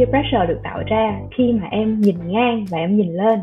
peer 0.00 0.10
pressure 0.10 0.46
được 0.46 0.60
tạo 0.62 0.82
ra 0.86 1.20
khi 1.30 1.52
mà 1.52 1.68
em 1.70 2.00
nhìn 2.00 2.16
ngang 2.26 2.64
và 2.70 2.78
em 2.78 2.96
nhìn 2.96 3.14
lên. 3.14 3.40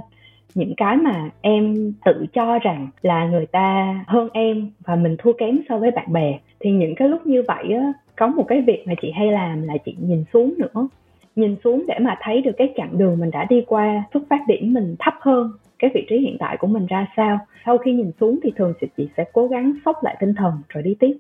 Những 0.56 0.74
cái 0.78 0.98
mà 0.98 1.30
em 1.42 1.94
tự 2.06 2.26
cho 2.34 2.60
rằng 2.60 2.88
là 3.02 3.26
người 3.26 3.46
ta 3.46 4.00
hơn 4.08 4.30
em 4.34 4.72
và 4.86 4.96
mình 4.96 5.16
thua 5.20 5.34
kém 5.34 5.60
so 5.70 5.78
với 5.78 5.92
bạn 5.92 6.14
bè, 6.14 6.40
thì 6.60 6.72
những 6.72 6.96
cái 6.96 7.10
lúc 7.10 7.28
như 7.28 7.44
vậy 7.48 7.74
á, 7.74 7.94
có 8.16 8.28
một 8.28 8.44
cái 8.48 8.62
việc 8.62 8.84
mà 8.88 8.94
chị 9.02 9.12
hay 9.12 9.32
làm 9.32 9.62
là 9.64 9.74
chị 9.86 9.96
nhìn 10.00 10.24
xuống 10.34 10.54
nữa. 10.58 10.88
Nhìn 11.36 11.56
xuống 11.64 11.84
để 11.88 12.00
mà 12.00 12.18
thấy 12.22 12.42
được 12.42 12.52
cái 12.58 12.74
chặng 12.78 12.98
đường 12.98 13.20
mình 13.20 13.32
đã 13.32 13.46
đi 13.50 13.64
qua, 13.68 14.04
xuất 14.14 14.24
phát 14.30 14.40
điểm 14.48 14.74
mình 14.74 14.96
thấp 15.00 15.14
hơn 15.22 15.52
cái 15.80 15.92
vị 15.94 16.06
trí 16.10 16.18
hiện 16.18 16.38
tại 16.40 16.58
của 16.58 16.68
mình 16.68 16.86
ra 16.86 17.08
sao. 17.18 17.40
Sau 17.66 17.78
khi 17.78 17.94
nhìn 17.94 18.12
xuống 18.20 18.40
thì 18.44 18.52
thường 18.56 18.74
thì 18.80 18.88
chị 18.98 19.10
sẽ 19.18 19.26
cố 19.34 19.48
gắng 19.48 19.74
sốc 19.86 20.04
lại 20.04 20.18
tinh 20.20 20.34
thần 20.38 20.54
rồi 20.70 20.84
đi 20.84 20.96
tiếp 21.00 21.18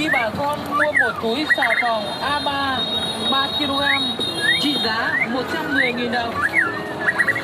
khi 0.00 0.08
bà 0.12 0.30
con 0.38 0.58
mua 0.70 0.92
một 0.92 1.12
túi 1.22 1.46
xà 1.56 1.74
phòng 1.82 2.04
A3 2.22 2.44
3 3.30 3.48
kg 3.58 3.82
trị 4.60 4.76
giá 4.84 5.16
110.000 5.32 6.12
đồng 6.12 6.34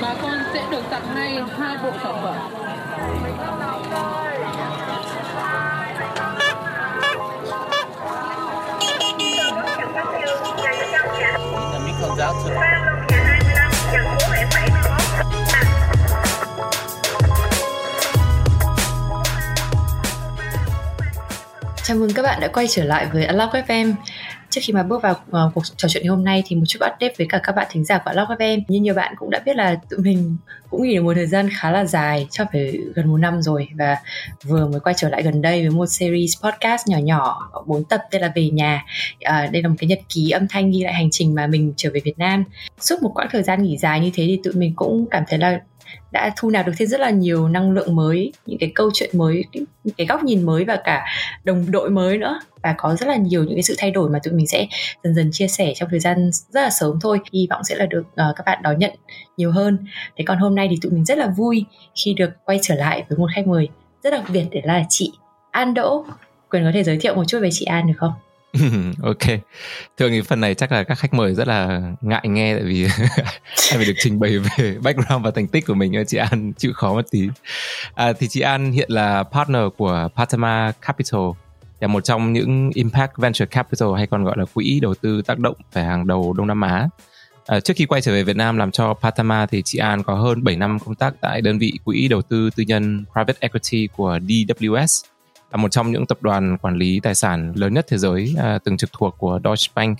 bà 0.03 0.15
con 0.23 0.39
sẽ 0.53 0.63
được 0.71 0.83
tặng 0.91 1.15
ngay 1.15 1.43
hai 1.59 1.77
bộ 1.83 1.91
sản 2.03 2.15
phẩm. 2.23 2.35
The 11.73 11.79
meat 11.79 12.66
Chào 21.87 21.97
mừng 21.97 22.13
các 22.15 22.23
bạn 22.23 22.41
đã 22.41 22.49
quay 22.49 22.67
trở 22.69 22.85
lại 22.85 23.07
với 23.13 23.27
Unlock 23.27 23.53
FM. 23.53 23.95
Trước 24.51 24.61
khi 24.65 24.73
mà 24.73 24.83
bước 24.83 25.03
vào 25.03 25.13
uh, 25.13 25.55
cuộc 25.55 25.63
trò 25.77 25.89
chuyện 25.89 26.03
ngày 26.03 26.11
hôm 26.11 26.25
nay 26.25 26.43
thì 26.47 26.57
một 26.57 26.63
chút 26.69 26.79
update 26.79 27.15
với 27.19 27.27
cả 27.31 27.41
các 27.43 27.57
bạn 27.57 27.67
thính 27.71 27.85
giả 27.85 27.99
của 27.99 28.11
Unlock 28.11 28.31
FM. 28.31 28.61
Như 28.69 28.81
nhiều 28.81 28.95
bạn 28.95 29.15
cũng 29.19 29.31
đã 29.31 29.43
biết 29.47 29.57
là 29.57 29.77
tụi 29.91 30.01
mình 30.01 30.37
cũng 30.71 30.83
nghỉ 30.83 30.97
được 30.97 31.03
một 31.03 31.13
thời 31.15 31.27
gian 31.27 31.49
khá 31.53 31.71
là 31.71 31.85
dài, 31.85 32.27
cho 32.31 32.45
phải 32.53 32.79
gần 32.95 33.09
một 33.11 33.17
năm 33.17 33.43
rồi 33.43 33.69
và 33.79 33.97
vừa 34.45 34.67
mới 34.67 34.81
quay 34.81 34.95
trở 34.99 35.09
lại 35.09 35.23
gần 35.23 35.43
đây 35.43 35.61
với 35.61 35.71
một 35.71 35.87
series 35.87 36.43
podcast 36.43 36.89
nhỏ 36.89 36.99
nhỏ 36.99 37.51
bốn 37.67 37.85
tập 37.85 38.03
tên 38.11 38.23
là 38.23 38.33
về 38.35 38.51
nhà. 38.51 38.85
Uh, 39.15 39.53
đây 39.53 39.63
là 39.63 39.69
một 39.69 39.77
cái 39.79 39.89
nhật 39.89 40.01
ký 40.09 40.31
âm 40.31 40.49
thanh 40.49 40.71
ghi 40.71 40.83
lại 40.83 40.95
hành 40.95 41.09
trình 41.11 41.35
mà 41.35 41.47
mình 41.47 41.75
trở 41.77 41.91
về 41.95 42.01
Việt 42.05 42.19
Nam. 42.19 42.45
Suốt 42.81 43.03
một 43.03 43.11
quãng 43.15 43.29
thời 43.31 43.43
gian 43.43 43.63
nghỉ 43.63 43.77
dài 43.77 44.01
như 44.01 44.11
thế 44.15 44.25
thì 44.27 44.41
tụi 44.45 44.53
mình 44.53 44.73
cũng 44.77 45.07
cảm 45.11 45.23
thấy 45.29 45.39
là 45.39 45.61
đã 46.13 46.33
thu 46.37 46.51
nạp 46.51 46.67
được 46.67 46.73
thêm 46.77 46.89
rất 46.89 47.01
là 47.01 47.11
nhiều 47.11 47.49
năng 47.49 47.71
lượng 47.71 47.97
mới 47.97 48.33
những 48.47 48.59
cái 48.59 48.73
câu 48.75 48.91
chuyện 48.95 49.11
mới 49.13 49.45
những 49.85 49.95
cái 49.97 50.07
góc 50.07 50.25
nhìn 50.25 50.47
mới 50.47 50.65
và 50.65 50.77
cả 50.85 51.05
đồng 51.45 51.71
đội 51.71 51.91
mới 51.91 52.19
nữa. 52.19 52.41
Và 52.63 52.75
có 52.79 52.97
rất 52.97 53.09
là 53.09 53.17
nhiều 53.17 53.45
những 53.45 53.55
cái 53.55 53.63
sự 53.63 53.75
thay 53.79 53.91
đổi 53.91 54.11
mà 54.11 54.19
tụi 54.23 54.35
mình 54.35 54.47
sẽ 54.47 54.67
dần 55.05 55.15
dần 55.15 55.31
chia 55.33 55.49
sẻ 55.49 55.73
trong 55.77 55.89
thời 55.91 56.01
gian 56.01 56.31
rất 56.49 56.63
là 56.63 56.71
sớm 56.71 56.99
thôi. 57.03 57.19
Hy 57.33 57.47
vọng 57.51 57.65
sẽ 57.65 57.75
là 57.75 57.87
được 57.87 58.01
uh, 58.01 58.37
các 58.37 58.43
bạn 58.47 58.59
đón 58.63 58.79
nhận 58.79 58.91
nhiều 59.37 59.53
hơn. 59.53 59.79
Thế 60.17 60.25
còn 60.27 60.39
hôm 60.39 60.55
nay 60.55 60.69
thì 60.71 60.79
tụi 60.83 60.93
mình 60.93 61.05
rất 61.05 61.19
là 61.19 61.27
vui 61.37 61.65
khi 62.05 62.15
được 62.15 62.31
quay 62.45 62.59
trở 62.63 62.75
lại 62.75 63.05
với 63.09 63.19
một 63.19 63.31
khách 63.35 63.47
mời 63.47 63.69
rất 64.03 64.11
đặc 64.11 64.25
biệt 64.33 64.45
để 64.51 64.61
là 64.65 64.83
chị 64.89 65.13
An 65.51 65.75
Đỗ. 65.75 66.05
Quyền 66.51 66.65
có 66.65 66.71
thể 66.75 66.85
giới 66.85 66.99
thiệu 66.99 67.15
một 67.15 67.25
chút 67.29 67.39
về 67.43 67.49
chị 67.53 67.65
An 67.65 67.87
được 67.87 67.95
không? 67.97 68.13
ok. 69.03 69.41
Thường 69.97 70.11
thì 70.11 70.21
phần 70.21 70.41
này 70.41 70.55
chắc 70.55 70.73
là 70.73 70.85
các 70.85 70.99
khách 70.99 71.15
mời 71.15 71.35
rất 71.35 71.49
là 71.49 71.81
ngại 72.01 72.29
nghe 72.29 72.55
tại 72.55 72.65
vì 72.65 72.83
em 73.71 73.77
phải 73.77 73.85
được 73.85 73.95
trình 73.97 74.21
bày 74.21 74.39
về 74.39 74.77
background 74.83 75.25
và 75.25 75.31
thành 75.31 75.47
tích 75.47 75.67
của 75.67 75.75
mình. 75.75 76.05
Chị 76.07 76.17
An 76.17 76.53
chịu 76.53 76.73
khó 76.75 76.95
một 76.95 77.05
tí. 77.11 77.29
À, 77.95 78.13
thì 78.13 78.29
chị 78.29 78.41
An 78.41 78.73
hiện 78.73 78.91
là 78.91 79.23
partner 79.23 79.63
của 79.77 80.09
Patama 80.17 80.73
Capital 80.83 81.21
là 81.81 81.89
một 81.89 82.05
trong 82.05 82.33
những 82.33 82.71
impact 82.75 83.17
venture 83.17 83.47
capital 83.47 83.89
hay 83.97 84.07
còn 84.07 84.25
gọi 84.25 84.35
là 84.39 84.45
quỹ 84.55 84.81
đầu 84.83 84.95
tư 84.95 85.23
tác 85.23 85.39
động 85.39 85.57
phải 85.73 85.85
hàng 85.85 86.07
đầu 86.07 86.33
Đông 86.33 86.47
Nam 86.47 86.61
Á. 86.61 86.89
À, 87.47 87.61
trước 87.61 87.75
khi 87.77 87.87
quay 87.87 88.01
trở 88.01 88.13
về 88.13 88.23
Việt 88.23 88.37
Nam 88.37 88.57
làm 88.57 88.71
cho 88.71 88.95
Patama 88.95 89.47
thì 89.47 89.63
chị 89.65 89.79
An 89.79 90.03
có 90.03 90.15
hơn 90.15 90.45
7 90.45 90.57
năm 90.57 90.79
công 90.79 90.95
tác 90.95 91.15
tại 91.21 91.41
đơn 91.41 91.59
vị 91.59 91.73
quỹ 91.85 92.09
đầu 92.09 92.23
tư 92.23 92.51
tư 92.57 92.65
nhân 92.67 93.05
Private 93.13 93.39
Equity 93.41 93.89
của 93.97 94.19
DWS 94.19 95.05
một 95.57 95.69
trong 95.69 95.93
những 95.93 96.07
tập 96.07 96.19
đoàn 96.21 96.59
quản 96.59 96.77
lý 96.77 97.01
tài 97.01 97.15
sản 97.15 97.53
lớn 97.57 97.75
nhất 97.75 97.87
thế 97.89 97.99
giới 97.99 98.35
à, 98.39 98.59
từng 98.65 98.77
trực 98.77 98.91
thuộc 98.93 99.15
của 99.19 99.41
Deutsche 99.45 99.73
Bank. 99.75 99.99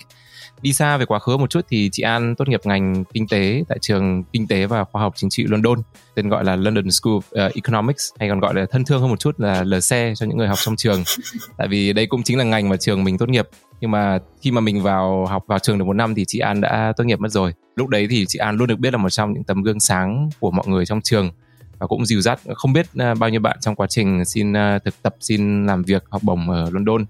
Đi 0.61 0.73
xa 0.73 0.97
về 0.97 1.05
quá 1.05 1.19
khứ 1.19 1.37
một 1.37 1.49
chút 1.49 1.65
thì 1.69 1.89
chị 1.91 2.03
An 2.03 2.35
tốt 2.35 2.47
nghiệp 2.47 2.61
ngành 2.63 3.03
kinh 3.13 3.27
tế 3.27 3.63
tại 3.67 3.77
trường 3.81 4.23
kinh 4.23 4.47
tế 4.47 4.65
và 4.65 4.83
khoa 4.83 5.01
học 5.01 5.13
chính 5.15 5.29
trị 5.29 5.45
London, 5.47 5.79
tên 6.15 6.29
gọi 6.29 6.43
là 6.43 6.55
London 6.55 6.91
School 6.91 7.13
of 7.13 7.47
uh, 7.47 7.53
Economics 7.55 8.09
hay 8.19 8.29
còn 8.29 8.39
gọi 8.39 8.53
là 8.53 8.65
thân 8.71 8.85
thương 8.85 9.01
hơn 9.01 9.09
một 9.09 9.19
chút 9.19 9.39
là 9.39 9.63
LSE 9.63 10.13
cho 10.15 10.25
những 10.25 10.37
người 10.37 10.47
học 10.47 10.57
trong 10.61 10.75
trường. 10.75 11.03
tại 11.57 11.67
vì 11.67 11.93
đây 11.93 12.05
cũng 12.05 12.23
chính 12.23 12.37
là 12.37 12.43
ngành 12.43 12.69
mà 12.69 12.77
trường 12.77 13.03
mình 13.03 13.17
tốt 13.17 13.29
nghiệp. 13.29 13.47
Nhưng 13.81 13.91
mà 13.91 14.19
khi 14.41 14.51
mà 14.51 14.61
mình 14.61 14.81
vào 14.81 15.25
học 15.25 15.43
vào 15.47 15.59
trường 15.59 15.77
được 15.77 15.85
một 15.85 15.93
năm 15.93 16.15
thì 16.15 16.25
chị 16.27 16.39
An 16.39 16.61
đã 16.61 16.93
tốt 16.97 17.03
nghiệp 17.03 17.19
mất 17.19 17.31
rồi. 17.31 17.53
Lúc 17.75 17.87
đấy 17.87 18.07
thì 18.09 18.25
chị 18.27 18.39
An 18.39 18.55
luôn 18.55 18.67
được 18.67 18.79
biết 18.79 18.91
là 18.93 18.97
một 18.97 19.09
trong 19.09 19.33
những 19.33 19.43
tấm 19.43 19.63
gương 19.63 19.79
sáng 19.79 20.29
của 20.39 20.51
mọi 20.51 20.67
người 20.67 20.85
trong 20.85 21.01
trường 21.01 21.31
và 21.79 21.87
cũng 21.87 22.05
dìu 22.05 22.21
dắt 22.21 22.39
không 22.55 22.73
biết 22.73 22.85
à, 22.97 23.13
bao 23.13 23.29
nhiêu 23.29 23.39
bạn 23.39 23.57
trong 23.61 23.75
quá 23.75 23.87
trình 23.87 24.25
xin 24.25 24.53
à, 24.53 24.79
thực 24.79 25.01
tập, 25.01 25.15
xin 25.19 25.65
làm 25.65 25.83
việc, 25.83 26.03
học 26.09 26.23
bổng 26.23 26.49
ở 26.49 26.69
London. 26.71 27.05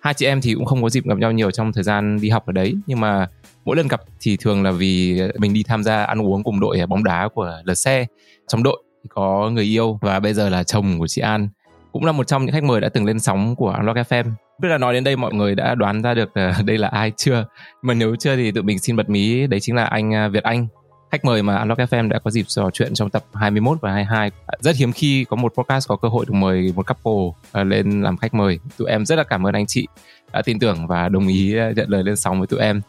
Hai 0.00 0.14
chị 0.14 0.26
em 0.26 0.40
thì 0.40 0.54
cũng 0.54 0.64
không 0.64 0.82
có 0.82 0.88
dịp 0.90 1.04
gặp 1.06 1.18
nhau 1.18 1.32
nhiều 1.32 1.50
trong 1.50 1.72
thời 1.72 1.84
gian 1.84 2.20
đi 2.20 2.28
học 2.28 2.46
ở 2.46 2.52
đấy, 2.52 2.74
nhưng 2.86 3.00
mà 3.00 3.28
mỗi 3.64 3.76
lần 3.76 3.88
gặp 3.88 4.00
thì 4.20 4.36
thường 4.36 4.62
là 4.62 4.70
vì 4.70 5.20
mình 5.38 5.54
đi 5.54 5.62
tham 5.62 5.82
gia 5.82 6.04
ăn 6.04 6.22
uống 6.22 6.42
cùng 6.42 6.60
đội 6.60 6.86
bóng 6.88 7.04
đá 7.04 7.28
của 7.34 7.62
LSE 7.64 8.06
trong 8.48 8.62
đội 8.62 8.82
thì 9.02 9.08
có 9.08 9.50
người 9.50 9.64
yêu 9.64 9.98
và 10.02 10.20
bây 10.20 10.34
giờ 10.34 10.48
là 10.48 10.64
chồng 10.64 10.98
của 10.98 11.06
chị 11.06 11.22
An. 11.22 11.48
Cũng 11.92 12.04
là 12.04 12.12
một 12.12 12.26
trong 12.26 12.44
những 12.44 12.52
khách 12.52 12.64
mời 12.64 12.80
đã 12.80 12.88
từng 12.88 13.04
lên 13.04 13.20
sóng 13.20 13.56
của 13.56 13.74
Unlock 13.78 14.10
FM 14.10 14.32
biết 14.60 14.68
là 14.68 14.78
nói 14.78 14.94
đến 14.94 15.04
đây 15.04 15.16
mọi 15.16 15.34
người 15.34 15.54
đã 15.54 15.74
đoán 15.74 16.02
ra 16.02 16.14
được 16.14 16.34
à, 16.34 16.58
đây 16.64 16.78
là 16.78 16.88
ai 16.88 17.12
chưa. 17.16 17.46
Mà 17.82 17.94
nếu 17.94 18.16
chưa 18.16 18.36
thì 18.36 18.52
tụi 18.52 18.62
mình 18.62 18.78
xin 18.78 18.96
bật 18.96 19.10
mí, 19.10 19.46
đấy 19.46 19.60
chính 19.60 19.74
là 19.74 19.84
anh 19.84 20.32
Việt 20.32 20.42
Anh 20.42 20.66
khách 21.10 21.24
mời 21.24 21.42
mà 21.42 21.56
Unlock 21.56 21.80
FM 21.80 22.08
đã 22.08 22.18
có 22.18 22.30
dịp 22.30 22.44
trò 22.48 22.70
chuyện 22.72 22.94
trong 22.94 23.10
tập 23.10 23.24
21 23.34 23.80
và 23.80 23.92
22. 23.92 24.30
Rất 24.60 24.76
hiếm 24.76 24.92
khi 24.92 25.24
có 25.24 25.36
một 25.36 25.54
podcast 25.54 25.88
có 25.88 25.96
cơ 25.96 26.08
hội 26.08 26.24
được 26.28 26.34
mời 26.34 26.72
một 26.76 26.86
couple 26.86 27.40
ờ, 27.52 27.64
lên 27.64 28.02
làm 28.02 28.16
khách 28.16 28.34
mời. 28.34 28.58
Tụi 28.78 28.88
em 28.88 29.06
rất 29.06 29.16
là 29.16 29.24
cảm 29.24 29.46
ơn 29.46 29.54
anh 29.54 29.66
chị 29.66 29.86
đã 30.32 30.42
tin 30.42 30.58
tưởng 30.58 30.86
và 30.86 31.08
đồng 31.08 31.28
ý 31.28 31.56
ờ, 31.56 31.72
nhận 31.76 31.88
lời 31.88 32.02
lên 32.04 32.16
sóng 32.16 32.38
với 32.38 32.46
tụi 32.46 32.60
em. 32.60 32.80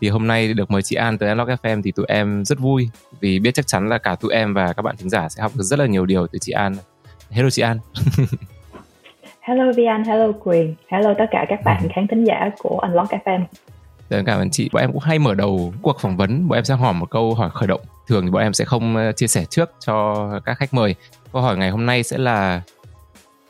Thì 0.00 0.08
hôm 0.08 0.26
nay 0.26 0.54
được 0.54 0.70
mời 0.70 0.82
chị 0.82 0.96
An 0.96 1.18
tới 1.18 1.28
Unlock 1.28 1.50
FM 1.62 1.82
thì 1.82 1.92
tụi 1.92 2.06
em 2.08 2.44
rất 2.44 2.58
vui 2.58 2.88
vì 3.20 3.38
biết 3.38 3.50
chắc 3.54 3.66
chắn 3.66 3.88
là 3.88 3.98
cả 3.98 4.14
tụi 4.14 4.32
em 4.32 4.54
và 4.54 4.72
các 4.72 4.82
bạn 4.82 4.96
thính 4.96 5.10
giả 5.10 5.28
sẽ 5.28 5.42
học 5.42 5.52
được 5.54 5.64
rất 5.64 5.78
là 5.78 5.86
nhiều 5.86 6.06
điều 6.06 6.26
từ 6.26 6.38
chị 6.38 6.52
An. 6.52 6.76
Hello 7.30 7.50
chị 7.50 7.62
An. 7.62 7.78
hello 9.40 9.72
Vian, 9.76 10.04
hello 10.04 10.32
Quyền, 10.44 10.74
hello 10.88 11.14
tất 11.18 11.26
cả 11.30 11.46
các 11.48 11.60
bạn 11.64 11.88
khán 11.94 12.06
thính 12.06 12.24
giả 12.24 12.50
của 12.58 12.78
Unlock 12.78 13.10
FM. 13.10 13.44
Dạ, 14.10 14.22
cảm 14.26 14.38
ơn 14.38 14.50
chị. 14.50 14.68
Bọn 14.72 14.82
em 14.82 14.92
cũng 14.92 15.02
hay 15.02 15.18
mở 15.18 15.34
đầu 15.34 15.74
cuộc 15.82 16.00
phỏng 16.00 16.16
vấn, 16.16 16.48
bọn 16.48 16.58
em 16.58 16.64
sẽ 16.64 16.74
hỏi 16.74 16.94
một 16.94 17.10
câu 17.10 17.34
hỏi 17.34 17.50
khởi 17.52 17.66
động. 17.66 17.80
Thường 18.08 18.24
thì 18.24 18.30
bọn 18.30 18.42
em 18.42 18.52
sẽ 18.52 18.64
không 18.64 18.96
ờ, 18.96 19.12
chia 19.12 19.26
sẻ 19.26 19.44
trước 19.44 19.70
cho 19.86 20.30
các 20.44 20.58
khách 20.58 20.74
mời. 20.74 20.94
Câu 21.32 21.42
hỏi 21.42 21.56
ngày 21.56 21.70
hôm 21.70 21.86
nay 21.86 22.02
sẽ 22.02 22.18
là 22.18 22.62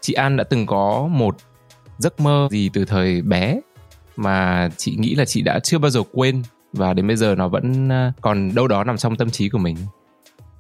chị 0.01 0.13
An 0.13 0.37
đã 0.37 0.45
từng 0.45 0.67
có 0.67 1.09
một 1.11 1.37
giấc 1.99 2.21
mơ 2.21 2.49
gì 2.51 2.71
từ 2.73 2.85
thời 2.85 3.23
bé 3.23 3.61
mà 4.17 4.69
chị 4.77 4.97
nghĩ 4.99 5.15
là 5.15 5.25
chị 5.25 5.43
đã 5.43 5.59
chưa 5.59 5.79
bao 5.79 5.91
giờ 5.91 6.01
quên 6.13 6.43
và 6.73 6.95
đến 6.95 7.07
bây 7.07 7.17
giờ 7.17 7.35
nó 7.39 7.49
vẫn 7.49 7.89
ờ, 7.89 8.13
còn 8.21 8.55
đâu 8.55 8.69
đó 8.69 8.85
nằm 8.85 8.97
trong 8.97 9.17
tâm 9.17 9.31
trí 9.31 9.49
của 9.49 9.59
mình 9.59 9.77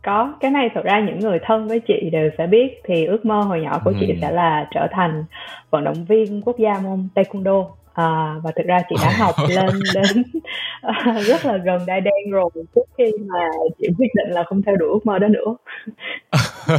có 0.06 0.35
cái 0.41 0.51
này 0.51 0.71
thật 0.75 0.81
ra 0.85 1.01
những 1.01 1.19
người 1.19 1.39
thân 1.43 1.69
với 1.69 1.81
chị 1.81 2.11
đều 2.12 2.31
sẽ 2.39 2.47
biết 2.47 2.81
thì 2.85 3.05
ước 3.05 3.25
mơ 3.25 3.41
hồi 3.41 3.61
nhỏ 3.61 3.81
của 3.85 3.91
ừ. 3.91 3.97
chị 4.01 4.15
sẽ 4.21 4.31
là 4.31 4.69
trở 4.75 4.87
thành 4.93 5.25
vận 5.71 5.85
động 5.85 6.05
viên 6.05 6.43
quốc 6.43 6.59
gia 6.59 6.79
môn 6.79 7.09
taekwondo 7.15 7.67
à, 7.97 8.34
và 8.43 8.51
thực 8.57 8.67
ra 8.67 8.83
chị 8.89 8.97
đã 9.03 9.11
học 9.19 9.34
lên 9.49 9.81
đến 9.95 10.23
uh, 10.87 11.27
rất 11.27 11.45
là 11.45 11.57
gần 11.65 11.87
đai 11.87 12.01
đen 12.01 12.31
rồi 12.31 12.51
trước 12.75 12.84
khi 12.99 13.05
mà 13.27 13.49
chị 13.79 13.89
quyết 13.99 14.09
định 14.15 14.34
là 14.34 14.45
không 14.49 14.62
theo 14.62 14.77
đuổi 14.77 14.89
ước 14.89 15.07
mơ 15.07 15.19
đó 15.19 15.29
nữa. 15.29 15.57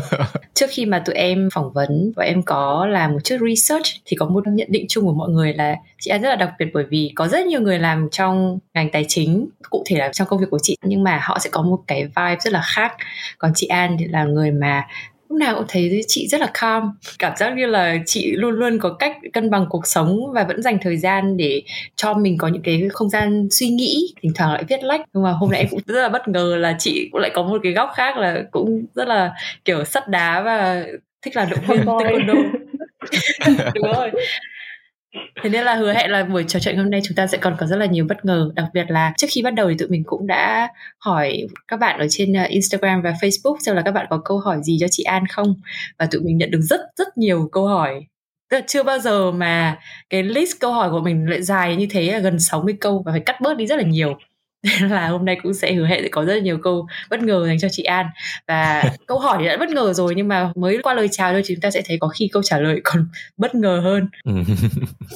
Trước 0.53 0.65
khi 0.69 0.85
mà 0.85 0.99
tụi 1.05 1.15
em 1.15 1.49
phỏng 1.53 1.73
vấn 1.73 2.11
và 2.15 2.23
em 2.23 2.43
có 2.43 2.87
làm 2.89 3.11
một 3.11 3.19
chút 3.23 3.37
research 3.49 3.85
thì 4.05 4.17
có 4.17 4.25
một 4.25 4.43
nhận 4.47 4.67
định 4.71 4.85
chung 4.89 5.05
của 5.05 5.13
mọi 5.13 5.29
người 5.29 5.53
là 5.53 5.75
chị 5.99 6.11
An 6.11 6.21
rất 6.21 6.29
là 6.29 6.35
đặc 6.35 6.49
biệt 6.59 6.65
bởi 6.73 6.85
vì 6.89 7.11
có 7.15 7.27
rất 7.27 7.47
nhiều 7.47 7.61
người 7.61 7.79
làm 7.79 8.07
trong 8.11 8.59
ngành 8.73 8.89
tài 8.91 9.05
chính 9.07 9.49
cụ 9.69 9.83
thể 9.89 9.97
là 9.97 10.09
trong 10.13 10.27
công 10.27 10.39
việc 10.39 10.47
của 10.51 10.59
chị 10.61 10.77
nhưng 10.81 11.03
mà 11.03 11.19
họ 11.23 11.39
sẽ 11.39 11.49
có 11.53 11.61
một 11.61 11.79
cái 11.87 12.03
vibe 12.03 12.35
rất 12.39 12.53
là 12.53 12.61
khác. 12.75 12.95
Còn 13.37 13.51
chị 13.55 13.67
An 13.67 13.95
thì 13.99 14.05
là 14.05 14.23
người 14.23 14.51
mà 14.51 14.83
lúc 15.29 15.39
nào 15.39 15.55
cũng 15.55 15.65
thấy 15.67 16.01
chị 16.07 16.27
rất 16.27 16.41
là 16.41 16.51
calm. 16.53 16.83
Cảm 17.19 17.33
giác 17.37 17.53
như 17.57 17.65
là 17.65 17.97
chị 18.05 18.31
luôn 18.31 18.51
luôn 18.51 18.79
có 18.79 18.93
cách 18.99 19.17
cân 19.33 19.49
bằng 19.49 19.65
cuộc 19.69 19.87
sống 19.87 20.19
và 20.33 20.43
vẫn 20.43 20.61
dành 20.61 20.77
thời 20.81 20.97
gian 20.97 21.37
để 21.37 21.61
cho 21.95 22.13
mình 22.13 22.37
có 22.37 22.47
những 22.47 22.61
cái 22.61 22.81
không 22.93 23.09
gian 23.09 23.47
suy 23.51 23.67
nghĩ 23.69 24.13
thỉnh 24.21 24.31
thoảng 24.35 24.53
lại 24.53 24.63
viết 24.69 24.83
lách. 24.83 25.01
Nhưng 25.13 25.23
mà 25.23 25.31
hôm 25.31 25.51
nay 25.51 25.59
em 25.59 25.67
cũng 25.69 25.79
rất 25.85 26.01
là 26.01 26.09
bất 26.09 26.27
ngờ 26.27 26.55
là 26.59 26.75
chị 26.79 27.09
cũng 27.11 27.21
lại 27.21 27.31
có 27.33 27.43
một 27.43 27.57
cái 27.63 27.73
góc 27.73 27.89
khác 27.95 28.17
là 28.17 28.43
cũng 28.51 28.85
rất 28.95 29.07
là 29.07 29.33
kiểu 29.65 29.83
sắt 29.85 30.07
đá 30.07 30.41
và 30.41 30.85
thích 31.21 31.35
là 31.35 31.45
động 31.45 31.59
viên 31.67 31.79
taekwondo. 31.79 32.43
Đúng 33.75 33.93
rồi 33.93 34.11
Thế 35.43 35.49
nên 35.49 35.63
là 35.63 35.75
hứa 35.75 35.93
hẹn 35.93 36.11
là 36.11 36.23
buổi 36.23 36.43
trò 36.47 36.59
chuyện 36.59 36.77
hôm 36.77 36.89
nay 36.89 37.01
chúng 37.03 37.15
ta 37.15 37.27
sẽ 37.27 37.37
còn 37.37 37.55
có 37.59 37.65
rất 37.65 37.77
là 37.77 37.85
nhiều 37.85 38.05
bất 38.09 38.25
ngờ. 38.25 38.51
Đặc 38.55 38.65
biệt 38.73 38.85
là 38.87 39.13
trước 39.17 39.27
khi 39.31 39.41
bắt 39.41 39.53
đầu 39.53 39.69
thì 39.69 39.75
tụi 39.77 39.87
mình 39.87 40.03
cũng 40.05 40.27
đã 40.27 40.67
hỏi 40.99 41.47
các 41.67 41.79
bạn 41.79 41.99
ở 41.99 42.07
trên 42.09 42.33
ờ, 42.33 42.43
Instagram 42.43 43.01
và 43.01 43.13
Facebook 43.21 43.57
Xem 43.59 43.75
là 43.75 43.81
các 43.85 43.91
bạn 43.91 44.07
có 44.09 44.21
câu 44.25 44.39
hỏi 44.39 44.57
gì 44.63 44.77
cho 44.79 44.87
chị 44.91 45.03
An 45.03 45.23
không? 45.27 45.55
Và 45.99 46.07
tụi 46.11 46.21
mình 46.21 46.37
nhận 46.37 46.51
được 46.51 46.61
rất 46.61 46.81
rất 46.97 47.17
nhiều 47.17 47.49
câu 47.51 47.67
hỏi. 47.67 48.05
Tức 48.49 48.57
là 48.57 48.63
chưa 48.67 48.83
bao 48.83 48.99
giờ 48.99 49.31
mà 49.31 49.79
cái 50.09 50.23
list 50.23 50.59
câu 50.59 50.73
hỏi 50.73 50.89
của 50.91 50.99
mình 51.01 51.29
lại 51.29 51.41
dài 51.41 51.75
như 51.75 51.87
thế 51.89 52.11
là 52.11 52.19
gần 52.19 52.39
60 52.39 52.77
câu 52.81 53.03
và 53.05 53.11
phải 53.11 53.21
cắt 53.21 53.41
bớt 53.41 53.57
đi 53.57 53.67
rất 53.67 53.75
là 53.75 53.83
nhiều. 53.83 54.17
là 54.89 55.07
hôm 55.07 55.25
nay 55.25 55.37
cũng 55.43 55.53
sẽ 55.53 55.73
hứa 55.73 55.85
hẹn 55.85 56.03
sẽ 56.03 56.09
có 56.11 56.25
rất 56.25 56.33
là 56.33 56.39
nhiều 56.39 56.57
câu 56.63 56.87
bất 57.09 57.19
ngờ 57.23 57.43
dành 57.47 57.59
cho 57.59 57.67
chị 57.71 57.83
An. 57.83 58.05
Và 58.47 58.83
câu 59.07 59.19
hỏi 59.19 59.45
đã 59.45 59.57
bất 59.57 59.69
ngờ 59.69 59.93
rồi 59.93 60.13
nhưng 60.17 60.27
mà 60.27 60.51
mới 60.55 60.77
qua 60.83 60.93
lời 60.93 61.07
chào 61.11 61.31
thôi 61.31 61.41
chúng 61.45 61.59
ta 61.61 61.71
sẽ 61.71 61.81
thấy 61.85 61.97
có 61.99 62.07
khi 62.07 62.29
câu 62.31 62.43
trả 62.43 62.59
lời 62.59 62.81
còn 62.83 63.07
bất 63.37 63.55
ngờ 63.55 63.81
hơn. 63.83 64.09
Ừ. 64.23 64.33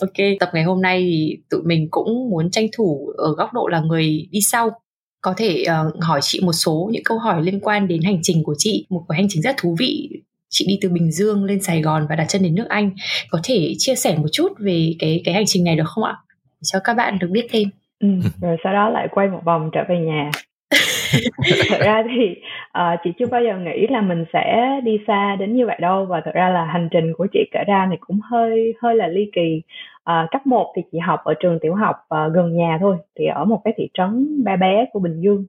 ok 0.01 0.27
tập 0.39 0.49
ngày 0.53 0.63
hôm 0.63 0.81
nay 0.81 0.99
thì 1.01 1.37
tụi 1.49 1.61
mình 1.63 1.87
cũng 1.91 2.29
muốn 2.29 2.51
tranh 2.51 2.67
thủ 2.77 3.13
ở 3.17 3.35
góc 3.37 3.53
độ 3.53 3.67
là 3.67 3.79
người 3.79 4.27
đi 4.31 4.39
sau. 4.41 4.81
Có 5.21 5.33
thể 5.37 5.65
uh, 5.87 6.03
hỏi 6.03 6.19
chị 6.23 6.39
một 6.43 6.53
số 6.53 6.89
những 6.91 7.03
câu 7.03 7.19
hỏi 7.19 7.43
liên 7.43 7.59
quan 7.59 7.87
đến 7.87 8.01
hành 8.01 8.19
trình 8.23 8.43
của 8.43 8.55
chị 8.57 8.85
một 8.89 9.05
cái 9.09 9.15
hành 9.15 9.27
trình 9.29 9.41
rất 9.41 9.55
thú 9.57 9.75
vị. 9.79 10.09
Chị 10.49 10.65
đi 10.67 10.77
từ 10.81 10.89
Bình 10.89 11.11
Dương 11.11 11.43
lên 11.43 11.63
Sài 11.63 11.81
Gòn 11.81 12.07
và 12.09 12.15
đặt 12.15 12.25
chân 12.29 12.43
đến 12.43 12.55
nước 12.55 12.65
Anh. 12.69 12.91
Có 13.29 13.39
thể 13.43 13.73
chia 13.77 13.95
sẻ 13.95 14.17
một 14.17 14.27
chút 14.31 14.51
về 14.59 14.93
cái 14.99 15.21
cái 15.25 15.33
hành 15.33 15.43
trình 15.47 15.63
này 15.63 15.75
được 15.75 15.83
không 15.87 16.03
ạ? 16.03 16.17
Cho 16.63 16.79
các 16.83 16.93
bạn 16.93 17.19
được 17.19 17.27
biết 17.31 17.47
thêm 17.51 17.69
ừ, 18.01 18.07
rồi 18.41 18.57
sau 18.63 18.73
đó 18.73 18.89
lại 18.89 19.07
quay 19.11 19.27
một 19.27 19.39
vòng 19.43 19.69
trở 19.73 19.83
về 19.89 19.99
nhà. 19.99 20.31
Thật 21.69 21.77
ra 21.79 22.03
thì 22.09 22.35
uh, 22.79 22.99
chị 23.03 23.11
chưa 23.19 23.25
bao 23.31 23.43
giờ 23.43 23.57
nghĩ 23.57 23.87
là 23.87 24.01
mình 24.01 24.25
sẽ 24.33 24.79
đi 24.83 24.99
xa 25.07 25.35
đến 25.35 25.55
như 25.55 25.65
vậy 25.65 25.77
đâu 25.81 26.05
và 26.05 26.21
thật 26.25 26.31
ra 26.33 26.49
là 26.49 26.65
hành 26.65 26.89
trình 26.91 27.13
của 27.13 27.27
chị 27.33 27.39
kể 27.51 27.63
ra 27.67 27.87
thì 27.91 27.97
cũng 27.99 28.19
hơi 28.23 28.73
hơi 28.81 28.95
là 28.95 29.07
ly 29.07 29.29
kỳ. 29.33 29.61
Uh, 30.09 30.31
cấp 30.31 30.47
1 30.47 30.73
thì 30.75 30.81
chị 30.91 30.99
học 30.99 31.19
ở 31.23 31.33
trường 31.39 31.59
tiểu 31.61 31.75
học 31.75 31.95
uh, 32.15 32.33
gần 32.33 32.57
nhà 32.57 32.77
thôi 32.81 32.97
thì 33.19 33.25
ở 33.25 33.45
một 33.45 33.61
cái 33.63 33.73
thị 33.77 33.89
trấn 33.93 34.43
bé 34.43 34.57
bé 34.57 34.85
của 34.93 34.99
Bình 34.99 35.21
Dương. 35.21 35.45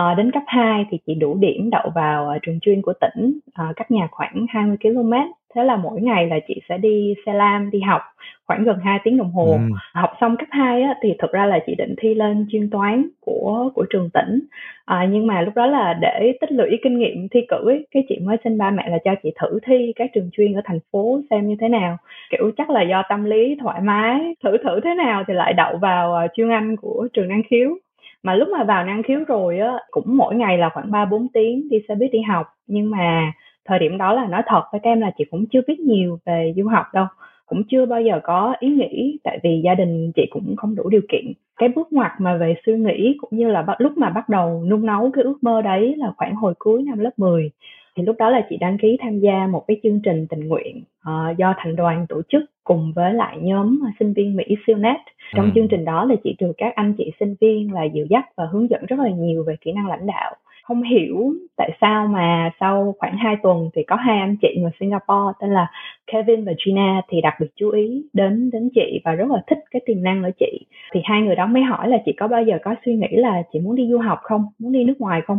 Uh, 0.00 0.18
đến 0.18 0.30
cấp 0.30 0.42
2 0.46 0.86
thì 0.90 0.98
chị 1.06 1.14
đủ 1.14 1.36
điểm 1.40 1.70
đậu 1.70 1.90
vào 1.94 2.32
uh, 2.36 2.42
trường 2.42 2.60
chuyên 2.60 2.82
của 2.82 2.92
tỉnh 3.00 3.38
uh, 3.48 3.76
cách 3.76 3.90
nhà 3.90 4.08
khoảng 4.10 4.46
20 4.48 4.76
km 4.82 5.12
thế 5.54 5.64
là 5.64 5.76
mỗi 5.76 6.00
ngày 6.00 6.26
là 6.26 6.36
chị 6.48 6.60
sẽ 6.68 6.78
đi 6.78 7.14
xe 7.26 7.32
lam 7.32 7.70
đi 7.70 7.80
học 7.80 8.02
khoảng 8.46 8.64
gần 8.64 8.78
2 8.84 8.98
tiếng 9.04 9.18
đồng 9.18 9.30
hồ. 9.30 9.46
Ừ. 9.52 9.58
học 9.94 10.10
xong 10.20 10.36
cấp 10.36 10.48
2 10.50 10.82
á, 10.82 10.94
thì 11.02 11.14
thực 11.18 11.32
ra 11.32 11.46
là 11.46 11.58
chị 11.66 11.74
định 11.78 11.94
thi 11.98 12.14
lên 12.14 12.46
chuyên 12.50 12.70
toán 12.70 13.08
của 13.20 13.70
của 13.74 13.84
trường 13.90 14.10
tỉnh. 14.10 14.40
À, 14.84 15.08
nhưng 15.10 15.26
mà 15.26 15.40
lúc 15.40 15.54
đó 15.54 15.66
là 15.66 15.98
để 16.00 16.32
tích 16.40 16.52
lũy 16.52 16.78
kinh 16.82 16.98
nghiệm 16.98 17.28
thi 17.28 17.40
cử 17.48 17.68
ấy, 17.68 17.86
cái 17.90 18.04
chị 18.08 18.18
mới 18.22 18.36
xin 18.44 18.58
ba 18.58 18.70
mẹ 18.70 18.88
là 18.90 18.98
cho 19.04 19.14
chị 19.22 19.30
thử 19.40 19.58
thi 19.66 19.92
các 19.96 20.10
trường 20.14 20.30
chuyên 20.32 20.52
ở 20.54 20.60
thành 20.64 20.78
phố 20.92 21.20
xem 21.30 21.48
như 21.48 21.56
thế 21.60 21.68
nào. 21.68 21.96
Kiểu 22.30 22.50
chắc 22.56 22.70
là 22.70 22.82
do 22.82 23.02
tâm 23.08 23.24
lý 23.24 23.56
thoải 23.60 23.80
mái 23.80 24.34
thử 24.44 24.56
thử 24.64 24.80
thế 24.84 24.94
nào 24.94 25.24
thì 25.28 25.34
lại 25.34 25.52
đậu 25.52 25.76
vào 25.76 26.24
uh, 26.24 26.30
chuyên 26.34 26.48
anh 26.48 26.76
của 26.76 27.08
trường 27.12 27.28
năng 27.28 27.42
khiếu. 27.50 27.76
Mà 28.22 28.34
lúc 28.34 28.48
mà 28.48 28.64
vào 28.64 28.84
năng 28.84 29.02
khiếu 29.02 29.20
rồi 29.28 29.58
á 29.58 29.72
cũng 29.90 30.16
mỗi 30.16 30.34
ngày 30.34 30.58
là 30.58 30.68
khoảng 30.68 30.90
3 30.90 31.04
4 31.04 31.28
tiếng 31.34 31.68
đi 31.70 31.78
xe 31.88 31.94
buýt 31.94 32.10
đi 32.12 32.20
học. 32.20 32.46
Nhưng 32.66 32.90
mà 32.90 33.32
thời 33.64 33.78
điểm 33.78 33.98
đó 33.98 34.12
là 34.12 34.26
nói 34.26 34.42
thật 34.46 34.62
với 34.72 34.80
các 34.84 34.90
em 34.90 35.00
là 35.00 35.10
chị 35.18 35.24
cũng 35.30 35.46
chưa 35.46 35.60
biết 35.66 35.80
nhiều 35.80 36.18
về 36.26 36.54
du 36.56 36.68
học 36.68 36.86
đâu 36.92 37.06
cũng 37.46 37.62
chưa 37.68 37.86
bao 37.86 38.00
giờ 38.02 38.20
có 38.22 38.54
ý 38.60 38.68
nghĩ 38.68 39.18
tại 39.24 39.38
vì 39.42 39.60
gia 39.64 39.74
đình 39.74 40.12
chị 40.14 40.22
cũng 40.30 40.56
không 40.56 40.74
đủ 40.74 40.88
điều 40.88 41.00
kiện. 41.08 41.32
Cái 41.56 41.68
bước 41.68 41.92
ngoặt 41.92 42.12
mà 42.18 42.36
về 42.36 42.54
suy 42.66 42.72
nghĩ 42.72 43.16
cũng 43.20 43.30
như 43.32 43.48
là 43.48 43.66
lúc 43.78 43.98
mà 43.98 44.10
bắt 44.10 44.28
đầu 44.28 44.64
nung 44.68 44.86
nấu 44.86 45.10
cái 45.10 45.24
ước 45.24 45.38
mơ 45.42 45.62
đấy 45.62 45.94
là 45.98 46.12
khoảng 46.16 46.34
hồi 46.34 46.54
cuối 46.58 46.82
năm 46.82 46.98
lớp 46.98 47.10
10 47.16 47.50
thì 47.96 48.02
lúc 48.02 48.16
đó 48.18 48.30
là 48.30 48.46
chị 48.50 48.56
đăng 48.56 48.78
ký 48.78 48.96
tham 49.00 49.18
gia 49.18 49.46
một 49.46 49.64
cái 49.68 49.80
chương 49.82 50.00
trình 50.04 50.26
tình 50.26 50.48
nguyện 50.48 50.82
uh, 51.08 51.36
do 51.36 51.54
thành 51.56 51.76
đoàn 51.76 52.06
tổ 52.08 52.22
chức 52.28 52.42
cùng 52.64 52.92
với 52.96 53.14
lại 53.14 53.38
nhóm 53.40 53.80
sinh 53.98 54.12
viên 54.12 54.36
Mỹ 54.36 54.44
siêu-net 54.66 54.98
trong 55.34 55.44
ừ. 55.44 55.50
chương 55.54 55.68
trình 55.68 55.84
đó 55.84 56.04
là 56.04 56.14
chị 56.24 56.36
được 56.38 56.52
các 56.56 56.74
anh 56.74 56.94
chị 56.98 57.10
sinh 57.20 57.34
viên 57.40 57.72
là 57.72 57.84
dìu 57.84 58.06
dắt 58.10 58.24
và 58.36 58.44
hướng 58.52 58.70
dẫn 58.70 58.86
rất 58.86 58.98
là 58.98 59.08
nhiều 59.08 59.44
về 59.44 59.56
kỹ 59.60 59.72
năng 59.72 59.88
lãnh 59.88 60.06
đạo 60.06 60.36
không 60.62 60.82
hiểu 60.82 61.32
tại 61.56 61.70
sao 61.80 62.06
mà 62.06 62.50
sau 62.60 62.94
khoảng 62.98 63.16
2 63.16 63.36
tuần 63.42 63.70
thì 63.74 63.82
có 63.82 63.96
hai 63.96 64.18
anh 64.18 64.36
chị 64.42 64.48
người 64.60 64.70
Singapore 64.80 65.32
tên 65.40 65.50
là 65.50 65.66
Kevin 66.06 66.44
và 66.44 66.52
Gina 66.64 67.02
thì 67.08 67.20
đặc 67.20 67.34
biệt 67.40 67.46
chú 67.56 67.70
ý 67.70 68.04
đến 68.12 68.50
đến 68.50 68.70
chị 68.74 69.00
và 69.04 69.12
rất 69.12 69.30
là 69.30 69.42
thích 69.46 69.58
cái 69.70 69.82
tiềm 69.86 70.02
năng 70.02 70.22
ở 70.22 70.30
chị. 70.38 70.66
Thì 70.94 71.00
hai 71.04 71.22
người 71.22 71.36
đó 71.36 71.46
mới 71.46 71.62
hỏi 71.62 71.88
là 71.88 71.98
chị 72.04 72.12
có 72.12 72.28
bao 72.28 72.42
giờ 72.42 72.58
có 72.62 72.74
suy 72.84 72.94
nghĩ 72.94 73.08
là 73.10 73.42
chị 73.52 73.60
muốn 73.60 73.76
đi 73.76 73.88
du 73.90 73.98
học 73.98 74.18
không? 74.22 74.44
Muốn 74.58 74.72
đi 74.72 74.84
nước 74.84 75.00
ngoài 75.00 75.20
không? 75.26 75.38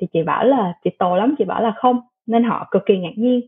Thì 0.00 0.06
chị 0.12 0.22
bảo 0.22 0.44
là 0.44 0.72
chị 0.84 0.90
tồ 0.98 1.16
lắm 1.16 1.34
chị 1.38 1.44
bảo 1.44 1.62
là 1.62 1.72
không 1.76 2.00
nên 2.26 2.44
họ 2.44 2.68
cực 2.70 2.86
kỳ 2.86 2.98
ngạc 2.98 3.16
nhiên. 3.16 3.40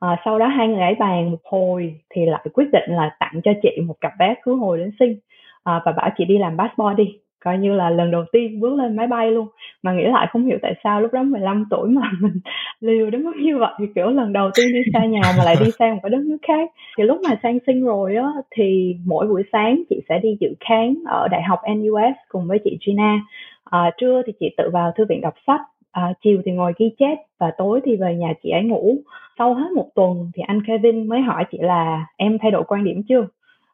À, 0.00 0.16
sau 0.24 0.38
đó 0.38 0.46
hai 0.46 0.68
người 0.68 0.80
ấy 0.82 0.94
bàn 0.94 1.30
một 1.30 1.40
hồi 1.44 1.94
thì 2.10 2.26
lại 2.26 2.46
quyết 2.52 2.68
định 2.72 2.90
là 2.90 3.16
tặng 3.20 3.40
cho 3.44 3.52
chị 3.62 3.80
một 3.86 3.94
cặp 4.00 4.12
vé 4.18 4.34
khứ 4.42 4.54
hồi 4.54 4.78
đến 4.78 4.90
sinh 4.98 5.18
à, 5.64 5.72
ờ, 5.72 5.80
và 5.84 5.92
bảo 5.92 6.10
chị 6.18 6.24
đi 6.24 6.38
làm 6.38 6.58
passport 6.58 6.96
đi 6.96 7.18
coi 7.44 7.58
như 7.58 7.74
là 7.74 7.90
lần 7.90 8.10
đầu 8.10 8.24
tiên 8.32 8.60
bước 8.60 8.74
lên 8.74 8.96
máy 8.96 9.06
bay 9.06 9.30
luôn. 9.30 9.48
Mà 9.82 9.92
nghĩ 9.92 10.04
lại 10.04 10.26
không 10.30 10.46
hiểu 10.46 10.58
tại 10.62 10.74
sao 10.84 11.00
lúc 11.00 11.12
đó 11.12 11.22
15 11.22 11.64
tuổi 11.70 11.88
mà 11.88 12.10
mình 12.20 12.40
liều 12.80 13.10
đến 13.10 13.24
mức 13.24 13.32
như 13.36 13.58
vậy. 13.58 13.86
Kiểu 13.94 14.10
lần 14.10 14.32
đầu 14.32 14.50
tiên 14.54 14.66
đi 14.72 14.80
xa 14.92 15.04
nhà 15.04 15.20
mà 15.38 15.44
lại 15.44 15.56
đi 15.60 15.70
sang 15.78 15.94
một 15.94 16.00
cái 16.02 16.10
đất 16.10 16.20
nước 16.20 16.38
khác. 16.42 16.70
Thì 16.98 17.04
lúc 17.04 17.20
mà 17.28 17.36
sang 17.42 17.58
sinh 17.66 17.84
rồi 17.84 18.16
á 18.16 18.28
thì 18.56 18.96
mỗi 19.06 19.26
buổi 19.26 19.42
sáng 19.52 19.82
chị 19.90 20.00
sẽ 20.08 20.18
đi 20.18 20.36
dự 20.40 20.48
kháng 20.60 20.94
ở 21.06 21.28
đại 21.28 21.42
học 21.42 21.60
NUS 21.76 22.16
cùng 22.28 22.46
với 22.46 22.58
chị 22.64 22.78
Gina. 22.86 23.20
À, 23.64 23.90
trưa 23.98 24.22
thì 24.26 24.32
chị 24.40 24.54
tự 24.56 24.70
vào 24.72 24.92
thư 24.96 25.04
viện 25.08 25.20
đọc 25.20 25.34
sách. 25.46 25.60
À, 25.92 26.12
chiều 26.22 26.42
thì 26.44 26.52
ngồi 26.52 26.72
ghi 26.78 26.90
chép 26.98 27.18
và 27.38 27.50
tối 27.58 27.80
thì 27.84 27.96
về 27.96 28.14
nhà 28.14 28.32
chị 28.42 28.50
ấy 28.50 28.62
ngủ. 28.62 28.96
Sau 29.38 29.54
hết 29.54 29.72
một 29.74 29.86
tuần 29.94 30.30
thì 30.34 30.42
anh 30.46 30.60
Kevin 30.66 31.08
mới 31.08 31.20
hỏi 31.20 31.44
chị 31.52 31.58
là 31.60 32.06
em 32.16 32.38
thay 32.42 32.50
đổi 32.50 32.64
quan 32.64 32.84
điểm 32.84 33.02
chưa? 33.08 33.26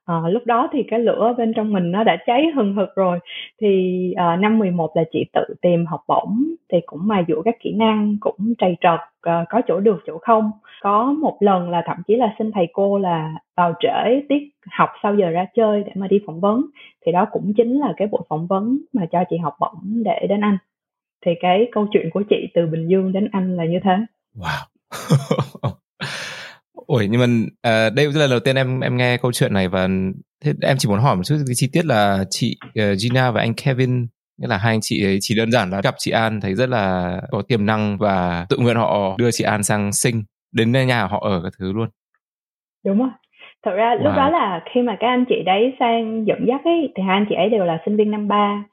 À, 0.04 0.14
lúc 0.28 0.46
đó 0.46 0.68
thì 0.72 0.82
cái 0.90 1.00
lửa 1.00 1.34
bên 1.38 1.52
trong 1.56 1.72
mình 1.72 1.90
nó 1.90 2.04
đã 2.04 2.16
cháy 2.26 2.46
hừng 2.54 2.74
hực 2.74 2.94
rồi 2.96 3.18
thì 3.60 4.12
à, 4.16 4.36
năm 4.36 4.58
11 4.58 4.96
là 4.96 5.04
chị 5.12 5.24
tự 5.32 5.54
tìm 5.62 5.86
học 5.86 6.00
bổng 6.08 6.42
thì 6.72 6.78
cũng 6.86 7.00
mà 7.02 7.24
dụ 7.28 7.42
các 7.44 7.56
kỹ 7.60 7.72
năng 7.72 8.16
cũng 8.20 8.54
trầy 8.58 8.76
trật 8.80 9.00
à, 9.00 9.08
ờ, 9.20 9.44
có 9.50 9.60
chỗ 9.68 9.80
được 9.80 10.02
chỗ 10.06 10.18
không 10.18 10.50
có 10.82 11.12
một 11.12 11.36
lần 11.40 11.70
là 11.70 11.82
thậm 11.86 11.96
chí 12.06 12.14
là 12.14 12.34
xin 12.38 12.52
thầy 12.52 12.68
cô 12.72 12.98
là 12.98 13.32
vào 13.56 13.74
trễ 13.80 14.20
tiết 14.28 14.48
học 14.70 14.88
sau 15.02 15.14
giờ 15.16 15.30
ra 15.30 15.46
chơi 15.54 15.82
để 15.86 15.92
mà 15.94 16.06
đi 16.06 16.20
phỏng 16.26 16.40
vấn 16.40 16.62
thì 17.06 17.12
đó 17.12 17.26
cũng 17.32 17.52
chính 17.56 17.78
là 17.78 17.92
cái 17.96 18.08
buổi 18.08 18.20
phỏng 18.28 18.46
vấn 18.46 18.78
mà 18.92 19.06
cho 19.12 19.24
chị 19.30 19.36
học 19.36 19.54
bổng 19.60 20.02
để 20.04 20.26
đến 20.28 20.40
anh 20.40 20.58
thì 21.26 21.32
cái 21.40 21.68
câu 21.72 21.86
chuyện 21.92 22.10
của 22.10 22.22
chị 22.30 22.36
từ 22.54 22.66
Bình 22.66 22.88
Dương 22.88 23.12
đến 23.12 23.28
Anh 23.32 23.56
là 23.56 23.64
như 23.64 23.78
thế. 23.84 23.96
Wow. 24.36 24.66
Ôi 26.92 27.08
nhưng 27.10 27.20
mà 27.20 27.26
à, 27.62 27.90
đây 27.96 28.06
là 28.06 28.20
lần 28.20 28.30
đầu 28.30 28.40
tiên 28.40 28.56
em 28.56 28.80
em 28.80 28.96
nghe 28.96 29.16
câu 29.16 29.32
chuyện 29.32 29.54
này 29.54 29.68
và 29.68 29.88
thế 30.44 30.52
em 30.62 30.76
chỉ 30.78 30.88
muốn 30.88 31.00
hỏi 31.00 31.16
một 31.16 31.22
chút 31.24 31.34
cái 31.46 31.54
chi 31.54 31.68
tiết 31.72 31.84
là 31.84 32.24
chị 32.30 32.56
uh, 32.66 32.98
Gina 32.98 33.30
và 33.30 33.40
anh 33.40 33.54
Kevin 33.64 34.06
nghĩa 34.38 34.48
là 34.48 34.56
hai 34.56 34.74
anh 34.74 34.78
chị 34.82 35.04
ấy 35.04 35.18
chỉ 35.20 35.34
đơn 35.36 35.52
giản 35.52 35.70
là 35.70 35.80
gặp 35.80 35.94
chị 35.98 36.10
An 36.10 36.40
thấy 36.40 36.54
rất 36.54 36.68
là 36.68 37.16
có 37.30 37.42
tiềm 37.48 37.66
năng 37.66 37.98
và 37.98 38.46
tự 38.48 38.56
nguyện 38.58 38.76
họ 38.76 39.14
đưa 39.18 39.30
chị 39.30 39.44
An 39.44 39.62
sang 39.62 39.92
sinh 39.92 40.22
đến 40.52 40.72
nhà 40.72 41.06
họ 41.06 41.20
ở 41.22 41.40
các 41.44 41.52
thứ 41.58 41.72
luôn. 41.72 41.88
Đúng 42.84 42.98
rồi. 42.98 43.10
Thật 43.64 43.72
ra 43.74 43.94
wow. 43.94 44.04
lúc 44.04 44.12
đó 44.16 44.30
là 44.30 44.60
khi 44.74 44.82
mà 44.82 44.96
các 45.00 45.06
anh 45.06 45.24
chị 45.28 45.34
đấy 45.46 45.76
sang 45.80 46.24
dẫn 46.26 46.44
dắt 46.48 46.60
ấy 46.64 46.92
thì 46.96 47.02
hai 47.06 47.16
anh 47.16 47.26
chị 47.28 47.34
ấy 47.34 47.48
đều 47.48 47.64
là 47.64 47.78
sinh 47.84 47.96
viên 47.96 48.10
năm 48.10 48.28
ba 48.28 48.64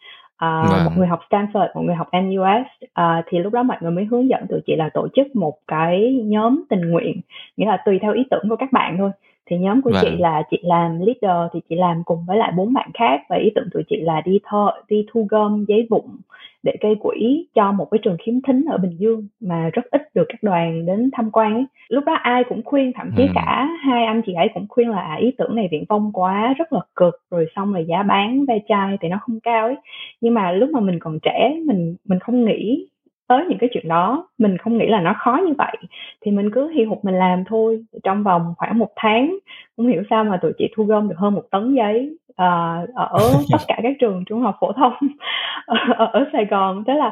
uh, 0.46 0.72
vâng. 0.72 0.86
một 0.86 0.92
người 0.98 1.08
học 1.08 1.20
Stanford 1.30 1.68
một 1.76 1.82
người 1.82 1.96
học 1.96 2.08
NUS 2.14 2.86
uh, 2.86 3.26
thì 3.28 3.40
lúc 3.40 3.54
đó 3.54 3.64
mọi 3.64 3.78
người 3.82 3.92
mới 3.92 4.06
hướng 4.06 4.30
dẫn 4.30 4.48
tụi 4.50 4.60
chị 4.66 4.76
là 4.76 4.90
tổ 4.94 5.08
chức 5.16 5.36
một 5.36 5.54
cái 5.68 6.20
nhóm 6.24 6.64
tình 6.70 6.92
nguyện 6.92 7.22
nghĩa 7.58 7.66
là 7.66 7.78
tùy 7.86 8.00
theo 8.02 8.14
ý 8.14 8.24
tưởng 8.32 8.50
của 8.50 8.56
các 8.56 8.72
bạn 8.72 8.98
thôi 8.98 9.12
thì 9.50 9.58
nhóm 9.58 9.82
của 9.82 9.92
vâng. 9.92 10.04
chị 10.06 10.18
là 10.18 10.44
chị 10.52 10.58
làm 10.62 11.00
leader 11.00 11.52
thì 11.54 11.60
chị 11.70 11.76
làm 11.76 12.04
cùng 12.06 12.26
với 12.28 12.38
lại 12.38 12.52
bốn 12.58 12.74
bạn 12.74 12.90
khác 12.94 13.22
và 13.30 13.36
ý 13.36 13.50
tưởng 13.56 13.70
tụi 13.74 13.84
chị 13.90 13.96
là 14.02 14.22
đi 14.26 14.40
thơ 14.44 14.72
đi 14.88 15.06
thu 15.12 15.28
gom 15.30 15.66
giấy 15.68 15.88
vụn 15.90 16.06
để 16.64 16.74
gây 16.82 16.96
quỹ 17.00 17.48
cho 17.56 17.72
một 17.72 17.88
cái 17.92 18.00
trường 18.04 18.18
khiếm 18.26 18.42
thính 18.42 18.66
ở 18.70 18.78
Bình 18.78 18.98
Dương 19.00 19.28
mà 19.40 19.70
rất 19.74 19.86
ít 19.92 20.02
được 20.16 20.26
các 20.30 20.44
đoàn 20.44 20.86
đến 20.86 21.10
tham 21.14 21.32
quan 21.32 21.54
ấy. 21.54 21.66
Lúc 21.90 22.04
đó 22.06 22.14
ai 22.14 22.44
cũng 22.50 22.62
khuyên 22.66 22.92
thậm 22.96 23.12
chí 23.18 23.24
ừ. 23.24 23.30
cả 23.36 23.68
hai 23.82 24.06
anh 24.06 24.22
chị 24.26 24.34
ấy 24.34 24.48
cũng 24.54 24.66
khuyên 24.70 24.90
là 24.90 25.02
à, 25.02 25.16
ý 25.16 25.32
tưởng 25.38 25.56
này 25.56 25.68
viện 25.72 25.86
vong 25.90 26.12
quá 26.14 26.54
rất 26.58 26.74
là 26.74 26.80
cực 26.96 27.16
rồi 27.32 27.46
xong 27.56 27.74
rồi 27.74 27.86
giá 27.90 28.04
bán 28.04 28.46
ve 28.46 28.60
chai 28.68 28.98
thì 29.02 29.08
nó 29.08 29.18
không 29.22 29.40
cao 29.40 29.66
ấy. 29.66 29.76
Nhưng 30.22 30.34
mà 30.34 30.52
lúc 30.52 30.70
mà 30.70 30.80
mình 30.80 31.00
còn 31.00 31.20
trẻ 31.20 31.56
mình 31.66 31.96
mình 32.06 32.20
không 32.20 32.46
nghĩ 32.46 32.88
tới 33.30 33.46
những 33.50 33.58
cái 33.58 33.70
chuyện 33.74 33.88
đó. 33.88 34.28
Mình 34.38 34.58
không 34.58 34.78
nghĩ 34.78 34.88
là 34.88 35.02
nó 35.02 35.16
khó 35.20 35.40
như 35.48 35.54
vậy. 35.58 35.78
Thì 36.22 36.32
mình 36.32 36.50
cứ 36.54 36.70
hi 36.70 36.84
hục 36.84 37.06
mình 37.06 37.16
làm 37.16 37.44
thôi. 37.46 37.86
Trong 38.04 38.24
vòng 38.24 38.54
khoảng 38.58 38.80
một 38.80 38.90
tháng 38.96 39.38
không 39.78 39.88
hiểu 39.88 40.04
sao 40.10 40.24
mà 40.24 40.38
tụi 40.38 40.52
chị 40.58 40.68
thu 40.76 40.84
gom 40.84 41.10
được 41.10 41.16
hơn 41.18 41.34
một 41.34 41.44
tấn 41.52 41.76
giấy 41.76 42.18
uh, 42.32 42.96
ở 42.96 43.20
tất 43.52 43.58
cả 43.68 43.80
các 43.84 43.96
trường 44.00 44.24
trung 44.26 44.42
học 44.42 44.58
phổ 44.60 44.72
thông 44.72 44.94
ở, 45.66 46.06
ở 46.06 46.26
Sài 46.34 46.46
Gòn. 46.46 46.84
Thế 46.88 46.94
là 46.94 47.08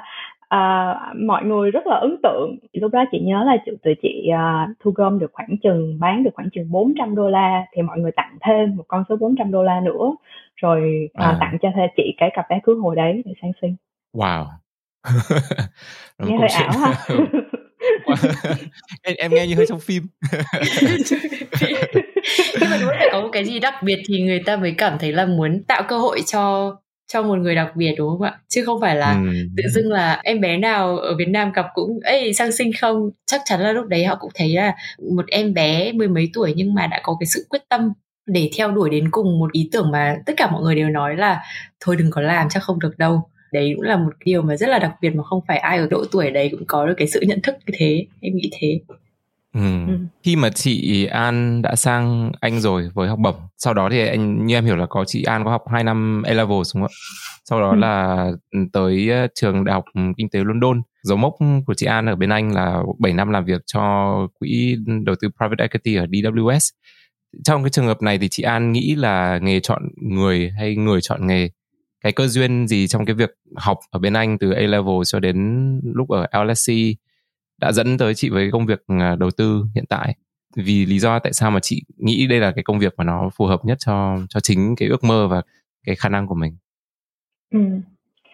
uh, 0.56 1.18
mọi 1.26 1.44
người 1.44 1.72
rất 1.72 1.88
là 1.88 1.96
ấn 1.96 2.18
tượng. 2.24 2.58
Lúc 2.74 2.92
đó 2.92 3.06
chị 3.12 3.20
nhớ 3.20 3.44
là 3.44 3.58
tụi 3.84 3.96
chị 4.02 4.30
uh, 4.34 4.78
thu 4.80 4.92
gom 4.96 5.20
được 5.20 5.32
khoảng 5.34 5.58
chừng 5.64 5.98
bán 6.00 6.24
được 6.24 6.32
khoảng 6.34 6.50
chừng 6.54 6.72
400 6.72 7.16
đô 7.16 7.30
la. 7.30 7.66
Thì 7.76 7.82
mọi 7.82 8.00
người 8.00 8.12
tặng 8.12 8.38
thêm 8.42 8.76
một 8.76 8.84
con 8.88 9.04
số 9.10 9.16
400 9.16 9.52
đô 9.52 9.64
la 9.64 9.80
nữa. 9.80 10.16
Rồi 10.56 11.10
uh, 11.20 11.26
à. 11.26 11.38
tặng 11.40 11.58
cho 11.62 11.70
chị 11.98 12.14
cái 12.18 12.30
cặp 12.34 12.46
vé 12.50 12.60
cưới 12.64 12.76
hồi 12.76 12.96
đấy 12.96 13.22
để 13.26 13.34
sang 13.42 13.52
sinh. 13.62 13.76
Wow 14.14 14.46
nghe 16.20 16.38
hơi 16.38 16.50
ảo 16.50 16.72
ha. 16.78 17.08
Em, 19.02 19.16
em 19.18 19.32
nghe 19.34 19.48
như 19.48 19.56
hơi 19.56 19.66
trong 19.66 19.80
phim. 19.80 20.04
Nhưng 22.60 22.70
mà 22.70 22.78
đúng 22.82 22.90
phải 23.00 23.10
có 23.12 23.22
một 23.22 23.30
cái 23.32 23.46
gì 23.46 23.60
đặc 23.60 23.74
biệt 23.84 24.00
thì 24.08 24.22
người 24.22 24.40
ta 24.46 24.58
mới 24.58 24.74
cảm 24.78 24.98
thấy 25.00 25.12
là 25.12 25.26
muốn 25.26 25.64
tạo 25.68 25.84
cơ 25.88 25.98
hội 25.98 26.22
cho 26.26 26.76
cho 27.08 27.22
một 27.22 27.36
người 27.36 27.56
đặc 27.56 27.76
biệt 27.76 27.96
đúng 27.98 28.10
không 28.10 28.22
ạ? 28.22 28.40
Chứ 28.48 28.66
không 28.66 28.82
phải 28.82 28.96
là 28.96 29.12
ừ. 29.12 29.32
tự 29.58 29.64
dưng 29.70 29.92
là 29.92 30.22
em 30.24 30.42
bé 30.42 30.58
nào 30.58 30.98
ở 30.98 31.16
Việt 31.16 31.28
Nam 31.28 31.52
gặp 31.52 31.66
cũng 31.74 32.00
ấy 32.04 32.34
sang 32.34 32.52
sinh 32.52 32.72
không? 32.82 33.10
Chắc 33.26 33.42
chắn 33.46 33.62
là 33.62 33.72
lúc 33.72 33.86
đấy 33.88 34.06
họ 34.06 34.18
cũng 34.20 34.32
thấy 34.36 34.50
là 34.50 34.76
một 35.14 35.28
em 35.28 35.54
bé 35.54 35.92
mười 35.92 36.08
mấy 36.08 36.30
tuổi 36.34 36.54
nhưng 36.56 36.74
mà 36.74 36.88
đã 36.88 37.00
có 37.04 37.18
cái 37.20 37.28
sự 37.28 37.46
quyết 37.50 37.62
tâm 37.70 37.94
để 38.26 38.50
theo 38.58 38.72
đuổi 38.72 38.90
đến 38.90 39.12
cùng 39.12 39.40
một 39.40 39.52
ý 39.52 39.70
tưởng 39.72 39.92
mà 39.92 40.16
tất 40.26 40.34
cả 40.38 40.52
mọi 40.52 40.62
người 40.62 40.76
đều 40.76 40.90
nói 40.90 41.16
là 41.16 41.42
thôi 41.80 41.96
đừng 41.96 42.12
có 42.12 42.22
làm 42.22 42.50
chắc 42.50 42.64
không 42.64 42.80
được 42.80 42.98
đâu 42.98 43.30
đấy 43.52 43.74
cũng 43.76 43.86
là 43.86 43.98
một 43.98 44.12
điều 44.26 44.42
mà 44.42 44.56
rất 44.58 44.70
là 44.70 44.80
đặc 44.80 44.92
biệt 45.02 45.10
mà 45.10 45.24
không 45.24 45.42
phải 45.48 45.58
ai 45.58 45.78
ở 45.78 45.88
độ 45.92 46.06
tuổi 46.12 46.32
đấy 46.32 46.50
cũng 46.52 46.64
có 46.68 46.86
được 46.86 46.94
cái 46.98 47.08
sự 47.08 47.22
nhận 47.28 47.42
thức 47.44 47.56
như 47.68 47.74
thế 47.78 48.06
em 48.22 48.36
nghĩ 48.36 48.52
thế 48.60 48.80
Ừ. 49.58 49.88
ừ. 49.88 49.98
Khi 50.24 50.36
mà 50.36 50.50
chị 50.50 51.06
An 51.06 51.62
đã 51.62 51.76
sang 51.76 52.32
Anh 52.40 52.60
rồi 52.60 52.90
với 52.94 53.10
học 53.10 53.20
bổng, 53.20 53.36
sau 53.58 53.74
đó 53.74 53.90
thì 53.92 54.08
anh 54.08 54.46
như 54.46 54.56
em 54.56 54.66
hiểu 54.66 54.76
là 54.76 54.86
có 54.86 55.06
chị 55.06 55.24
An 55.24 55.44
có 55.44 55.52
học 55.52 55.64
2 55.72 55.84
năm 55.84 56.24
A 56.26 56.34
level 56.34 56.50
đúng 56.50 56.64
không 56.64 56.84
ạ? 56.84 56.94
Sau 57.46 57.62
đó 57.62 57.70
ừ. 57.70 57.76
là 57.76 58.26
tới 58.74 59.10
ờ, 59.10 59.28
trường 59.36 59.66
Đại 59.66 59.74
học 59.74 59.86
Kinh 60.18 60.30
tế 60.30 60.40
London. 60.44 60.82
Dấu 61.04 61.18
mốc 61.18 61.36
của 61.66 61.74
chị 61.74 61.86
An 61.86 62.06
ở 62.06 62.16
bên 62.16 62.30
Anh 62.30 62.54
là 62.54 62.80
7 63.00 63.14
năm 63.14 63.30
làm 63.30 63.46
việc 63.46 63.62
cho 63.66 64.14
quỹ 64.40 64.76
đầu 65.06 65.16
tư 65.22 65.30
private 65.38 65.64
equity 65.64 65.96
ở 65.96 66.06
DWS. 66.06 66.72
Trong 67.44 67.64
cái 67.64 67.70
trường 67.70 67.86
hợp 67.86 68.02
này 68.02 68.18
thì 68.18 68.28
chị 68.30 68.44
An 68.44 68.72
nghĩ 68.72 68.96
là 68.96 69.40
nghề 69.42 69.60
chọn 69.60 69.82
người 70.02 70.52
hay 70.58 70.76
người 70.76 71.02
chọn 71.02 71.28
nghề 71.28 71.50
cái 72.08 72.14
cơ 72.14 72.28
duyên 72.28 72.68
gì 72.68 72.88
trong 72.88 73.06
cái 73.06 73.16
việc 73.16 73.38
học 73.56 73.80
ở 73.92 74.00
bên 74.00 74.14
Anh 74.14 74.38
từ 74.38 74.52
A 74.52 74.62
level 74.62 74.96
cho 75.06 75.20
đến 75.20 75.38
lúc 75.84 76.10
ở 76.10 76.44
LSC 76.44 76.74
đã 77.58 77.72
dẫn 77.72 77.98
tới 77.98 78.16
chị 78.16 78.30
với 78.30 78.52
công 78.52 78.66
việc 78.66 78.84
à, 78.88 79.16
đầu 79.16 79.32
tư 79.32 79.66
hiện 79.76 79.86
tại 79.90 80.16
vì 80.56 80.86
lý 80.86 81.00
do 81.00 81.20
tại 81.20 81.34
sao 81.34 81.52
mà 81.52 81.60
chị 81.60 81.84
nghĩ 81.98 82.28
đây 82.28 82.40
là 82.40 82.52
cái 82.52 82.64
công 82.64 82.80
việc 82.80 82.94
mà 82.98 83.04
nó 83.04 83.30
phù 83.36 83.46
hợp 83.46 83.66
nhất 83.66 83.78
cho 83.86 84.18
cho 84.30 84.40
chính 84.40 84.76
cái 84.76 84.90
ước 84.90 85.04
mơ 85.04 85.28
và 85.28 85.42
cái 85.86 85.96
khả 85.96 86.10
năng 86.10 86.28
của 86.28 86.36
mình 86.36 86.58
ừ 87.54 87.60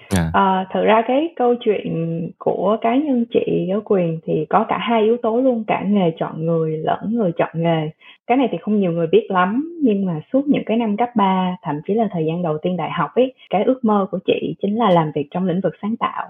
à. 0.09 0.29
À, 0.33 0.65
thực 0.73 0.83
ra 0.83 1.01
cái 1.07 1.33
câu 1.35 1.55
chuyện 1.55 2.31
của 2.37 2.77
cá 2.81 2.95
nhân 2.95 3.25
chị 3.33 3.69
ở 3.73 3.81
quyền 3.85 4.19
thì 4.25 4.45
có 4.49 4.65
cả 4.69 4.77
hai 4.77 5.03
yếu 5.03 5.17
tố 5.17 5.41
luôn 5.41 5.63
cả 5.67 5.83
nghề 5.87 6.11
chọn 6.19 6.45
người 6.45 6.77
lẫn 6.77 6.99
người 7.09 7.31
chọn 7.37 7.49
nghề 7.53 7.89
cái 8.27 8.37
này 8.37 8.47
thì 8.51 8.57
không 8.61 8.79
nhiều 8.79 8.91
người 8.91 9.07
biết 9.07 9.25
lắm 9.29 9.79
nhưng 9.83 10.05
mà 10.05 10.21
suốt 10.33 10.47
những 10.47 10.63
cái 10.65 10.77
năm 10.77 10.97
cấp 10.97 11.09
3 11.15 11.55
thậm 11.61 11.75
chí 11.87 11.93
là 11.93 12.07
thời 12.11 12.25
gian 12.25 12.41
đầu 12.41 12.57
tiên 12.57 12.77
đại 12.77 12.91
học 12.91 13.09
ấy 13.15 13.33
cái 13.49 13.63
ước 13.63 13.85
mơ 13.85 14.07
của 14.11 14.19
chị 14.25 14.55
chính 14.61 14.77
là 14.77 14.89
làm 14.89 15.11
việc 15.15 15.27
trong 15.31 15.45
lĩnh 15.45 15.61
vực 15.61 15.73
sáng 15.81 15.97
tạo 15.97 16.27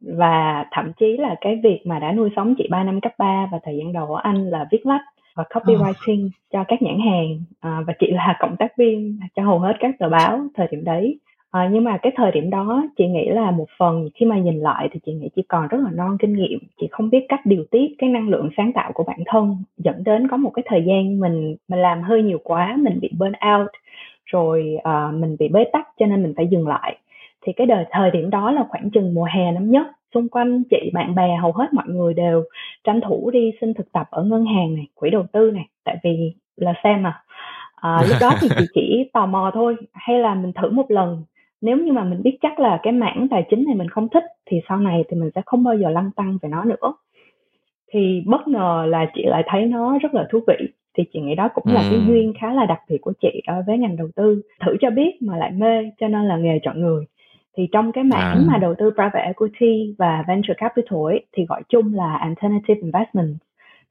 và 0.00 0.64
thậm 0.70 0.92
chí 1.00 1.16
là 1.16 1.34
cái 1.40 1.60
việc 1.62 1.80
mà 1.84 1.98
đã 1.98 2.12
nuôi 2.12 2.30
sống 2.36 2.54
chị 2.58 2.68
3 2.70 2.84
năm 2.84 3.00
cấp 3.00 3.12
3 3.18 3.48
và 3.52 3.58
thời 3.64 3.76
gian 3.76 3.92
đầu 3.92 4.14
ở 4.14 4.20
Anh 4.22 4.50
là 4.50 4.66
viết 4.70 4.86
lách 4.86 5.02
và 5.34 5.44
copywriting 5.50 6.26
oh. 6.26 6.32
cho 6.52 6.64
các 6.68 6.82
nhãn 6.82 6.98
hàng 7.00 7.40
à, 7.60 7.80
và 7.86 7.92
chị 7.98 8.06
là 8.10 8.36
cộng 8.40 8.56
tác 8.56 8.76
viên 8.76 9.18
cho 9.36 9.42
hầu 9.42 9.58
hết 9.58 9.72
các 9.80 9.94
tờ 9.98 10.08
báo 10.08 10.40
thời 10.54 10.68
điểm 10.70 10.84
đấy 10.84 11.18
à, 11.52 11.68
nhưng 11.72 11.84
mà 11.84 11.98
cái 12.02 12.12
thời 12.16 12.32
điểm 12.32 12.50
đó 12.50 12.82
chị 12.96 13.06
nghĩ 13.06 13.28
là 13.28 13.50
một 13.50 13.66
phần 13.78 14.08
khi 14.14 14.26
mà 14.26 14.38
nhìn 14.38 14.60
lại 14.60 14.88
thì 14.92 15.00
chị 15.06 15.12
nghĩ 15.12 15.28
chị 15.36 15.42
còn 15.48 15.68
rất 15.68 15.78
là 15.84 15.90
non 15.94 16.16
kinh 16.20 16.36
nghiệm. 16.36 16.58
Chị 16.80 16.88
không 16.90 17.10
biết 17.10 17.26
cách 17.28 17.40
điều 17.44 17.64
tiết 17.70 17.86
cái 17.98 18.10
năng 18.10 18.28
lượng 18.28 18.50
sáng 18.56 18.72
tạo 18.72 18.92
của 18.94 19.04
bản 19.04 19.18
thân 19.26 19.56
dẫn 19.76 20.04
đến 20.04 20.28
có 20.28 20.36
một 20.36 20.50
cái 20.50 20.62
thời 20.66 20.84
gian 20.86 21.20
mình 21.20 21.56
mình 21.68 21.80
làm 21.80 22.02
hơi 22.02 22.22
nhiều 22.22 22.38
quá 22.44 22.76
mình 22.78 22.98
bị 23.00 23.10
burn 23.18 23.32
out 23.54 23.70
rồi 24.26 24.76
uh, 24.78 25.14
mình 25.14 25.36
bị 25.38 25.48
bế 25.48 25.64
tắc 25.72 25.88
cho 25.98 26.06
nên 26.06 26.22
mình 26.22 26.34
phải 26.36 26.46
dừng 26.46 26.68
lại. 26.68 26.98
Thì 27.46 27.52
cái 27.52 27.66
đời 27.66 27.84
thời 27.90 28.10
điểm 28.10 28.30
đó 28.30 28.50
là 28.50 28.64
khoảng 28.68 28.90
chừng 28.90 29.14
mùa 29.14 29.28
hè 29.34 29.52
năm 29.52 29.70
nhất 29.70 29.86
xung 30.14 30.28
quanh 30.28 30.62
chị 30.70 30.90
bạn 30.92 31.14
bè 31.14 31.36
hầu 31.42 31.52
hết 31.52 31.74
mọi 31.74 31.86
người 31.88 32.14
đều 32.14 32.44
tranh 32.84 33.00
thủ 33.00 33.30
đi 33.30 33.52
xin 33.60 33.74
thực 33.74 33.92
tập 33.92 34.06
ở 34.10 34.22
ngân 34.24 34.44
hàng 34.44 34.74
này 34.74 34.86
quỹ 34.94 35.10
đầu 35.10 35.24
tư 35.32 35.50
này 35.50 35.66
tại 35.84 35.96
vì 36.04 36.34
là 36.56 36.72
xem 36.84 37.02
mà 37.02 37.22
à, 37.74 37.98
lúc 38.08 38.16
đó 38.20 38.32
thì 38.40 38.48
chị 38.58 38.64
chỉ 38.74 39.10
tò 39.12 39.26
mò 39.26 39.50
thôi 39.54 39.76
hay 39.92 40.18
là 40.18 40.34
mình 40.34 40.52
thử 40.52 40.70
một 40.70 40.90
lần 40.90 41.22
nếu 41.62 41.76
như 41.76 41.92
mà 41.92 42.04
mình 42.04 42.22
biết 42.22 42.38
chắc 42.40 42.60
là 42.60 42.80
cái 42.82 42.92
mảng 42.92 43.26
tài 43.30 43.46
chính 43.50 43.64
này 43.64 43.74
mình 43.74 43.88
không 43.88 44.08
thích 44.08 44.24
thì 44.46 44.60
sau 44.68 44.78
này 44.78 45.04
thì 45.08 45.16
mình 45.16 45.30
sẽ 45.34 45.42
không 45.46 45.64
bao 45.64 45.74
giờ 45.74 45.90
lăn 45.90 46.10
tăng 46.16 46.38
về 46.42 46.48
nó 46.48 46.64
nữa. 46.64 46.94
Thì 47.92 48.22
bất 48.26 48.48
ngờ 48.48 48.86
là 48.88 49.10
chị 49.14 49.22
lại 49.24 49.42
thấy 49.46 49.66
nó 49.66 49.98
rất 49.98 50.14
là 50.14 50.28
thú 50.30 50.40
vị 50.46 50.68
thì 50.94 51.04
chị 51.12 51.20
nghĩ 51.20 51.34
đó 51.34 51.48
cũng 51.54 51.64
là 51.66 51.82
cái 51.90 52.00
duyên 52.08 52.32
khá 52.40 52.52
là 52.52 52.66
đặc 52.66 52.78
biệt 52.88 52.98
của 53.00 53.12
chị 53.20 53.42
đối 53.46 53.62
với 53.62 53.78
ngành 53.78 53.96
đầu 53.96 54.08
tư. 54.16 54.42
Thử 54.60 54.76
cho 54.80 54.90
biết 54.90 55.22
mà 55.22 55.36
lại 55.36 55.50
mê 55.50 55.90
cho 56.00 56.08
nên 56.08 56.28
là 56.28 56.36
nghề 56.36 56.58
chọn 56.62 56.80
người. 56.80 57.04
Thì 57.56 57.68
trong 57.72 57.92
cái 57.92 58.04
mảng 58.04 58.36
à. 58.38 58.44
mà 58.46 58.58
đầu 58.58 58.74
tư 58.78 58.90
private 58.90 59.24
equity 59.24 59.94
và 59.98 60.24
venture 60.28 60.54
capital 60.54 60.98
ấy, 61.04 61.26
thì 61.32 61.46
gọi 61.46 61.62
chung 61.68 61.94
là 61.94 62.16
alternative 62.16 62.80
investment 62.80 63.36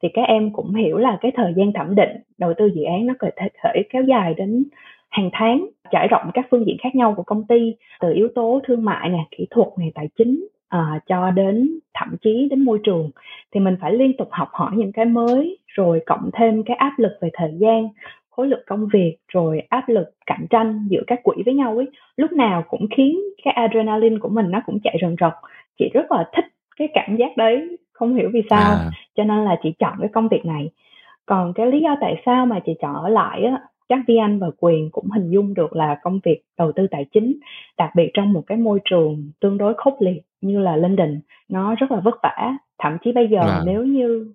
thì 0.02 0.10
các 0.14 0.22
em 0.22 0.54
cũng 0.54 0.76
hiểu 0.76 0.98
là 0.98 1.18
cái 1.22 1.32
thời 1.36 1.54
gian 1.56 1.74
thẩm 1.74 1.96
định 1.96 2.10
đầu 2.38 2.54
tư 2.58 2.72
dự 2.76 2.84
án 2.84 3.06
nó 3.06 3.14
có 3.20 3.28
thể, 3.38 3.48
thể 3.64 3.84
kéo 3.90 4.04
dài 4.04 4.34
đến 4.34 4.64
hàng 5.12 5.30
tháng 5.34 5.68
trải 5.92 6.08
rộng 6.08 6.32
các 6.34 6.48
phương 6.52 6.66
diện 6.66 6.78
khác 6.84 6.96
nhau 6.96 7.14
của 7.18 7.24
công 7.24 7.48
ty 7.48 7.76
từ 8.00 8.14
yếu 8.14 8.28
tố 8.36 8.62
thương 8.64 8.86
mại 8.86 9.10
này 9.10 9.22
kỹ 9.38 9.48
thuật 9.50 9.68
này 9.78 9.92
tài 9.96 10.10
chính 10.18 10.48
à, 10.70 11.00
cho 11.08 11.32
đến 11.32 11.80
thậm 11.94 12.16
chí 12.22 12.48
đến 12.50 12.66
môi 12.66 12.80
trường. 12.84 13.12
Thì 13.54 13.60
mình 13.60 13.76
phải 13.82 13.94
liên 13.94 14.18
tục 14.18 14.28
học 14.32 14.50
hỏi 14.52 14.72
những 14.76 14.92
cái 14.92 15.06
mới 15.06 15.58
rồi 15.68 16.02
cộng 16.06 16.30
thêm 16.34 16.64
cái 16.64 16.78
áp 16.78 16.94
lực 16.98 17.12
về 17.22 17.30
thời 17.34 17.52
gian 17.60 17.88
khối 18.30 18.48
lượng 18.48 18.64
công 18.68 18.88
việc 18.94 19.18
rồi 19.28 19.62
áp 19.70 19.90
lực 19.90 20.08
cạnh 20.26 20.46
tranh 20.50 20.88
giữa 20.90 21.02
các 21.08 21.20
quỹ 21.24 21.36
với 21.46 21.54
nhau 21.54 21.76
ấy. 21.76 21.88
Lúc 22.18 22.32
nào 22.32 22.64
cũng 22.70 22.88
khiến 22.96 23.20
cái 23.44 23.54
adrenaline 23.54 24.18
của 24.20 24.30
mình 24.30 24.52
nó 24.52 24.62
cũng 24.66 24.80
chạy 24.84 24.98
rần 25.02 25.16
rật. 25.22 25.34
Chị 25.80 25.90
rất 25.94 26.12
là 26.12 26.30
thích 26.36 26.46
cái 26.78 26.88
cảm 26.94 27.16
giác 27.16 27.38
đấy 27.38 27.78
không 27.94 28.16
hiểu 28.16 28.30
vì 28.34 28.42
sao 28.50 28.72
à. 28.72 28.90
cho 29.16 29.24
nên 29.24 29.46
là 29.46 29.60
chị 29.64 29.74
chọn 29.80 29.94
cái 30.00 30.10
công 30.14 30.28
việc 30.28 30.46
này. 30.46 30.70
Còn 31.26 31.54
cái 31.54 31.68
lý 31.68 31.80
do 31.80 31.96
tại 32.02 32.22
sao 32.26 32.46
mà 32.46 32.60
chị 32.66 32.72
chọn 32.82 32.96
ở 32.96 33.10
lại 33.10 33.44
á 33.44 33.62
chắc 33.92 34.00
Vi 34.08 34.16
Anh 34.18 34.40
và 34.40 34.48
Quyền 34.60 34.90
cũng 34.92 35.10
hình 35.10 35.30
dung 35.30 35.54
được 35.54 35.76
là 35.76 36.00
công 36.04 36.20
việc 36.24 36.42
đầu 36.58 36.72
tư 36.72 36.88
tài 36.92 37.06
chính 37.14 37.40
đặc 37.78 37.90
biệt 37.96 38.12
trong 38.14 38.34
một 38.34 38.44
cái 38.48 38.58
môi 38.58 38.80
trường 38.86 39.32
tương 39.40 39.58
đối 39.58 39.74
khốc 39.78 39.98
liệt 40.00 40.22
như 40.42 40.60
là 40.60 40.76
London 40.76 41.20
nó 41.50 41.76
rất 41.76 41.92
là 41.92 42.00
vất 42.00 42.16
vả. 42.24 42.58
Thậm 42.80 42.98
chí 43.04 43.12
bây 43.12 43.28
giờ 43.28 43.40
à. 43.40 43.62
nếu 43.66 43.84
như 43.84 44.34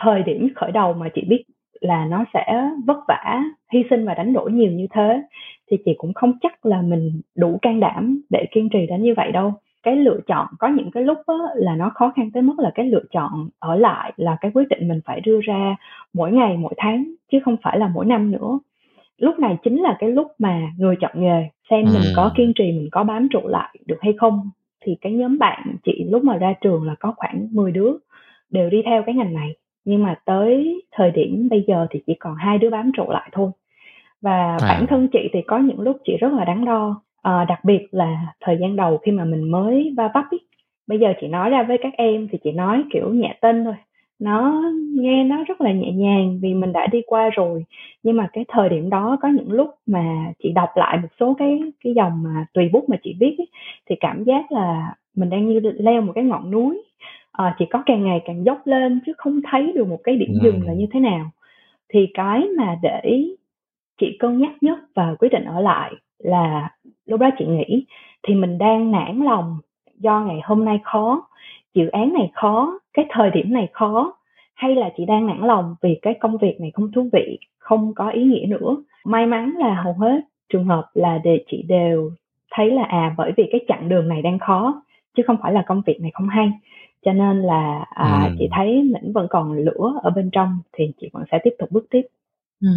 thời 0.00 0.22
điểm 0.22 0.48
khởi 0.56 0.72
đầu 0.72 0.92
mà 0.92 1.08
chị 1.14 1.22
biết 1.28 1.44
là 1.80 2.06
nó 2.06 2.24
sẽ 2.34 2.70
vất 2.86 2.98
vả 3.08 3.42
hy 3.72 3.84
sinh 3.90 4.06
và 4.06 4.14
đánh 4.14 4.32
đổi 4.32 4.52
nhiều 4.52 4.72
như 4.72 4.86
thế 4.90 5.22
thì 5.70 5.76
chị 5.84 5.94
cũng 5.98 6.14
không 6.14 6.32
chắc 6.40 6.66
là 6.66 6.82
mình 6.82 7.20
đủ 7.36 7.58
can 7.62 7.80
đảm 7.80 8.20
để 8.30 8.44
kiên 8.52 8.68
trì 8.68 8.86
đến 8.86 9.02
như 9.02 9.14
vậy 9.16 9.32
đâu. 9.32 9.52
Cái 9.82 9.96
lựa 9.96 10.20
chọn 10.26 10.46
có 10.58 10.68
những 10.68 10.90
cái 10.90 11.02
lúc 11.02 11.18
đó 11.28 11.48
là 11.54 11.76
nó 11.76 11.90
khó 11.94 12.12
khăn 12.16 12.30
tới 12.30 12.42
mức 12.42 12.54
là 12.58 12.70
cái 12.74 12.86
lựa 12.86 13.04
chọn 13.10 13.48
ở 13.58 13.76
lại 13.76 14.12
là 14.16 14.36
cái 14.40 14.50
quyết 14.54 14.68
định 14.68 14.88
mình 14.88 15.00
phải 15.04 15.20
đưa 15.20 15.40
ra 15.40 15.76
mỗi 16.14 16.32
ngày 16.32 16.56
mỗi 16.56 16.74
tháng 16.76 17.04
chứ 17.32 17.38
không 17.44 17.56
phải 17.62 17.78
là 17.78 17.90
mỗi 17.94 18.06
năm 18.06 18.30
nữa 18.30 18.58
lúc 19.18 19.38
này 19.38 19.56
chính 19.64 19.82
là 19.82 19.96
cái 19.98 20.10
lúc 20.10 20.26
mà 20.38 20.72
người 20.78 20.96
chọn 21.00 21.12
nghề 21.14 21.48
xem 21.70 21.84
mình 21.84 22.12
có 22.16 22.22
ừ. 22.22 22.30
kiên 22.36 22.52
trì 22.54 22.64
mình 22.64 22.88
có 22.92 23.04
bám 23.04 23.28
trụ 23.28 23.40
lại 23.44 23.78
được 23.86 23.98
hay 24.00 24.12
không 24.18 24.50
thì 24.84 24.96
cái 25.00 25.12
nhóm 25.12 25.38
bạn 25.38 25.76
chị 25.84 26.04
lúc 26.08 26.24
mà 26.24 26.36
ra 26.36 26.54
trường 26.60 26.82
là 26.82 26.94
có 27.00 27.12
khoảng 27.16 27.48
10 27.52 27.72
đứa 27.72 27.92
đều 28.50 28.70
đi 28.70 28.82
theo 28.86 29.02
cái 29.06 29.14
ngành 29.14 29.34
này 29.34 29.56
nhưng 29.84 30.02
mà 30.02 30.14
tới 30.24 30.82
thời 30.92 31.10
điểm 31.10 31.48
bây 31.50 31.64
giờ 31.66 31.86
thì 31.90 32.00
chỉ 32.06 32.14
còn 32.14 32.34
hai 32.34 32.58
đứa 32.58 32.70
bám 32.70 32.90
trụ 32.96 33.04
lại 33.08 33.28
thôi 33.32 33.50
và 34.22 34.56
à. 34.60 34.68
bản 34.68 34.86
thân 34.86 35.08
chị 35.12 35.28
thì 35.32 35.42
có 35.46 35.58
những 35.58 35.80
lúc 35.80 35.96
chị 36.04 36.16
rất 36.20 36.32
là 36.32 36.44
đắn 36.44 36.64
đo 36.64 37.02
à, 37.22 37.44
đặc 37.44 37.64
biệt 37.64 37.86
là 37.90 38.26
thời 38.40 38.58
gian 38.60 38.76
đầu 38.76 38.98
khi 38.98 39.12
mà 39.12 39.24
mình 39.24 39.50
mới 39.50 39.94
va 39.96 40.10
vấp 40.14 40.24
ý. 40.30 40.38
bây 40.86 40.98
giờ 40.98 41.12
chị 41.20 41.26
nói 41.26 41.50
ra 41.50 41.62
với 41.62 41.78
các 41.82 41.92
em 41.96 42.28
thì 42.32 42.38
chị 42.44 42.52
nói 42.52 42.84
kiểu 42.92 43.14
nhẹ 43.14 43.38
tên 43.40 43.64
thôi 43.64 43.74
nó 44.18 44.62
nghe 44.94 45.24
nó 45.24 45.44
rất 45.44 45.60
là 45.60 45.72
nhẹ 45.72 45.92
nhàng 45.92 46.38
vì 46.42 46.54
mình 46.54 46.72
đã 46.72 46.86
đi 46.86 47.02
qua 47.06 47.30
rồi. 47.30 47.64
Nhưng 48.02 48.16
mà 48.16 48.28
cái 48.32 48.44
thời 48.48 48.68
điểm 48.68 48.90
đó 48.90 49.16
có 49.22 49.28
những 49.28 49.52
lúc 49.52 49.70
mà 49.86 50.32
chị 50.42 50.52
đọc 50.52 50.68
lại 50.74 50.98
một 51.02 51.08
số 51.20 51.34
cái 51.38 51.60
cái 51.84 51.94
dòng 51.94 52.22
mà 52.22 52.46
tùy 52.54 52.68
bút 52.72 52.88
mà 52.88 52.96
chị 53.02 53.16
viết 53.20 53.34
ấy, 53.38 53.48
thì 53.86 53.96
cảm 54.00 54.24
giác 54.24 54.52
là 54.52 54.94
mình 55.16 55.30
đang 55.30 55.48
như 55.48 55.60
leo 55.60 56.02
một 56.02 56.12
cái 56.14 56.24
ngọn 56.24 56.50
núi. 56.50 56.82
À, 57.32 57.56
chỉ 57.58 57.64
có 57.70 57.82
càng 57.86 58.04
ngày 58.04 58.20
càng 58.24 58.44
dốc 58.44 58.66
lên 58.66 59.00
chứ 59.06 59.12
không 59.16 59.40
thấy 59.50 59.72
được 59.72 59.88
một 59.88 59.98
cái 60.04 60.16
điểm 60.16 60.38
dừng 60.42 60.62
là 60.66 60.72
như 60.72 60.86
thế 60.92 61.00
nào. 61.00 61.30
Thì 61.88 62.06
cái 62.14 62.48
mà 62.58 62.78
để 62.82 63.24
chị 64.00 64.16
cân 64.18 64.38
nhắc 64.38 64.52
nhất 64.60 64.78
và 64.94 65.14
quyết 65.18 65.28
định 65.32 65.44
ở 65.44 65.60
lại 65.60 65.92
là 66.18 66.70
lúc 67.06 67.20
đó 67.20 67.30
chị 67.38 67.46
nghĩ 67.46 67.84
thì 68.22 68.34
mình 68.34 68.58
đang 68.58 68.90
nản 68.90 69.20
lòng 69.24 69.58
do 69.98 70.20
ngày 70.20 70.40
hôm 70.44 70.64
nay 70.64 70.78
khó 70.82 71.28
dự 71.74 71.88
án 71.88 72.12
này 72.12 72.30
khó 72.34 72.78
cái 72.98 73.06
thời 73.10 73.30
điểm 73.30 73.52
này 73.52 73.68
khó 73.72 74.12
hay 74.54 74.74
là 74.74 74.90
chị 74.96 75.04
đang 75.04 75.26
nản 75.26 75.40
lòng 75.40 75.74
vì 75.82 75.98
cái 76.02 76.14
công 76.20 76.38
việc 76.38 76.60
này 76.60 76.70
không 76.74 76.92
thú 76.92 77.08
vị 77.12 77.38
không 77.58 77.94
có 77.94 78.10
ý 78.10 78.24
nghĩa 78.24 78.46
nữa 78.46 78.76
may 79.04 79.26
mắn 79.26 79.54
là 79.58 79.82
hầu 79.82 79.92
hết 79.92 80.20
trường 80.52 80.64
hợp 80.64 80.90
là 80.94 81.18
để 81.24 81.44
chị 81.50 81.62
đều 81.68 82.12
thấy 82.50 82.70
là 82.70 82.82
à 82.82 83.14
bởi 83.16 83.32
vì 83.36 83.44
cái 83.52 83.60
chặng 83.68 83.88
đường 83.88 84.08
này 84.08 84.22
đang 84.22 84.38
khó 84.38 84.82
chứ 85.16 85.22
không 85.26 85.36
phải 85.42 85.52
là 85.52 85.64
công 85.66 85.82
việc 85.86 86.00
này 86.00 86.10
không 86.14 86.28
hay 86.28 86.50
cho 87.04 87.12
nên 87.12 87.42
là 87.42 87.84
à, 87.90 88.24
ừ. 88.28 88.34
chị 88.38 88.48
thấy 88.56 88.82
mình 88.82 89.12
vẫn 89.12 89.26
còn 89.30 89.52
lửa 89.52 89.92
ở 90.02 90.10
bên 90.10 90.30
trong 90.32 90.58
thì 90.72 90.84
chị 91.00 91.08
vẫn 91.12 91.24
sẽ 91.32 91.38
tiếp 91.44 91.54
tục 91.58 91.70
bước 91.72 91.86
tiếp 91.90 92.02
ừ. 92.60 92.68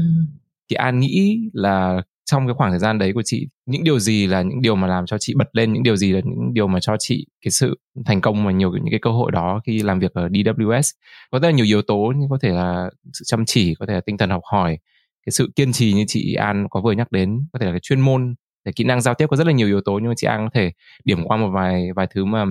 chị 0.67 0.75
An 0.75 0.99
nghĩ 0.99 1.49
là 1.53 2.01
trong 2.25 2.47
cái 2.47 2.53
khoảng 2.53 2.71
thời 2.71 2.79
gian 2.79 2.99
đấy 2.99 3.11
của 3.13 3.21
chị, 3.25 3.47
những 3.65 3.83
điều 3.83 3.99
gì 3.99 4.27
là 4.27 4.41
những 4.41 4.61
điều 4.61 4.75
mà 4.75 4.87
làm 4.87 5.05
cho 5.05 5.17
chị 5.19 5.33
bật 5.37 5.49
lên, 5.53 5.73
những 5.73 5.83
điều 5.83 5.95
gì 5.95 6.11
là 6.11 6.19
những 6.23 6.53
điều 6.53 6.67
mà 6.67 6.79
cho 6.81 6.95
chị 6.99 7.25
cái 7.45 7.51
sự 7.51 7.79
thành 8.05 8.21
công 8.21 8.45
và 8.45 8.51
nhiều 8.51 8.71
những 8.71 8.91
cái 8.91 8.99
cơ 9.01 9.09
hội 9.09 9.31
đó 9.31 9.61
khi 9.65 9.79
làm 9.79 9.99
việc 9.99 10.13
ở 10.13 10.27
DWS 10.27 10.91
có 11.31 11.39
rất 11.39 11.47
là 11.47 11.53
nhiều 11.53 11.65
yếu 11.65 11.81
tố 11.81 12.13
như 12.15 12.27
có 12.29 12.37
thể 12.41 12.49
là 12.49 12.89
sự 13.13 13.23
chăm 13.25 13.45
chỉ, 13.45 13.75
có 13.75 13.85
thể 13.85 13.93
là 13.93 14.01
tinh 14.05 14.17
thần 14.17 14.29
học 14.29 14.41
hỏi, 14.51 14.77
cái 15.25 15.31
sự 15.31 15.51
kiên 15.55 15.71
trì 15.71 15.93
như 15.93 16.05
chị 16.07 16.33
An 16.33 16.67
có 16.69 16.81
vừa 16.81 16.91
nhắc 16.91 17.11
đến, 17.11 17.45
có 17.53 17.59
thể 17.59 17.65
là 17.65 17.71
cái 17.71 17.79
chuyên 17.79 17.99
môn 17.99 18.35
để 18.65 18.71
kỹ 18.75 18.83
năng 18.83 19.01
giao 19.01 19.13
tiếp 19.13 19.27
có 19.29 19.37
rất 19.37 19.47
là 19.47 19.53
nhiều 19.53 19.67
yếu 19.67 19.81
tố, 19.81 19.99
nhưng 19.99 20.07
mà 20.07 20.15
chị 20.17 20.27
An 20.27 20.45
có 20.45 20.49
thể 20.53 20.71
điểm 21.03 21.23
qua 21.25 21.37
một 21.37 21.49
vài 21.49 21.89
vài 21.95 22.07
thứ 22.13 22.25
mà 22.25 22.45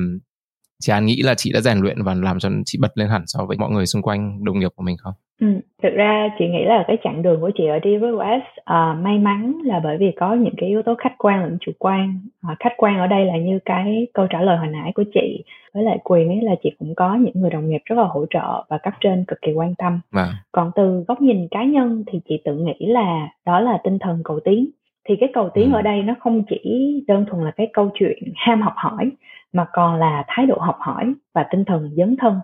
chị 0.81 0.93
An 0.93 1.07
nghĩ 1.07 1.23
là 1.23 1.35
chị 1.35 1.53
đã 1.53 1.61
rèn 1.61 1.79
luyện 1.79 2.03
và 2.03 2.15
làm 2.15 2.39
cho 2.39 2.51
chị 2.67 2.79
bật 2.81 2.99
lên 2.99 3.09
hẳn 3.09 3.23
so 3.27 3.45
với 3.47 3.57
mọi 3.57 3.71
người 3.71 3.87
xung 3.87 4.03
quanh, 4.03 4.45
đồng 4.45 4.59
nghiệp 4.59 4.73
của 4.77 4.83
mình 4.83 4.97
không? 4.97 5.15
Ừ, 5.41 5.47
thực 5.83 5.95
ra 5.95 6.29
chị 6.39 6.49
nghĩ 6.49 6.65
là 6.65 6.85
cái 6.87 6.97
chặng 7.05 7.23
đường 7.23 7.41
của 7.41 7.51
chị 7.55 7.67
ở 7.67 7.79
DWS 7.79 8.41
à, 8.65 8.97
may 9.03 9.19
mắn 9.19 9.61
là 9.65 9.81
bởi 9.85 9.97
vì 9.97 10.13
có 10.17 10.35
những 10.35 10.55
cái 10.57 10.69
yếu 10.69 10.83
tố 10.83 10.95
khách 10.95 11.15
quan 11.19 11.43
lẫn 11.43 11.59
chủ 11.61 11.73
quan. 11.79 12.21
À, 12.43 12.57
khách 12.61 12.73
quan 12.77 12.99
ở 12.99 13.07
đây 13.07 13.25
là 13.25 13.37
như 13.37 13.59
cái 13.65 14.07
câu 14.15 14.27
trả 14.31 14.41
lời 14.41 14.57
hồi 14.57 14.67
nãy 14.67 14.93
của 14.95 15.05
chị 15.15 15.45
với 15.75 15.85
lại 15.85 15.99
quyền 16.05 16.29
ấy 16.29 16.41
là 16.43 16.55
chị 16.63 16.71
cũng 16.79 16.95
có 16.95 17.15
những 17.15 17.33
người 17.35 17.51
đồng 17.51 17.71
nghiệp 17.71 17.81
rất 17.85 17.99
là 17.99 18.05
hỗ 18.05 18.27
trợ 18.31 18.65
và 18.69 18.79
cấp 18.79 18.95
trên 19.01 19.25
cực 19.29 19.39
kỳ 19.43 19.53
quan 19.53 19.75
tâm. 19.75 20.01
Vâng. 20.13 20.29
Còn 20.53 20.71
từ 20.77 21.05
góc 21.09 21.23
nhìn 21.23 21.49
cá 21.51 21.65
nhân 21.65 22.05
thì 22.07 22.21
chị 22.29 22.43
tự 22.45 22.57
nghĩ 22.57 22.87
là 22.87 23.29
đó 23.47 23.61
là 23.61 23.79
tinh 23.85 23.99
thần 23.99 24.23
cầu 24.25 24.41
tiến 24.45 24.71
thì 25.09 25.17
cái 25.21 25.31
cầu 25.35 25.49
tiến 25.55 25.73
ừ. 25.73 25.77
ở 25.77 25.83
đây 25.83 26.03
nó 26.03 26.15
không 26.21 26.43
chỉ 26.49 26.61
đơn 27.09 27.25
thuần 27.31 27.45
là 27.45 27.51
cái 27.51 27.71
câu 27.73 27.91
chuyện 27.95 28.19
ham 28.37 28.63
học 28.63 28.75
hỏi 28.77 29.11
mà 29.53 29.67
còn 29.73 29.95
là 29.95 30.25
thái 30.29 30.47
độ 30.47 30.59
học 30.59 30.77
hỏi 30.81 31.15
và 31.35 31.47
tinh 31.51 31.65
thần 31.65 31.91
dấn 31.97 32.17
thân 32.17 32.35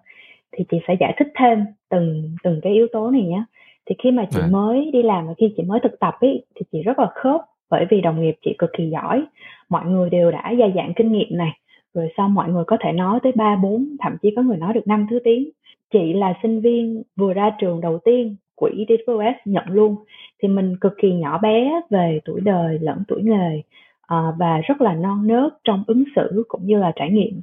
thì 0.56 0.64
chị 0.70 0.78
sẽ 0.88 0.94
giải 1.00 1.14
thích 1.18 1.28
thêm 1.38 1.64
từng 1.90 2.30
từng 2.42 2.60
cái 2.62 2.72
yếu 2.72 2.86
tố 2.92 3.10
này 3.10 3.22
nhé. 3.22 3.42
Thì 3.86 3.94
khi 4.02 4.10
mà 4.10 4.24
chị 4.30 4.40
à. 4.42 4.48
mới 4.50 4.90
đi 4.92 5.02
làm 5.02 5.26
và 5.26 5.34
khi 5.38 5.52
chị 5.56 5.62
mới 5.62 5.80
thực 5.82 6.00
tập 6.00 6.14
ấy 6.20 6.44
thì 6.54 6.62
chị 6.72 6.82
rất 6.82 6.98
là 6.98 7.06
khớp 7.14 7.40
bởi 7.70 7.86
vì 7.90 8.00
đồng 8.00 8.22
nghiệp 8.22 8.34
chị 8.44 8.54
cực 8.58 8.70
kỳ 8.78 8.90
giỏi. 8.90 9.24
Mọi 9.68 9.86
người 9.86 10.10
đều 10.10 10.30
đã 10.30 10.50
gia 10.50 10.66
dạng 10.74 10.92
kinh 10.96 11.12
nghiệm 11.12 11.28
này 11.30 11.52
rồi 11.94 12.08
sau 12.16 12.28
mọi 12.28 12.48
người 12.48 12.64
có 12.64 12.76
thể 12.80 12.92
nói 12.92 13.20
tới 13.22 13.32
ba 13.36 13.56
bốn 13.56 13.96
thậm 14.00 14.16
chí 14.22 14.30
có 14.36 14.42
người 14.42 14.56
nói 14.56 14.72
được 14.72 14.86
năm 14.86 15.06
thứ 15.10 15.18
tiếng. 15.24 15.50
Chị 15.92 16.12
là 16.12 16.34
sinh 16.42 16.60
viên 16.60 17.02
vừa 17.16 17.32
ra 17.32 17.50
trường 17.60 17.80
đầu 17.80 17.98
tiên 18.04 18.36
quỹ 18.54 18.70
DWS 18.88 19.34
nhận 19.44 19.64
luôn. 19.68 19.96
Thì 20.42 20.48
mình 20.48 20.76
cực 20.80 20.92
kỳ 20.98 21.12
nhỏ 21.12 21.38
bé 21.38 21.80
về 21.90 22.20
tuổi 22.24 22.40
đời 22.40 22.78
lẫn 22.80 23.02
tuổi 23.08 23.22
nghề 23.22 23.62
à, 24.06 24.32
và 24.38 24.60
rất 24.60 24.80
là 24.80 24.94
non 24.94 25.26
nớt 25.26 25.52
trong 25.64 25.84
ứng 25.86 26.04
xử 26.16 26.44
cũng 26.48 26.66
như 26.66 26.78
là 26.78 26.92
trải 26.96 27.10
nghiệm 27.10 27.40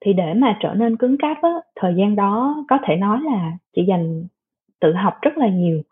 thì 0.00 0.12
để 0.12 0.34
mà 0.34 0.56
trở 0.60 0.74
nên 0.74 0.96
cứng 0.96 1.18
cáp 1.18 1.42
á, 1.42 1.50
thời 1.76 1.94
gian 1.96 2.16
đó 2.16 2.64
có 2.68 2.78
thể 2.84 2.96
nói 2.96 3.18
là 3.22 3.52
chị 3.76 3.84
dành 3.88 4.26
tự 4.80 4.92
học 4.94 5.14
rất 5.22 5.38
là 5.38 5.48
nhiều. 5.48 5.82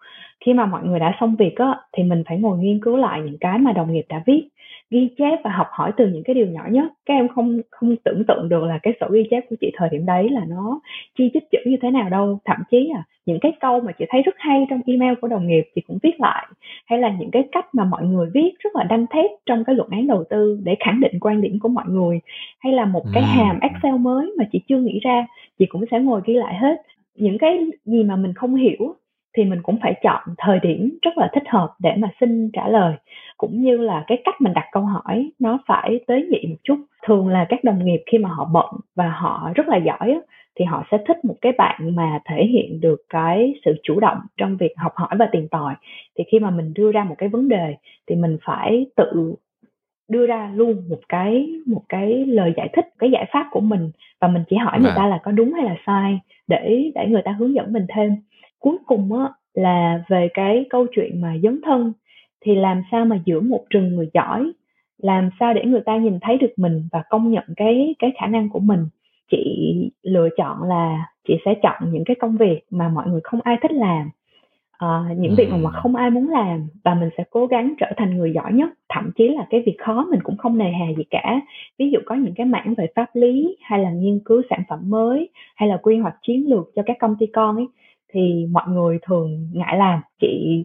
Khi 0.47 0.55
mà 0.55 0.67
mọi 0.67 0.85
người 0.85 1.01
đã 1.01 1.17
xong 1.21 1.37
việc 1.37 1.57
á, 1.57 1.81
thì 1.93 2.03
mình 2.03 2.23
phải 2.29 2.39
ngồi 2.39 2.59
nghiên 2.59 2.81
cứu 2.81 2.97
lại 2.97 3.21
những 3.25 3.39
cái 3.41 3.59
mà 3.59 3.73
đồng 3.73 3.93
nghiệp 3.93 4.07
đã 4.09 4.23
viết 4.27 4.49
ghi 4.91 5.09
chép 5.19 5.39
và 5.45 5.51
học 5.51 5.67
hỏi 5.71 5.93
từ 5.97 6.07
những 6.09 6.23
cái 6.23 6.35
điều 6.35 6.47
nhỏ 6.47 6.63
nhất. 6.71 6.93
Các 7.07 7.15
em 7.15 7.29
không 7.29 7.61
không 7.71 7.97
tưởng 8.05 8.23
tượng 8.29 8.49
được 8.49 8.65
là 8.65 8.79
cái 8.83 8.95
sổ 9.01 9.07
ghi 9.11 9.25
chép 9.31 9.45
của 9.51 9.57
chị 9.61 9.71
thời 9.75 9.89
điểm 9.89 10.07
đấy 10.07 10.29
là 10.29 10.45
nó 10.49 10.81
chi 11.19 11.31
chít 11.35 11.43
chữ 11.51 11.59
như 11.67 11.77
thế 11.83 11.91
nào 11.91 12.11
đâu. 12.11 12.39
Thậm 12.45 12.59
chí 12.71 12.91
à 12.95 13.03
những 13.27 13.41
cái 13.41 13.53
câu 13.61 13.81
mà 13.81 13.93
chị 13.93 14.05
thấy 14.09 14.23
rất 14.23 14.35
hay 14.39 14.67
trong 14.71 14.81
email 14.87 15.15
của 15.21 15.29
đồng 15.29 15.47
nghiệp 15.47 15.63
chị 15.75 15.81
cũng 15.81 15.99
viết 16.03 16.21
lại. 16.21 16.47
Hay 16.87 16.99
là 16.99 17.17
những 17.19 17.31
cái 17.31 17.49
cách 17.53 17.75
mà 17.75 17.85
mọi 17.85 18.05
người 18.05 18.31
viết 18.35 18.51
rất 18.59 18.77
là 18.77 18.85
đanh 18.85 19.07
thép 19.07 19.31
trong 19.47 19.65
cái 19.65 19.77
luận 19.77 19.89
án 19.91 20.07
đầu 20.07 20.25
tư 20.31 20.61
để 20.65 20.77
khẳng 20.81 21.01
định 21.01 21.21
quan 21.21 21.41
điểm 21.41 21.59
của 21.63 21.69
mọi 21.69 21.85
người. 21.89 22.21
Hay 22.59 22.73
là 22.73 22.85
một 22.85 23.05
cái 23.15 23.23
hàm 23.23 23.61
excel 23.61 23.97
mới 24.01 24.33
mà 24.39 24.45
chị 24.53 24.61
chưa 24.69 24.79
nghĩ 24.79 25.01
ra 25.03 25.27
chị 25.59 25.67
cũng 25.67 25.85
sẽ 25.91 26.01
ngồi 26.01 26.21
ghi 26.25 26.35
lại 26.35 26.55
hết. 26.55 26.77
Những 27.15 27.39
cái 27.39 27.67
gì 27.85 28.05
mà 28.05 28.17
mình 28.17 28.33
không 28.35 28.55
hiểu 28.55 28.95
thì 29.37 29.45
mình 29.45 29.63
cũng 29.63 29.79
phải 29.83 29.95
chọn 30.03 30.23
thời 30.39 30.59
điểm 30.61 30.99
rất 31.03 31.19
là 31.19 31.31
thích 31.33 31.49
hợp 31.49 31.75
để 31.79 31.95
mà 31.99 32.09
xin 32.21 32.51
trả 32.53 32.69
lời. 32.69 32.95
Cũng 33.37 33.63
như 33.63 33.77
là 33.77 34.05
cái 34.07 34.23
cách 34.25 34.41
mình 34.41 34.53
đặt 34.55 34.65
câu 34.73 34.83
hỏi 34.83 35.31
nó 35.39 35.59
phải 35.67 36.01
tế 36.07 36.23
nhị 36.23 36.47
một 36.49 36.57
chút. 36.63 36.77
Thường 37.07 37.29
là 37.29 37.47
các 37.49 37.65
đồng 37.65 37.85
nghiệp 37.85 38.03
khi 38.13 38.19
mà 38.19 38.29
họ 38.29 38.45
bận 38.53 38.67
và 38.95 39.09
họ 39.09 39.51
rất 39.55 39.69
là 39.69 39.77
giỏi 39.77 40.21
thì 40.59 40.65
họ 40.65 40.85
sẽ 40.91 40.99
thích 41.09 41.25
một 41.25 41.35
cái 41.41 41.53
bạn 41.53 41.97
mà 41.97 42.19
thể 42.25 42.45
hiện 42.45 42.81
được 42.81 43.03
cái 43.09 43.55
sự 43.65 43.75
chủ 43.83 44.01
động 44.01 44.19
trong 44.37 44.57
việc 44.57 44.73
học 44.77 44.93
hỏi 44.95 45.17
và 45.19 45.29
tìm 45.33 45.49
tòi. 45.49 45.75
Thì 46.19 46.25
khi 46.33 46.39
mà 46.39 46.51
mình 46.51 46.73
đưa 46.75 46.93
ra 46.93 47.05
một 47.05 47.15
cái 47.19 47.29
vấn 47.29 47.49
đề 47.49 47.75
thì 48.07 48.17
mình 48.17 48.39
phải 48.45 48.87
tự 48.97 49.35
đưa 50.09 50.27
ra 50.27 50.53
luôn 50.55 50.89
một 50.89 51.01
cái 51.09 51.49
một 51.67 51.83
cái 51.89 52.25
lời 52.27 52.53
giải 52.57 52.69
thích 52.73 52.87
cái 52.99 53.11
giải 53.11 53.27
pháp 53.33 53.47
của 53.51 53.61
mình. 53.61 53.91
Và 54.21 54.29
mình 54.29 54.43
chỉ 54.49 54.57
hỏi 54.57 54.79
người 54.79 54.91
vâng. 54.91 54.97
ta 54.97 55.07
là 55.07 55.19
có 55.23 55.31
đúng 55.31 55.53
hay 55.53 55.65
là 55.65 55.77
sai 55.87 56.19
để 56.47 56.91
để 56.95 57.07
người 57.07 57.23
ta 57.23 57.33
hướng 57.33 57.55
dẫn 57.55 57.73
mình 57.73 57.87
thêm 57.89 58.17
cuối 58.59 58.79
cùng 58.87 59.19
á 59.19 59.29
là 59.55 60.03
về 60.09 60.29
cái 60.35 60.65
câu 60.71 60.87
chuyện 60.93 61.21
mà 61.21 61.35
dấn 61.43 61.61
thân 61.65 61.93
thì 62.41 62.55
làm 62.55 62.83
sao 62.91 63.05
mà 63.05 63.21
giữa 63.25 63.41
một 63.41 63.65
rừng 63.71 63.97
người 63.97 64.11
giỏi? 64.15 64.53
Làm 64.99 65.31
sao 65.41 65.55
để 65.55 65.65
người 65.65 65.81
ta 65.81 65.97
nhìn 65.97 66.19
thấy 66.21 66.39
được 66.39 66.53
mình 66.57 66.89
và 66.93 67.03
công 67.11 67.31
nhận 67.31 67.45
cái 67.57 67.95
cái 67.99 68.13
khả 68.21 68.27
năng 68.27 68.49
của 68.49 68.61
mình? 68.61 68.87
Chị 69.31 69.75
lựa 70.03 70.29
chọn 70.37 70.63
là 70.63 71.07
chị 71.29 71.35
sẽ 71.45 71.55
chọn 71.63 71.93
những 71.93 72.05
cái 72.05 72.17
công 72.21 72.37
việc 72.37 72.61
mà 72.71 72.89
mọi 72.89 73.07
người 73.07 73.21
không 73.25 73.41
ai 73.45 73.57
thích 73.63 73.73
làm. 73.73 74.11
Uh, 74.85 75.19
những 75.19 75.35
việc 75.39 75.49
mà, 75.51 75.57
mà 75.57 75.71
không 75.71 75.97
ai 75.97 76.11
muốn 76.11 76.29
làm 76.29 76.69
và 76.85 76.95
mình 76.95 77.11
sẽ 77.19 77.25
cố 77.31 77.47
gắng 77.47 77.75
trở 77.79 77.87
thành 77.97 78.19
người 78.19 78.33
giỏi 78.35 78.53
nhất. 78.53 78.69
Thậm 78.89 79.11
chí 79.17 79.29
là 79.29 79.47
cái 79.51 79.63
việc 79.67 79.77
khó 79.79 80.07
mình 80.11 80.21
cũng 80.23 80.37
không 80.37 80.59
nề 80.59 80.71
hà 80.71 80.87
gì 80.97 81.05
cả. 81.11 81.41
Ví 81.79 81.91
dụ 81.91 81.99
có 82.07 82.15
những 82.15 82.35
cái 82.35 82.47
mảng 82.47 82.75
về 82.75 82.87
pháp 82.95 83.07
lý 83.15 83.57
hay 83.63 83.79
là 83.79 83.91
nghiên 83.91 84.21
cứu 84.25 84.43
sản 84.51 84.63
phẩm 84.69 84.91
mới 84.91 85.29
hay 85.55 85.69
là 85.69 85.77
quy 85.77 85.99
hoạch 85.99 86.17
chiến 86.23 86.51
lược 86.51 86.71
cho 86.77 86.83
các 86.87 86.97
công 87.01 87.17
ty 87.19 87.27
con 87.27 87.57
ấy 87.57 87.67
thì 88.13 88.47
mọi 88.53 88.65
người 88.69 88.99
thường 89.07 89.51
ngại 89.53 89.77
làm. 89.79 90.01
Chị 90.21 90.65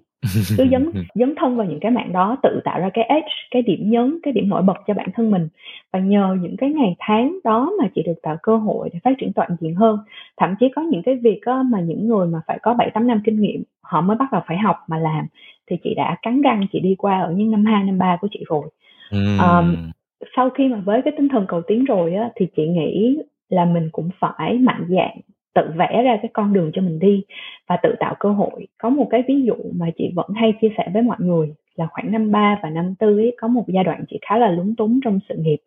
cứ 0.57 0.65
dấn 0.71 0.91
dấn 1.15 1.33
thân 1.37 1.57
vào 1.57 1.67
những 1.67 1.79
cái 1.79 1.91
mạng 1.91 2.13
đó 2.13 2.37
tự 2.43 2.61
tạo 2.63 2.79
ra 2.79 2.89
cái 2.93 3.03
edge 3.03 3.27
cái 3.51 3.61
điểm 3.61 3.91
nhấn 3.91 4.19
cái 4.23 4.33
điểm 4.33 4.49
nổi 4.49 4.61
bật 4.61 4.77
cho 4.87 4.93
bản 4.93 5.09
thân 5.13 5.31
mình. 5.31 5.47
Và 5.93 5.99
nhờ 5.99 6.37
những 6.41 6.57
cái 6.57 6.69
ngày 6.69 6.95
tháng 6.99 7.39
đó 7.43 7.71
mà 7.81 7.87
chị 7.95 8.03
được 8.03 8.21
tạo 8.23 8.37
cơ 8.43 8.57
hội 8.57 8.89
để 8.93 8.99
phát 9.03 9.11
triển 9.19 9.33
toàn 9.33 9.49
diện 9.59 9.75
hơn. 9.75 9.97
Thậm 10.37 10.55
chí 10.59 10.65
có 10.75 10.81
những 10.81 11.03
cái 11.03 11.15
việc 11.15 11.39
mà 11.65 11.79
những 11.79 12.07
người 12.07 12.27
mà 12.27 12.39
phải 12.47 12.59
có 12.61 12.73
bảy 12.73 12.89
tám 12.93 13.07
năm 13.07 13.21
kinh 13.25 13.41
nghiệm 13.41 13.63
họ 13.81 14.01
mới 14.01 14.17
bắt 14.17 14.31
đầu 14.31 14.41
phải 14.47 14.57
học 14.57 14.75
mà 14.87 14.97
làm 14.97 15.25
thì 15.69 15.75
chị 15.83 15.93
đã 15.95 16.17
cắn 16.21 16.41
răng 16.41 16.65
chị 16.71 16.79
đi 16.79 16.95
qua 16.97 17.21
ở 17.21 17.31
những 17.31 17.51
năm 17.51 17.65
hai 17.65 17.83
năm 17.83 17.97
ba 17.97 18.17
của 18.21 18.27
chị 18.31 18.43
rồi. 18.49 18.69
Um, 19.11 19.91
sau 20.35 20.49
khi 20.49 20.67
mà 20.67 20.77
với 20.85 21.01
cái 21.01 21.13
tinh 21.17 21.29
thần 21.29 21.45
cầu 21.47 21.61
tiến 21.67 21.85
rồi 21.85 22.13
á 22.13 22.29
thì 22.35 22.47
chị 22.55 22.67
nghĩ 22.67 23.17
là 23.49 23.65
mình 23.65 23.89
cũng 23.91 24.09
phải 24.19 24.53
mạnh 24.53 24.85
dạn 24.89 25.17
tự 25.53 25.61
vẽ 25.75 26.03
ra 26.03 26.17
cái 26.21 26.31
con 26.33 26.53
đường 26.53 26.71
cho 26.73 26.81
mình 26.81 26.99
đi 26.99 27.23
và 27.67 27.77
tự 27.83 27.95
tạo 27.99 28.15
cơ 28.19 28.29
hội. 28.29 28.67
Có 28.77 28.89
một 28.89 29.07
cái 29.09 29.23
ví 29.27 29.41
dụ 29.41 29.55
mà 29.75 29.85
chị 29.97 30.11
vẫn 30.15 30.29
hay 30.35 30.53
chia 30.61 30.69
sẻ 30.77 30.89
với 30.93 31.01
mọi 31.01 31.17
người 31.19 31.53
là 31.75 31.87
khoảng 31.91 32.11
năm 32.11 32.31
3 32.31 32.59
và 32.63 32.69
năm 32.69 32.95
tư 32.99 33.17
ấy 33.17 33.35
có 33.37 33.47
một 33.47 33.63
giai 33.67 33.83
đoạn 33.83 34.03
chị 34.09 34.19
khá 34.21 34.37
là 34.37 34.51
lúng 34.51 34.75
túng 34.75 34.99
trong 35.03 35.19
sự 35.29 35.35
nghiệp. 35.37 35.57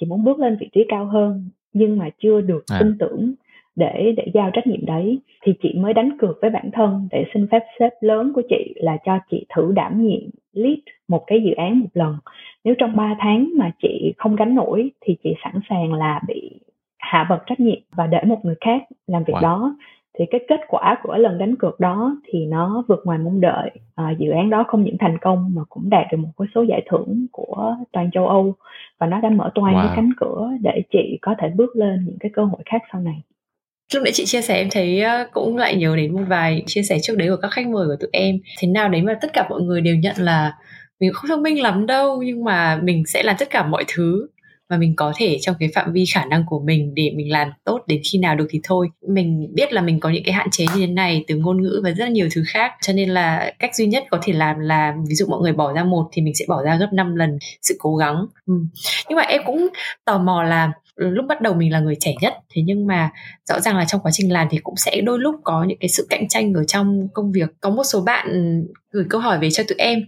Chị 0.00 0.06
muốn 0.06 0.24
bước 0.24 0.38
lên 0.38 0.56
vị 0.60 0.68
trí 0.72 0.84
cao 0.88 1.04
hơn 1.04 1.48
nhưng 1.72 1.98
mà 1.98 2.10
chưa 2.18 2.40
được 2.40 2.64
à. 2.72 2.78
tin 2.80 2.98
tưởng 2.98 3.34
để 3.76 4.14
để 4.16 4.26
giao 4.34 4.50
trách 4.52 4.66
nhiệm 4.66 4.86
đấy. 4.86 5.18
Thì 5.42 5.52
chị 5.62 5.74
mới 5.76 5.94
đánh 5.94 6.18
cược 6.18 6.38
với 6.40 6.50
bản 6.50 6.70
thân 6.72 7.08
để 7.10 7.24
xin 7.34 7.46
phép 7.50 7.62
sếp 7.78 7.92
lớn 8.00 8.32
của 8.34 8.42
chị 8.48 8.74
là 8.76 8.96
cho 9.04 9.18
chị 9.30 9.46
thử 9.56 9.72
đảm 9.72 10.06
nhiệm 10.06 10.20
lead 10.52 10.78
một 11.08 11.24
cái 11.26 11.42
dự 11.44 11.52
án 11.52 11.80
một 11.80 11.88
lần. 11.94 12.16
Nếu 12.64 12.74
trong 12.78 12.96
3 12.96 13.16
tháng 13.18 13.50
mà 13.56 13.70
chị 13.82 14.12
không 14.16 14.36
gánh 14.36 14.54
nổi 14.54 14.90
thì 15.00 15.16
chị 15.24 15.34
sẵn 15.44 15.60
sàng 15.68 15.92
là 15.92 16.20
bị 16.28 16.50
hạ 16.98 17.26
bậc 17.30 17.42
trách 17.46 17.60
nhiệm 17.60 17.78
và 17.96 18.06
để 18.06 18.18
một 18.26 18.38
người 18.44 18.54
khác 18.60 18.82
làm 19.06 19.24
việc 19.24 19.34
wow. 19.34 19.42
đó. 19.42 19.76
Thì 20.18 20.24
cái 20.30 20.40
kết 20.48 20.60
quả 20.68 20.96
của 21.02 21.16
lần 21.16 21.38
đánh 21.38 21.56
cược 21.56 21.80
đó 21.80 22.16
thì 22.24 22.46
nó 22.46 22.84
vượt 22.88 23.00
ngoài 23.04 23.18
mong 23.18 23.40
đợi. 23.40 23.70
À, 23.94 24.14
dự 24.18 24.30
án 24.30 24.50
đó 24.50 24.64
không 24.68 24.84
những 24.84 24.98
thành 25.00 25.18
công 25.20 25.52
mà 25.54 25.62
cũng 25.68 25.90
đạt 25.90 26.06
được 26.12 26.18
một 26.18 26.28
cái 26.38 26.48
số 26.54 26.62
giải 26.62 26.82
thưởng 26.90 27.26
của 27.32 27.76
toàn 27.92 28.10
châu 28.10 28.28
Âu 28.28 28.54
và 28.98 29.06
nó 29.06 29.20
đã 29.20 29.28
mở 29.30 29.50
toan 29.54 29.74
wow. 29.74 29.86
cái 29.86 29.92
cánh 29.96 30.10
cửa 30.20 30.48
để 30.60 30.82
chị 30.92 31.18
có 31.22 31.34
thể 31.38 31.48
bước 31.54 31.76
lên 31.76 32.04
những 32.06 32.18
cái 32.20 32.30
cơ 32.34 32.44
hội 32.44 32.60
khác 32.66 32.82
sau 32.92 33.00
này. 33.00 33.22
Lúc 33.94 34.02
nãy 34.02 34.12
chị 34.14 34.24
chia 34.24 34.40
sẻ 34.40 34.56
em 34.56 34.68
thấy 34.70 35.02
cũng 35.32 35.56
lại 35.56 35.76
nhớ 35.76 35.96
đến 35.96 36.14
một 36.14 36.22
vài 36.28 36.62
chia 36.66 36.82
sẻ 36.82 36.98
trước 37.02 37.14
đấy 37.18 37.28
của 37.28 37.36
các 37.42 37.50
khách 37.50 37.66
mời 37.66 37.86
của 37.86 37.96
tụi 38.00 38.10
em. 38.12 38.36
Thế 38.60 38.68
nào 38.68 38.88
đấy 38.88 39.02
mà 39.02 39.14
tất 39.20 39.32
cả 39.32 39.46
mọi 39.50 39.62
người 39.62 39.80
đều 39.80 39.96
nhận 39.96 40.16
là 40.18 40.52
mình 41.00 41.12
không 41.12 41.28
thông 41.28 41.42
minh 41.42 41.62
lắm 41.62 41.86
đâu 41.86 42.22
nhưng 42.22 42.44
mà 42.44 42.80
mình 42.82 43.02
sẽ 43.06 43.22
làm 43.22 43.36
tất 43.38 43.50
cả 43.50 43.66
mọi 43.66 43.84
thứ 43.88 44.28
và 44.68 44.76
mình 44.76 44.96
có 44.96 45.12
thể 45.16 45.38
trong 45.40 45.56
cái 45.60 45.68
phạm 45.74 45.92
vi 45.92 46.04
khả 46.14 46.24
năng 46.24 46.44
của 46.46 46.60
mình 46.60 46.94
để 46.94 47.10
mình 47.16 47.32
làm 47.32 47.48
tốt 47.64 47.80
đến 47.86 48.00
khi 48.12 48.18
nào 48.18 48.34
được 48.34 48.46
thì 48.50 48.60
thôi. 48.64 48.88
Mình 49.08 49.48
biết 49.54 49.72
là 49.72 49.82
mình 49.82 50.00
có 50.00 50.10
những 50.10 50.24
cái 50.24 50.32
hạn 50.32 50.48
chế 50.50 50.64
như 50.64 50.80
thế 50.80 50.86
này 50.86 51.24
từ 51.26 51.36
ngôn 51.36 51.62
ngữ 51.62 51.80
và 51.84 51.90
rất 51.90 52.04
là 52.04 52.10
nhiều 52.10 52.28
thứ 52.34 52.42
khác, 52.46 52.72
cho 52.82 52.92
nên 52.92 53.10
là 53.10 53.52
cách 53.58 53.76
duy 53.76 53.86
nhất 53.86 54.04
có 54.10 54.18
thể 54.22 54.32
làm 54.32 54.58
là 54.58 54.94
ví 55.08 55.14
dụ 55.14 55.26
mọi 55.26 55.40
người 55.40 55.52
bỏ 55.52 55.72
ra 55.72 55.84
một 55.84 56.08
thì 56.12 56.22
mình 56.22 56.34
sẽ 56.34 56.44
bỏ 56.48 56.62
ra 56.62 56.76
gấp 56.76 56.88
5 56.92 57.14
lần 57.14 57.38
sự 57.62 57.76
cố 57.78 57.96
gắng. 57.96 58.26
Ừ. 58.46 58.54
nhưng 59.08 59.16
mà 59.16 59.22
em 59.22 59.42
cũng 59.46 59.68
tò 60.04 60.18
mò 60.18 60.42
là 60.42 60.72
ừ, 60.94 61.10
lúc 61.10 61.24
bắt 61.28 61.40
đầu 61.40 61.54
mình 61.54 61.72
là 61.72 61.80
người 61.80 61.96
trẻ 62.00 62.14
nhất, 62.20 62.34
thế 62.54 62.62
nhưng 62.64 62.86
mà 62.86 63.10
rõ 63.48 63.60
ràng 63.60 63.76
là 63.76 63.84
trong 63.84 64.00
quá 64.00 64.10
trình 64.14 64.32
làm 64.32 64.48
thì 64.50 64.58
cũng 64.62 64.76
sẽ 64.76 65.00
đôi 65.00 65.18
lúc 65.18 65.34
có 65.44 65.64
những 65.64 65.78
cái 65.78 65.88
sự 65.88 66.06
cạnh 66.10 66.28
tranh 66.28 66.52
ở 66.52 66.64
trong 66.64 67.08
công 67.14 67.32
việc. 67.32 67.48
Có 67.60 67.70
một 67.70 67.84
số 67.84 68.00
bạn 68.00 68.62
gửi 68.90 69.04
câu 69.10 69.20
hỏi 69.20 69.38
về 69.38 69.50
cho 69.50 69.62
tụi 69.68 69.78
em 69.78 69.98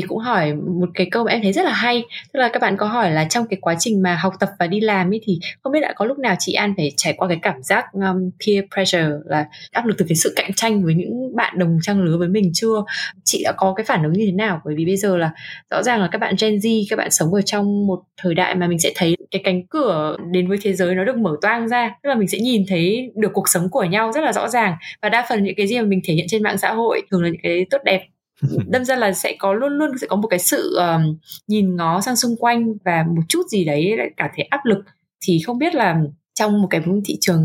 thì 0.00 0.06
cũng 0.08 0.18
hỏi 0.18 0.54
một 0.54 0.88
cái 0.94 1.08
câu 1.10 1.24
mà 1.24 1.32
em 1.32 1.42
thấy 1.42 1.52
rất 1.52 1.64
là 1.64 1.72
hay. 1.72 2.04
Tức 2.32 2.40
là 2.40 2.48
các 2.48 2.62
bạn 2.62 2.76
có 2.76 2.86
hỏi 2.86 3.10
là 3.10 3.24
trong 3.24 3.46
cái 3.46 3.58
quá 3.60 3.74
trình 3.78 4.02
mà 4.02 4.14
học 4.14 4.32
tập 4.40 4.48
và 4.58 4.66
đi 4.66 4.80
làm 4.80 5.12
ấy 5.12 5.20
thì 5.24 5.38
không 5.62 5.72
biết 5.72 5.80
đã 5.80 5.92
có 5.96 6.04
lúc 6.04 6.18
nào 6.18 6.34
chị 6.38 6.52
An 6.52 6.74
phải 6.76 6.92
trải 6.96 7.14
qua 7.16 7.28
cái 7.28 7.38
cảm 7.42 7.62
giác 7.62 7.84
um, 7.92 8.30
peer 8.46 8.64
pressure 8.74 9.08
là 9.24 9.46
áp 9.72 9.86
lực 9.86 9.98
từ 9.98 10.04
cái 10.08 10.16
sự 10.16 10.32
cạnh 10.36 10.50
tranh 10.56 10.84
với 10.84 10.94
những 10.94 11.36
bạn 11.36 11.58
đồng 11.58 11.78
trang 11.82 12.02
lứa 12.02 12.16
với 12.18 12.28
mình 12.28 12.50
chưa? 12.54 12.84
Chị 13.24 13.42
đã 13.44 13.52
có 13.56 13.74
cái 13.76 13.84
phản 13.84 14.02
ứng 14.02 14.12
như 14.12 14.26
thế 14.26 14.32
nào? 14.32 14.60
Bởi 14.64 14.74
vì 14.74 14.84
bây 14.84 14.96
giờ 14.96 15.16
là 15.16 15.30
rõ 15.70 15.82
ràng 15.82 16.00
là 16.00 16.08
các 16.12 16.18
bạn 16.18 16.34
Gen 16.40 16.56
Z 16.56 16.84
các 16.90 16.96
bạn 16.96 17.10
sống 17.10 17.34
ở 17.34 17.42
trong 17.42 17.86
một 17.86 18.00
thời 18.16 18.34
đại 18.34 18.54
mà 18.54 18.66
mình 18.66 18.78
sẽ 18.78 18.92
thấy 18.96 19.16
cái 19.30 19.42
cánh 19.44 19.66
cửa 19.66 20.16
đến 20.32 20.48
với 20.48 20.58
thế 20.62 20.72
giới 20.72 20.94
nó 20.94 21.04
được 21.04 21.16
mở 21.16 21.36
toang 21.42 21.68
ra. 21.68 21.90
Tức 22.02 22.08
là 22.08 22.14
mình 22.14 22.28
sẽ 22.28 22.38
nhìn 22.38 22.64
thấy 22.68 23.10
được 23.14 23.30
cuộc 23.32 23.48
sống 23.48 23.68
của 23.70 23.84
nhau 23.84 24.12
rất 24.12 24.20
là 24.24 24.32
rõ 24.32 24.48
ràng. 24.48 24.74
Và 25.02 25.08
đa 25.08 25.26
phần 25.28 25.44
những 25.44 25.54
cái 25.56 25.66
gì 25.66 25.78
mà 25.78 25.84
mình 25.84 26.00
thể 26.04 26.14
hiện 26.14 26.26
trên 26.28 26.42
mạng 26.42 26.58
xã 26.58 26.72
hội 26.72 27.02
thường 27.10 27.22
là 27.22 27.28
những 27.28 27.40
cái 27.42 27.66
tốt 27.70 27.78
đẹp 27.84 28.02
đâm 28.66 28.84
ra 28.84 28.96
là 28.96 29.12
sẽ 29.12 29.36
có 29.38 29.52
luôn 29.52 29.72
luôn 29.72 29.98
sẽ 30.00 30.06
có 30.06 30.16
một 30.16 30.28
cái 30.28 30.38
sự 30.38 30.76
um, 30.76 31.16
nhìn 31.48 31.76
ngó 31.76 32.00
sang 32.00 32.16
xung 32.16 32.36
quanh 32.38 32.74
và 32.84 33.04
một 33.16 33.22
chút 33.28 33.42
gì 33.48 33.64
đấy 33.64 33.96
lại 33.96 34.10
cảm 34.16 34.30
thấy 34.36 34.46
áp 34.50 34.60
lực. 34.64 34.78
Thì 35.26 35.38
không 35.46 35.58
biết 35.58 35.74
là 35.74 35.96
trong 36.34 36.62
một 36.62 36.68
cái 36.70 36.80
thị 37.04 37.16
trường 37.20 37.40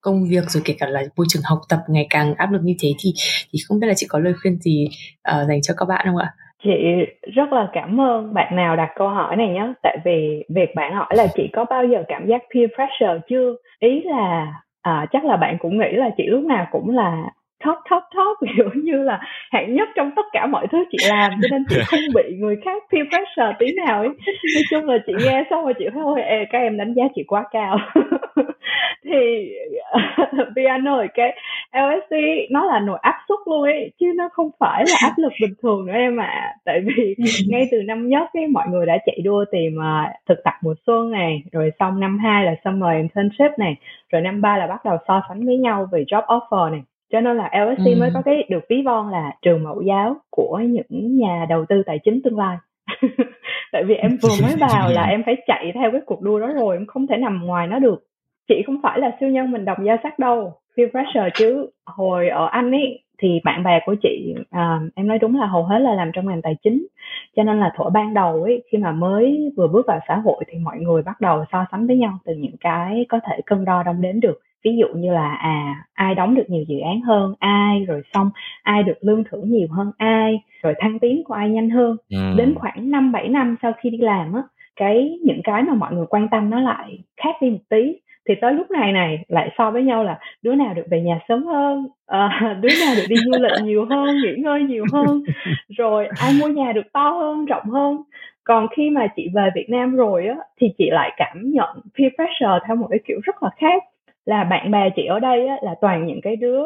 công 0.00 0.28
việc 0.28 0.50
rồi 0.50 0.62
kể 0.66 0.74
cả 0.78 0.86
là 0.86 1.02
môi 1.16 1.26
trường 1.28 1.42
học 1.44 1.58
tập 1.68 1.78
ngày 1.88 2.06
càng 2.10 2.34
áp 2.34 2.52
lực 2.52 2.60
như 2.62 2.74
thế 2.80 2.88
thì 2.98 3.12
thì 3.52 3.58
không 3.68 3.80
biết 3.80 3.86
là 3.86 3.94
chị 3.96 4.06
có 4.08 4.18
lời 4.18 4.34
khuyên 4.42 4.58
gì 4.60 4.88
uh, 5.30 5.48
dành 5.48 5.62
cho 5.62 5.74
các 5.76 5.84
bạn 5.88 6.06
không 6.06 6.16
ạ? 6.16 6.32
chị 6.64 6.70
rất 7.34 7.52
là 7.52 7.68
cảm 7.72 8.00
ơn 8.00 8.34
bạn 8.34 8.56
nào 8.56 8.76
đặt 8.76 8.88
câu 8.96 9.08
hỏi 9.08 9.36
này 9.36 9.48
nhé 9.48 9.72
tại 9.82 9.98
vì 10.04 10.44
việc 10.48 10.74
bạn 10.74 10.94
hỏi 10.94 11.06
là 11.16 11.26
chị 11.34 11.48
có 11.52 11.64
bao 11.64 11.84
giờ 11.86 12.02
cảm 12.08 12.26
giác 12.26 12.42
peer 12.54 12.70
pressure 12.74 13.20
chưa? 13.28 13.56
Ý 13.78 14.00
là 14.04 14.52
à, 14.82 15.06
chắc 15.12 15.24
là 15.24 15.36
bạn 15.36 15.56
cũng 15.60 15.78
nghĩ 15.78 15.92
là 15.92 16.10
chị 16.16 16.24
lúc 16.26 16.44
nào 16.44 16.66
cũng 16.72 16.90
là 16.90 17.22
top 17.64 17.78
top 17.90 18.02
top 18.14 18.50
kiểu 18.56 18.70
như 18.74 19.02
là 19.02 19.20
hạng 19.50 19.74
nhất 19.74 19.88
trong 19.96 20.10
tất 20.16 20.26
cả 20.32 20.46
mọi 20.46 20.66
thứ 20.72 20.78
chị 20.90 20.98
làm 21.08 21.30
cho 21.42 21.48
nên 21.50 21.64
chị 21.68 21.76
không 21.86 22.00
bị 22.14 22.36
người 22.38 22.56
khác 22.64 22.82
peer 22.92 23.06
pressure 23.08 23.56
tí 23.58 23.66
nào 23.86 23.98
ấy. 23.98 24.08
Nói 24.54 24.62
chung 24.70 24.84
là 24.84 24.98
chị 25.06 25.12
nghe 25.24 25.44
xong 25.50 25.64
rồi 25.64 25.74
chị 25.78 25.84
thấy 25.92 26.02
ôi 26.02 26.22
ê, 26.22 26.44
các 26.50 26.58
em 26.58 26.76
đánh 26.76 26.94
giá 26.94 27.04
chị 27.14 27.22
quá 27.26 27.44
cao. 27.50 27.78
Thì 29.04 29.50
piano 30.56 31.02
cái 31.14 31.36
LSD 31.72 32.14
nó 32.50 32.64
là 32.64 32.80
nồi 32.80 32.98
áp 33.02 33.14
suất 33.28 33.38
luôn 33.46 33.62
ấy 33.62 33.92
chứ 34.00 34.06
nó 34.16 34.28
không 34.32 34.50
phải 34.60 34.84
là 34.88 34.96
áp 35.00 35.12
lực 35.16 35.32
bình 35.40 35.54
thường 35.62 35.86
nữa 35.86 35.92
em 35.92 36.20
ạ. 36.20 36.26
À. 36.26 36.54
tại 36.64 36.80
vì 36.84 37.14
ngay 37.48 37.68
từ 37.70 37.82
năm 37.82 38.08
nhất 38.08 38.28
ấy 38.32 38.46
mọi 38.46 38.68
người 38.68 38.86
đã 38.86 38.98
chạy 39.06 39.20
đua 39.24 39.44
tìm 39.52 39.76
uh, 39.76 40.26
thực 40.28 40.44
tập 40.44 40.54
mùa 40.62 40.74
xuân 40.86 41.10
này 41.10 41.42
rồi 41.52 41.70
xong 41.78 42.00
năm 42.00 42.18
hai 42.18 42.44
là 42.44 42.54
summer 42.64 42.96
internship 42.96 43.58
này 43.58 43.76
rồi 44.12 44.22
năm 44.22 44.40
ba 44.40 44.56
là 44.56 44.66
bắt 44.66 44.84
đầu 44.84 44.96
so 45.08 45.22
sánh 45.28 45.46
với 45.46 45.56
nhau 45.56 45.88
về 45.92 46.04
job 46.08 46.22
offer 46.26 46.70
này 46.70 46.80
cho 47.14 47.20
nên 47.20 47.36
là 47.36 47.50
LSC 47.64 47.86
ừ. 47.86 47.94
mới 48.00 48.10
có 48.14 48.22
cái 48.24 48.46
được 48.48 48.64
ví 48.68 48.82
von 48.82 49.10
là 49.10 49.32
trường 49.42 49.62
mẫu 49.62 49.82
giáo 49.82 50.16
của 50.30 50.60
những 50.68 51.16
nhà 51.18 51.46
đầu 51.48 51.64
tư 51.68 51.82
tài 51.86 51.98
chính 52.04 52.22
tương 52.22 52.38
lai. 52.38 52.56
Tại 53.72 53.84
vì 53.84 53.94
em 53.94 54.16
vừa 54.22 54.28
mới 54.42 54.56
vào 54.70 54.90
là 54.90 55.02
em 55.02 55.22
phải 55.26 55.36
chạy 55.46 55.72
theo 55.74 55.90
cái 55.90 56.00
cuộc 56.06 56.22
đua 56.22 56.40
đó 56.40 56.46
rồi 56.46 56.76
em 56.76 56.86
không 56.86 57.06
thể 57.06 57.16
nằm 57.16 57.46
ngoài 57.46 57.66
nó 57.66 57.78
được. 57.78 58.06
Chị 58.48 58.62
không 58.66 58.80
phải 58.82 58.98
là 58.98 59.16
siêu 59.20 59.28
nhân 59.28 59.50
mình 59.50 59.64
đồng 59.64 59.86
gia 59.86 59.96
sắc 60.02 60.18
đâu 60.18 60.52
peer 60.76 60.90
pressure 60.90 61.30
chứ. 61.34 61.66
Hồi 61.86 62.28
ở 62.28 62.46
anh 62.46 62.70
ấy 62.70 63.02
thì 63.22 63.40
bạn 63.44 63.62
bè 63.62 63.80
của 63.86 63.94
chị 64.02 64.34
à, 64.50 64.80
em 64.94 65.08
nói 65.08 65.18
đúng 65.18 65.40
là 65.40 65.46
hầu 65.46 65.64
hết 65.64 65.78
là 65.78 65.94
làm 65.94 66.10
trong 66.14 66.28
ngành 66.28 66.42
tài 66.42 66.56
chính. 66.62 66.86
Cho 67.36 67.42
nên 67.42 67.60
là 67.60 67.72
thuở 67.76 67.90
ban 67.90 68.14
đầu 68.14 68.42
ấy 68.42 68.62
khi 68.72 68.78
mà 68.78 68.92
mới 68.92 69.52
vừa 69.56 69.68
bước 69.68 69.86
vào 69.86 70.00
xã 70.08 70.16
hội 70.16 70.44
thì 70.48 70.58
mọi 70.58 70.78
người 70.78 71.02
bắt 71.02 71.20
đầu 71.20 71.44
so 71.52 71.66
sánh 71.72 71.86
với 71.86 71.96
nhau 71.96 72.18
từ 72.24 72.34
những 72.34 72.56
cái 72.60 73.06
có 73.08 73.20
thể 73.30 73.40
cân 73.46 73.64
đo 73.64 73.82
đong 73.82 74.00
đếm 74.00 74.20
được 74.20 74.40
ví 74.64 74.76
dụ 74.76 74.86
như 74.94 75.12
là 75.12 75.34
à 75.34 75.84
ai 75.94 76.14
đóng 76.14 76.34
được 76.34 76.44
nhiều 76.48 76.64
dự 76.68 76.78
án 76.78 77.00
hơn 77.00 77.34
ai 77.38 77.84
rồi 77.84 78.02
xong 78.14 78.30
ai 78.62 78.82
được 78.82 78.98
lương 79.00 79.24
thưởng 79.24 79.50
nhiều 79.50 79.68
hơn 79.70 79.90
ai 79.98 80.40
rồi 80.62 80.74
thăng 80.78 80.98
tiến 80.98 81.24
của 81.24 81.34
ai 81.34 81.48
nhanh 81.48 81.70
hơn. 81.70 81.96
Ừ. 82.10 82.16
đến 82.36 82.54
khoảng 82.54 82.90
năm 82.90 83.12
bảy 83.12 83.28
năm 83.28 83.56
sau 83.62 83.72
khi 83.80 83.90
đi 83.90 83.98
làm 83.98 84.32
á 84.32 84.42
cái 84.76 85.18
những 85.24 85.40
cái 85.44 85.62
mà 85.62 85.74
mọi 85.74 85.92
người 85.92 86.06
quan 86.06 86.28
tâm 86.28 86.50
nó 86.50 86.60
lại 86.60 86.98
khác 87.16 87.36
đi 87.40 87.50
một 87.50 87.58
tí. 87.68 87.96
Thì 88.28 88.34
tới 88.40 88.52
lúc 88.52 88.70
này 88.70 88.92
này 88.92 89.24
lại 89.28 89.50
so 89.58 89.70
với 89.70 89.82
nhau 89.82 90.04
là 90.04 90.18
đứa 90.42 90.54
nào 90.54 90.74
được 90.74 90.86
về 90.90 91.00
nhà 91.00 91.18
sớm 91.28 91.46
hơn 91.46 91.88
à, 92.06 92.56
đứa 92.60 92.68
nào 92.84 92.94
được 92.96 93.06
đi 93.08 93.16
du 93.24 93.32
lịch 93.42 93.64
nhiều 93.64 93.86
hơn 93.90 94.16
nghỉ 94.22 94.42
ngơi 94.42 94.62
nhiều 94.62 94.84
hơn 94.92 95.22
rồi 95.76 96.06
ai 96.06 96.32
mua 96.32 96.48
nhà 96.48 96.72
được 96.72 96.92
to 96.92 97.10
hơn 97.10 97.44
rộng 97.44 97.66
hơn. 97.70 98.02
Còn 98.44 98.66
khi 98.76 98.90
mà 98.90 99.06
chị 99.16 99.28
về 99.34 99.50
Việt 99.54 99.66
Nam 99.68 99.96
rồi 99.96 100.26
á 100.26 100.36
thì 100.60 100.72
chị 100.78 100.90
lại 100.90 101.12
cảm 101.16 101.50
nhận 101.50 101.68
peer 101.98 102.12
pressure 102.14 102.66
theo 102.66 102.76
một 102.76 102.86
cái 102.90 102.98
kiểu 103.06 103.20
rất 103.22 103.42
là 103.42 103.50
khác 103.56 103.82
là 104.26 104.44
bạn 104.44 104.70
bè 104.70 104.90
chị 104.96 105.04
ở 105.06 105.20
đây 105.20 105.46
á, 105.46 105.56
là 105.62 105.74
toàn 105.80 106.06
những 106.06 106.20
cái 106.20 106.36
đứa 106.36 106.64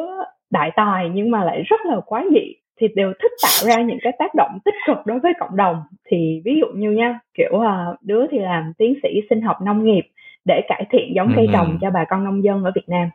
đại 0.49 0.71
tài 0.75 1.09
nhưng 1.13 1.31
mà 1.31 1.43
lại 1.43 1.61
rất 1.61 1.85
là 1.85 1.99
quá 2.05 2.25
dị 2.31 2.53
thì 2.81 2.87
đều 2.95 3.13
thích 3.21 3.31
tạo 3.43 3.69
ra 3.69 3.81
những 3.81 3.97
cái 4.01 4.13
tác 4.19 4.35
động 4.35 4.59
tích 4.65 4.75
cực 4.87 4.97
đối 5.05 5.19
với 5.19 5.33
cộng 5.39 5.55
đồng. 5.55 5.75
Thì 6.07 6.41
ví 6.45 6.59
dụ 6.61 6.67
như 6.75 6.91
nha 6.91 7.19
kiểu 7.33 7.51
uh, 7.55 8.01
đứa 8.01 8.27
thì 8.31 8.39
làm 8.39 8.73
tiến 8.77 8.93
sĩ 9.03 9.09
sinh 9.29 9.41
học 9.41 9.57
nông 9.61 9.85
nghiệp 9.85 10.03
để 10.45 10.61
cải 10.67 10.85
thiện 10.89 11.13
giống 11.15 11.33
cây 11.35 11.47
trồng 11.53 11.77
cho 11.81 11.89
bà 11.91 12.05
con 12.09 12.23
nông 12.23 12.43
dân 12.43 12.63
ở 12.63 12.71
Việt 12.75 12.89
Nam 12.89 13.09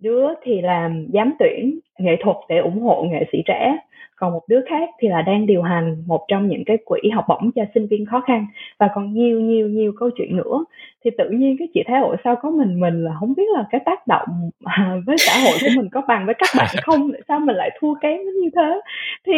đứa 0.00 0.26
thì 0.42 0.60
làm 0.60 1.06
giám 1.12 1.34
tuyển 1.38 1.78
nghệ 1.98 2.16
thuật 2.20 2.36
để 2.48 2.58
ủng 2.58 2.80
hộ 2.80 3.06
nghệ 3.10 3.24
sĩ 3.32 3.38
trẻ. 3.46 3.76
Còn 4.16 4.32
một 4.32 4.42
đứa 4.48 4.60
khác 4.68 4.90
thì 5.00 5.08
là 5.08 5.22
đang 5.22 5.46
điều 5.46 5.62
hành 5.62 6.02
một 6.06 6.24
trong 6.28 6.48
những 6.48 6.62
cái 6.66 6.78
quỹ 6.84 7.00
học 7.14 7.24
bổng 7.28 7.50
cho 7.52 7.62
sinh 7.74 7.86
viên 7.86 8.06
khó 8.06 8.20
khăn 8.20 8.46
và 8.78 8.88
còn 8.94 9.12
nhiều 9.12 9.40
nhiều 9.40 9.68
nhiều 9.68 9.92
câu 9.98 10.10
chuyện 10.16 10.36
nữa. 10.36 10.64
Thì 11.04 11.10
tự 11.18 11.30
nhiên 11.30 11.56
cái 11.58 11.68
chị 11.74 11.82
thấy 11.86 12.00
ủa 12.00 12.16
sao 12.24 12.36
có 12.36 12.50
mình 12.50 12.80
mình 12.80 13.04
là 13.04 13.14
không 13.20 13.34
biết 13.36 13.48
là 13.54 13.64
cái 13.70 13.80
tác 13.84 14.06
động 14.06 14.28
với 15.06 15.16
xã 15.18 15.32
hội 15.44 15.54
của 15.60 15.68
mình 15.76 15.88
có 15.92 16.02
bằng 16.08 16.26
với 16.26 16.34
các 16.38 16.48
bạn 16.58 16.76
không? 16.82 17.10
Sao 17.28 17.40
mình 17.40 17.56
lại 17.56 17.70
thua 17.80 17.94
kém 17.94 18.20
như 18.42 18.50
thế? 18.56 18.80
Thì 19.26 19.32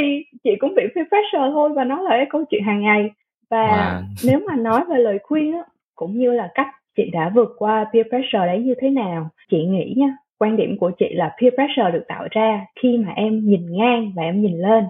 chị 0.44 0.50
cũng 0.58 0.74
bị 0.74 0.82
peer 0.94 1.06
pressure 1.08 1.50
thôi 1.52 1.70
và 1.74 1.84
nó 1.84 2.02
là 2.02 2.10
cái 2.10 2.26
câu 2.30 2.44
chuyện 2.50 2.62
hàng 2.62 2.82
ngày. 2.82 3.10
Và 3.50 3.66
wow. 3.66 4.02
nếu 4.24 4.40
mà 4.46 4.56
nói 4.56 4.84
về 4.88 4.98
lời 4.98 5.18
khuyên 5.22 5.52
á 5.52 5.62
cũng 5.94 6.18
như 6.18 6.32
là 6.32 6.48
cách 6.54 6.68
chị 6.96 7.10
đã 7.12 7.32
vượt 7.34 7.54
qua 7.58 7.86
peer 7.92 8.06
pressure 8.08 8.46
đấy 8.46 8.58
như 8.58 8.74
thế 8.80 8.90
nào 8.90 9.28
chị 9.50 9.64
nghĩ 9.64 9.94
nha 9.96 10.16
quan 10.38 10.56
điểm 10.56 10.76
của 10.78 10.90
chị 10.98 11.06
là 11.14 11.34
peer 11.40 11.54
pressure 11.54 11.90
được 11.90 12.04
tạo 12.08 12.28
ra 12.30 12.66
khi 12.82 12.98
mà 12.98 13.12
em 13.12 13.40
nhìn 13.46 13.66
ngang 13.70 14.12
và 14.16 14.22
em 14.22 14.42
nhìn 14.42 14.58
lên. 14.58 14.84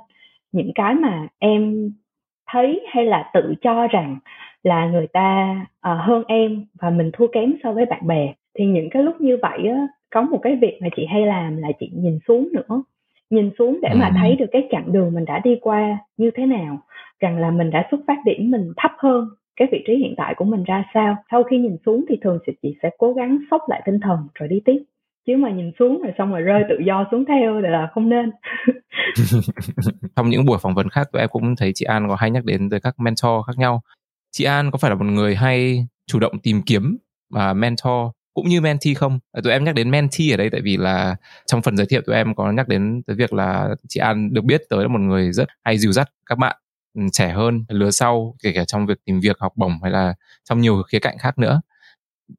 Những 0.52 0.72
cái 0.74 0.94
mà 0.94 1.28
em 1.38 1.92
thấy 2.50 2.86
hay 2.92 3.04
là 3.04 3.30
tự 3.34 3.54
cho 3.60 3.86
rằng 3.86 4.18
là 4.62 4.86
người 4.86 5.06
ta 5.06 5.60
uh, 5.66 5.98
hơn 6.00 6.22
em 6.28 6.64
và 6.80 6.90
mình 6.90 7.10
thua 7.12 7.26
kém 7.26 7.54
so 7.62 7.72
với 7.72 7.86
bạn 7.86 8.06
bè 8.06 8.34
thì 8.58 8.64
những 8.66 8.90
cái 8.90 9.02
lúc 9.02 9.20
như 9.20 9.38
vậy 9.42 9.58
á 9.68 9.86
có 10.10 10.22
một 10.22 10.38
cái 10.42 10.56
việc 10.56 10.78
mà 10.82 10.88
chị 10.96 11.06
hay 11.06 11.26
làm 11.26 11.56
là 11.56 11.68
chị 11.80 11.90
nhìn 11.94 12.18
xuống 12.28 12.48
nữa. 12.52 12.82
Nhìn 13.30 13.50
xuống 13.58 13.78
để 13.82 13.88
mà 13.94 14.12
thấy 14.20 14.36
được 14.36 14.46
cái 14.52 14.68
chặng 14.70 14.92
đường 14.92 15.14
mình 15.14 15.24
đã 15.24 15.38
đi 15.44 15.58
qua 15.60 15.98
như 16.16 16.30
thế 16.34 16.46
nào 16.46 16.78
rằng 17.20 17.38
là 17.38 17.50
mình 17.50 17.70
đã 17.70 17.88
xuất 17.90 18.00
phát 18.06 18.18
điểm 18.24 18.50
mình 18.50 18.72
thấp 18.76 18.90
hơn 18.98 19.28
cái 19.56 19.68
vị 19.72 19.82
trí 19.86 19.96
hiện 19.96 20.14
tại 20.16 20.34
của 20.34 20.44
mình 20.44 20.64
ra 20.64 20.84
sao. 20.94 21.16
Sau 21.30 21.42
khi 21.42 21.58
nhìn 21.58 21.76
xuống 21.86 22.04
thì 22.08 22.16
thường 22.22 22.38
thì 22.46 22.52
chị 22.62 22.76
sẽ 22.82 22.90
cố 22.98 23.12
gắng 23.12 23.38
sốc 23.50 23.62
lại 23.68 23.82
tinh 23.84 24.00
thần 24.00 24.18
rồi 24.34 24.48
đi 24.48 24.60
tiếp 24.64 24.82
chứ 25.28 25.36
mà 25.36 25.50
nhìn 25.50 25.72
xuống 25.78 26.02
rồi 26.02 26.12
xong 26.18 26.30
rồi 26.30 26.42
rơi 26.42 26.62
tự 26.68 26.74
do 26.86 27.06
xuống 27.10 27.24
theo 27.28 27.60
thì 27.62 27.68
là 27.70 27.88
không 27.94 28.08
nên. 28.08 28.30
Trong 30.16 30.28
những 30.28 30.46
buổi 30.46 30.58
phỏng 30.58 30.74
vấn 30.74 30.88
khác, 30.88 31.08
tụi 31.12 31.20
em 31.20 31.28
cũng 31.28 31.56
thấy 31.56 31.72
chị 31.74 31.84
An 31.84 32.08
có 32.08 32.14
hay 32.14 32.30
nhắc 32.30 32.44
đến 32.44 32.70
tới 32.70 32.80
các 32.80 33.00
mentor 33.00 33.46
khác 33.46 33.52
nhau. 33.56 33.82
Chị 34.30 34.44
An 34.44 34.70
có 34.70 34.78
phải 34.78 34.90
là 34.90 34.94
một 34.94 35.04
người 35.04 35.34
hay 35.36 35.86
chủ 36.06 36.18
động 36.18 36.38
tìm 36.42 36.62
kiếm 36.62 36.98
và 37.30 37.52
mentor 37.52 38.10
cũng 38.34 38.48
như 38.48 38.60
mentee 38.60 38.94
không? 38.94 39.18
Ờ, 39.32 39.40
tụi 39.44 39.52
em 39.52 39.64
nhắc 39.64 39.74
đến 39.74 39.90
mentee 39.90 40.30
ở 40.30 40.36
đây 40.36 40.50
tại 40.50 40.60
vì 40.60 40.76
là 40.76 41.16
trong 41.46 41.62
phần 41.62 41.76
giới 41.76 41.86
thiệu 41.86 42.00
tụi 42.06 42.16
em 42.16 42.34
có 42.34 42.52
nhắc 42.52 42.68
đến 42.68 43.02
tới 43.06 43.16
việc 43.16 43.32
là 43.32 43.68
chị 43.88 44.00
An 44.00 44.34
được 44.34 44.44
biết 44.44 44.62
tới 44.70 44.82
là 44.82 44.88
một 44.88 45.00
người 45.00 45.32
rất 45.32 45.48
hay 45.64 45.78
dìu 45.78 45.92
dắt 45.92 46.08
các 46.26 46.38
bạn 46.38 46.56
ừ, 46.94 47.02
trẻ 47.12 47.28
hơn, 47.28 47.64
lứa 47.68 47.90
sau, 47.90 48.36
kể 48.42 48.52
cả 48.54 48.64
trong 48.64 48.86
việc 48.86 48.98
tìm 49.04 49.20
việc, 49.20 49.36
học 49.38 49.52
bổng 49.56 49.72
hay 49.82 49.92
là 49.92 50.14
trong 50.44 50.60
nhiều 50.60 50.82
khía 50.82 50.98
cạnh 50.98 51.18
khác 51.18 51.38
nữa 51.38 51.60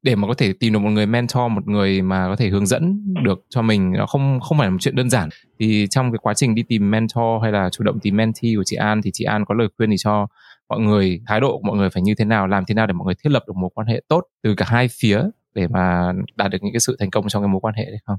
để 0.04 0.16
mà 0.16 0.28
có 0.28 0.34
thể 0.34 0.54
tìm 0.60 0.74
được 0.74 0.80
một 0.80 0.90
người 0.90 1.06
mentor 1.06 1.52
một 1.52 1.68
người 1.68 2.02
mà 2.02 2.28
có 2.28 2.36
thể 2.36 2.50
hướng 2.50 2.66
dẫn 2.66 3.14
được 3.24 3.46
cho 3.50 3.62
mình 3.62 3.92
nó 3.92 4.06
không 4.06 4.40
không 4.40 4.58
phải 4.58 4.68
là 4.68 4.72
một 4.72 4.78
chuyện 4.80 4.96
đơn 4.96 5.10
giản 5.10 5.30
thì 5.60 5.88
trong 5.90 6.12
cái 6.12 6.20
quá 6.22 6.34
trình 6.34 6.56
đi 6.56 6.64
tìm 6.64 6.92
mentor 6.92 7.44
hay 7.44 7.52
là 7.52 7.70
chủ 7.70 7.84
động 7.84 8.00
tìm 8.00 8.18
mentee 8.18 8.56
của 8.56 8.64
chị 8.66 8.76
An 8.76 9.02
thì 9.02 9.12
chị 9.14 9.24
An 9.26 9.46
có 9.46 9.56
lời 9.56 9.68
khuyên 9.78 9.90
gì 9.90 9.98
cho 9.98 10.28
mọi 10.70 10.80
người 10.80 11.22
thái 11.28 11.40
độ 11.40 11.58
của 11.58 11.68
mọi 11.68 11.78
người 11.78 11.90
phải 11.90 12.04
như 12.04 12.16
thế 12.18 12.26
nào 12.26 12.48
làm 12.48 12.64
thế 12.68 12.76
nào 12.76 12.88
để 12.88 12.94
mọi 12.94 13.06
người 13.06 13.16
thiết 13.24 13.30
lập 13.32 13.44
được 13.48 13.54
mối 13.56 13.70
quan 13.74 13.88
hệ 13.88 14.02
tốt 14.08 14.24
từ 14.44 14.56
cả 14.58 14.66
hai 14.68 14.88
phía 15.00 15.22
để 15.56 15.68
mà 15.68 16.14
đạt 16.36 16.52
được 16.52 16.58
những 16.62 16.74
cái 16.74 16.80
sự 16.80 16.96
thành 17.00 17.10
công 17.10 17.28
trong 17.28 17.44
cái 17.44 17.48
mối 17.48 17.62
quan 17.62 17.76
hệ 17.76 17.86
đấy 17.86 18.00
không? 18.06 18.18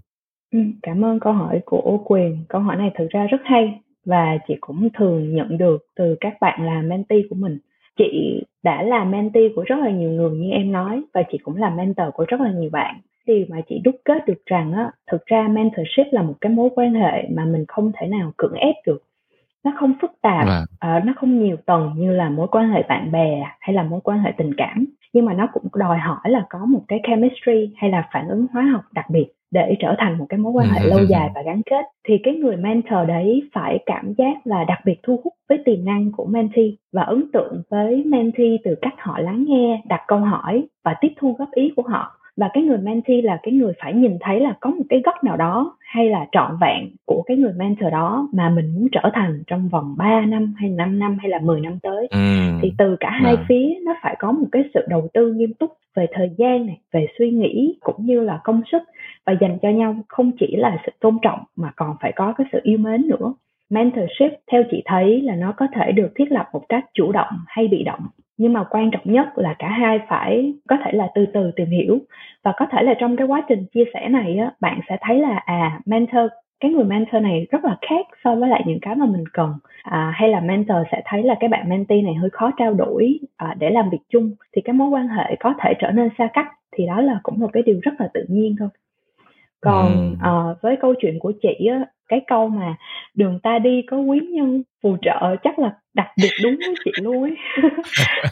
Ừ, 0.52 0.58
cảm 0.82 1.04
ơn 1.04 1.20
câu 1.20 1.32
hỏi 1.32 1.60
của 1.64 1.98
Quyền. 2.04 2.44
Câu 2.48 2.60
hỏi 2.60 2.76
này 2.76 2.90
thực 2.98 3.06
ra 3.10 3.26
rất 3.30 3.40
hay 3.44 3.80
và 4.04 4.38
chị 4.48 4.54
cũng 4.60 4.88
thường 4.98 5.34
nhận 5.34 5.58
được 5.58 5.78
từ 5.96 6.16
các 6.20 6.32
bạn 6.40 6.66
là 6.66 6.82
mentee 6.82 7.18
của 7.30 7.36
mình 7.36 7.58
chị 7.98 8.42
đã 8.62 8.82
là 8.82 9.04
mentee 9.04 9.48
của 9.56 9.62
rất 9.62 9.76
là 9.78 9.90
nhiều 9.90 10.10
người 10.10 10.30
như 10.30 10.50
em 10.50 10.72
nói 10.72 11.02
và 11.14 11.22
chị 11.32 11.38
cũng 11.38 11.56
là 11.56 11.70
mentor 11.70 12.08
của 12.14 12.24
rất 12.28 12.40
là 12.40 12.50
nhiều 12.52 12.70
bạn. 12.72 13.00
Điều 13.26 13.46
mà 13.48 13.60
chị 13.68 13.80
đúc 13.84 13.94
kết 14.04 14.26
được 14.26 14.46
rằng 14.46 14.72
á 14.72 14.90
thực 15.10 15.26
ra 15.26 15.48
mentorship 15.48 16.06
là 16.10 16.22
một 16.22 16.34
cái 16.40 16.52
mối 16.52 16.70
quan 16.74 16.94
hệ 16.94 17.28
mà 17.30 17.44
mình 17.44 17.64
không 17.68 17.92
thể 17.94 18.06
nào 18.06 18.32
cưỡng 18.36 18.54
ép 18.54 18.74
được. 18.86 19.02
Nó 19.64 19.72
không 19.76 19.94
phức 20.00 20.12
tạp 20.22 20.46
uh, 20.64 21.04
nó 21.04 21.12
không 21.16 21.38
nhiều 21.44 21.56
tầng 21.66 21.92
như 21.96 22.12
là 22.12 22.30
mối 22.30 22.48
quan 22.50 22.68
hệ 22.68 22.82
bạn 22.88 23.12
bè 23.12 23.46
hay 23.60 23.74
là 23.74 23.82
mối 23.82 24.00
quan 24.04 24.18
hệ 24.18 24.32
tình 24.36 24.54
cảm. 24.56 24.84
Nhưng 25.12 25.24
mà 25.24 25.34
nó 25.34 25.48
cũng 25.52 25.64
đòi 25.74 25.98
hỏi 25.98 26.20
là 26.24 26.46
có 26.50 26.58
một 26.66 26.82
cái 26.88 27.00
chemistry 27.06 27.74
hay 27.76 27.90
là 27.90 28.08
phản 28.12 28.28
ứng 28.28 28.46
hóa 28.52 28.62
học 28.62 28.82
đặc 28.92 29.10
biệt 29.10 29.26
để 29.50 29.76
trở 29.80 29.94
thành 29.98 30.18
một 30.18 30.26
cái 30.28 30.38
mối 30.38 30.52
quan 30.52 30.66
hệ 30.68 30.86
lâu 30.86 31.04
dài 31.08 31.30
và 31.34 31.42
gắn 31.42 31.62
kết 31.70 31.84
thì 32.08 32.18
cái 32.22 32.34
người 32.34 32.56
mentor 32.56 33.08
đấy 33.08 33.42
phải 33.52 33.78
cảm 33.86 34.14
giác 34.18 34.46
là 34.46 34.64
đặc 34.64 34.78
biệt 34.84 35.00
thu 35.02 35.20
hút 35.24 35.32
với 35.48 35.58
tiềm 35.64 35.84
năng 35.84 36.12
của 36.12 36.24
mentee 36.24 36.70
và 36.92 37.02
ấn 37.02 37.30
tượng 37.32 37.62
với 37.70 38.04
mentee 38.04 38.56
từ 38.64 38.74
cách 38.82 38.94
họ 38.98 39.18
lắng 39.18 39.44
nghe 39.48 39.82
đặt 39.88 40.00
câu 40.06 40.18
hỏi 40.18 40.64
và 40.84 40.94
tiếp 41.00 41.12
thu 41.16 41.36
góp 41.38 41.48
ý 41.52 41.72
của 41.76 41.82
họ 41.82 42.16
và 42.36 42.50
cái 42.54 42.62
người 42.62 42.78
mentee 42.78 43.22
là 43.22 43.38
cái 43.42 43.54
người 43.54 43.72
phải 43.82 43.94
nhìn 43.94 44.18
thấy 44.20 44.40
là 44.40 44.54
có 44.60 44.70
một 44.70 44.84
cái 44.88 45.02
góc 45.04 45.24
nào 45.24 45.36
đó 45.36 45.76
hay 45.80 46.10
là 46.10 46.26
trọn 46.32 46.56
vẹn 46.60 46.88
của 47.04 47.22
cái 47.26 47.36
người 47.36 47.52
mentor 47.56 47.92
đó 47.92 48.28
mà 48.32 48.48
mình 48.48 48.74
muốn 48.74 48.88
trở 48.92 49.10
thành 49.12 49.42
trong 49.46 49.68
vòng 49.68 49.94
3 49.98 50.20
năm 50.20 50.54
hay 50.56 50.70
5 50.70 50.98
năm 50.98 51.16
hay 51.20 51.30
là 51.30 51.38
10 51.38 51.60
năm 51.60 51.78
tới 51.82 52.08
ừ. 52.10 52.18
thì 52.62 52.72
từ 52.78 52.96
cả 53.00 53.10
hai 53.10 53.36
à. 53.36 53.44
phía 53.48 53.68
nó 53.84 53.94
phải 54.02 54.16
có 54.18 54.32
một 54.32 54.46
cái 54.52 54.62
sự 54.74 54.80
đầu 54.88 55.08
tư 55.14 55.32
nghiêm 55.32 55.54
túc 55.54 55.70
về 55.96 56.06
thời 56.12 56.30
gian 56.38 56.66
này 56.66 56.78
về 56.92 57.06
suy 57.18 57.30
nghĩ 57.30 57.78
cũng 57.80 58.06
như 58.06 58.20
là 58.20 58.40
công 58.44 58.62
sức 58.72 58.82
và 59.26 59.32
dành 59.40 59.58
cho 59.62 59.68
nhau 59.68 59.94
không 60.08 60.30
chỉ 60.40 60.56
là 60.56 60.76
sự 60.86 60.92
tôn 61.00 61.18
trọng 61.22 61.38
mà 61.56 61.72
còn 61.76 61.96
phải 62.00 62.12
có 62.16 62.32
cái 62.38 62.46
sự 62.52 62.60
yêu 62.62 62.78
mến 62.78 63.08
nữa. 63.08 63.34
Mentorship 63.70 64.38
theo 64.52 64.62
chị 64.70 64.82
thấy 64.84 65.22
là 65.22 65.34
nó 65.34 65.52
có 65.56 65.66
thể 65.74 65.92
được 65.92 66.12
thiết 66.14 66.32
lập 66.32 66.48
một 66.52 66.62
cách 66.68 66.84
chủ 66.94 67.12
động 67.12 67.34
hay 67.46 67.68
bị 67.68 67.82
động. 67.82 68.00
Nhưng 68.36 68.52
mà 68.52 68.64
quan 68.70 68.90
trọng 68.90 69.12
nhất 69.12 69.28
là 69.36 69.54
cả 69.58 69.68
hai 69.68 69.98
phải 70.08 70.54
có 70.68 70.76
thể 70.84 70.92
là 70.92 71.08
từ 71.14 71.26
từ 71.26 71.50
tìm 71.56 71.68
hiểu. 71.70 71.98
Và 72.44 72.52
có 72.56 72.66
thể 72.70 72.82
là 72.82 72.94
trong 73.00 73.16
cái 73.16 73.26
quá 73.26 73.42
trình 73.48 73.64
chia 73.74 73.84
sẻ 73.94 74.08
này 74.08 74.36
á 74.36 74.52
bạn 74.60 74.80
sẽ 74.88 74.96
thấy 75.00 75.18
là 75.18 75.42
à 75.46 75.80
mentor 75.86 76.30
cái 76.60 76.70
người 76.70 76.84
mentor 76.84 77.22
này 77.22 77.46
rất 77.50 77.64
là 77.64 77.76
khác 77.88 78.06
so 78.24 78.34
với 78.34 78.48
lại 78.48 78.62
những 78.66 78.78
cái 78.82 78.94
mà 78.94 79.06
mình 79.06 79.24
cần. 79.32 79.54
À, 79.82 80.12
hay 80.14 80.28
là 80.28 80.40
mentor 80.40 80.78
sẽ 80.92 81.02
thấy 81.04 81.22
là 81.22 81.34
cái 81.40 81.48
bạn 81.48 81.68
mentee 81.68 82.02
này 82.02 82.14
hơi 82.14 82.30
khó 82.30 82.50
trao 82.56 82.74
đổi 82.74 83.18
à, 83.36 83.54
để 83.58 83.70
làm 83.70 83.90
việc 83.90 84.00
chung 84.08 84.32
thì 84.56 84.62
cái 84.62 84.72
mối 84.74 84.88
quan 84.88 85.08
hệ 85.08 85.36
có 85.40 85.54
thể 85.62 85.74
trở 85.78 85.90
nên 85.90 86.08
xa 86.18 86.28
cách 86.32 86.46
thì 86.76 86.86
đó 86.86 87.00
là 87.00 87.20
cũng 87.22 87.38
một 87.38 87.50
cái 87.52 87.62
điều 87.62 87.80
rất 87.82 87.92
là 87.98 88.08
tự 88.14 88.24
nhiên 88.28 88.56
thôi 88.58 88.68
còn 89.60 90.16
ừ. 90.22 90.28
uh, 90.30 90.62
với 90.62 90.76
câu 90.80 90.94
chuyện 91.00 91.18
của 91.18 91.32
chị 91.42 91.66
á 91.66 91.84
cái 92.08 92.20
câu 92.26 92.48
mà 92.48 92.76
đường 93.14 93.38
ta 93.42 93.58
đi 93.58 93.82
có 93.90 93.96
quý 93.96 94.20
nhân 94.20 94.62
phù 94.82 94.96
trợ 95.02 95.36
chắc 95.42 95.58
là 95.58 95.72
đặc 95.94 96.06
biệt 96.22 96.30
đúng 96.42 96.56
với 96.66 96.74
chị 96.84 96.90
luôn 97.02 97.22
ấy. 97.22 97.36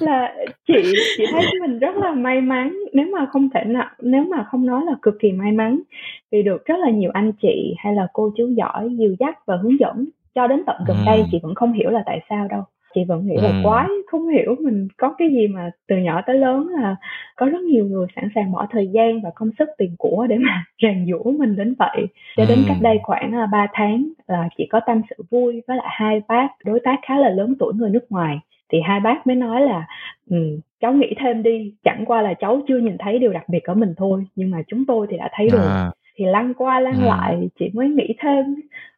Là 0.00 0.34
chị 0.66 0.92
chị 1.16 1.24
thấy 1.32 1.42
mình 1.60 1.78
rất 1.78 1.96
là 1.96 2.14
may 2.14 2.40
mắn 2.40 2.78
nếu 2.92 3.06
mà 3.12 3.26
không 3.26 3.48
thể 3.54 3.64
nào 3.64 3.88
nếu 4.02 4.24
mà 4.24 4.44
không 4.50 4.66
nói 4.66 4.82
là 4.86 4.92
cực 5.02 5.14
kỳ 5.20 5.32
may 5.32 5.52
mắn 5.52 5.80
vì 6.32 6.42
được 6.42 6.64
rất 6.64 6.78
là 6.78 6.90
nhiều 6.90 7.10
anh 7.14 7.32
chị 7.42 7.74
hay 7.78 7.94
là 7.94 8.06
cô 8.12 8.30
chú 8.36 8.48
giỏi 8.56 8.88
dìu 8.98 9.16
dắt 9.18 9.38
và 9.46 9.56
hướng 9.56 9.80
dẫn 9.80 10.08
cho 10.34 10.46
đến 10.46 10.62
tận 10.66 10.76
gần 10.86 10.96
đây 11.06 11.24
chị 11.30 11.38
vẫn 11.42 11.54
không 11.54 11.72
hiểu 11.72 11.90
là 11.90 12.02
tại 12.06 12.20
sao 12.28 12.48
đâu. 12.50 12.62
Chị 12.94 13.00
vẫn 13.08 13.26
nghĩ 13.26 13.36
là 13.36 13.60
quái 13.64 13.88
không 14.10 14.28
hiểu 14.28 14.56
mình 14.60 14.88
có 14.96 15.14
cái 15.18 15.28
gì 15.30 15.48
mà 15.48 15.70
từ 15.88 15.96
nhỏ 15.96 16.22
tới 16.26 16.38
lớn 16.38 16.68
là 16.68 16.96
có 17.36 17.46
rất 17.46 17.60
nhiều 17.60 17.86
người 17.86 18.06
sẵn 18.16 18.28
sàng 18.34 18.52
bỏ 18.52 18.66
thời 18.70 18.88
gian 18.88 19.20
và 19.20 19.30
công 19.34 19.50
sức 19.58 19.68
tiền 19.78 19.94
của 19.98 20.26
để 20.28 20.36
mà 20.38 20.64
rèn 20.82 21.06
giũa 21.10 21.30
mình 21.30 21.56
đến 21.56 21.74
vậy 21.78 22.06
cho 22.36 22.44
đến 22.48 22.58
cách 22.68 22.76
đây 22.80 22.98
khoảng 23.02 23.32
3 23.52 23.58
à, 23.58 23.66
tháng 23.72 24.08
là 24.26 24.48
chị 24.58 24.66
có 24.70 24.80
tâm 24.86 25.02
sự 25.10 25.24
vui 25.30 25.62
với 25.68 25.76
lại 25.76 25.86
hai 25.90 26.22
bác 26.28 26.48
đối 26.64 26.80
tác 26.80 26.96
khá 27.06 27.18
là 27.18 27.28
lớn 27.28 27.54
tuổi 27.58 27.74
người 27.74 27.90
nước 27.90 28.06
ngoài 28.10 28.38
thì 28.72 28.78
hai 28.80 29.00
bác 29.00 29.26
mới 29.26 29.36
nói 29.36 29.60
là 29.60 29.86
ừ, 30.30 30.60
cháu 30.80 30.92
nghĩ 30.92 31.14
thêm 31.20 31.42
đi 31.42 31.74
chẳng 31.84 32.04
qua 32.06 32.22
là 32.22 32.34
cháu 32.34 32.60
chưa 32.68 32.78
nhìn 32.78 32.96
thấy 32.98 33.18
điều 33.18 33.32
đặc 33.32 33.48
biệt 33.48 33.64
ở 33.64 33.74
mình 33.74 33.94
thôi 33.96 34.24
nhưng 34.34 34.50
mà 34.50 34.62
chúng 34.68 34.84
tôi 34.86 35.06
thì 35.10 35.16
đã 35.16 35.28
thấy 35.32 35.48
rồi 35.48 35.66
à. 35.66 35.90
thì 36.16 36.24
lăn 36.24 36.54
qua 36.54 36.80
lăn 36.80 36.94
à. 37.02 37.06
lại 37.06 37.48
chị 37.58 37.70
mới 37.74 37.88
nghĩ 37.88 38.14
thêm 38.18 38.44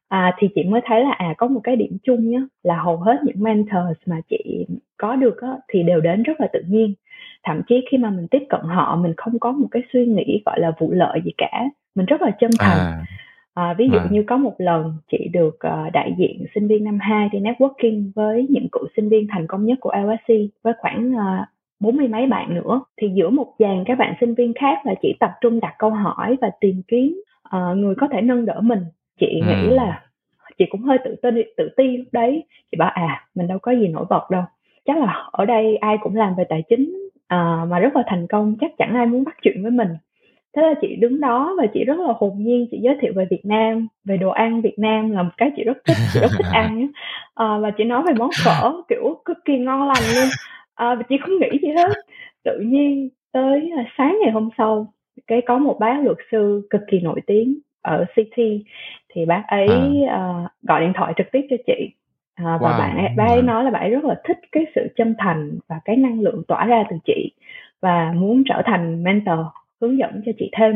à, 0.08 0.34
thì 0.38 0.48
chị 0.54 0.62
mới 0.64 0.80
thấy 0.84 1.04
là 1.04 1.10
à 1.10 1.34
có 1.38 1.46
một 1.46 1.60
cái 1.64 1.76
điểm 1.76 1.96
chung 2.02 2.30
nhá 2.30 2.40
là 2.62 2.76
hầu 2.76 2.96
hết 2.96 3.16
những 3.24 3.42
mentors 3.42 4.00
mà 4.06 4.20
chị 4.30 4.66
có 5.00 5.16
được 5.16 5.42
á, 5.42 5.48
thì 5.68 5.82
đều 5.82 6.00
đến 6.00 6.22
rất 6.22 6.40
là 6.40 6.46
tự 6.52 6.60
nhiên 6.68 6.94
thậm 7.42 7.62
chí 7.68 7.86
khi 7.90 7.98
mà 7.98 8.10
mình 8.10 8.26
tiếp 8.30 8.42
cận 8.48 8.60
họ 8.60 8.96
mình 8.96 9.14
không 9.16 9.38
có 9.38 9.52
một 9.52 9.68
cái 9.70 9.82
suy 9.92 10.06
nghĩ 10.06 10.42
gọi 10.46 10.60
là 10.60 10.72
vụ 10.78 10.90
lợi 10.92 11.20
gì 11.24 11.30
cả 11.38 11.64
mình 11.94 12.06
rất 12.06 12.22
là 12.22 12.30
chân 12.40 12.50
thành 12.58 12.78
à. 12.78 13.04
À, 13.54 13.74
ví 13.78 13.88
dụ 13.92 13.98
à. 13.98 14.06
như 14.10 14.24
có 14.26 14.36
một 14.36 14.54
lần 14.58 14.94
chị 15.12 15.28
được 15.32 15.58
uh, 15.66 15.92
đại 15.92 16.14
diện 16.18 16.44
sinh 16.54 16.68
viên 16.68 16.84
năm 16.84 16.98
2 17.00 17.28
đi 17.32 17.38
networking 17.38 18.10
với 18.14 18.46
những 18.50 18.68
cựu 18.72 18.86
sinh 18.96 19.08
viên 19.08 19.26
thành 19.28 19.46
công 19.46 19.64
nhất 19.64 19.78
của 19.80 19.92
LSC 20.04 20.34
với 20.62 20.72
khoảng 20.78 21.12
uh, 21.14 21.46
bốn 21.80 21.96
mươi 21.96 22.08
mấy 22.08 22.26
bạn 22.26 22.54
nữa 22.54 22.80
thì 23.00 23.08
giữa 23.14 23.30
một 23.30 23.54
dàn 23.58 23.84
các 23.86 23.98
bạn 23.98 24.14
sinh 24.20 24.34
viên 24.34 24.54
khác 24.54 24.78
là 24.84 24.94
chỉ 25.02 25.16
tập 25.20 25.30
trung 25.40 25.60
đặt 25.60 25.74
câu 25.78 25.90
hỏi 25.90 26.36
và 26.40 26.50
tìm 26.60 26.82
kiếm 26.88 27.22
uh, 27.56 27.76
người 27.76 27.94
có 27.94 28.08
thể 28.12 28.20
nâng 28.20 28.46
đỡ 28.46 28.60
mình 28.60 28.84
chị 29.20 29.40
ừ. 29.40 29.46
nghĩ 29.46 29.74
là 29.74 30.02
chị 30.58 30.64
cũng 30.70 30.82
hơi 30.82 30.98
tự 31.04 31.16
tin 31.22 31.34
tự 31.56 31.68
ti 31.76 31.96
lúc 31.96 32.08
đấy 32.12 32.44
chị 32.70 32.76
bảo 32.78 32.90
à 32.94 33.26
mình 33.34 33.46
đâu 33.46 33.58
có 33.58 33.72
gì 33.72 33.88
nổi 33.88 34.04
bật 34.10 34.30
đâu 34.30 34.42
chắc 34.84 34.98
là 34.98 35.28
ở 35.32 35.44
đây 35.44 35.76
ai 35.76 35.98
cũng 36.02 36.16
làm 36.16 36.34
về 36.36 36.44
tài 36.48 36.62
chính 36.68 37.08
à, 37.28 37.64
mà 37.68 37.78
rất 37.78 37.96
là 37.96 38.02
thành 38.06 38.26
công 38.26 38.56
chắc 38.60 38.70
chẳng 38.78 38.94
ai 38.94 39.06
muốn 39.06 39.24
bắt 39.24 39.36
chuyện 39.42 39.62
với 39.62 39.70
mình. 39.70 39.88
Thế 40.56 40.62
là 40.62 40.74
chị 40.80 40.96
đứng 40.96 41.20
đó 41.20 41.54
và 41.58 41.66
chị 41.74 41.84
rất 41.84 41.98
là 41.98 42.12
hồn 42.18 42.32
nhiên 42.36 42.66
chị 42.70 42.78
giới 42.82 42.96
thiệu 43.00 43.12
về 43.16 43.26
Việt 43.30 43.44
Nam 43.44 43.88
về 44.04 44.16
đồ 44.16 44.30
ăn 44.30 44.60
Việt 44.60 44.78
Nam 44.78 45.10
là 45.10 45.22
một 45.22 45.30
cái 45.36 45.50
chị 45.56 45.64
rất 45.64 45.78
thích 45.84 45.96
chị 46.12 46.20
rất 46.20 46.30
thích 46.38 46.46
ăn 46.52 46.86
à, 47.34 47.58
và 47.58 47.70
chị 47.70 47.84
nói 47.84 48.02
về 48.06 48.14
món 48.18 48.30
phở 48.44 48.72
kiểu 48.88 49.22
cực 49.24 49.38
kỳ 49.44 49.58
ngon 49.58 49.86
lành 49.86 50.02
luôn. 50.14 50.28
À, 50.74 50.94
và 50.94 51.02
chị 51.08 51.16
không 51.20 51.38
nghĩ 51.40 51.58
gì 51.62 51.68
hết. 51.68 51.92
Tự 52.44 52.60
nhiên 52.60 53.08
tới 53.32 53.70
sáng 53.98 54.18
ngày 54.22 54.32
hôm 54.32 54.48
sau 54.58 54.92
cái 55.26 55.40
có 55.46 55.58
một 55.58 55.76
bác 55.80 56.00
luật 56.04 56.16
sư 56.30 56.66
cực 56.70 56.80
kỳ 56.90 57.00
nổi 57.00 57.20
tiếng 57.26 57.58
ở 57.82 58.04
City 58.16 58.64
thì 59.14 59.24
bác 59.24 59.42
ấy 59.48 59.68
à. 60.08 60.44
uh, 60.44 60.50
gọi 60.62 60.80
điện 60.80 60.92
thoại 60.94 61.12
trực 61.16 61.26
tiếp 61.32 61.46
cho 61.50 61.56
chị 61.66 61.90
wow. 62.42 62.58
và 62.58 62.78
bạn 62.78 62.96
ấy, 62.96 63.08
bác 63.16 63.26
ấy 63.26 63.42
nói 63.42 63.64
là 63.64 63.70
bạn 63.70 63.82
ấy 63.82 63.90
rất 63.90 64.04
là 64.04 64.14
thích 64.24 64.38
cái 64.52 64.64
sự 64.74 64.88
chân 64.96 65.14
thành 65.18 65.58
và 65.68 65.80
cái 65.84 65.96
năng 65.96 66.20
lượng 66.20 66.42
tỏa 66.48 66.66
ra 66.66 66.84
từ 66.90 66.96
chị 67.04 67.32
và 67.80 68.12
muốn 68.16 68.42
trở 68.48 68.62
thành 68.64 69.04
mentor 69.04 69.38
hướng 69.80 69.98
dẫn 69.98 70.22
cho 70.26 70.32
chị 70.38 70.50
thêm. 70.52 70.74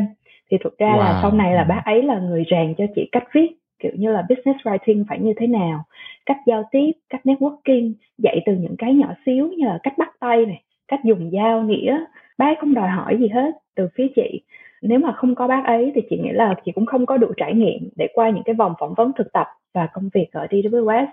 Thì 0.51 0.57
thực 0.63 0.77
ra 0.77 0.87
wow. 0.87 0.99
là 0.99 1.19
sau 1.21 1.31
này 1.31 1.53
là 1.53 1.63
bác 1.63 1.81
ấy 1.85 2.03
là 2.03 2.19
người 2.19 2.43
rèn 2.51 2.75
cho 2.77 2.85
chị 2.95 3.09
cách 3.11 3.27
viết 3.33 3.47
kiểu 3.79 3.91
như 3.95 4.11
là 4.11 4.23
business 4.29 4.67
writing 4.67 5.03
phải 5.09 5.19
như 5.19 5.33
thế 5.37 5.47
nào 5.47 5.83
cách 6.25 6.37
giao 6.45 6.63
tiếp 6.71 6.91
cách 7.09 7.21
networking 7.23 7.93
dạy 8.17 8.41
từ 8.45 8.53
những 8.53 8.75
cái 8.77 8.93
nhỏ 8.93 9.13
xíu 9.25 9.47
như 9.57 9.65
là 9.67 9.79
cách 9.83 9.97
bắt 9.97 10.09
tay 10.19 10.45
này 10.45 10.61
cách 10.87 10.99
dùng 11.03 11.31
dao 11.31 11.61
nghĩa 11.61 11.99
bác 12.37 12.59
không 12.59 12.73
đòi 12.73 12.89
hỏi 12.89 13.17
gì 13.19 13.27
hết 13.27 13.51
từ 13.75 13.87
phía 13.95 14.07
chị. 14.15 14.41
Nếu 14.81 14.99
mà 14.99 15.11
không 15.11 15.35
có 15.35 15.47
bác 15.47 15.65
ấy 15.65 15.91
thì 15.95 16.01
chị 16.09 16.17
nghĩ 16.23 16.29
là 16.31 16.55
chị 16.65 16.71
cũng 16.71 16.85
không 16.85 17.05
có 17.05 17.17
đủ 17.17 17.27
trải 17.37 17.53
nghiệm 17.53 17.89
để 17.95 18.07
qua 18.13 18.29
những 18.29 18.43
cái 18.43 18.55
vòng 18.55 18.73
phỏng 18.79 18.93
vấn 18.93 19.11
thực 19.17 19.33
tập 19.33 19.47
và 19.73 19.87
công 19.93 20.09
việc 20.13 20.27
ở 20.31 20.45
DWS 20.45 21.07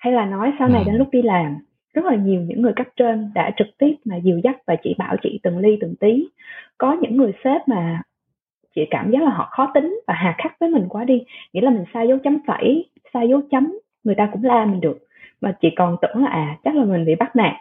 hay 0.00 0.12
là 0.12 0.26
nói 0.26 0.52
sau 0.58 0.68
này 0.68 0.84
đến 0.86 0.94
lúc 0.94 1.08
đi 1.12 1.22
làm 1.22 1.56
rất 1.94 2.04
là 2.04 2.14
nhiều 2.14 2.40
những 2.40 2.62
người 2.62 2.72
cấp 2.76 2.86
trên 2.96 3.30
đã 3.34 3.50
trực 3.56 3.66
tiếp 3.78 3.94
mà 4.04 4.16
dìu 4.16 4.40
dắt 4.44 4.56
và 4.66 4.76
chỉ 4.82 4.94
bảo 4.98 5.16
chị 5.22 5.40
từng 5.42 5.58
ly 5.58 5.78
từng 5.80 5.94
tí. 6.00 6.28
Có 6.78 6.96
những 7.00 7.16
người 7.16 7.32
sếp 7.44 7.68
mà 7.68 8.02
chị 8.74 8.82
cảm 8.90 9.10
giác 9.10 9.22
là 9.22 9.30
họ 9.30 9.48
khó 9.50 9.70
tính 9.74 10.00
và 10.06 10.14
hà 10.14 10.34
khắc 10.38 10.58
với 10.60 10.68
mình 10.68 10.86
quá 10.88 11.04
đi 11.04 11.24
nghĩa 11.52 11.60
là 11.60 11.70
mình 11.70 11.84
sai 11.94 12.08
dấu 12.08 12.18
chấm 12.18 12.38
phẩy 12.46 12.90
sai 13.14 13.28
dấu 13.28 13.40
chấm 13.50 13.78
người 14.04 14.14
ta 14.14 14.28
cũng 14.32 14.44
la 14.44 14.64
mình 14.64 14.80
được. 14.80 14.98
Mà 15.40 15.56
chị 15.60 15.68
còn 15.76 15.96
tưởng 16.02 16.24
là 16.24 16.30
à 16.30 16.56
chắc 16.64 16.76
là 16.76 16.84
mình 16.84 17.04
bị 17.04 17.14
bắt 17.14 17.36
nạt 17.36 17.52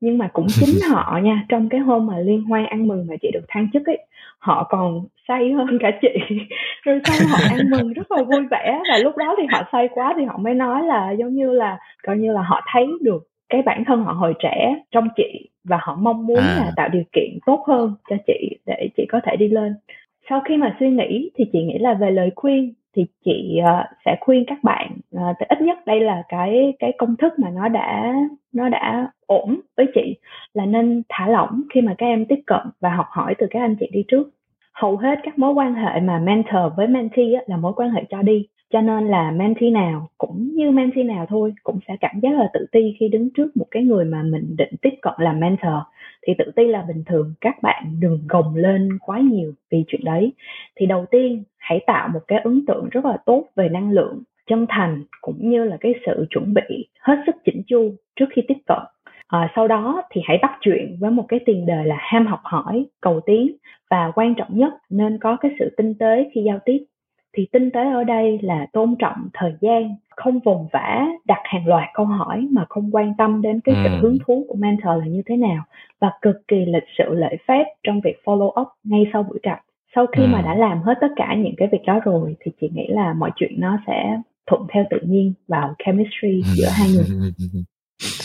nhưng 0.00 0.18
mà 0.18 0.28
cũng 0.32 0.46
chính 0.48 0.80
họ 0.90 1.18
nha 1.22 1.44
trong 1.48 1.68
cái 1.68 1.80
hôm 1.80 2.06
mà 2.06 2.18
liên 2.18 2.42
hoan 2.42 2.66
ăn 2.66 2.88
mừng 2.88 3.06
mà 3.08 3.14
chị 3.22 3.30
được 3.32 3.44
thăng 3.48 3.68
chức 3.72 3.86
ấy 3.86 3.98
họ 4.38 4.66
còn 4.70 5.04
say 5.28 5.52
hơn 5.52 5.78
cả 5.80 5.90
chị 6.02 6.08
rồi 6.84 7.00
xong 7.04 7.28
họ 7.30 7.38
ăn 7.50 7.70
mừng 7.70 7.92
rất 7.92 8.12
là 8.12 8.22
vui 8.22 8.46
vẻ 8.50 8.80
và 8.92 8.98
lúc 8.98 9.16
đó 9.16 9.34
thì 9.38 9.44
họ 9.52 9.62
say 9.72 9.88
quá 9.94 10.14
thì 10.18 10.24
họ 10.24 10.38
mới 10.38 10.54
nói 10.54 10.82
là 10.82 11.10
giống 11.10 11.34
như 11.34 11.52
là 11.52 11.78
coi 12.06 12.16
như 12.16 12.32
là 12.32 12.42
họ 12.42 12.60
thấy 12.72 12.86
được 13.00 13.28
cái 13.48 13.62
bản 13.62 13.84
thân 13.86 14.04
họ 14.04 14.12
hồi 14.12 14.34
trẻ 14.38 14.74
trong 14.90 15.08
chị 15.16 15.48
và 15.64 15.78
họ 15.80 15.96
mong 16.00 16.26
muốn 16.26 16.38
à. 16.38 16.56
là 16.58 16.72
tạo 16.76 16.88
điều 16.88 17.02
kiện 17.12 17.38
tốt 17.46 17.64
hơn 17.66 17.94
cho 18.10 18.16
chị 18.26 18.56
để 18.66 18.88
chị 18.96 19.06
có 19.08 19.20
thể 19.24 19.36
đi 19.36 19.48
lên 19.48 19.74
sau 20.30 20.42
khi 20.48 20.56
mà 20.56 20.76
suy 20.80 20.90
nghĩ 20.90 21.30
thì 21.36 21.44
chị 21.52 21.62
nghĩ 21.62 21.78
là 21.78 21.94
về 21.94 22.10
lời 22.10 22.30
khuyên 22.36 22.72
thì 22.96 23.06
chị 23.24 23.58
uh, 23.60 23.86
sẽ 24.04 24.16
khuyên 24.20 24.44
các 24.46 24.58
bạn 24.62 24.96
à, 25.18 25.34
ít 25.48 25.60
nhất 25.60 25.78
đây 25.86 26.00
là 26.00 26.22
cái 26.28 26.74
cái 26.78 26.92
công 26.98 27.16
thức 27.16 27.38
mà 27.38 27.50
nó 27.50 27.68
đã 27.68 28.14
nó 28.52 28.68
đã 28.68 29.10
ổn 29.26 29.60
với 29.76 29.86
chị 29.94 30.16
là 30.54 30.66
nên 30.66 31.02
thả 31.08 31.28
lỏng 31.28 31.62
khi 31.74 31.80
mà 31.80 31.94
các 31.98 32.06
em 32.06 32.26
tiếp 32.26 32.40
cận 32.46 32.60
và 32.80 32.90
học 32.90 33.06
hỏi 33.10 33.34
từ 33.38 33.46
các 33.50 33.60
anh 33.60 33.76
chị 33.80 33.86
đi 33.92 34.04
trước. 34.08 34.30
Hầu 34.72 34.96
hết 34.96 35.18
các 35.22 35.38
mối 35.38 35.52
quan 35.52 35.74
hệ 35.74 36.00
mà 36.00 36.18
mentor 36.18 36.72
với 36.76 36.86
mentee 36.86 37.32
á, 37.34 37.42
là 37.46 37.56
mối 37.56 37.72
quan 37.76 37.90
hệ 37.90 38.04
cho 38.10 38.22
đi 38.22 38.46
cho 38.72 38.80
nên 38.80 39.08
là 39.08 39.30
mentee 39.30 39.70
nào 39.70 40.08
cũng 40.18 40.50
như 40.54 40.70
mentee 40.70 41.04
nào 41.04 41.26
thôi 41.28 41.54
cũng 41.62 41.78
sẽ 41.88 41.96
cảm 42.00 42.20
giác 42.22 42.38
là 42.38 42.48
tự 42.52 42.66
ti 42.72 42.96
khi 43.00 43.08
đứng 43.08 43.28
trước 43.36 43.56
một 43.56 43.66
cái 43.70 43.82
người 43.82 44.04
mà 44.04 44.22
mình 44.22 44.56
định 44.58 44.74
tiếp 44.82 44.94
cận 45.02 45.12
làm 45.18 45.40
mentor. 45.40 45.82
Thì 46.26 46.34
tự 46.38 46.44
ti 46.56 46.64
là 46.66 46.84
bình 46.88 47.04
thường 47.06 47.34
các 47.40 47.62
bạn 47.62 47.96
đừng 48.00 48.20
gồng 48.28 48.56
lên 48.56 48.88
quá 49.06 49.18
nhiều 49.18 49.52
vì 49.70 49.84
chuyện 49.88 50.04
đấy. 50.04 50.32
Thì 50.76 50.86
đầu 50.86 51.04
tiên 51.10 51.42
hãy 51.56 51.80
tạo 51.86 52.08
một 52.08 52.20
cái 52.28 52.40
ấn 52.40 52.64
tượng 52.66 52.88
rất 52.90 53.04
là 53.04 53.16
tốt 53.26 53.44
về 53.56 53.68
năng 53.68 53.90
lượng 53.90 54.22
chân 54.48 54.66
thành 54.68 55.04
cũng 55.20 55.50
như 55.50 55.64
là 55.64 55.76
cái 55.80 55.94
sự 56.06 56.26
chuẩn 56.30 56.54
bị 56.54 56.88
hết 57.00 57.16
sức 57.26 57.34
chỉnh 57.44 57.62
chu 57.66 57.90
trước 58.16 58.26
khi 58.30 58.42
tiếp 58.48 58.58
cận 58.66 58.82
à, 59.28 59.52
sau 59.56 59.68
đó 59.68 60.02
thì 60.10 60.20
hãy 60.24 60.38
bắt 60.42 60.58
chuyện 60.60 60.96
với 61.00 61.10
một 61.10 61.24
cái 61.28 61.40
tiền 61.46 61.66
đề 61.66 61.84
là 61.84 61.96
ham 61.98 62.26
học 62.26 62.40
hỏi 62.44 62.86
cầu 63.00 63.20
tiến 63.26 63.56
và 63.90 64.12
quan 64.14 64.34
trọng 64.34 64.58
nhất 64.58 64.72
nên 64.90 65.18
có 65.18 65.36
cái 65.36 65.50
sự 65.58 65.74
tinh 65.76 65.94
tế 65.94 66.30
khi 66.34 66.42
giao 66.46 66.58
tiếp 66.64 66.78
thì 67.36 67.46
tinh 67.52 67.70
tế 67.70 67.80
ở 67.90 68.04
đây 68.04 68.38
là 68.42 68.66
tôn 68.72 68.94
trọng 68.98 69.28
thời 69.34 69.54
gian 69.60 69.94
không 70.16 70.38
vồn 70.38 70.66
vã 70.72 71.06
đặt 71.26 71.40
hàng 71.44 71.66
loạt 71.66 71.88
câu 71.94 72.06
hỏi 72.06 72.48
mà 72.50 72.64
không 72.68 72.90
quan 72.92 73.14
tâm 73.18 73.42
đến 73.42 73.60
cái 73.64 73.74
sự 73.84 73.90
ừ. 73.90 73.98
hứng 74.02 74.16
thú 74.26 74.44
của 74.48 74.54
mentor 74.58 74.98
là 74.98 75.06
như 75.06 75.22
thế 75.26 75.36
nào 75.36 75.64
và 76.00 76.10
cực 76.22 76.48
kỳ 76.48 76.56
lịch 76.56 76.88
sự 76.98 77.14
lễ 77.14 77.36
phép 77.48 77.64
trong 77.82 78.00
việc 78.00 78.16
follow 78.24 78.60
up 78.60 78.68
ngay 78.84 79.06
sau 79.12 79.22
buổi 79.22 79.38
gặp 79.42 79.60
sau 79.94 80.06
khi 80.06 80.22
ừ. 80.22 80.28
mà 80.32 80.42
đã 80.42 80.54
làm 80.54 80.82
hết 80.82 80.94
tất 81.00 81.08
cả 81.16 81.34
những 81.34 81.54
cái 81.56 81.68
việc 81.72 81.82
đó 81.86 82.00
rồi 82.04 82.36
thì 82.40 82.52
chị 82.60 82.70
nghĩ 82.72 82.86
là 82.88 83.12
mọi 83.12 83.30
chuyện 83.36 83.52
nó 83.58 83.78
sẽ 83.86 84.18
thuận 84.48 84.62
theo 84.74 84.84
tự 84.90 84.98
nhiên 85.02 85.34
vào 85.48 85.74
chemistry 85.86 86.42
giữa 86.56 86.68
hai 86.68 86.88
người. 86.88 87.04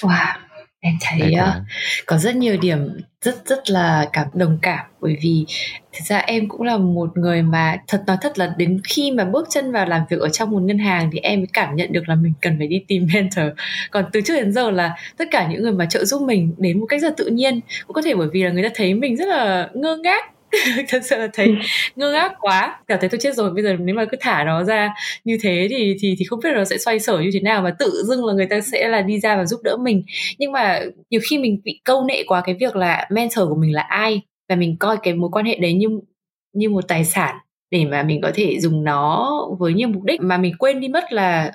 Wow 0.01 0.38
em 0.83 0.93
thấy 1.01 1.33
uh, 1.33 1.63
có 2.05 2.17
rất 2.17 2.36
nhiều 2.36 2.57
điểm 2.62 2.79
rất 3.21 3.36
rất 3.45 3.69
là 3.69 4.09
cảm 4.13 4.27
đồng 4.33 4.57
cảm. 4.62 4.86
Bởi 5.01 5.17
vì 5.21 5.45
thực 5.93 6.05
ra 6.05 6.17
em 6.17 6.49
cũng 6.49 6.62
là 6.62 6.77
một 6.77 7.17
người 7.17 7.41
mà 7.41 7.77
thật 7.88 8.03
nói 8.07 8.17
thật 8.21 8.39
là 8.39 8.53
đến 8.57 8.81
khi 8.83 9.12
mà 9.12 9.25
bước 9.25 9.47
chân 9.49 9.71
vào 9.71 9.86
làm 9.86 10.01
việc 10.09 10.19
ở 10.19 10.29
trong 10.29 10.51
một 10.51 10.59
ngân 10.62 10.77
hàng 10.79 11.09
thì 11.13 11.19
em 11.19 11.39
mới 11.39 11.47
cảm 11.53 11.75
nhận 11.75 11.93
được 11.93 12.09
là 12.09 12.15
mình 12.15 12.33
cần 12.41 12.55
phải 12.57 12.67
đi 12.67 12.83
tìm 12.88 13.07
mentor. 13.13 13.45
Còn 13.91 14.05
từ 14.13 14.21
trước 14.21 14.36
đến 14.36 14.53
giờ 14.53 14.71
là 14.71 14.95
tất 15.17 15.25
cả 15.31 15.47
những 15.47 15.63
người 15.63 15.71
mà 15.71 15.86
trợ 15.86 16.05
giúp 16.05 16.21
mình 16.21 16.55
đến 16.57 16.79
một 16.79 16.86
cách 16.89 17.01
rất 17.01 17.17
tự 17.17 17.25
nhiên. 17.25 17.59
Cũng 17.88 17.93
có 17.93 18.01
thể 18.01 18.15
bởi 18.15 18.27
vì 18.33 18.43
là 18.43 18.49
người 18.49 18.63
ta 18.63 18.69
thấy 18.75 18.93
mình 18.93 19.17
rất 19.17 19.27
là 19.27 19.69
ngơ 19.73 19.97
ngác 20.03 20.33
thật 20.87 20.99
sự 21.03 21.17
là 21.17 21.27
thấy 21.33 21.55
ngơ 21.95 22.11
ngác 22.11 22.33
quá. 22.39 22.79
Cảm 22.87 22.99
thấy 22.99 23.09
tôi 23.09 23.19
chết 23.19 23.35
rồi 23.35 23.51
bây 23.53 23.63
giờ 23.63 23.75
nếu 23.79 23.95
mà 23.95 24.05
cứ 24.05 24.17
thả 24.19 24.43
nó 24.43 24.63
ra 24.63 24.93
như 25.23 25.37
thế 25.41 25.67
thì 25.69 25.95
thì 25.99 26.15
thì 26.19 26.25
không 26.25 26.39
biết 26.43 26.49
là 26.49 26.57
nó 26.57 26.65
sẽ 26.65 26.77
xoay 26.77 26.99
sở 26.99 27.19
như 27.19 27.29
thế 27.33 27.39
nào 27.39 27.61
và 27.61 27.71
tự 27.79 28.03
dưng 28.05 28.25
là 28.25 28.33
người 28.33 28.45
ta 28.45 28.61
sẽ 28.61 28.87
là 28.87 29.01
đi 29.01 29.19
ra 29.19 29.35
và 29.37 29.45
giúp 29.45 29.59
đỡ 29.63 29.77
mình. 29.77 30.03
Nhưng 30.37 30.51
mà 30.51 30.79
nhiều 31.09 31.21
khi 31.29 31.37
mình 31.37 31.61
bị 31.63 31.81
câu 31.83 32.05
nệ 32.05 32.23
quá 32.27 32.41
cái 32.45 32.55
việc 32.59 32.75
là 32.75 33.07
mentor 33.09 33.49
của 33.49 33.55
mình 33.55 33.73
là 33.73 33.81
ai 33.81 34.21
và 34.49 34.55
mình 34.55 34.77
coi 34.79 34.97
cái 35.03 35.13
mối 35.13 35.29
quan 35.33 35.45
hệ 35.45 35.55
đấy 35.55 35.73
như 35.73 35.87
như 36.53 36.69
một 36.69 36.87
tài 36.87 37.05
sản 37.05 37.35
để 37.71 37.85
mà 37.85 38.03
mình 38.03 38.21
có 38.21 38.31
thể 38.35 38.59
dùng 38.59 38.83
nó 38.83 39.31
với 39.59 39.73
nhiều 39.73 39.87
mục 39.87 40.03
đích. 40.03 40.21
Mà 40.21 40.37
mình 40.37 40.53
quên 40.59 40.79
đi 40.79 40.87
mất 40.87 41.13
là 41.13 41.51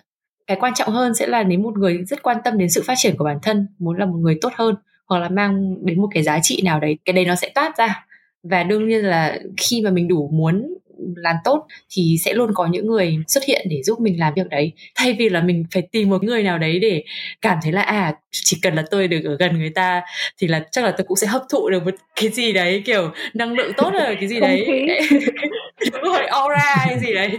cái 0.46 0.56
quan 0.60 0.74
trọng 0.74 0.90
hơn 0.90 1.14
sẽ 1.14 1.26
là 1.26 1.42
nếu 1.42 1.58
một 1.58 1.78
người 1.78 1.98
rất 2.06 2.22
quan 2.22 2.36
tâm 2.44 2.58
đến 2.58 2.70
sự 2.70 2.82
phát 2.86 2.94
triển 2.96 3.16
của 3.16 3.24
bản 3.24 3.38
thân 3.42 3.66
muốn 3.78 3.98
là 3.98 4.06
một 4.06 4.16
người 4.16 4.38
tốt 4.40 4.52
hơn 4.56 4.74
hoặc 5.08 5.18
là 5.18 5.28
mang 5.28 5.74
đến 5.86 6.00
một 6.00 6.08
cái 6.14 6.22
giá 6.22 6.38
trị 6.42 6.62
nào 6.64 6.80
đấy 6.80 6.98
cái 7.04 7.12
đấy 7.12 7.24
nó 7.24 7.34
sẽ 7.34 7.48
toát 7.54 7.78
ra 7.78 8.06
và 8.42 8.62
đương 8.62 8.88
nhiên 8.88 9.04
là 9.04 9.38
khi 9.56 9.82
mà 9.82 9.90
mình 9.90 10.08
đủ 10.08 10.30
muốn 10.32 10.74
làm 11.16 11.36
tốt 11.44 11.66
thì 11.90 12.16
sẽ 12.24 12.34
luôn 12.34 12.50
có 12.54 12.66
những 12.66 12.86
người 12.86 13.16
xuất 13.28 13.44
hiện 13.44 13.66
để 13.70 13.82
giúp 13.82 14.00
mình 14.00 14.18
làm 14.18 14.34
việc 14.36 14.48
đấy. 14.48 14.72
Thay 14.94 15.12
vì 15.12 15.28
là 15.28 15.40
mình 15.40 15.64
phải 15.74 15.82
tìm 15.92 16.08
một 16.10 16.24
người 16.24 16.42
nào 16.42 16.58
đấy 16.58 16.78
để 16.78 17.04
cảm 17.42 17.58
thấy 17.62 17.72
là 17.72 17.82
à 17.82 18.14
chỉ 18.30 18.58
cần 18.62 18.74
là 18.74 18.84
tôi 18.90 19.08
được 19.08 19.24
ở 19.24 19.36
gần 19.38 19.58
người 19.58 19.70
ta 19.70 20.02
thì 20.38 20.48
là 20.48 20.64
chắc 20.72 20.84
là 20.84 20.90
tôi 20.90 21.04
cũng 21.06 21.16
sẽ 21.16 21.26
hấp 21.26 21.42
thụ 21.50 21.70
được 21.70 21.84
một 21.84 21.94
cái 22.20 22.28
gì 22.30 22.52
đấy 22.52 22.82
kiểu 22.86 23.10
năng 23.34 23.52
lượng 23.52 23.72
tốt 23.76 23.90
là 23.94 24.14
cái 24.20 24.28
gì 24.28 24.40
đấy. 24.40 24.66
đúng 25.92 26.02
rồi 26.02 26.26
aura 26.26 26.74
hay 26.76 26.98
gì 26.98 27.14
đấy 27.14 27.38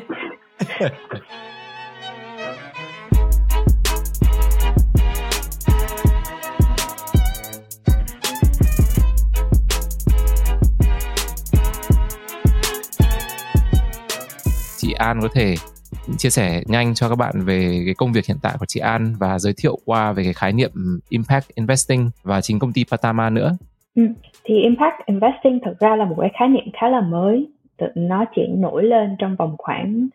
An 15.00 15.20
có 15.22 15.28
thể 15.34 15.56
chia 16.18 16.30
sẻ 16.30 16.62
nhanh 16.66 16.94
cho 16.94 17.10
các 17.10 17.16
bạn 17.16 17.34
về 17.46 17.82
cái 17.86 17.94
công 17.98 18.12
việc 18.12 18.26
hiện 18.26 18.38
tại 18.42 18.54
của 18.60 18.66
chị 18.68 18.80
An 18.80 19.14
và 19.20 19.40
giới 19.40 19.54
thiệu 19.58 19.78
qua 19.86 20.12
về 20.12 20.24
cái 20.24 20.34
khái 20.34 20.54
niệm 20.54 20.72
impact 21.10 21.56
investing 21.56 22.10
và 22.24 22.42
chính 22.42 22.60
công 22.60 22.74
ty 22.74 22.84
Patama 22.92 23.30
nữa. 23.30 23.58
Ừ. 23.96 24.04
Thì 24.44 24.62
impact 24.62 25.06
investing 25.06 25.60
thực 25.66 25.80
ra 25.80 25.96
là 25.96 26.06
một 26.06 26.16
cái 26.22 26.30
khái 26.40 26.48
niệm 26.48 26.66
khá 26.82 26.88
là 26.88 27.02
mới. 27.02 27.48
Nó 27.96 28.26
chỉ 28.36 28.42
nổi 28.58 28.84
lên 28.84 29.16
trong 29.20 29.36
vòng 29.36 29.56
khoảng 29.58 30.08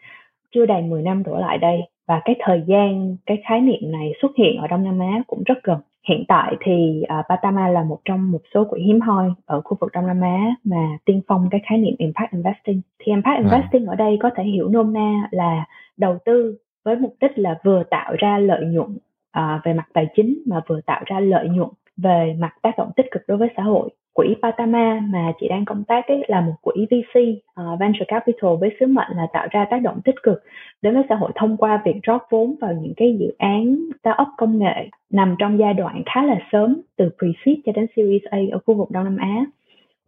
chưa 0.54 0.66
đầy 0.66 0.82
10 0.82 1.02
năm 1.02 1.22
trở 1.26 1.38
lại 1.38 1.58
đây 1.58 1.80
và 2.08 2.20
cái 2.24 2.36
thời 2.46 2.62
gian, 2.66 3.16
cái 3.26 3.42
khái 3.48 3.60
niệm 3.60 3.92
này 3.92 4.12
xuất 4.22 4.30
hiện 4.38 4.56
ở 4.60 4.66
Đông 4.66 4.84
Nam 4.84 4.98
Á 4.98 5.22
cũng 5.26 5.42
rất 5.46 5.58
gần 5.62 5.78
hiện 6.08 6.24
tại 6.28 6.56
thì 6.60 7.02
uh, 7.02 7.26
Patama 7.28 7.68
là 7.68 7.82
một 7.82 7.98
trong 8.04 8.30
một 8.30 8.40
số 8.54 8.64
quỹ 8.70 8.82
hiếm 8.82 9.00
hoi 9.00 9.32
ở 9.46 9.60
khu 9.60 9.76
vực 9.80 9.92
Đông 9.92 10.06
Nam 10.06 10.20
Á 10.20 10.54
mà 10.64 10.98
tiên 11.04 11.20
phong 11.28 11.48
cái 11.50 11.60
khái 11.68 11.78
niệm 11.78 11.94
impact 11.98 12.32
investing. 12.32 12.80
Thì 12.98 13.12
impact 13.12 13.38
investing 13.38 13.86
ở 13.86 13.94
đây 13.94 14.18
có 14.22 14.30
thể 14.36 14.44
hiểu 14.44 14.68
nôm 14.68 14.92
na 14.92 15.28
là 15.30 15.64
đầu 15.96 16.18
tư 16.24 16.58
với 16.84 16.96
mục 16.96 17.16
đích 17.20 17.38
là 17.38 17.58
vừa 17.64 17.82
tạo 17.90 18.14
ra 18.18 18.38
lợi 18.38 18.64
nhuận 18.64 18.98
uh, 19.38 19.64
về 19.64 19.72
mặt 19.72 19.86
tài 19.92 20.06
chính 20.16 20.42
mà 20.46 20.60
vừa 20.66 20.80
tạo 20.80 21.02
ra 21.06 21.20
lợi 21.20 21.48
nhuận 21.48 21.68
về 21.96 22.36
mặt 22.38 22.52
tác 22.62 22.78
động 22.78 22.90
tích 22.96 23.06
cực 23.10 23.22
đối 23.28 23.38
với 23.38 23.48
xã 23.56 23.62
hội 23.62 23.90
quỹ 24.14 24.34
Patama 24.42 25.00
mà 25.12 25.32
chị 25.40 25.48
đang 25.48 25.64
công 25.64 25.84
tác 25.84 26.06
ấy 26.08 26.24
là 26.28 26.40
một 26.40 26.54
quỹ 26.62 26.86
VC 26.90 27.18
uh, 27.18 27.38
ờ, 27.54 27.76
venture 27.80 28.04
capital 28.08 28.50
với 28.60 28.70
sứ 28.80 28.86
mệnh 28.86 29.16
là 29.16 29.26
tạo 29.32 29.48
ra 29.50 29.66
tác 29.70 29.82
động 29.82 30.00
tích 30.04 30.22
cực 30.22 30.42
đến 30.82 30.94
với 30.94 31.02
xã 31.08 31.14
hội 31.14 31.30
thông 31.34 31.56
qua 31.56 31.82
việc 31.84 32.02
rót 32.02 32.22
vốn 32.30 32.54
vào 32.60 32.72
những 32.72 32.94
cái 32.96 33.16
dự 33.20 33.34
án 33.38 33.76
startup 34.00 34.28
công 34.36 34.58
nghệ 34.58 34.88
nằm 35.12 35.34
trong 35.38 35.58
giai 35.58 35.74
đoạn 35.74 36.02
khá 36.06 36.22
là 36.22 36.38
sớm 36.52 36.80
từ 36.96 37.10
pre-seed 37.18 37.56
cho 37.66 37.72
đến 37.72 37.86
Series 37.96 38.22
A 38.30 38.38
ở 38.52 38.58
khu 38.66 38.74
vực 38.74 38.90
Đông 38.90 39.04
Nam 39.04 39.16
Á. 39.16 39.46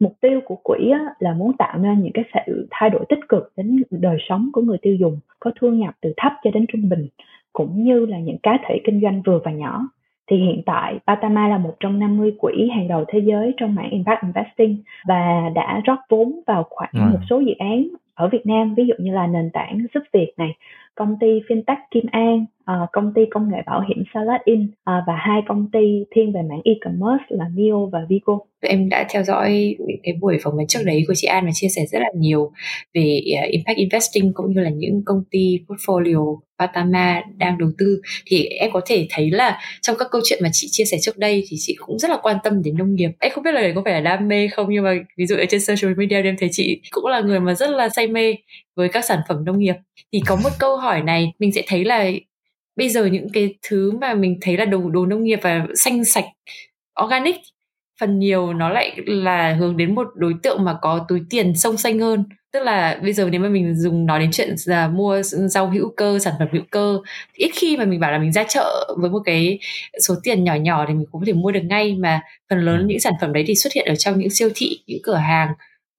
Mục 0.00 0.12
tiêu 0.20 0.40
của 0.44 0.56
quỹ 0.62 0.90
á, 0.90 1.00
là 1.18 1.32
muốn 1.32 1.52
tạo 1.56 1.78
nên 1.78 2.02
những 2.02 2.12
cái 2.14 2.24
sự 2.34 2.66
thay 2.70 2.90
đổi 2.90 3.04
tích 3.08 3.28
cực 3.28 3.52
đến 3.56 3.82
đời 3.90 4.16
sống 4.28 4.50
của 4.52 4.60
người 4.60 4.78
tiêu 4.82 4.94
dùng 4.94 5.18
có 5.40 5.50
thu 5.60 5.70
nhập 5.70 5.94
từ 6.00 6.12
thấp 6.16 6.32
cho 6.44 6.50
đến 6.50 6.64
trung 6.72 6.88
bình 6.88 7.08
cũng 7.52 7.84
như 7.84 8.06
là 8.06 8.18
những 8.18 8.38
cá 8.42 8.58
thể 8.68 8.80
kinh 8.84 9.00
doanh 9.02 9.22
vừa 9.26 9.40
và 9.44 9.50
nhỏ 9.50 9.88
thì 10.30 10.36
hiện 10.36 10.62
tại 10.66 10.98
Patama 11.06 11.48
là 11.48 11.58
một 11.58 11.74
trong 11.80 11.98
50 11.98 12.32
quỹ 12.38 12.70
hàng 12.74 12.88
đầu 12.88 13.04
thế 13.08 13.18
giới 13.18 13.54
trong 13.56 13.74
mảng 13.74 13.90
impact 13.90 14.22
investing 14.22 14.76
và 15.06 15.50
đã 15.54 15.80
rót 15.84 15.98
vốn 16.08 16.40
vào 16.46 16.66
khoảng 16.70 16.90
ừ. 16.92 17.00
một 17.12 17.20
số 17.30 17.40
dự 17.40 17.52
án 17.58 17.88
ở 18.14 18.28
Việt 18.28 18.46
Nam 18.46 18.74
ví 18.74 18.86
dụ 18.86 18.94
như 18.98 19.12
là 19.12 19.26
nền 19.26 19.50
tảng 19.52 19.86
giúp 19.94 20.02
việc 20.12 20.32
này 20.36 20.56
công 20.96 21.16
ty 21.20 21.26
fintech 21.48 21.76
Kim 21.90 22.04
An 22.10 22.44
uh, 22.70 22.88
công 22.92 23.12
ty 23.14 23.22
công 23.30 23.48
nghệ 23.50 23.58
bảo 23.66 23.84
hiểm 23.88 24.04
Salad 24.14 24.40
In 24.44 24.62
uh, 24.62 24.70
ờ, 24.84 24.94
và 25.06 25.16
hai 25.16 25.40
công 25.48 25.70
ty 25.72 26.04
thiên 26.14 26.32
về 26.32 26.40
mảng 26.48 26.60
e-commerce 26.64 27.24
là 27.28 27.44
Mio 27.54 27.86
và 27.92 27.98
Vigo. 28.08 28.38
Em 28.60 28.88
đã 28.88 29.06
theo 29.10 29.22
dõi 29.22 29.76
những 29.78 30.00
cái 30.02 30.14
buổi 30.20 30.38
phỏng 30.42 30.56
vấn 30.56 30.66
trước 30.66 30.80
đấy 30.84 31.04
của 31.08 31.14
chị 31.16 31.26
An 31.26 31.44
và 31.44 31.50
chia 31.54 31.68
sẻ 31.68 31.82
rất 31.92 31.98
là 31.98 32.08
nhiều 32.14 32.52
về 32.94 33.20
uh, 33.44 33.50
impact 33.50 33.78
investing 33.78 34.32
cũng 34.34 34.52
như 34.52 34.60
là 34.60 34.70
những 34.70 35.02
công 35.04 35.22
ty 35.30 35.58
portfolio 35.68 36.38
Patama 36.58 37.22
đang 37.36 37.58
đầu 37.58 37.70
tư. 37.78 38.00
Thì 38.26 38.44
em 38.44 38.70
có 38.72 38.80
thể 38.86 39.06
thấy 39.10 39.30
là 39.30 39.60
trong 39.82 39.96
các 39.98 40.08
câu 40.10 40.20
chuyện 40.24 40.38
mà 40.42 40.48
chị 40.52 40.68
chia 40.70 40.84
sẻ 40.84 40.96
trước 41.00 41.18
đây 41.18 41.44
thì 41.48 41.56
chị 41.60 41.76
cũng 41.78 41.98
rất 41.98 42.10
là 42.10 42.18
quan 42.22 42.36
tâm 42.44 42.62
đến 42.62 42.76
nông 42.76 42.94
nghiệp. 42.94 43.10
Em 43.20 43.32
không 43.32 43.44
biết 43.44 43.52
là 43.54 43.60
đấy 43.60 43.72
có 43.74 43.82
phải 43.84 43.92
là 43.92 44.00
đam 44.00 44.28
mê 44.28 44.48
không 44.48 44.66
nhưng 44.70 44.84
mà 44.84 44.94
ví 45.16 45.26
dụ 45.26 45.36
ở 45.36 45.44
trên 45.48 45.60
social 45.60 45.94
media 45.96 46.22
em 46.22 46.36
thấy 46.38 46.48
chị 46.52 46.80
cũng 46.90 47.06
là 47.06 47.20
người 47.20 47.40
mà 47.40 47.54
rất 47.54 47.70
là 47.70 47.88
say 47.88 48.06
mê 48.06 48.34
với 48.76 48.88
các 48.88 49.04
sản 49.04 49.20
phẩm 49.28 49.44
nông 49.44 49.58
nghiệp. 49.58 49.74
Thì 50.12 50.20
có 50.26 50.36
một 50.36 50.50
câu 50.58 50.76
hỏi 50.76 51.02
này 51.02 51.32
mình 51.38 51.52
sẽ 51.52 51.62
thấy 51.66 51.84
là 51.84 52.10
bây 52.76 52.88
giờ 52.88 53.06
những 53.06 53.28
cái 53.32 53.54
thứ 53.68 53.92
mà 54.00 54.14
mình 54.14 54.38
thấy 54.40 54.56
là 54.56 54.64
đồ 54.64 54.90
đồ 54.90 55.06
nông 55.06 55.24
nghiệp 55.24 55.38
và 55.42 55.66
xanh 55.74 56.04
sạch 56.04 56.24
organic 57.04 57.36
phần 58.00 58.18
nhiều 58.18 58.52
nó 58.52 58.68
lại 58.68 58.96
là 59.06 59.54
hướng 59.54 59.76
đến 59.76 59.94
một 59.94 60.08
đối 60.14 60.34
tượng 60.42 60.64
mà 60.64 60.76
có 60.82 61.04
túi 61.08 61.20
tiền 61.30 61.54
sông 61.56 61.76
xanh 61.76 61.98
hơn. 61.98 62.24
Tức 62.52 62.62
là 62.62 62.98
bây 63.02 63.12
giờ 63.12 63.28
nếu 63.32 63.40
mà 63.40 63.48
mình 63.48 63.74
dùng 63.74 64.06
nói 64.06 64.20
đến 64.20 64.30
chuyện 64.32 64.54
là 64.64 64.88
mua 64.88 65.22
rau 65.22 65.70
hữu 65.70 65.92
cơ 65.96 66.18
sản 66.18 66.34
phẩm 66.38 66.48
hữu 66.52 66.62
cơ 66.70 66.98
ít 67.34 67.50
khi 67.54 67.76
mà 67.76 67.84
mình 67.84 68.00
bảo 68.00 68.12
là 68.12 68.18
mình 68.18 68.32
ra 68.32 68.44
chợ 68.48 68.94
với 69.00 69.10
một 69.10 69.20
cái 69.24 69.58
số 70.06 70.14
tiền 70.22 70.44
nhỏ 70.44 70.54
nhỏ 70.54 70.84
thì 70.88 70.94
mình 70.94 71.06
cũng 71.12 71.20
có 71.20 71.24
thể 71.26 71.32
mua 71.32 71.50
được 71.50 71.62
ngay. 71.64 71.94
Mà 71.94 72.20
phần 72.50 72.58
lớn 72.58 72.78
ừ. 72.78 72.84
những 72.86 73.00
sản 73.00 73.12
phẩm 73.20 73.32
đấy 73.32 73.44
thì 73.46 73.54
xuất 73.54 73.72
hiện 73.72 73.86
ở 73.86 73.94
trong 73.94 74.18
những 74.18 74.30
siêu 74.30 74.48
thị 74.54 74.78
những 74.86 75.00
cửa 75.02 75.16
hàng 75.16 75.48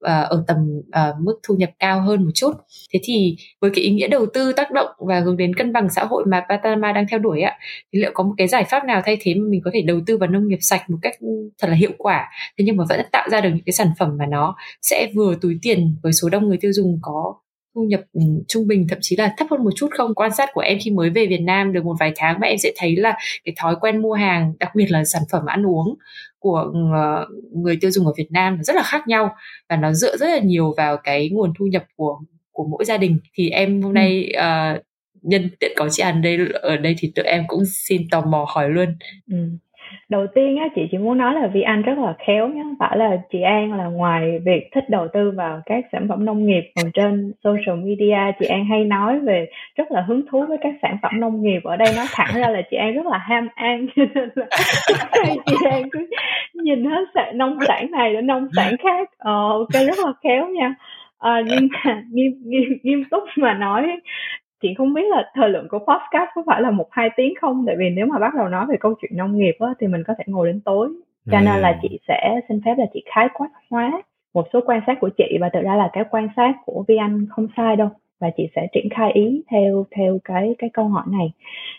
ở 0.02 0.44
tầm 0.48 0.58
uh, 0.80 1.22
mức 1.22 1.40
thu 1.44 1.56
nhập 1.56 1.70
cao 1.80 2.02
hơn 2.02 2.24
một 2.24 2.32
chút. 2.36 2.52
Thế 2.94 3.00
thì 3.04 3.36
với 3.62 3.72
cái 3.76 3.84
ý 3.84 3.92
nghĩa 3.92 4.08
đầu 4.08 4.26
tư 4.34 4.54
tác 4.54 4.72
động 4.72 4.90
và 5.08 5.20
hướng 5.20 5.38
đến 5.38 5.56
cân 5.56 5.74
bằng 5.74 5.90
xã 5.90 6.06
hội 6.06 6.24
mà 6.28 6.46
Patama 6.50 6.92
đang 6.92 7.06
theo 7.10 7.20
đuổi 7.20 7.42
ạ 7.42 7.58
thì 7.94 8.00
liệu 8.00 8.12
có 8.14 8.24
một 8.24 8.34
cái 8.38 8.48
giải 8.48 8.64
pháp 8.64 8.86
nào 8.86 9.02
thay 9.06 9.18
thế 9.22 9.36
mà 9.36 9.46
mình 9.50 9.62
có 9.66 9.72
thể 9.74 9.82
đầu 9.82 10.00
tư 10.06 10.18
vào 10.18 10.30
nông 10.30 10.48
nghiệp 10.48 10.60
sạch 10.62 10.90
một 10.90 10.98
cách 11.02 11.14
ừ, 11.20 11.28
thật 11.62 11.68
là 11.68 11.76
hiệu 11.76 11.92
quả? 11.98 12.30
Thế 12.58 12.66
nhưng 12.66 12.78
mà 12.78 12.84
vẫn 12.90 13.02
tạo 13.12 13.30
ra 13.30 13.42
được 13.42 13.50
những 13.50 13.66
cái 13.66 13.74
sản 13.74 13.88
phẩm 14.00 14.18
mà 14.20 14.26
nó 14.26 14.56
sẽ 14.82 15.12
vừa 15.16 15.36
túi 15.42 15.60
tiền 15.62 15.96
với 16.04 16.14
số 16.14 16.30
đông 16.30 16.48
người 16.48 16.58
tiêu 16.62 16.72
dùng 16.74 17.00
có 17.02 17.36
thu 17.78 17.84
nhập 17.84 18.02
ừ, 18.14 18.22
trung 18.48 18.68
bình 18.68 18.88
thậm 18.90 19.00
chí 19.02 19.16
là 19.16 19.34
thấp 19.38 19.48
hơn 19.52 19.64
một 19.64 19.70
chút 19.76 19.88
không? 19.98 20.16
Quan 20.16 20.32
sát 20.36 20.50
của 20.54 20.62
em 20.62 20.78
khi 20.84 20.92
mới 20.92 21.10
về 21.10 21.26
Việt 21.26 21.42
Nam 21.42 21.74
được 21.74 21.86
một 21.86 21.96
vài 22.00 22.12
tháng 22.16 22.38
và 22.42 22.48
em 22.48 22.58
sẽ 22.58 22.72
thấy 22.78 22.96
là 22.96 23.18
cái 23.46 23.56
thói 23.58 23.76
quen 23.82 24.02
mua 24.02 24.14
hàng 24.14 24.54
đặc 24.60 24.76
biệt 24.76 24.86
là 24.90 25.04
sản 25.06 25.22
phẩm 25.32 25.46
ăn 25.46 25.66
uống 25.66 25.96
của 26.40 26.72
ờ, 26.94 27.28
người 27.54 27.78
tiêu 27.82 27.92
dùng 27.92 28.06
ở 28.06 28.14
Việt 28.18 28.32
Nam 28.32 28.64
rất 28.64 28.76
là 28.76 28.84
khác 28.84 29.08
nhau 29.08 29.36
và 29.70 29.76
nó 29.76 29.94
dựa 29.94 30.18
rất 30.18 30.28
là 30.28 30.40
nhiều 30.40 30.74
vào 30.78 30.98
cái 30.98 31.30
nguồn 31.30 31.54
thu 31.60 31.66
nhập 31.66 31.84
của 31.96 32.20
của 32.52 32.68
mỗi 32.72 32.86
gia 32.86 32.98
đình. 32.98 33.20
Thì 33.34 33.50
em 33.50 33.82
hôm 33.82 33.94
nay 33.94 34.34
uh, 34.38 34.82
nhân 35.22 35.50
tiện 35.60 35.72
có 35.76 35.90
chị 35.92 36.04
An 36.04 36.22
đây 36.22 36.38
ở 36.54 36.78
đây 36.78 36.96
thì 36.98 37.12
tụi 37.16 37.26
em 37.26 37.44
cũng 37.48 37.64
xin 37.66 38.02
tò 38.12 38.22
mò 38.22 38.46
hỏi 38.50 38.70
luôn. 38.70 38.98
Ừ 39.32 39.38
đầu 40.10 40.28
tiên 40.28 40.58
á 40.58 40.68
chị 40.76 40.88
chỉ 40.92 40.98
muốn 40.98 41.18
nói 41.18 41.34
là 41.34 41.48
Vi 41.48 41.62
Anh 41.62 41.82
rất 41.82 41.98
là 41.98 42.14
khéo 42.28 42.48
nhé 42.48 42.64
phải 42.80 42.98
là 42.98 43.18
chị 43.32 43.42
An 43.42 43.74
là 43.74 43.86
ngoài 43.86 44.40
việc 44.46 44.70
thích 44.76 44.90
đầu 44.90 45.08
tư 45.14 45.32
vào 45.32 45.62
các 45.66 45.86
sản 45.92 46.08
phẩm 46.10 46.26
nông 46.26 46.46
nghiệp 46.46 46.72
còn 46.76 46.92
trên 46.94 47.32
social 47.44 47.80
media 47.86 48.18
chị 48.40 48.46
An 48.46 48.66
hay 48.66 48.84
nói 48.84 49.20
về 49.20 49.48
rất 49.76 49.92
là 49.92 50.02
hứng 50.02 50.22
thú 50.32 50.46
với 50.48 50.58
các 50.62 50.74
sản 50.82 50.98
phẩm 51.02 51.20
nông 51.20 51.42
nghiệp. 51.42 51.60
Ở 51.64 51.76
đây 51.76 51.94
nói 51.96 52.06
thẳng 52.12 52.42
ra 52.42 52.50
là 52.50 52.62
chị 52.72 52.78
An 52.78 52.94
rất 52.94 53.06
là 53.06 53.18
ham 53.18 53.48
ăn. 53.56 53.88
Cho 53.96 54.04
nên 54.16 54.30
là 55.28 55.36
chị 55.46 55.56
An 55.72 55.90
cứ 55.92 56.10
nhìn 56.54 56.86
hết 56.86 57.06
sản 57.16 57.38
nông 57.38 57.58
sản 57.68 57.92
này 57.92 58.14
đến 58.14 58.28
nông 58.28 58.48
sản 58.56 58.76
khác. 58.84 59.10
Ờ, 59.18 59.50
ok 59.52 59.74
rất 59.74 60.00
là 60.06 60.14
khéo 60.24 60.48
nha. 60.48 60.76
À, 61.20 61.42
nhưng 61.46 61.68
mà 61.86 62.04
nghiêm, 62.12 62.32
nghiêm, 62.46 62.78
nghiêm 62.84 63.04
túc 63.12 63.24
mà 63.38 63.54
nói 63.54 64.00
chị 64.62 64.74
không 64.78 64.94
biết 64.94 65.06
là 65.10 65.32
thời 65.34 65.50
lượng 65.50 65.68
của 65.70 65.80
podcast 65.80 66.30
có 66.36 66.44
phải 66.46 66.62
là 66.62 66.72
một 66.72 66.88
hai 66.92 67.10
tiếng 67.16 67.34
không? 67.42 67.64
Tại 67.68 67.76
vì 67.80 67.90
nếu 67.90 68.06
mà 68.06 68.20
bắt 68.20 68.36
đầu 68.36 68.48
nói 68.48 68.66
về 68.70 68.76
câu 68.80 68.94
chuyện 69.02 69.12
nông 69.18 69.38
nghiệp 69.38 69.56
á, 69.60 69.68
thì 69.80 69.88
mình 69.88 70.04
có 70.08 70.14
thể 70.18 70.24
ngồi 70.28 70.48
đến 70.48 70.62
tối. 70.66 70.90
Cho 71.32 71.40
nên 71.40 71.62
là 71.62 71.80
chị 71.82 72.00
sẽ 72.08 72.40
xin 72.50 72.62
phép 72.66 72.76
là 72.78 72.86
chị 72.94 73.04
khái 73.06 73.28
quát 73.34 73.50
hóa 73.70 74.02
một 74.34 74.48
số 74.54 74.60
quan 74.66 74.82
sát 74.88 74.98
của 75.02 75.10
chị. 75.18 75.38
Và 75.42 75.50
thực 75.54 75.62
ra 75.64 75.76
là 75.76 75.90
cái 75.94 76.04
quan 76.12 76.28
sát 76.36 76.54
của 76.66 76.84
vi 76.88 76.98
anh 76.98 77.26
không 77.30 77.48
sai 77.58 77.76
đâu. 77.76 77.90
Và 78.20 78.30
chị 78.38 78.48
sẽ 78.56 78.68
triển 78.74 78.88
khai 78.90 79.12
ý 79.12 79.44
theo 79.52 79.86
theo 79.96 80.20
cái 80.24 80.56
cái 80.58 80.70
câu 80.74 80.88
hỏi 80.88 81.04
này. 81.12 81.32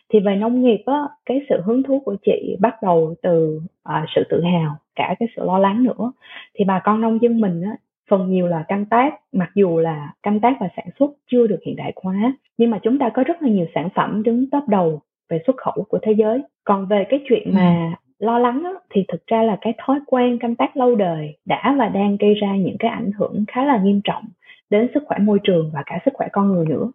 Thì 0.09 0.21
về 0.21 0.37
nông 0.37 0.63
nghiệp 0.63 0.83
á 0.87 0.99
cái 1.27 1.41
sự 1.49 1.61
hứng 1.65 1.83
thú 1.83 2.03
của 2.05 2.17
chị 2.27 2.57
bắt 2.61 2.83
đầu 2.83 3.15
từ 3.23 3.61
uh, 3.89 4.09
sự 4.15 4.23
tự 4.31 4.43
hào 4.43 4.77
cả 4.95 5.15
cái 5.19 5.29
sự 5.37 5.43
lo 5.45 5.59
lắng 5.59 5.85
nữa. 5.85 6.13
Thì 6.55 6.65
bà 6.65 6.81
con 6.85 7.01
nông 7.01 7.23
dân 7.23 7.41
mình 7.41 7.63
á 7.63 7.77
phần 8.09 8.31
nhiều 8.31 8.47
là 8.47 8.65
canh 8.69 8.85
tác 8.85 9.15
mặc 9.33 9.51
dù 9.55 9.79
là 9.79 10.13
canh 10.23 10.41
tác 10.41 10.57
và 10.61 10.69
sản 10.77 10.87
xuất 10.99 11.11
chưa 11.31 11.47
được 11.47 11.59
hiện 11.67 11.77
đại 11.77 11.93
hóa 12.03 12.33
nhưng 12.59 12.71
mà 12.71 12.79
chúng 12.83 12.99
ta 12.99 13.09
có 13.15 13.25
rất 13.25 13.43
là 13.43 13.49
nhiều 13.49 13.67
sản 13.75 13.89
phẩm 13.95 14.23
đứng 14.23 14.51
top 14.51 14.69
đầu 14.69 15.01
về 15.29 15.39
xuất 15.47 15.57
khẩu 15.57 15.85
của 15.89 15.99
thế 16.03 16.13
giới. 16.13 16.43
Còn 16.65 16.87
về 16.87 17.05
cái 17.09 17.21
chuyện 17.29 17.55
mà 17.55 17.95
lo 18.19 18.39
lắng 18.39 18.63
đó, 18.63 18.81
thì 18.91 19.05
thực 19.09 19.27
ra 19.27 19.43
là 19.43 19.59
cái 19.61 19.73
thói 19.79 20.01
quen 20.07 20.39
canh 20.39 20.57
tác 20.57 20.77
lâu 20.77 20.95
đời 20.95 21.37
đã 21.45 21.75
và 21.79 21.89
đang 21.89 22.17
gây 22.17 22.35
ra 22.35 22.57
những 22.57 22.77
cái 22.79 22.91
ảnh 22.91 23.11
hưởng 23.19 23.45
khá 23.49 23.65
là 23.65 23.81
nghiêm 23.83 24.01
trọng 24.05 24.25
đến 24.71 24.89
sức 24.95 25.03
khỏe 25.07 25.19
môi 25.19 25.39
trường 25.45 25.71
và 25.75 25.83
cả 25.87 25.99
sức 26.05 26.15
khỏe 26.15 26.29
con 26.33 26.49
người 26.49 26.67
nữa. 26.67 26.91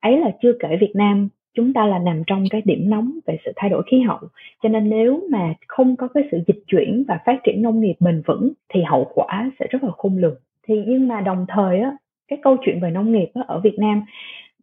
Ấy 0.00 0.18
là 0.18 0.30
chưa 0.42 0.52
kể 0.60 0.76
Việt 0.80 0.92
Nam 0.94 1.28
chúng 1.54 1.72
ta 1.72 1.86
là 1.86 1.98
nằm 1.98 2.22
trong 2.26 2.44
cái 2.50 2.62
điểm 2.64 2.90
nóng 2.90 3.18
về 3.26 3.38
sự 3.44 3.52
thay 3.56 3.70
đổi 3.70 3.82
khí 3.90 4.00
hậu 4.00 4.18
cho 4.62 4.68
nên 4.68 4.90
nếu 4.90 5.20
mà 5.30 5.54
không 5.68 5.96
có 5.96 6.08
cái 6.08 6.22
sự 6.30 6.40
dịch 6.46 6.62
chuyển 6.66 7.04
và 7.08 7.18
phát 7.26 7.36
triển 7.44 7.62
nông 7.62 7.80
nghiệp 7.80 7.94
bền 8.00 8.22
vững 8.26 8.52
thì 8.68 8.82
hậu 8.82 9.10
quả 9.14 9.50
sẽ 9.60 9.66
rất 9.70 9.84
là 9.84 9.90
khôn 9.96 10.16
lường 10.16 10.36
thì 10.68 10.84
nhưng 10.86 11.08
mà 11.08 11.20
đồng 11.20 11.46
thời 11.48 11.80
á 11.80 11.96
cái 12.28 12.38
câu 12.42 12.56
chuyện 12.60 12.80
về 12.80 12.90
nông 12.90 13.12
nghiệp 13.12 13.30
á, 13.34 13.42
ở 13.46 13.60
Việt 13.60 13.78
Nam 13.78 14.02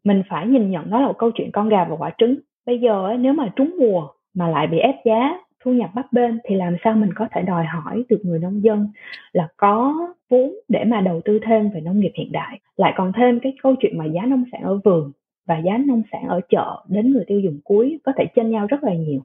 mình 0.04 0.24
phải 0.30 0.48
nhìn 0.48 0.72
nhận 0.72 0.90
đó 0.90 1.00
là 1.00 1.08
một 1.08 1.18
câu 1.18 1.32
chuyện 1.32 1.52
con 1.52 1.70
gà 1.70 1.86
và 1.86 1.96
quả 1.96 2.12
trứng. 2.18 2.36
Bây 2.66 2.80
giờ 2.80 3.08
á, 3.08 3.18
nếu 3.18 3.34
mà 3.34 3.54
trúng 3.56 3.76
mùa 3.80 4.08
mà 4.34 4.48
lại 4.48 4.68
bị 4.68 4.78
ép 4.80 4.96
giá 5.06 5.40
thu 5.64 5.72
nhập 5.74 5.90
bấp 5.96 6.06
bên 6.12 6.40
thì 6.44 6.56
làm 6.56 6.76
sao 6.84 6.96
mình 6.96 7.10
có 7.16 7.28
thể 7.32 7.42
đòi 7.42 7.66
hỏi 7.66 8.04
từ 8.10 8.18
người 8.24 8.40
nông 8.40 8.64
dân 8.64 8.88
là 9.34 9.48
có 9.58 9.96
vốn 10.30 10.54
để 10.68 10.84
mà 10.84 11.02
đầu 11.02 11.22
tư 11.26 11.40
thêm 11.46 11.70
về 11.70 11.82
nông 11.82 12.00
nghiệp 12.00 12.12
hiện 12.16 12.32
đại? 12.32 12.60
Lại 12.78 12.94
còn 12.98 13.12
thêm 13.18 13.40
cái 13.40 13.54
câu 13.64 13.76
chuyện 13.80 13.98
mà 13.98 14.06
giá 14.06 14.26
nông 14.26 14.44
sản 14.52 14.62
ở 14.62 14.80
vườn 14.84 15.12
và 15.48 15.58
giá 15.58 15.78
nông 15.78 16.02
sản 16.12 16.28
ở 16.28 16.42
chợ 16.50 16.84
đến 16.90 17.12
người 17.12 17.24
tiêu 17.28 17.40
dùng 17.40 17.60
cuối 17.64 18.00
có 18.04 18.12
thể 18.18 18.26
chênh 18.36 18.52
nhau 18.52 18.68
rất 18.68 18.84
là 18.84 18.94
nhiều 18.94 19.22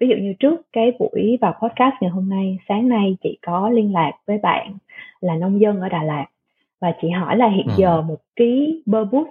ví 0.00 0.08
dụ 0.08 0.16
như 0.16 0.32
trước 0.40 0.60
cái 0.72 0.92
buổi 0.98 1.38
vào 1.40 1.54
podcast 1.62 1.94
ngày 2.00 2.10
hôm 2.10 2.28
nay 2.28 2.58
sáng 2.68 2.88
nay 2.88 3.16
chị 3.22 3.38
có 3.46 3.70
liên 3.70 3.92
lạc 3.92 4.12
với 4.26 4.38
bạn 4.38 4.74
là 5.20 5.36
nông 5.36 5.60
dân 5.60 5.80
ở 5.80 5.88
Đà 5.88 6.02
Lạt 6.02 6.26
và 6.80 6.92
chị 7.02 7.08
hỏi 7.10 7.36
là 7.36 7.48
hiện 7.48 7.66
ừ. 7.66 7.72
giờ 7.76 8.02
một 8.02 8.18
ký 8.36 8.82
bơ 8.86 9.04
bút 9.04 9.28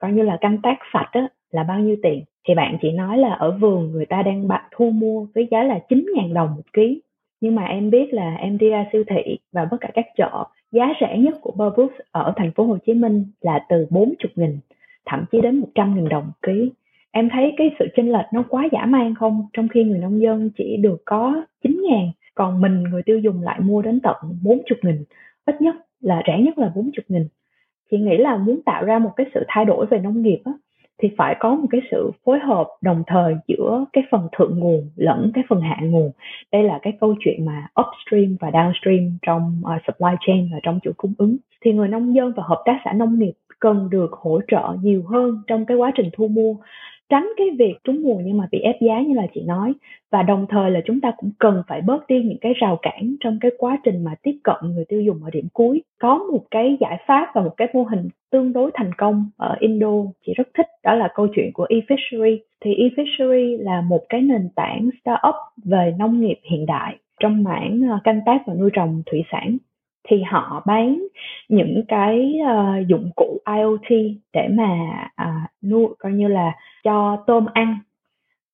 coi 0.00 0.12
như 0.12 0.22
là 0.22 0.36
canh 0.40 0.58
tác 0.62 0.78
sạch 0.92 1.08
á, 1.12 1.28
là 1.50 1.62
bao 1.62 1.78
nhiêu 1.78 1.96
tiền? 2.02 2.24
Thì 2.48 2.54
bạn 2.54 2.76
chỉ 2.82 2.92
nói 2.92 3.18
là 3.18 3.32
ở 3.32 3.50
vườn 3.50 3.92
người 3.92 4.06
ta 4.06 4.22
đang 4.22 4.48
bạn 4.48 4.64
thu 4.70 4.90
mua 4.90 5.26
với 5.34 5.48
giá 5.50 5.62
là 5.62 5.80
9.000 5.88 6.32
đồng 6.32 6.54
một 6.56 6.72
ký. 6.72 7.00
Nhưng 7.40 7.54
mà 7.54 7.64
em 7.64 7.90
biết 7.90 8.14
là 8.14 8.34
em 8.34 8.58
đi 8.58 8.68
ra 8.68 8.86
siêu 8.92 9.04
thị 9.08 9.38
và 9.52 9.68
tất 9.70 9.76
cả 9.80 9.88
các 9.94 10.06
chợ 10.16 10.44
giá 10.72 10.92
rẻ 11.00 11.18
nhất 11.18 11.34
của 11.40 11.52
Burberry 11.56 12.02
ở 12.10 12.32
thành 12.36 12.52
phố 12.52 12.64
Hồ 12.64 12.78
Chí 12.86 12.94
Minh 12.94 13.24
là 13.40 13.66
từ 13.68 13.86
40 13.90 14.16
nghìn 14.36 14.58
thậm 15.06 15.24
chí 15.32 15.40
đến 15.40 15.58
100 15.58 15.94
nghìn 15.94 16.08
đồng 16.08 16.24
một 16.24 16.32
ký 16.42 16.70
em 17.12 17.28
thấy 17.32 17.54
cái 17.56 17.70
sự 17.78 17.86
chênh 17.96 18.12
lệch 18.12 18.26
nó 18.32 18.44
quá 18.48 18.68
giả 18.72 18.86
man 18.86 19.14
không? 19.14 19.46
Trong 19.52 19.68
khi 19.68 19.84
người 19.84 19.98
nông 19.98 20.20
dân 20.20 20.50
chỉ 20.56 20.76
được 20.76 21.02
có 21.04 21.44
9 21.62 21.82
ngàn 21.90 22.10
còn 22.34 22.60
mình 22.60 22.82
người 22.82 23.02
tiêu 23.02 23.18
dùng 23.18 23.42
lại 23.42 23.60
mua 23.60 23.82
đến 23.82 24.00
tận 24.00 24.16
40 24.42 24.78
nghìn 24.82 25.04
ít 25.46 25.60
nhất 25.60 25.74
là 26.00 26.22
rẻ 26.26 26.40
nhất 26.40 26.58
là 26.58 26.72
40 26.74 26.92
nghìn. 27.08 27.28
Chị 27.90 27.98
nghĩ 27.98 28.16
là 28.16 28.36
muốn 28.36 28.62
tạo 28.62 28.84
ra 28.84 28.98
một 28.98 29.10
cái 29.16 29.26
sự 29.34 29.44
thay 29.48 29.64
đổi 29.64 29.86
về 29.86 29.98
nông 29.98 30.22
nghiệp 30.22 30.40
á, 30.44 30.52
thì 31.02 31.08
phải 31.16 31.36
có 31.40 31.54
một 31.54 31.66
cái 31.70 31.80
sự 31.90 32.10
phối 32.24 32.38
hợp 32.38 32.68
đồng 32.82 33.02
thời 33.06 33.34
giữa 33.48 33.84
cái 33.92 34.04
phần 34.10 34.28
thượng 34.36 34.58
nguồn 34.58 34.90
lẫn 34.96 35.30
cái 35.34 35.44
phần 35.48 35.60
hạ 35.60 35.76
nguồn. 35.82 36.10
Đây 36.52 36.62
là 36.62 36.78
cái 36.82 36.92
câu 37.00 37.14
chuyện 37.20 37.44
mà 37.46 37.66
upstream 37.80 38.36
và 38.40 38.50
downstream 38.50 39.10
trong 39.22 39.62
uh, 39.64 39.82
supply 39.86 40.16
chain 40.26 40.48
và 40.52 40.58
trong 40.62 40.80
chuỗi 40.82 40.92
cung 40.96 41.14
ứng. 41.18 41.36
Thì 41.64 41.72
người 41.72 41.88
nông 41.88 42.14
dân 42.14 42.32
và 42.36 42.42
hợp 42.46 42.62
tác 42.64 42.80
xã 42.84 42.92
nông 42.92 43.18
nghiệp 43.18 43.32
cần 43.60 43.90
được 43.90 44.12
hỗ 44.12 44.40
trợ 44.48 44.76
nhiều 44.82 45.02
hơn 45.06 45.42
trong 45.46 45.66
cái 45.66 45.76
quá 45.76 45.92
trình 45.96 46.10
thu 46.12 46.28
mua 46.28 46.54
tránh 47.12 47.32
cái 47.36 47.46
việc 47.58 47.74
trúng 47.84 48.02
mùa 48.02 48.20
nhưng 48.24 48.36
mà 48.38 48.48
bị 48.50 48.60
ép 48.60 48.76
giá 48.80 49.00
như 49.00 49.14
là 49.14 49.26
chị 49.34 49.42
nói. 49.42 49.72
Và 50.10 50.22
đồng 50.22 50.46
thời 50.48 50.70
là 50.70 50.80
chúng 50.84 51.00
ta 51.00 51.12
cũng 51.16 51.30
cần 51.38 51.62
phải 51.68 51.80
bớt 51.80 52.06
đi 52.06 52.22
những 52.22 52.38
cái 52.40 52.52
rào 52.52 52.78
cản 52.82 53.16
trong 53.20 53.38
cái 53.40 53.50
quá 53.58 53.78
trình 53.84 54.04
mà 54.04 54.14
tiếp 54.22 54.38
cận 54.44 54.56
người 54.62 54.84
tiêu 54.88 55.00
dùng 55.00 55.24
ở 55.24 55.30
điểm 55.30 55.48
cuối. 55.52 55.82
Có 56.00 56.18
một 56.32 56.44
cái 56.50 56.76
giải 56.80 56.98
pháp 57.06 57.30
và 57.34 57.42
một 57.42 57.54
cái 57.56 57.68
mô 57.74 57.82
hình 57.82 58.08
tương 58.30 58.52
đối 58.52 58.70
thành 58.74 58.90
công 58.98 59.30
ở 59.36 59.56
Indo, 59.60 59.92
chị 60.26 60.32
rất 60.36 60.48
thích, 60.54 60.66
đó 60.84 60.94
là 60.94 61.08
câu 61.14 61.26
chuyện 61.34 61.50
của 61.54 61.66
eFishery. 61.70 62.38
Thì 62.64 62.74
eFishery 62.74 63.62
là 63.62 63.80
một 63.80 64.00
cái 64.08 64.20
nền 64.22 64.48
tảng 64.54 64.90
startup 65.00 65.34
về 65.64 65.94
nông 65.98 66.20
nghiệp 66.20 66.38
hiện 66.50 66.66
đại 66.66 66.96
trong 67.20 67.42
mảng 67.42 67.80
ờ, 67.90 67.98
canh 68.04 68.20
tác 68.26 68.42
và 68.46 68.54
nuôi 68.54 68.70
trồng 68.72 69.02
thủy 69.06 69.22
sản 69.32 69.56
thì 70.08 70.22
họ 70.22 70.62
bán 70.66 71.06
những 71.48 71.82
cái 71.88 72.40
uh, 72.42 72.88
dụng 72.88 73.10
cụ 73.16 73.38
IoT 73.56 74.00
để 74.32 74.48
mà 74.50 74.68
uh, 75.22 75.64
nuôi 75.70 75.88
coi 75.98 76.12
như 76.12 76.28
là 76.28 76.52
cho 76.84 77.24
tôm 77.26 77.46
ăn 77.52 77.78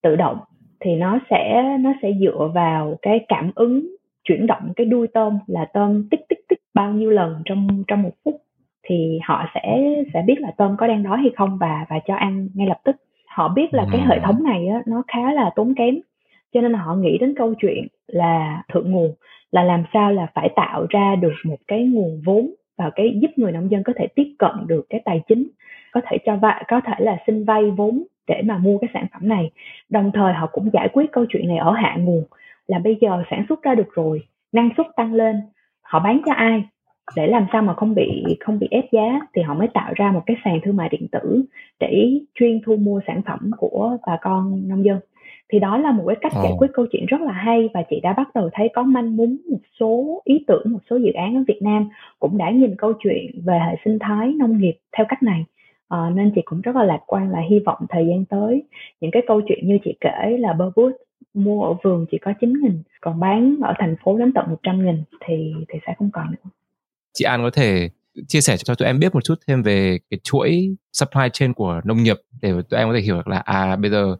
tự 0.01 0.15
động. 0.15 0.37
Thì 0.79 0.95
nó 0.95 1.19
sẽ 1.29 1.63
nó 1.79 1.93
sẽ 2.01 2.11
dựa 2.19 2.51
vào 2.53 2.97
cái 3.01 3.25
cảm 3.27 3.51
ứng 3.55 3.87
chuyển 4.23 4.47
động 4.47 4.73
cái 4.75 4.85
đuôi 4.85 5.07
tôm 5.07 5.37
là 5.47 5.65
tôm 5.73 6.07
tích 6.11 6.21
tích 6.29 6.47
tích 6.49 6.59
bao 6.73 6.91
nhiêu 6.91 7.11
lần 7.11 7.41
trong 7.45 7.83
trong 7.87 8.01
một 8.01 8.13
phút. 8.25 8.41
Thì 8.83 9.19
họ 9.23 9.45
sẽ 9.53 9.93
sẽ 10.13 10.23
biết 10.27 10.39
là 10.39 10.51
tôm 10.57 10.75
có 10.77 10.87
đang 10.87 11.03
đói 11.03 11.17
hay 11.17 11.31
không 11.35 11.57
và 11.57 11.85
và 11.89 11.99
cho 12.07 12.15
ăn 12.15 12.47
ngay 12.53 12.67
lập 12.67 12.79
tức. 12.83 12.95
Họ 13.27 13.47
biết 13.47 13.73
là 13.73 13.85
cái 13.91 14.01
hệ 14.01 14.19
thống 14.19 14.43
này 14.43 14.67
á, 14.67 14.81
nó 14.87 15.03
khá 15.07 15.33
là 15.33 15.51
tốn 15.55 15.73
kém 15.75 15.99
cho 16.53 16.61
nên 16.61 16.71
là 16.71 16.79
họ 16.79 16.95
nghĩ 16.95 17.17
đến 17.17 17.33
câu 17.37 17.53
chuyện 17.61 17.87
là 18.11 18.63
thượng 18.73 18.91
nguồn, 18.91 19.13
là 19.51 19.63
làm 19.63 19.83
sao 19.93 20.11
là 20.11 20.27
phải 20.35 20.49
tạo 20.55 20.85
ra 20.89 21.15
được 21.15 21.33
một 21.43 21.57
cái 21.67 21.83
nguồn 21.83 22.21
vốn 22.25 22.49
và 22.77 22.89
cái 22.95 23.19
giúp 23.21 23.31
người 23.35 23.51
nông 23.51 23.71
dân 23.71 23.83
có 23.83 23.93
thể 23.95 24.07
tiếp 24.07 24.35
cận 24.39 24.51
được 24.67 24.85
cái 24.89 25.01
tài 25.05 25.21
chính, 25.27 25.47
có 25.91 26.01
thể 26.05 26.17
cho 26.25 26.35
vay, 26.35 26.63
có 26.67 26.81
thể 26.85 26.93
là 26.97 27.17
xin 27.27 27.45
vay 27.45 27.71
vốn 27.71 28.03
để 28.27 28.41
mà 28.45 28.57
mua 28.57 28.77
cái 28.77 28.89
sản 28.93 29.05
phẩm 29.13 29.27
này. 29.27 29.51
Đồng 29.89 30.11
thời 30.13 30.33
họ 30.33 30.47
cũng 30.51 30.69
giải 30.73 30.89
quyết 30.93 31.11
câu 31.11 31.25
chuyện 31.29 31.47
này 31.47 31.57
ở 31.57 31.71
hạ 31.71 31.95
nguồn, 31.99 32.23
là 32.67 32.79
bây 32.79 32.97
giờ 33.01 33.23
sản 33.29 33.45
xuất 33.49 33.63
ra 33.63 33.75
được 33.75 33.93
rồi, 33.93 34.23
năng 34.51 34.69
suất 34.77 34.87
tăng 34.95 35.13
lên, 35.13 35.35
họ 35.81 35.99
bán 35.99 36.21
cho 36.25 36.33
ai? 36.33 36.63
Để 37.15 37.27
làm 37.27 37.45
sao 37.51 37.61
mà 37.61 37.73
không 37.73 37.95
bị 37.95 38.23
không 38.39 38.59
bị 38.59 38.67
ép 38.71 38.91
giá 38.91 39.19
thì 39.33 39.41
họ 39.41 39.53
mới 39.53 39.67
tạo 39.73 39.93
ra 39.95 40.11
một 40.11 40.21
cái 40.25 40.37
sàn 40.43 40.59
thương 40.63 40.75
mại 40.75 40.89
điện 40.89 41.07
tử 41.11 41.43
để 41.79 42.19
chuyên 42.35 42.61
thu 42.65 42.75
mua 42.75 42.99
sản 43.07 43.21
phẩm 43.25 43.51
của 43.57 43.97
bà 44.07 44.17
con 44.21 44.67
nông 44.67 44.85
dân 44.85 44.99
thì 45.51 45.59
đó 45.59 45.77
là 45.77 45.91
một 45.91 46.03
cái 46.07 46.15
cách 46.21 46.31
giải 46.43 46.53
quyết 46.57 46.67
câu 46.73 46.85
chuyện 46.91 47.05
rất 47.05 47.21
là 47.21 47.31
hay 47.31 47.69
và 47.73 47.83
chị 47.89 47.99
đã 48.03 48.13
bắt 48.13 48.27
đầu 48.35 48.49
thấy 48.53 48.69
có 48.73 48.83
manh 48.83 49.17
mún 49.17 49.37
một 49.51 49.61
số 49.79 50.21
ý 50.25 50.43
tưởng 50.47 50.63
một 50.65 50.79
số 50.89 50.95
dự 50.95 51.11
án 51.11 51.35
ở 51.35 51.43
Việt 51.47 51.59
Nam 51.61 51.89
cũng 52.19 52.37
đã 52.37 52.49
nhìn 52.49 52.75
câu 52.77 52.93
chuyện 52.99 53.41
về 53.45 53.59
hệ 53.69 53.75
sinh 53.85 53.99
thái 53.99 54.33
nông 54.37 54.57
nghiệp 54.57 54.77
theo 54.97 55.05
cách 55.09 55.23
này. 55.23 55.45
À, 55.89 56.09
nên 56.15 56.31
chị 56.35 56.41
cũng 56.45 56.61
rất 56.61 56.75
là 56.75 56.83
lạc 56.83 56.99
quan 57.07 57.31
là 57.31 57.39
hy 57.49 57.59
vọng 57.59 57.79
thời 57.89 58.05
gian 58.07 58.25
tới 58.25 58.63
những 59.01 59.11
cái 59.11 59.21
câu 59.27 59.41
chuyện 59.47 59.67
như 59.67 59.77
chị 59.83 59.97
kể 60.01 60.37
là 60.39 60.53
Burwood 60.53 60.91
mua 61.33 61.63
ở 61.63 61.73
vườn 61.83 62.05
chỉ 62.11 62.17
có 62.17 62.33
9 62.41 62.53
nghìn 62.61 62.83
còn 63.01 63.19
bán 63.19 63.55
ở 63.61 63.73
thành 63.79 63.95
phố 64.03 64.17
đến 64.17 64.33
tận 64.33 64.45
100 64.49 64.85
nghìn 64.85 65.03
thì 65.25 65.53
thì 65.69 65.79
sẽ 65.87 65.93
không 65.97 66.09
còn 66.13 66.31
nữa. 66.31 66.49
Chị 67.13 67.25
An 67.25 67.41
có 67.43 67.49
thể 67.53 67.89
chia 68.27 68.41
sẻ 68.41 68.57
cho 68.57 68.75
tụi 68.75 68.85
em 68.85 68.99
biết 68.99 69.13
một 69.13 69.23
chút 69.23 69.35
thêm 69.47 69.63
về 69.63 69.99
cái 70.09 70.19
chuỗi 70.23 70.75
supply 70.93 71.27
chain 71.33 71.53
của 71.53 71.81
nông 71.83 72.03
nghiệp 72.03 72.17
để 72.41 72.53
tụi 72.69 72.79
em 72.79 72.87
có 72.87 72.93
thể 72.93 73.01
hiểu 73.01 73.15
được 73.15 73.27
là 73.27 73.37
à 73.37 73.75
bây 73.75 73.91
giờ 73.91 74.15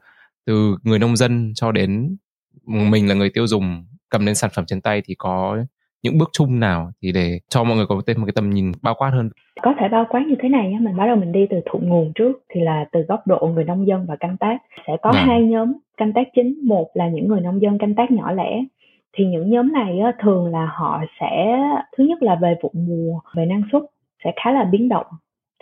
từ 0.50 0.76
người 0.84 1.00
nông 1.00 1.16
dân 1.16 1.52
cho 1.56 1.72
đến 1.72 2.18
mình 2.66 3.10
là 3.10 3.16
người 3.16 3.30
tiêu 3.34 3.48
dùng 3.48 3.86
cầm 4.10 4.26
đến 4.26 4.36
sản 4.36 4.50
phẩm 4.54 4.66
trên 4.68 4.82
tay 4.82 5.02
thì 5.06 5.16
có 5.18 5.58
những 6.04 6.18
bước 6.18 6.30
chung 6.34 6.60
nào 6.60 6.92
thì 7.02 7.12
để 7.12 7.40
cho 7.50 7.64
mọi 7.64 7.78
người 7.78 7.86
có 7.90 7.96
một 7.96 8.02
cái 8.08 8.34
tầm 8.36 8.50
nhìn 8.50 8.72
bao 8.82 8.96
quát 8.98 9.10
hơn? 9.10 9.30
Có 9.62 9.74
thể 9.80 9.88
bao 9.88 10.06
quát 10.10 10.22
như 10.28 10.36
thế 10.40 10.50
này 10.50 10.76
mình 10.82 10.98
bắt 10.98 11.06
đầu 11.08 11.16
mình 11.16 11.32
đi 11.32 11.48
từ 11.50 11.58
thượng 11.66 11.90
nguồn 11.90 12.12
trước 12.16 12.32
thì 12.50 12.62
là 12.62 12.86
từ 12.92 13.02
góc 13.02 13.28
độ 13.28 13.52
người 13.54 13.64
nông 13.64 13.88
dân 13.88 14.06
và 14.06 14.16
canh 14.16 14.38
tác. 14.38 14.58
Sẽ 14.88 14.98
có 15.02 15.10
à. 15.10 15.24
hai 15.28 15.44
nhóm 15.44 15.74
canh 15.98 16.14
tác 16.14 16.28
chính 16.36 16.56
một 16.64 16.90
là 16.94 17.10
những 17.10 17.28
người 17.28 17.42
nông 17.42 17.62
dân 17.62 17.78
canh 17.78 17.96
tác 17.96 18.12
nhỏ 18.12 18.32
lẻ. 18.32 18.64
Thì 19.18 19.26
những 19.26 19.50
nhóm 19.52 19.74
này 19.74 20.00
á, 20.00 20.12
thường 20.24 20.46
là 20.48 20.70
họ 20.74 21.04
sẽ 21.20 21.60
thứ 21.98 22.04
nhất 22.04 22.24
là 22.24 22.36
về 22.36 22.56
vụ 22.62 22.72
mùa 22.74 23.20
về 23.36 23.46
năng 23.46 23.62
suất 23.72 23.84
sẽ 24.24 24.32
khá 24.44 24.52
là 24.52 24.64
biến 24.64 24.90
động 24.90 25.06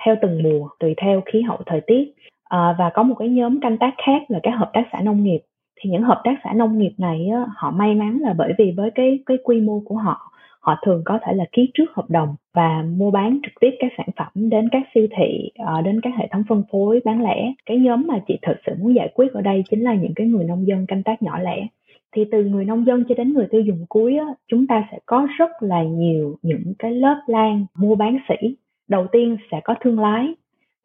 theo 0.06 0.16
từng 0.22 0.44
mùa 0.44 0.70
tùy 0.80 0.94
theo 1.02 1.22
khí 1.26 1.42
hậu 1.42 1.62
thời 1.66 1.82
tiết 1.88 2.14
à, 2.50 2.76
và 2.80 2.89
có 2.93 3.04
một 3.04 3.16
cái 3.16 3.30
nhóm 3.30 3.60
canh 3.60 3.78
tác 3.78 3.93
khác 4.06 4.22
là 4.28 4.39
các 4.43 4.52
hợp 4.52 4.70
tác 4.74 4.84
xã 4.91 5.02
nông 5.02 5.24
nghiệp. 5.24 5.39
Thì 5.80 5.89
những 5.89 6.04
hợp 6.04 6.22
tác 6.24 6.36
xã 6.43 6.54
nông 6.54 6.78
nghiệp 6.78 6.93
này 6.98 7.28
á, 7.34 7.45
họ 7.56 7.72
may 7.72 7.95
mắn 7.95 8.18
là 8.22 8.34
bởi 8.38 8.54
vì 8.58 8.74
với 8.78 8.91
cái 8.95 9.20
cái 9.26 9.38
quy 9.43 9.62
mô 9.62 9.80
của 9.86 9.95
họ 9.95 10.32
họ 10.68 10.76
thường 10.86 11.02
có 11.06 11.20
thể 11.26 11.34
là 11.34 11.45
ký 11.52 11.72
trước 11.74 11.91
hợp 11.93 12.10
đồng 12.10 12.36
và 12.54 12.84
mua 12.98 13.12
bán 13.12 13.39
trực 13.43 13.54
tiếp 13.60 13.70
các 13.80 13.91
sản 13.98 14.08
phẩm 14.18 14.50
đến 14.50 14.70
các 14.72 14.84
siêu 14.95 15.08
thị 15.18 15.52
ờ, 15.60 15.82
đến 15.82 16.02
các 16.02 16.14
hệ 16.18 16.28
thống 16.32 16.43
phân 16.50 16.64
phối 16.72 17.00
bán 17.06 17.24
lẻ. 17.24 17.54
Cái 17.66 17.78
nhóm 17.78 18.08
mà 18.08 18.20
chị 18.28 18.39
thực 18.41 18.58
sự 18.66 18.72
muốn 18.80 18.95
giải 18.95 19.12
quyết 19.14 19.34
ở 19.34 19.41
đây 19.41 19.64
chính 19.70 19.82
là 19.82 19.95
những 19.95 20.14
cái 20.16 20.28
người 20.28 20.43
nông 20.43 20.68
dân 20.68 20.86
canh 20.88 21.04
tác 21.04 21.22
nhỏ 21.22 21.39
lẻ. 21.39 21.68
Thì 22.16 22.26
từ 22.32 22.43
người 22.43 22.66
nông 22.66 22.86
dân 22.86 23.04
cho 23.10 23.16
đến 23.16 23.34
người 23.34 23.48
tiêu 23.52 23.62
dùng 23.62 23.86
cuối 23.89 24.18
á, 24.18 24.26
chúng 24.48 24.68
ta 24.68 24.88
sẽ 24.91 25.00
có 25.06 25.28
rất 25.38 25.52
là 25.60 25.84
nhiều 25.84 26.36
những 26.41 26.74
cái 26.80 26.91
lớp 26.91 27.22
lan 27.28 27.66
mua 27.76 27.95
bán 27.95 28.18
sĩ 28.30 28.56
đầu 28.88 29.08
tiên 29.12 29.38
sẽ 29.52 29.62
có 29.64 29.76
thương 29.82 30.00
lái 30.00 30.34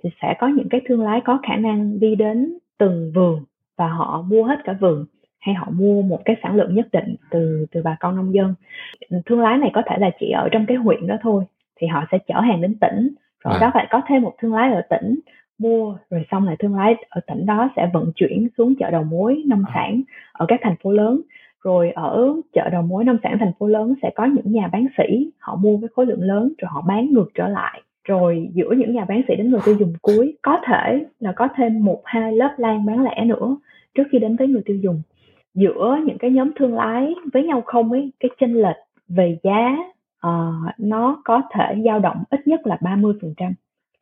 thì 0.03 0.11
sẽ 0.23 0.35
có 0.39 0.49
những 0.49 0.69
cái 0.69 0.81
thương 0.89 1.03
lái 1.03 1.21
có 1.21 1.39
khả 1.49 1.57
năng 1.57 2.01
đi 2.01 2.15
đến 2.15 2.59
từng 2.79 3.13
vườn 3.15 3.45
và 3.77 3.89
họ 3.89 4.25
mua 4.29 4.45
hết 4.45 4.57
cả 4.65 4.73
vườn 4.81 5.07
hay 5.41 5.55
họ 5.55 5.69
mua 5.71 6.03
một 6.03 6.23
cái 6.25 6.37
sản 6.43 6.57
lượng 6.57 6.75
nhất 6.75 6.89
định 6.93 7.17
từ 7.31 7.67
từ 7.71 7.83
bà 7.83 7.97
con 8.01 8.17
nông 8.17 8.35
dân 8.35 8.55
thương 9.27 9.41
lái 9.41 9.59
này 9.59 9.71
có 9.75 9.83
thể 9.87 9.97
là 9.99 10.11
chỉ 10.21 10.31
ở 10.31 10.49
trong 10.53 10.67
cái 10.67 10.77
huyện 10.77 11.07
đó 11.07 11.17
thôi 11.23 11.45
thì 11.77 11.87
họ 11.87 12.05
sẽ 12.13 12.19
chở 12.27 12.41
hàng 12.41 12.61
đến 12.61 12.75
tỉnh 12.81 13.09
rồi 13.45 13.55
à. 13.55 13.59
đó 13.61 13.71
phải 13.75 13.87
có 13.91 14.01
thêm 14.09 14.23
một 14.23 14.35
thương 14.39 14.55
lái 14.55 14.73
ở 14.73 14.83
tỉnh 14.91 15.21
mua 15.59 15.97
rồi 16.11 16.27
xong 16.31 16.47
lại 16.47 16.57
thương 16.59 16.77
lái 16.77 16.95
ở 17.09 17.21
tỉnh 17.27 17.47
đó 17.47 17.71
sẽ 17.77 17.91
vận 17.93 18.13
chuyển 18.15 18.49
xuống 18.59 18.75
chợ 18.79 18.91
đầu 18.91 19.05
mối 19.05 19.43
nông 19.47 19.65
à. 19.67 19.73
sản 19.75 20.03
ở 20.33 20.47
các 20.49 20.61
thành 20.63 20.77
phố 20.83 20.91
lớn 20.91 21.21
rồi 21.65 21.91
ở 21.91 22.35
chợ 22.53 22.69
đầu 22.69 22.83
mối 22.83 23.05
nông 23.05 23.19
sản 23.23 23.37
thành 23.41 23.53
phố 23.59 23.67
lớn 23.67 23.95
sẽ 24.03 24.11
có 24.15 24.25
những 24.25 24.53
nhà 24.53 24.69
bán 24.73 24.87
sỉ 24.99 25.31
họ 25.39 25.57
mua 25.57 25.77
với 25.77 25.89
khối 25.97 26.07
lượng 26.07 26.23
lớn 26.23 26.53
rồi 26.59 26.69
họ 26.73 26.81
bán 26.89 27.13
ngược 27.13 27.29
trở 27.35 27.49
lại 27.49 27.83
rồi 28.05 28.49
giữa 28.55 28.71
những 28.79 28.95
nhà 28.95 29.05
bán 29.05 29.23
sỉ 29.29 29.35
đến 29.37 29.51
người 29.51 29.61
tiêu 29.65 29.77
dùng 29.81 29.93
cuối 30.03 30.39
có 30.43 30.61
thể 30.67 31.07
là 31.21 31.33
có 31.37 31.49
thêm 31.57 31.85
một 31.85 32.03
hai 32.05 32.33
lớp 32.33 32.55
lan 32.57 32.87
bán 32.87 33.03
lẻ 33.03 33.25
nữa 33.25 33.57
trước 33.95 34.05
khi 34.13 34.19
đến 34.19 34.37
với 34.37 34.49
người 34.49 34.63
tiêu 34.65 34.77
dùng. 34.77 35.03
Giữa 35.55 35.99
những 36.05 36.19
cái 36.19 36.31
nhóm 36.31 36.51
thương 36.57 36.75
lái 36.75 37.15
với 37.33 37.45
nhau 37.45 37.63
không 37.67 37.93
ấy 37.93 38.13
cái 38.21 38.31
chênh 38.41 38.63
lệch 38.63 38.77
về 39.09 39.39
giá 39.43 39.77
uh, 40.27 40.79
nó 40.79 41.23
có 41.25 41.43
thể 41.55 41.83
dao 41.85 41.99
động 41.99 42.23
ít 42.31 42.47
nhất 42.47 42.67
là 42.67 42.79
30% 42.81 43.53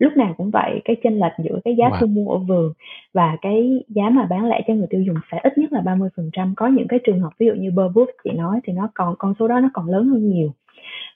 lúc 0.01 0.17
nào 0.17 0.35
cũng 0.37 0.51
vậy 0.51 0.81
cái 0.85 0.97
chênh 1.03 1.19
lệch 1.19 1.33
giữa 1.45 1.61
cái 1.65 1.77
giá 1.77 1.89
wow. 1.89 2.01
thu 2.01 2.07
mua 2.07 2.33
ở 2.33 2.39
vườn 2.39 2.73
và 3.15 3.37
cái 3.43 3.85
giá 3.89 4.11
mà 4.11 4.27
bán 4.31 4.49
lẻ 4.49 4.61
cho 4.67 4.75
người 4.75 4.87
tiêu 4.91 5.03
dùng 5.03 5.17
sẽ 5.33 5.39
ít 5.43 5.59
nhất 5.59 5.73
là 5.73 5.81
30% 5.81 6.53
có 6.57 6.67
những 6.67 6.89
cái 6.89 7.01
trường 7.05 7.21
hợp 7.21 7.31
ví 7.39 7.47
dụ 7.47 7.53
như 7.53 7.71
Burbush 7.71 8.11
chị 8.25 8.31
nói 8.31 8.61
thì 8.65 8.73
nó 8.73 8.89
còn 8.95 9.15
con 9.19 9.35
số 9.39 9.49
đó 9.49 9.61
nó 9.61 9.69
còn 9.73 9.91
lớn 9.91 10.09
hơn 10.09 10.29
nhiều. 10.29 10.53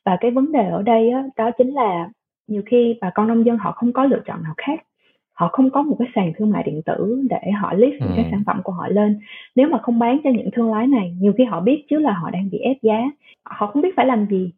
Và 0.05 0.17
cái 0.21 0.31
vấn 0.31 0.53
đề 0.53 0.69
ở 0.69 0.83
đây 0.83 1.11
đó, 1.11 1.23
đó 1.37 1.51
chính 1.59 1.75
là 1.75 2.09
nhiều 2.47 2.63
khi 2.67 2.99
bà 3.01 3.11
con 3.15 3.29
nông 3.29 3.47
dân 3.47 3.59
họ 3.59 3.73
không 3.73 3.93
có 3.93 4.05
lựa 4.05 4.21
chọn 4.27 4.43
nào 4.43 4.55
khác. 4.57 4.81
Họ 5.33 5.49
không 5.53 5.71
có 5.71 5.83
một 5.83 5.97
cái 5.99 6.09
sàn 6.15 6.33
thương 6.39 6.51
mại 6.51 6.63
điện 6.63 6.83
tử 6.87 7.23
để 7.31 7.51
họ 7.51 7.73
list 7.75 7.95
những 8.01 8.13
cái 8.17 8.25
ừ. 8.25 8.29
sản 8.31 8.43
phẩm 8.47 8.61
của 8.65 8.73
họ 8.73 8.89
lên. 8.89 9.21
Nếu 9.55 9.69
mà 9.69 9.79
không 9.83 9.99
bán 9.99 10.21
cho 10.25 10.31
những 10.31 10.51
thương 10.57 10.73
lái 10.73 10.87
này 10.87 11.17
nhiều 11.21 11.33
khi 11.39 11.45
họ 11.45 11.61
biết 11.61 11.85
chứ 11.91 11.99
là 11.99 12.13
họ 12.13 12.31
đang 12.31 12.51
bị 12.51 12.59
ép 12.59 12.77
giá. 12.83 13.03
Họ 13.45 13.67
không 13.67 13.83
biết 13.83 13.89
phải 13.97 14.07
làm 14.07 14.27
gì 14.27 14.53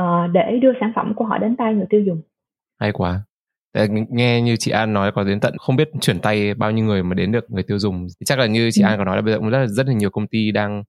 uh, 0.00 0.30
để 0.32 0.58
đưa 0.62 0.72
sản 0.80 0.92
phẩm 0.96 1.14
của 1.14 1.24
họ 1.24 1.38
đến 1.38 1.56
tay 1.56 1.74
người 1.74 1.86
tiêu 1.90 2.02
dùng. 2.02 2.22
Hay 2.80 2.92
quá. 2.92 3.20
Nghe 4.08 4.40
như 4.40 4.56
chị 4.56 4.70
An 4.70 4.92
nói 4.92 5.12
có 5.12 5.24
đến 5.24 5.40
tận 5.40 5.54
không 5.58 5.76
biết 5.76 5.90
chuyển 6.00 6.18
tay 6.18 6.54
bao 6.54 6.70
nhiêu 6.70 6.84
người 6.84 7.02
mà 7.02 7.14
đến 7.14 7.32
được 7.32 7.50
người 7.50 7.62
tiêu 7.62 7.78
dùng. 7.78 8.06
Chắc 8.24 8.38
là 8.38 8.46
như 8.46 8.70
chị 8.72 8.82
ừ. 8.82 8.86
An 8.86 8.98
có 8.98 9.04
nói 9.04 9.16
là 9.16 9.22
bây 9.22 9.32
giờ 9.32 9.38
cũng 9.38 9.50
rất 9.50 9.58
là 9.58 9.66
rất 9.66 9.86
là 9.86 9.92
nhiều 9.92 10.10
công 10.10 10.26
ty 10.26 10.50
đang 10.50 10.82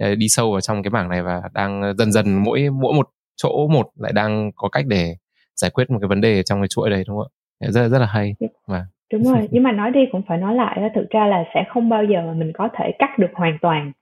ờ, 0.00 0.14
đi 0.14 0.28
sâu 0.28 0.52
vào 0.52 0.60
trong 0.60 0.82
cái 0.82 0.90
mảng 0.90 1.08
này 1.08 1.22
và 1.22 1.42
đang 1.54 1.96
dần 1.98 2.12
dần 2.12 2.42
mỗi 2.44 2.70
mỗi 2.70 2.94
một 2.94 3.08
chỗ 3.36 3.68
một 3.68 3.90
lại 3.98 4.12
đang 4.12 4.50
có 4.56 4.68
cách 4.68 4.84
để 4.88 5.16
giải 5.56 5.70
quyết 5.70 5.90
một 5.90 5.98
cái 6.00 6.08
vấn 6.08 6.20
đề 6.20 6.42
trong 6.42 6.60
cái 6.60 6.68
chuỗi 6.68 6.90
đấy 6.90 7.04
đúng 7.08 7.16
không 7.16 7.28
ạ? 7.58 7.70
Rất 7.70 7.88
rất 7.88 7.98
là 7.98 8.06
hay. 8.06 8.34
Mà 8.40 8.48
vâng. 8.66 8.82
đúng 9.12 9.24
rồi 9.24 9.48
nhưng 9.50 9.62
mà 9.62 9.72
nói 9.72 9.90
đi 9.90 10.00
cũng 10.12 10.22
phải 10.28 10.38
nói 10.38 10.54
lại 10.54 10.90
thực 10.94 11.10
ra 11.10 11.26
là 11.26 11.44
sẽ 11.54 11.64
không 11.68 11.88
bao 11.88 12.04
giờ 12.04 12.22
mà 12.26 12.32
mình 12.32 12.52
có 12.54 12.68
thể 12.78 12.92
cắt 12.98 13.18
được 13.18 13.30
hoàn 13.34 13.58
toàn 13.62 13.92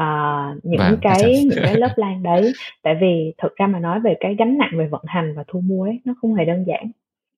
uh, 0.00 0.64
những 0.64 0.78
vâng, 0.78 0.98
cái 1.00 1.44
những 1.44 1.58
cái 1.62 1.74
lớp 1.74 1.92
lan 1.96 2.22
đấy. 2.22 2.52
Tại 2.82 2.94
vì 3.00 3.34
thực 3.42 3.56
ra 3.56 3.66
mà 3.66 3.78
nói 3.78 4.00
về 4.00 4.14
cái 4.20 4.34
gánh 4.38 4.58
nặng 4.58 4.72
về 4.78 4.86
vận 4.86 5.02
hành 5.06 5.34
và 5.36 5.44
thu 5.48 5.60
mua 5.60 5.84
ấy 5.84 6.00
nó 6.04 6.14
không 6.20 6.34
hề 6.34 6.44
đơn 6.44 6.64
giản 6.66 6.90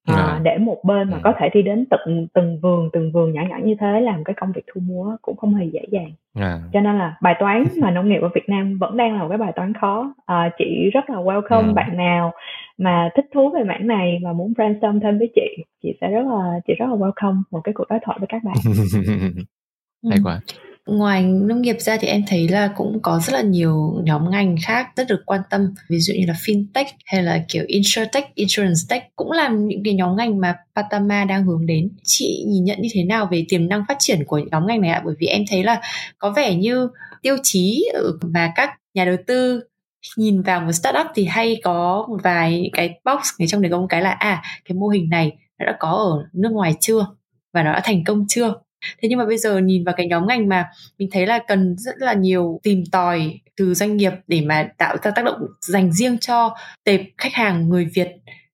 à, 0.07 0.15
à. 0.15 0.41
để 0.43 0.59
một 0.59 0.85
bên 0.85 1.11
mà 1.11 1.17
ừ. 1.17 1.21
có 1.25 1.33
thể 1.39 1.49
đi 1.55 1.63
đến 1.63 1.85
từng 1.91 2.27
từng 2.35 2.59
vườn 2.63 2.91
từng 2.93 3.13
vườn 3.13 3.33
nhỏ 3.33 3.43
nhỏ 3.49 3.57
như 3.65 3.75
thế 3.81 4.01
làm 4.01 4.25
cái 4.25 4.35
công 4.41 4.53
việc 4.53 4.63
thu 4.75 4.81
mua 4.81 5.17
cũng 5.23 5.37
không 5.37 5.55
hề 5.55 5.67
dễ 5.67 5.81
dàng 5.91 6.13
à. 6.35 6.61
cho 6.73 6.81
nên 6.81 6.99
là 6.99 7.17
bài 7.23 7.35
toán 7.41 7.65
mà 7.81 7.91
nông 7.91 8.09
nghiệp 8.09 8.19
ở 8.23 8.29
Việt 8.35 8.49
Nam 8.49 8.79
vẫn 8.79 8.97
đang 8.97 9.15
là 9.15 9.23
một 9.23 9.29
cái 9.29 9.39
bài 9.39 9.53
toán 9.57 9.73
khó 9.75 10.15
à, 10.27 10.51
chị 10.59 10.91
rất 10.93 11.11
là 11.11 11.17
welcome 11.17 11.67
ừ. 11.67 11.73
bạn 11.73 11.97
nào 11.97 12.33
mà 12.79 13.11
thích 13.17 13.27
thú 13.35 13.51
về 13.51 13.65
mảng 13.65 13.87
này 13.87 14.21
và 14.25 14.33
muốn 14.33 14.53
brainstorm 14.57 15.01
thêm 15.01 15.19
với 15.19 15.33
chị 15.35 15.65
chị 15.83 15.89
sẽ 16.01 16.11
rất 16.11 16.27
là 16.27 16.61
chị 16.67 16.75
rất 16.79 16.87
là 16.89 16.97
welcome 16.97 17.43
một 17.51 17.61
cái 17.65 17.73
cuộc 17.75 17.85
đối 17.89 17.99
thoại 18.03 18.19
với 18.19 18.29
các 18.29 18.43
bạn 18.45 18.57
hay 20.11 20.19
quá 20.25 20.41
ngoài 20.87 21.23
nông 21.23 21.63
nghiệp 21.63 21.77
ra 21.79 21.97
thì 22.01 22.09
em 22.09 22.23
thấy 22.27 22.49
là 22.49 22.69
cũng 22.77 22.99
có 23.03 23.21
rất 23.27 23.33
là 23.33 23.43
nhiều 23.43 23.95
nhóm 24.05 24.31
ngành 24.31 24.57
khác 24.67 24.89
rất 24.97 25.09
được 25.09 25.23
quan 25.27 25.41
tâm. 25.51 25.75
Ví 25.89 25.99
dụ 25.99 26.15
như 26.15 26.25
là 26.27 26.35
fintech 26.35 26.85
hay 27.05 27.23
là 27.23 27.45
kiểu 27.49 27.65
insurtech, 27.67 28.35
insurance 28.35 28.81
tech 28.89 29.03
cũng 29.17 29.31
là 29.31 29.49
những 29.49 29.83
cái 29.85 29.95
nhóm 29.95 30.17
ngành 30.17 30.41
mà 30.41 30.55
Patama 30.75 31.25
đang 31.25 31.45
hướng 31.45 31.67
đến. 31.67 31.91
Chị 32.03 32.45
nhìn 32.49 32.65
nhận 32.65 32.79
như 32.81 32.89
thế 32.93 33.05
nào 33.05 33.29
về 33.31 33.47
tiềm 33.49 33.69
năng 33.69 33.85
phát 33.89 33.97
triển 33.99 34.25
của 34.27 34.41
nhóm 34.51 34.67
ngành 34.67 34.81
này 34.81 34.91
ạ? 34.91 35.03
Bởi 35.05 35.15
vì 35.19 35.27
em 35.27 35.45
thấy 35.51 35.65
là 35.65 35.81
có 36.19 36.31
vẻ 36.31 36.55
như 36.55 36.89
tiêu 37.23 37.37
chí 37.43 37.85
mà 38.23 38.53
các 38.57 38.71
nhà 38.95 39.05
đầu 39.05 39.17
tư 39.27 39.61
nhìn 40.17 40.43
vào 40.43 40.61
một 40.61 40.73
startup 40.73 41.07
thì 41.15 41.25
hay 41.25 41.61
có 41.63 42.07
một 42.09 42.19
vài 42.23 42.71
cái 42.73 42.89
box 43.05 43.27
ở 43.39 43.47
trong 43.47 43.63
đấy 43.63 43.71
có 43.71 43.81
một 43.81 43.87
cái 43.89 44.03
là 44.03 44.11
à 44.11 44.43
cái 44.65 44.77
mô 44.77 44.89
hình 44.89 45.11
này 45.11 45.33
đã 45.59 45.77
có 45.79 45.91
ở 45.91 46.29
nước 46.33 46.53
ngoài 46.53 46.75
chưa? 46.81 47.07
Và 47.53 47.63
nó 47.63 47.73
đã 47.73 47.81
thành 47.85 48.05
công 48.05 48.25
chưa? 48.29 48.55
Thế 49.03 49.09
nhưng 49.09 49.19
mà 49.19 49.27
bây 49.27 49.39
giờ 49.39 49.59
nhìn 49.59 49.85
vào 49.85 49.95
cái 49.99 50.07
nhóm 50.07 50.27
ngành 50.27 50.49
mà 50.49 50.69
mình 50.99 51.09
thấy 51.13 51.27
là 51.27 51.39
cần 51.49 51.77
rất 51.79 51.95
là 51.99 52.15
nhiều 52.15 52.61
tìm 52.63 52.85
tòi 52.93 53.41
từ 53.57 53.75
doanh 53.75 53.97
nghiệp 53.97 54.13
để 54.27 54.41
mà 54.41 54.69
tạo 54.79 54.97
ra 55.03 55.11
tác 55.11 55.25
động 55.25 55.39
dành 55.61 55.93
riêng 55.93 56.19
cho 56.19 56.55
tệp 56.85 57.01
khách 57.19 57.33
hàng 57.33 57.69
người 57.69 57.85
Việt 57.95 58.09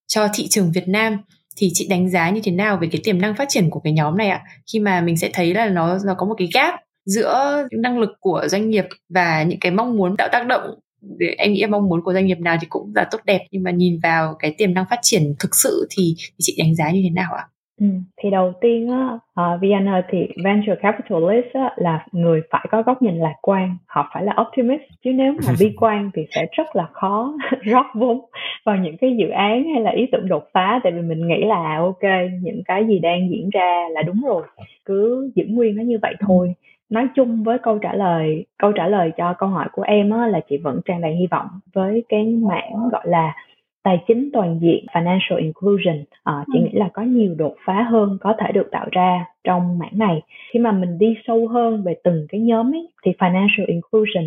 cho 0.07 0.29
thị 0.35 0.49
trường 0.49 0.73
Việt 0.73 0.89
Nam. 0.89 1.19
Thì 1.57 1.71
chị 1.75 1.87
đánh 1.91 2.11
giá 2.11 2.31
như 2.31 2.41
thế 2.45 2.53
nào 2.53 2.79
về 2.81 2.89
cái 2.93 3.01
tiềm 3.05 3.21
năng 3.21 3.35
phát 3.35 3.49
triển 3.49 3.71
của 3.71 3.81
cái 3.81 3.93
nhóm 3.93 4.17
này 4.17 4.29
ạ? 4.29 4.43
Khi 4.73 4.79
mà 4.79 5.01
mình 5.01 5.17
sẽ 5.17 5.31
thấy 5.33 5.55
là 5.55 5.69
nó 5.69 5.99
nó 6.05 6.15
có 6.15 6.27
một 6.27 6.35
cái 6.39 6.49
gap 6.55 6.75
giữa 7.05 7.67
năng 7.73 7.99
lực 7.99 8.11
của 8.21 8.45
doanh 8.47 8.71
nghiệp 8.71 8.85
và 9.09 9.43
những 9.43 9.61
cái 9.61 9.73
mong 9.73 9.97
muốn 9.97 10.17
tạo 10.17 10.29
tác 10.33 10.47
động 10.47 10.79
để 11.19 11.35
em 11.39 11.53
nghĩ 11.53 11.67
mong 11.67 11.89
muốn 11.89 12.03
của 12.05 12.13
doanh 12.13 12.27
nghiệp 12.27 12.39
nào 12.41 12.57
thì 12.61 12.67
cũng 12.71 12.93
là 12.95 13.09
tốt 13.11 13.19
đẹp. 13.25 13.47
Nhưng 13.51 13.63
mà 13.63 13.71
nhìn 13.71 14.01
vào 14.03 14.35
cái 14.39 14.55
tiềm 14.59 14.75
năng 14.75 14.85
phát 14.91 14.99
triển 15.03 15.35
thực 15.39 15.57
sự 15.57 15.87
thì, 15.91 16.15
thì 16.19 16.37
chị 16.39 16.57
đánh 16.59 16.75
giá 16.75 16.91
như 16.91 17.01
thế 17.05 17.11
nào 17.11 17.33
ạ? 17.35 17.45
Ừ, 17.81 17.87
thì 18.23 18.31
đầu 18.31 18.53
tiên 18.61 18.89
á, 18.89 19.19
uh, 19.41 19.61
Vienna 19.61 20.03
thì 20.09 20.29
venture 20.45 20.75
capitalist 20.75 21.47
á, 21.53 21.73
là 21.77 22.07
người 22.13 22.41
phải 22.51 22.67
có 22.71 22.83
góc 22.83 23.03
nhìn 23.03 23.19
lạc 23.19 23.35
quan, 23.43 23.77
họ 23.87 24.11
phải 24.15 24.25
là 24.25 24.35
optimist 24.41 24.83
chứ 25.05 25.13
nếu 25.13 25.33
mà 25.47 25.53
bi 25.61 25.75
quan 25.81 26.11
thì 26.15 26.27
sẽ 26.31 26.47
rất 26.53 26.77
là 26.77 26.87
khó 26.93 27.35
rót 27.63 27.87
vốn 27.95 28.21
vào 28.65 28.77
những 28.77 28.97
cái 28.97 29.17
dự 29.17 29.29
án 29.29 29.65
hay 29.75 29.83
là 29.83 29.91
ý 29.91 30.07
tưởng 30.13 30.29
đột 30.29 30.45
phá 30.53 30.81
tại 30.83 30.93
vì 30.93 31.01
mình 31.01 31.29
nghĩ 31.29 31.45
là 31.45 31.77
ok 31.79 32.31
những 32.43 32.63
cái 32.65 32.87
gì 32.87 32.99
đang 32.99 33.31
diễn 33.31 33.51
ra 33.51 33.89
là 33.91 34.03
đúng 34.03 34.21
rồi, 34.27 34.43
cứ 34.85 35.31
giữ 35.35 35.45
nguyên 35.49 35.77
nó 35.77 35.83
như 35.83 35.99
vậy 36.03 36.15
thôi. 36.21 36.55
Nói 36.91 37.09
chung 37.15 37.43
với 37.43 37.59
câu 37.59 37.79
trả 37.79 37.95
lời 37.95 38.45
câu 38.59 38.73
trả 38.73 38.87
lời 38.87 39.13
cho 39.17 39.35
câu 39.39 39.49
hỏi 39.49 39.69
của 39.73 39.83
em 39.83 40.11
á, 40.11 40.27
là 40.27 40.41
chị 40.49 40.57
vẫn 40.57 40.81
tràn 40.85 41.01
đầy 41.01 41.15
hy 41.15 41.27
vọng 41.27 41.47
với 41.75 42.05
cái 42.09 42.25
mảng 42.25 42.89
gọi 42.93 43.03
là 43.05 43.35
tài 43.83 43.99
chính 44.09 44.31
toàn 44.33 44.59
diện 44.63 44.87
financial 44.93 45.37
inclusion. 45.37 46.05
À, 46.25 46.45
chị 46.53 46.59
ừ. 46.59 46.65
nghĩ 46.65 46.71
là 46.73 46.89
có 46.93 47.03
nhiều 47.03 47.35
đột 47.39 47.55
phá 47.65 47.83
hơn 47.83 48.19
có 48.21 48.35
thể 48.39 48.53
được 48.53 48.69
tạo 48.71 48.89
ra 48.93 49.25
trong 49.45 49.79
mảng 49.79 49.99
này. 49.99 50.23
Khi 50.53 50.59
mà 50.59 50.73
mình 50.73 50.99
đi 50.99 51.15
sâu 51.27 51.49
hơn 51.49 51.83
về 51.83 51.95
từng 52.05 52.27
cái 52.29 52.41
nhóm 52.41 52.75
ấy, 52.75 52.89
thì 53.05 53.13
financial 53.19 53.67
inclusion 53.67 54.25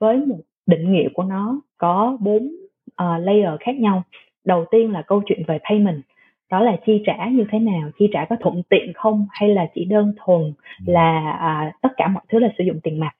với 0.00 0.16
một 0.16 0.38
định 0.66 0.92
nghĩa 0.92 1.08
của 1.14 1.22
nó 1.22 1.60
có 1.78 2.16
bốn 2.20 2.36
uh, 2.86 3.20
layer 3.20 3.60
khác 3.60 3.76
nhau. 3.76 4.02
Đầu 4.44 4.64
tiên 4.70 4.92
là 4.92 5.02
câu 5.02 5.22
chuyện 5.26 5.42
về 5.46 5.58
payment 5.70 6.02
đó 6.50 6.60
là 6.60 6.76
chi 6.86 7.02
trả 7.06 7.28
như 7.28 7.44
thế 7.50 7.58
nào 7.58 7.90
chi 7.98 8.08
trả 8.12 8.24
có 8.24 8.36
thuận 8.40 8.62
tiện 8.62 8.92
không 8.94 9.26
hay 9.30 9.48
là 9.48 9.66
chỉ 9.74 9.84
đơn 9.84 10.12
thuần 10.16 10.42
ừ. 10.86 10.92
là 10.92 11.30
à, 11.30 11.72
tất 11.82 11.88
cả 11.96 12.08
mọi 12.08 12.22
thứ 12.28 12.38
là 12.38 12.48
sử 12.58 12.64
dụng 12.64 12.80
tiền 12.82 13.00
mặt. 13.00 13.12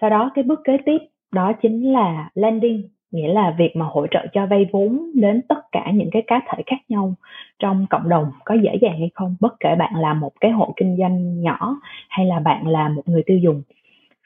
Sau 0.00 0.10
đó 0.10 0.30
cái 0.34 0.44
bước 0.44 0.60
kế 0.64 0.76
tiếp 0.86 0.98
đó 1.32 1.52
chính 1.62 1.92
là 1.92 2.30
lending 2.34 2.88
nghĩa 3.10 3.28
là 3.28 3.54
việc 3.58 3.76
mà 3.76 3.86
hỗ 3.86 4.06
trợ 4.06 4.26
cho 4.32 4.46
vay 4.46 4.66
vốn 4.72 5.10
đến 5.14 5.42
tất 5.48 5.60
cả 5.72 5.90
những 5.94 6.10
cái 6.12 6.22
cá 6.26 6.40
thể 6.48 6.62
khác 6.66 6.80
nhau 6.88 7.14
trong 7.58 7.86
cộng 7.90 8.08
đồng 8.08 8.30
có 8.44 8.54
dễ 8.54 8.76
dàng 8.80 8.98
hay 8.98 9.10
không? 9.14 9.36
Bất 9.40 9.54
kể 9.60 9.74
bạn 9.78 9.94
là 9.96 10.14
một 10.14 10.32
cái 10.40 10.50
hộ 10.50 10.74
kinh 10.76 10.96
doanh 10.98 11.40
nhỏ 11.40 11.76
hay 12.08 12.26
là 12.26 12.38
bạn 12.38 12.66
là 12.66 12.88
một 12.88 13.02
người 13.06 13.22
tiêu 13.26 13.38
dùng. 13.38 13.62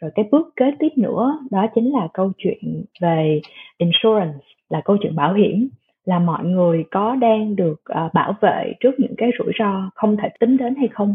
Rồi 0.00 0.10
cái 0.14 0.24
bước 0.30 0.52
kế 0.56 0.70
tiếp 0.78 0.88
nữa, 0.96 1.38
đó 1.50 1.66
chính 1.74 1.92
là 1.92 2.08
câu 2.14 2.32
chuyện 2.38 2.84
về 3.00 3.40
insurance, 3.78 4.38
là 4.70 4.80
câu 4.84 4.96
chuyện 5.02 5.16
bảo 5.16 5.34
hiểm. 5.34 5.68
Là 6.04 6.18
mọi 6.18 6.44
người 6.44 6.84
có 6.90 7.14
đang 7.14 7.56
được 7.56 7.80
ờ, 7.84 8.08
bảo 8.14 8.34
vệ 8.40 8.72
trước 8.80 8.90
những 8.98 9.14
cái 9.16 9.30
rủi 9.38 9.52
ro 9.58 9.90
không 9.94 10.16
thể 10.16 10.28
tính 10.40 10.56
đến 10.56 10.74
hay 10.74 10.88
không? 10.88 11.14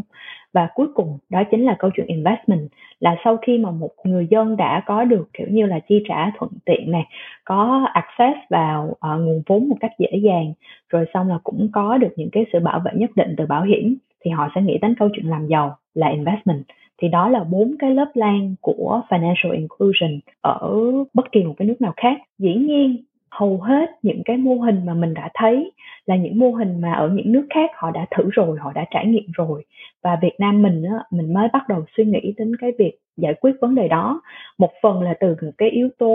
Và 0.52 0.68
cuối 0.74 0.86
cùng 0.94 1.18
đó 1.30 1.42
chính 1.50 1.64
là 1.64 1.76
câu 1.78 1.90
chuyện 1.94 2.06
investment 2.06 2.68
là 3.00 3.16
sau 3.24 3.36
khi 3.36 3.58
mà 3.58 3.70
một 3.70 3.90
người 4.04 4.26
dân 4.30 4.56
đã 4.56 4.82
có 4.86 5.04
được 5.04 5.28
kiểu 5.32 5.46
như 5.50 5.66
là 5.66 5.78
chi 5.88 6.02
trả 6.08 6.30
thuận 6.38 6.50
tiện 6.64 6.90
này 6.90 7.04
có 7.44 7.88
access 7.92 8.38
vào 8.50 8.88
uh, 8.90 9.20
nguồn 9.20 9.42
vốn 9.46 9.68
một 9.68 9.76
cách 9.80 9.92
dễ 9.98 10.10
dàng 10.22 10.52
rồi 10.88 11.04
xong 11.14 11.28
là 11.28 11.38
cũng 11.44 11.68
có 11.72 11.98
được 11.98 12.12
những 12.16 12.30
cái 12.32 12.46
sự 12.52 12.60
bảo 12.60 12.80
vệ 12.84 12.90
nhất 12.94 13.10
định 13.16 13.34
từ 13.36 13.46
bảo 13.46 13.62
hiểm 13.62 13.96
thì 14.24 14.30
họ 14.30 14.48
sẽ 14.54 14.62
nghĩ 14.62 14.78
đến 14.78 14.94
câu 14.98 15.08
chuyện 15.12 15.26
làm 15.26 15.46
giàu 15.46 15.76
là 15.94 16.08
investment. 16.08 16.64
Thì 17.02 17.08
đó 17.08 17.28
là 17.28 17.44
bốn 17.44 17.74
cái 17.78 17.94
lớp 17.94 18.10
lan 18.14 18.54
của 18.60 19.02
financial 19.08 19.52
inclusion 19.52 20.20
ở 20.40 20.70
bất 21.14 21.32
kỳ 21.32 21.44
một 21.44 21.54
cái 21.56 21.68
nước 21.68 21.80
nào 21.80 21.92
khác. 21.96 22.18
Dĩ 22.38 22.54
nhiên 22.54 23.04
hầu 23.30 23.60
hết 23.60 23.90
những 24.02 24.22
cái 24.24 24.36
mô 24.36 24.54
hình 24.54 24.86
mà 24.86 24.94
mình 24.94 25.14
đã 25.14 25.30
thấy 25.34 25.72
là 26.06 26.16
những 26.16 26.38
mô 26.38 26.50
hình 26.50 26.80
mà 26.80 26.92
ở 26.92 27.08
những 27.08 27.32
nước 27.32 27.46
khác 27.54 27.70
họ 27.74 27.90
đã 27.90 28.06
thử 28.10 28.30
rồi 28.32 28.58
họ 28.60 28.72
đã 28.72 28.84
trải 28.90 29.06
nghiệm 29.06 29.30
rồi. 29.32 29.64
Và 30.02 30.18
Việt 30.22 30.34
Nam 30.38 30.62
mình 30.62 30.82
á, 30.82 31.04
mình 31.10 31.34
mới 31.34 31.48
bắt 31.52 31.68
đầu 31.68 31.84
suy 31.96 32.04
nghĩ 32.04 32.34
đến 32.36 32.56
cái 32.56 32.72
việc 32.78 32.92
giải 33.16 33.34
quyết 33.34 33.52
vấn 33.60 33.74
đề 33.74 33.88
đó. 33.88 34.20
Một 34.58 34.70
phần 34.82 35.02
là 35.02 35.14
từ 35.20 35.36
cái 35.58 35.70
yếu 35.70 35.88
tố 35.98 36.08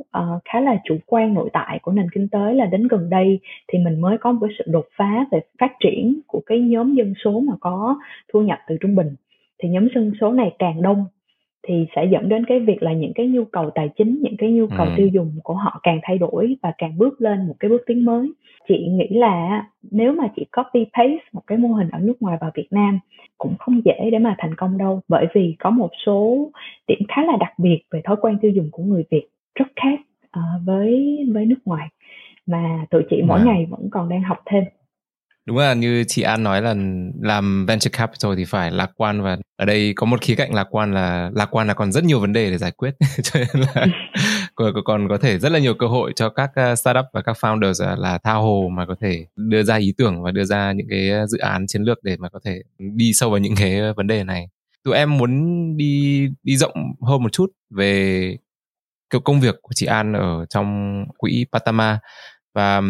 uh, 0.00 0.42
khá 0.44 0.60
là 0.60 0.76
chủ 0.84 0.96
quan 1.06 1.34
nội 1.34 1.50
tại 1.52 1.78
của 1.82 1.92
nền 1.92 2.06
kinh 2.14 2.28
tế 2.28 2.52
là 2.52 2.66
đến 2.66 2.88
gần 2.88 3.10
đây 3.10 3.40
thì 3.68 3.78
mình 3.78 4.00
mới 4.00 4.18
có 4.18 4.32
một 4.32 4.38
cái 4.40 4.50
sự 4.58 4.64
đột 4.66 4.86
phá 4.96 5.26
về 5.30 5.40
phát 5.58 5.72
triển 5.80 6.20
của 6.26 6.40
cái 6.46 6.60
nhóm 6.60 6.94
dân 6.94 7.14
số 7.24 7.40
mà 7.40 7.52
có 7.60 7.96
thu 8.32 8.40
nhập 8.40 8.58
từ 8.68 8.76
trung 8.80 8.94
bình. 8.94 9.14
Thì 9.62 9.68
nhóm 9.68 9.88
dân 9.94 10.12
số 10.20 10.32
này 10.32 10.52
càng 10.58 10.82
đông 10.82 11.04
thì 11.68 11.86
sẽ 11.96 12.04
dẫn 12.12 12.28
đến 12.28 12.44
cái 12.46 12.60
việc 12.60 12.82
là 12.82 12.92
những 12.92 13.12
cái 13.14 13.26
nhu 13.26 13.44
cầu 13.44 13.70
tài 13.74 13.88
chính 13.96 14.18
những 14.22 14.36
cái 14.38 14.50
nhu 14.50 14.66
cầu 14.76 14.86
ừ. 14.86 14.92
tiêu 14.96 15.08
dùng 15.08 15.32
của 15.42 15.54
họ 15.54 15.80
càng 15.82 16.00
thay 16.02 16.18
đổi 16.18 16.56
và 16.62 16.72
càng 16.78 16.98
bước 16.98 17.20
lên 17.20 17.46
một 17.46 17.54
cái 17.60 17.68
bước 17.68 17.82
tiến 17.86 18.04
mới 18.04 18.32
chị 18.68 18.86
nghĩ 18.88 19.08
là 19.10 19.66
nếu 19.90 20.12
mà 20.12 20.24
chị 20.36 20.44
copy 20.56 20.84
paste 20.84 21.24
một 21.32 21.42
cái 21.46 21.58
mô 21.58 21.68
hình 21.68 21.88
ở 21.92 21.98
nước 21.98 22.22
ngoài 22.22 22.38
vào 22.40 22.50
Việt 22.54 22.68
Nam 22.70 22.98
cũng 23.38 23.54
không 23.58 23.80
dễ 23.84 24.10
để 24.12 24.18
mà 24.18 24.34
thành 24.38 24.54
công 24.54 24.78
đâu 24.78 25.00
bởi 25.08 25.26
vì 25.34 25.56
có 25.58 25.70
một 25.70 25.90
số 26.06 26.50
điểm 26.88 26.98
khá 27.08 27.22
là 27.22 27.36
đặc 27.40 27.52
biệt 27.58 27.80
về 27.90 28.00
thói 28.04 28.16
quen 28.20 28.38
tiêu 28.40 28.50
dùng 28.50 28.68
của 28.72 28.82
người 28.82 29.04
Việt 29.10 29.26
rất 29.54 29.68
khác 29.76 30.00
uh, 30.38 30.66
với 30.66 31.18
với 31.34 31.46
nước 31.46 31.58
ngoài 31.64 31.88
mà 32.46 32.86
tụi 32.90 33.02
chị 33.10 33.22
mỗi 33.22 33.38
à. 33.38 33.44
ngày 33.44 33.66
vẫn 33.70 33.88
còn 33.90 34.08
đang 34.08 34.22
học 34.22 34.38
thêm 34.46 34.64
đúng 35.46 35.58
là 35.58 35.74
như 35.74 36.04
chị 36.08 36.22
An 36.22 36.42
nói 36.42 36.62
là 36.62 36.74
làm 37.20 37.66
venture 37.66 37.90
capital 37.90 38.32
thì 38.36 38.44
phải 38.44 38.70
lạc 38.70 38.90
quan 38.96 39.22
và 39.22 39.36
ở 39.56 39.64
đây 39.64 39.92
có 39.96 40.06
một 40.06 40.20
khía 40.20 40.34
cạnh 40.34 40.54
lạc 40.54 40.66
quan 40.70 40.94
là 40.94 41.30
lạc 41.34 41.46
quan 41.50 41.68
là 41.68 41.74
còn 41.74 41.92
rất 41.92 42.04
nhiều 42.04 42.20
vấn 42.20 42.32
đề 42.32 42.50
để 42.50 42.58
giải 42.58 42.70
quyết. 42.70 42.94
Cho 43.22 43.40
nên 43.40 43.64
là 43.74 43.86
còn, 44.54 44.74
còn 44.84 45.08
có 45.08 45.18
thể 45.18 45.38
rất 45.38 45.52
là 45.52 45.58
nhiều 45.58 45.74
cơ 45.74 45.86
hội 45.86 46.12
cho 46.16 46.28
các 46.28 46.50
ờ, 46.54 46.74
startup 46.76 47.04
và 47.12 47.22
các 47.22 47.36
founders 47.40 47.96
là 47.96 48.18
tha 48.18 48.32
hồ 48.32 48.68
mà 48.72 48.86
có 48.86 48.94
thể 49.00 49.26
đưa 49.36 49.62
ra 49.62 49.76
ý 49.76 49.94
tưởng 49.96 50.22
và 50.22 50.30
đưa 50.30 50.44
ra 50.44 50.72
những 50.72 50.86
cái 50.90 51.10
dự 51.28 51.38
án 51.38 51.66
chiến 51.66 51.82
lược 51.82 51.98
để 52.02 52.16
mà 52.16 52.28
có 52.28 52.40
thể 52.44 52.62
đi 52.78 53.12
sâu 53.12 53.30
vào 53.30 53.38
những 53.38 53.54
cái 53.56 53.92
vấn 53.96 54.06
đề 54.06 54.24
này. 54.24 54.48
Tụi 54.84 54.94
em 54.94 55.18
muốn 55.18 55.30
đi 55.76 56.26
đi 56.42 56.56
rộng 56.56 56.74
hơn 57.02 57.22
một 57.22 57.32
chút 57.32 57.52
về 57.70 58.36
kiểu 59.10 59.20
công 59.20 59.40
việc 59.40 59.54
của 59.62 59.72
chị 59.74 59.86
An 59.86 60.12
ở 60.12 60.46
trong 60.48 61.04
quỹ 61.18 61.46
Patama 61.52 61.98
và 62.54 62.82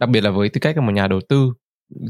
đặc 0.00 0.10
biệt 0.10 0.20
là 0.20 0.30
với 0.30 0.48
tư 0.48 0.58
cách 0.60 0.76
là 0.76 0.82
một 0.82 0.92
nhà 0.92 1.06
đầu 1.06 1.20
tư 1.28 1.52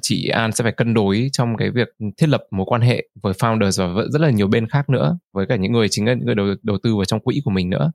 chị 0.02 0.28
An 0.28 0.52
sẽ 0.52 0.62
phải 0.62 0.72
cân 0.72 0.94
đối 0.94 1.28
trong 1.32 1.56
cái 1.56 1.70
việc 1.70 1.88
thiết 2.16 2.28
lập 2.28 2.42
mối 2.50 2.66
quan 2.68 2.80
hệ 2.80 3.08
với 3.22 3.32
founders 3.32 3.94
và 3.94 4.02
rất 4.12 4.20
là 4.20 4.30
nhiều 4.30 4.48
bên 4.48 4.68
khác 4.68 4.90
nữa 4.90 5.18
với 5.32 5.46
cả 5.46 5.56
những 5.56 5.72
người 5.72 5.88
chính 5.90 6.06
là 6.06 6.14
những 6.14 6.26
người 6.26 6.34
đầu, 6.34 6.46
đầu 6.62 6.78
tư 6.82 6.96
vào 6.96 7.04
trong 7.04 7.20
quỹ 7.20 7.40
của 7.44 7.50
mình 7.50 7.70
nữa. 7.70 7.92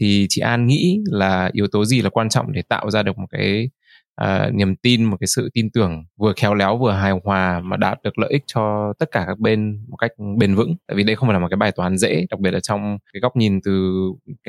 Thì 0.00 0.26
chị 0.28 0.40
An 0.40 0.66
nghĩ 0.66 0.98
là 1.04 1.50
yếu 1.52 1.66
tố 1.66 1.84
gì 1.84 2.02
là 2.02 2.10
quan 2.10 2.28
trọng 2.28 2.52
để 2.52 2.62
tạo 2.68 2.90
ra 2.90 3.02
được 3.02 3.18
một 3.18 3.26
cái 3.30 3.70
uh, 4.22 4.54
niềm 4.54 4.76
tin 4.76 5.04
một 5.04 5.16
cái 5.20 5.26
sự 5.26 5.50
tin 5.54 5.70
tưởng 5.70 6.04
vừa 6.16 6.32
khéo 6.36 6.54
léo 6.54 6.78
vừa 6.78 6.92
hài 6.92 7.12
hòa 7.24 7.60
mà 7.60 7.76
đạt 7.76 8.02
được 8.02 8.18
lợi 8.18 8.30
ích 8.30 8.42
cho 8.46 8.92
tất 8.98 9.08
cả 9.12 9.24
các 9.26 9.38
bên 9.38 9.84
một 9.88 9.96
cách 9.96 10.10
bền 10.38 10.54
vững? 10.54 10.76
Tại 10.86 10.96
vì 10.96 11.02
đây 11.02 11.16
không 11.16 11.28
phải 11.28 11.34
là 11.34 11.38
một 11.38 11.48
cái 11.50 11.56
bài 11.56 11.72
toán 11.72 11.98
dễ 11.98 12.26
đặc 12.30 12.40
biệt 12.40 12.50
là 12.50 12.60
trong 12.60 12.98
cái 13.12 13.20
góc 13.20 13.36
nhìn 13.36 13.60
từ 13.64 13.92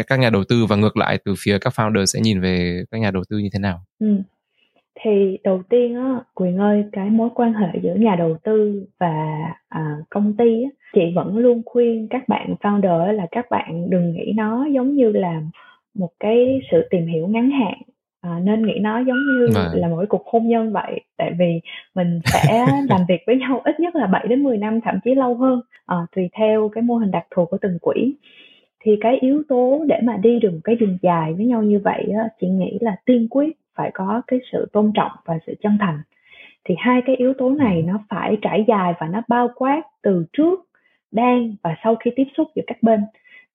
các 0.08 0.20
nhà 0.20 0.30
đầu 0.30 0.44
tư 0.44 0.66
và 0.66 0.76
ngược 0.76 0.98
lại 0.98 1.18
từ 1.26 1.34
phía 1.40 1.58
các 1.58 1.74
founder 1.76 2.06
sẽ 2.06 2.20
nhìn 2.20 2.42
về 2.42 2.84
các 2.92 2.98
nhà 2.98 3.12
đầu 3.12 3.24
tư 3.30 3.38
như 3.38 3.50
thế 3.54 3.60
nào. 3.60 3.86
Ừ 4.00 4.08
thì 5.02 5.38
đầu 5.44 5.62
tiên 5.70 5.96
á 5.96 6.20
quyền 6.36 6.58
ơi 6.58 6.86
cái 6.92 7.10
mối 7.10 7.30
quan 7.36 7.54
hệ 7.54 7.80
giữa 7.82 7.96
nhà 7.96 8.16
đầu 8.16 8.38
tư 8.44 8.86
và 9.00 9.38
à, 9.70 9.98
công 10.10 10.34
ty 10.38 10.64
á, 10.64 10.70
chị 10.94 11.02
vẫn 11.16 11.38
luôn 11.38 11.62
khuyên 11.66 12.08
các 12.10 12.30
bạn 12.30 12.56
founder 12.62 13.12
là 13.12 13.28
các 13.32 13.46
bạn 13.50 13.90
đừng 13.90 14.14
nghĩ 14.14 14.34
nó 14.36 14.66
giống 14.66 14.96
như 14.96 15.12
là 15.12 15.42
một 15.94 16.10
cái 16.20 16.62
sự 16.72 16.88
tìm 16.90 17.08
hiểu 17.08 17.28
ngắn 17.28 17.52
hạn. 17.52 17.82
À, 18.22 18.40
nên 18.44 18.66
nghĩ 18.66 18.74
nó 18.82 19.00
giống 19.00 19.18
như 19.18 19.48
Vâng. 19.54 19.82
là 19.82 19.88
một 19.88 19.98
cái 19.98 20.08
cuộc 20.08 20.28
hôn 20.28 20.48
nhân 20.48 20.74
vậy. 20.74 21.02
Tại 21.18 21.32
vì 21.40 21.62
mình 21.96 22.20
sẽ 22.26 22.66
làm 22.90 23.02
việc 23.08 23.24
với 23.28 23.36
nhau 23.36 23.62
ít 23.66 23.80
nhất 23.80 23.96
là 23.96 24.08
7 24.08 24.28
đến 24.28 24.44
10 24.44 24.58
năm 24.58 24.82
thậm 24.82 24.96
chí 25.04 25.16
lâu 25.16 25.36
hơn. 25.36 25.62
À, 25.86 25.98
tùy 26.16 26.30
theo 26.38 26.70
cái 26.70 26.82
mô 26.82 26.96
hình 26.96 27.12
đặc 27.12 27.26
thù 27.36 27.46
của 27.46 27.58
từng 27.62 27.78
quỹ. 27.82 28.16
Thì 28.84 28.98
cái 29.02 29.18
yếu 29.22 29.44
tố 29.50 29.84
để 29.88 30.00
mà 30.04 30.18
đi 30.18 30.40
được 30.40 30.52
một 30.52 30.60
cái 30.64 30.76
đường 30.76 30.98
dài 31.02 31.34
với 31.34 31.46
nhau 31.46 31.64
như 31.64 31.80
vậy 31.84 32.04
á, 32.18 32.30
chị 32.42 32.48
nghĩ 32.48 32.78
là 32.82 32.96
tiên 33.06 33.28
quyết 33.30 33.58
phải 33.76 33.92
có 33.94 34.22
cái 34.28 34.40
sự 34.52 34.68
tôn 34.74 34.92
trọng 34.96 35.12
và 35.26 35.40
sự 35.48 35.54
chân 35.62 35.78
thành. 35.80 36.00
Thì 36.66 36.76
hai 36.78 37.02
cái 37.06 37.16
yếu 37.16 37.34
tố 37.34 37.50
này 37.50 37.82
nó 37.82 38.00
phải 38.10 38.38
trải 38.42 38.66
dài 38.68 38.94
và 39.00 39.08
nó 39.08 39.22
bao 39.28 39.50
quát 39.56 39.82
từ 40.02 40.26
trước 40.34 40.60
đang 41.12 41.56
và 41.64 41.76
sau 41.84 41.96
khi 41.96 42.12
tiếp 42.16 42.28
xúc 42.38 42.48
giữa 42.56 42.64
các 42.68 42.78
bên. 42.84 43.00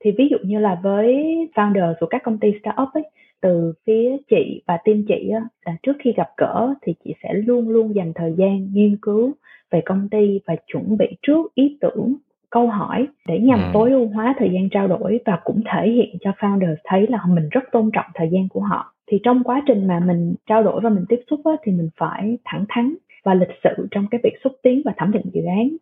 Thì 0.00 0.10
ví 0.18 0.28
dụ 0.30 0.36
như 0.42 0.58
là 0.58 0.80
với 0.82 1.14
founder 1.54 1.94
của 2.00 2.06
các 2.06 2.22
công 2.24 2.38
ty 2.38 2.52
startup 2.60 2.88
ấy 2.94 3.02
từ 3.40 3.72
phía 3.86 4.16
chị 4.30 4.62
và 4.66 4.76
team 4.84 5.04
chị 5.08 5.30
á, 5.34 5.40
là 5.66 5.76
trước 5.82 5.96
khi 6.00 6.12
gặp 6.12 6.28
gỡ 6.36 6.74
thì 6.82 6.94
chị 7.04 7.14
sẽ 7.22 7.34
luôn 7.34 7.68
luôn 7.68 7.94
dành 7.94 8.12
thời 8.14 8.34
gian 8.38 8.68
nghiên 8.72 8.96
cứu 9.02 9.32
về 9.70 9.80
công 9.84 10.08
ty 10.08 10.40
và 10.46 10.56
chuẩn 10.66 10.96
bị 10.96 11.06
trước 11.22 11.54
ý 11.54 11.78
tưởng 11.80 12.14
câu 12.50 12.66
hỏi 12.68 13.06
để 13.28 13.38
nhằm 13.38 13.58
Ừ. 13.60 13.70
tối 13.72 13.90
ưu 13.90 14.08
hóa 14.08 14.34
thời 14.38 14.50
gian 14.52 14.68
trao 14.68 14.88
đổi 14.88 15.20
và 15.24 15.38
cũng 15.44 15.62
thể 15.72 15.90
hiện 15.90 16.16
cho 16.20 16.30
founder 16.38 16.74
thấy 16.84 17.06
là 17.06 17.18
mình 17.28 17.48
rất 17.48 17.60
tôn 17.72 17.90
trọng 17.92 18.06
thời 18.14 18.28
gian 18.32 18.48
của 18.48 18.60
họ 18.60 18.94
thì 19.08 19.20
trong 19.22 19.44
quá 19.44 19.62
trình 19.66 19.86
mà 19.86 20.00
mình 20.00 20.34
trao 20.46 20.62
đổi 20.62 20.80
và 20.80 20.90
mình 20.90 21.04
tiếp 21.08 21.20
xúc 21.30 21.40
á, 21.44 21.52
thì 21.62 21.72
mình 21.72 21.88
phải 21.96 22.38
thẳng 22.44 22.64
thắn 22.68 22.94
và 23.24 23.34
lịch 23.34 23.58
sự 23.64 23.88
trong 23.90 24.06
cái 24.10 24.20
việc 24.24 24.34
xúc 24.44 24.52
tiến 24.62 24.82
và 24.84 24.92
thẩm 24.96 25.12
định 25.12 25.26
dự 25.32 25.42
án. 25.44 25.76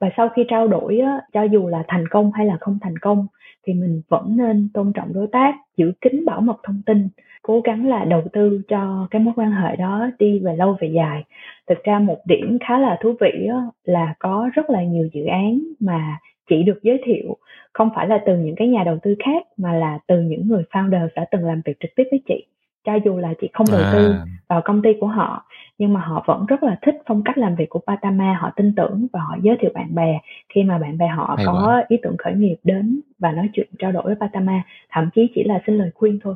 Và 0.00 0.10
sau 0.16 0.28
khi 0.28 0.44
trao 0.48 0.68
đổi 0.68 0.98
á, 0.98 1.20
cho 1.32 1.42
dù 1.42 1.68
là 1.68 1.84
thành 1.88 2.04
công 2.08 2.32
hay 2.32 2.46
là 2.46 2.56
không 2.60 2.78
thành 2.82 2.98
công 2.98 3.26
thì 3.66 3.74
mình 3.74 4.02
vẫn 4.08 4.36
nên 4.36 4.68
tôn 4.74 4.92
trọng 4.92 5.12
đối 5.12 5.26
tác 5.26 5.54
giữ 5.76 5.92
kín 6.00 6.24
bảo 6.24 6.40
mật 6.40 6.56
thông 6.62 6.82
tin 6.86 7.08
cố 7.42 7.60
gắng 7.60 7.88
là 7.88 8.04
đầu 8.04 8.22
tư 8.32 8.62
cho 8.68 9.08
cái 9.10 9.22
mối 9.22 9.34
quan 9.36 9.52
hệ 9.52 9.76
đó 9.76 10.10
đi 10.18 10.38
về 10.38 10.56
lâu 10.56 10.76
về 10.80 10.88
dài. 10.88 11.24
Thực 11.68 11.84
ra 11.84 11.98
một 11.98 12.18
điểm 12.24 12.58
khá 12.68 12.78
là 12.78 12.98
thú 13.02 13.14
vị 13.20 13.46
á, 13.50 13.62
là 13.84 14.14
có 14.18 14.50
rất 14.54 14.70
là 14.70 14.82
nhiều 14.82 15.08
dự 15.12 15.24
án 15.24 15.58
mà 15.80 16.18
chỉ 16.50 16.62
được 16.62 16.78
giới 16.82 17.00
thiệu 17.04 17.36
không 17.72 17.90
phải 17.94 18.08
là 18.08 18.18
từ 18.26 18.36
những 18.36 18.54
cái 18.54 18.68
nhà 18.68 18.84
đầu 18.84 18.98
tư 19.02 19.14
khác 19.24 19.46
mà 19.56 19.72
là 19.72 19.98
từ 20.06 20.20
những 20.20 20.48
người 20.48 20.62
founder 20.70 21.08
đã 21.16 21.24
từng 21.30 21.44
làm 21.44 21.60
việc 21.64 21.80
trực 21.80 21.90
tiếp 21.96 22.04
với 22.10 22.20
chị 22.28 22.46
cho 22.84 22.92
dù 23.04 23.18
là 23.18 23.34
chị 23.40 23.48
không 23.52 23.66
đầu 23.70 23.80
tư 23.92 24.12
à, 24.12 24.24
vào 24.48 24.62
công 24.64 24.82
ty 24.82 24.90
của 25.00 25.06
họ 25.06 25.46
nhưng 25.80 25.92
mà 25.92 26.00
họ 26.00 26.24
vẫn 26.26 26.46
rất 26.46 26.62
là 26.62 26.78
thích 26.82 26.94
phong 27.06 27.22
cách 27.24 27.38
làm 27.38 27.56
việc 27.56 27.68
của 27.68 27.80
Patama 27.86 28.38
họ 28.40 28.50
tin 28.56 28.74
tưởng 28.76 29.06
và 29.12 29.20
họ 29.20 29.36
giới 29.42 29.56
thiệu 29.60 29.70
bạn 29.74 29.94
bè. 29.94 30.18
Khi 30.54 30.62
mà 30.62 30.78
bạn 30.78 30.98
bè 30.98 31.06
họ 31.06 31.34
Hay 31.36 31.46
có 31.46 31.66
quá. 31.66 31.84
ý 31.88 31.96
tưởng 32.02 32.16
khởi 32.18 32.34
nghiệp 32.34 32.56
đến 32.64 33.00
và 33.18 33.32
nói 33.32 33.48
chuyện 33.52 33.68
trao 33.78 33.92
đổi 33.92 34.02
với 34.06 34.14
Patama 34.20 34.62
thậm 34.90 35.10
chí 35.14 35.30
chỉ 35.34 35.42
là 35.44 35.60
xin 35.66 35.78
lời 35.78 35.90
khuyên 35.94 36.18
thôi. 36.24 36.34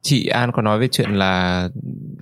Chị 0.00 0.26
An 0.26 0.52
có 0.52 0.62
nói 0.62 0.78
về 0.78 0.88
chuyện 0.88 1.10
là 1.10 1.68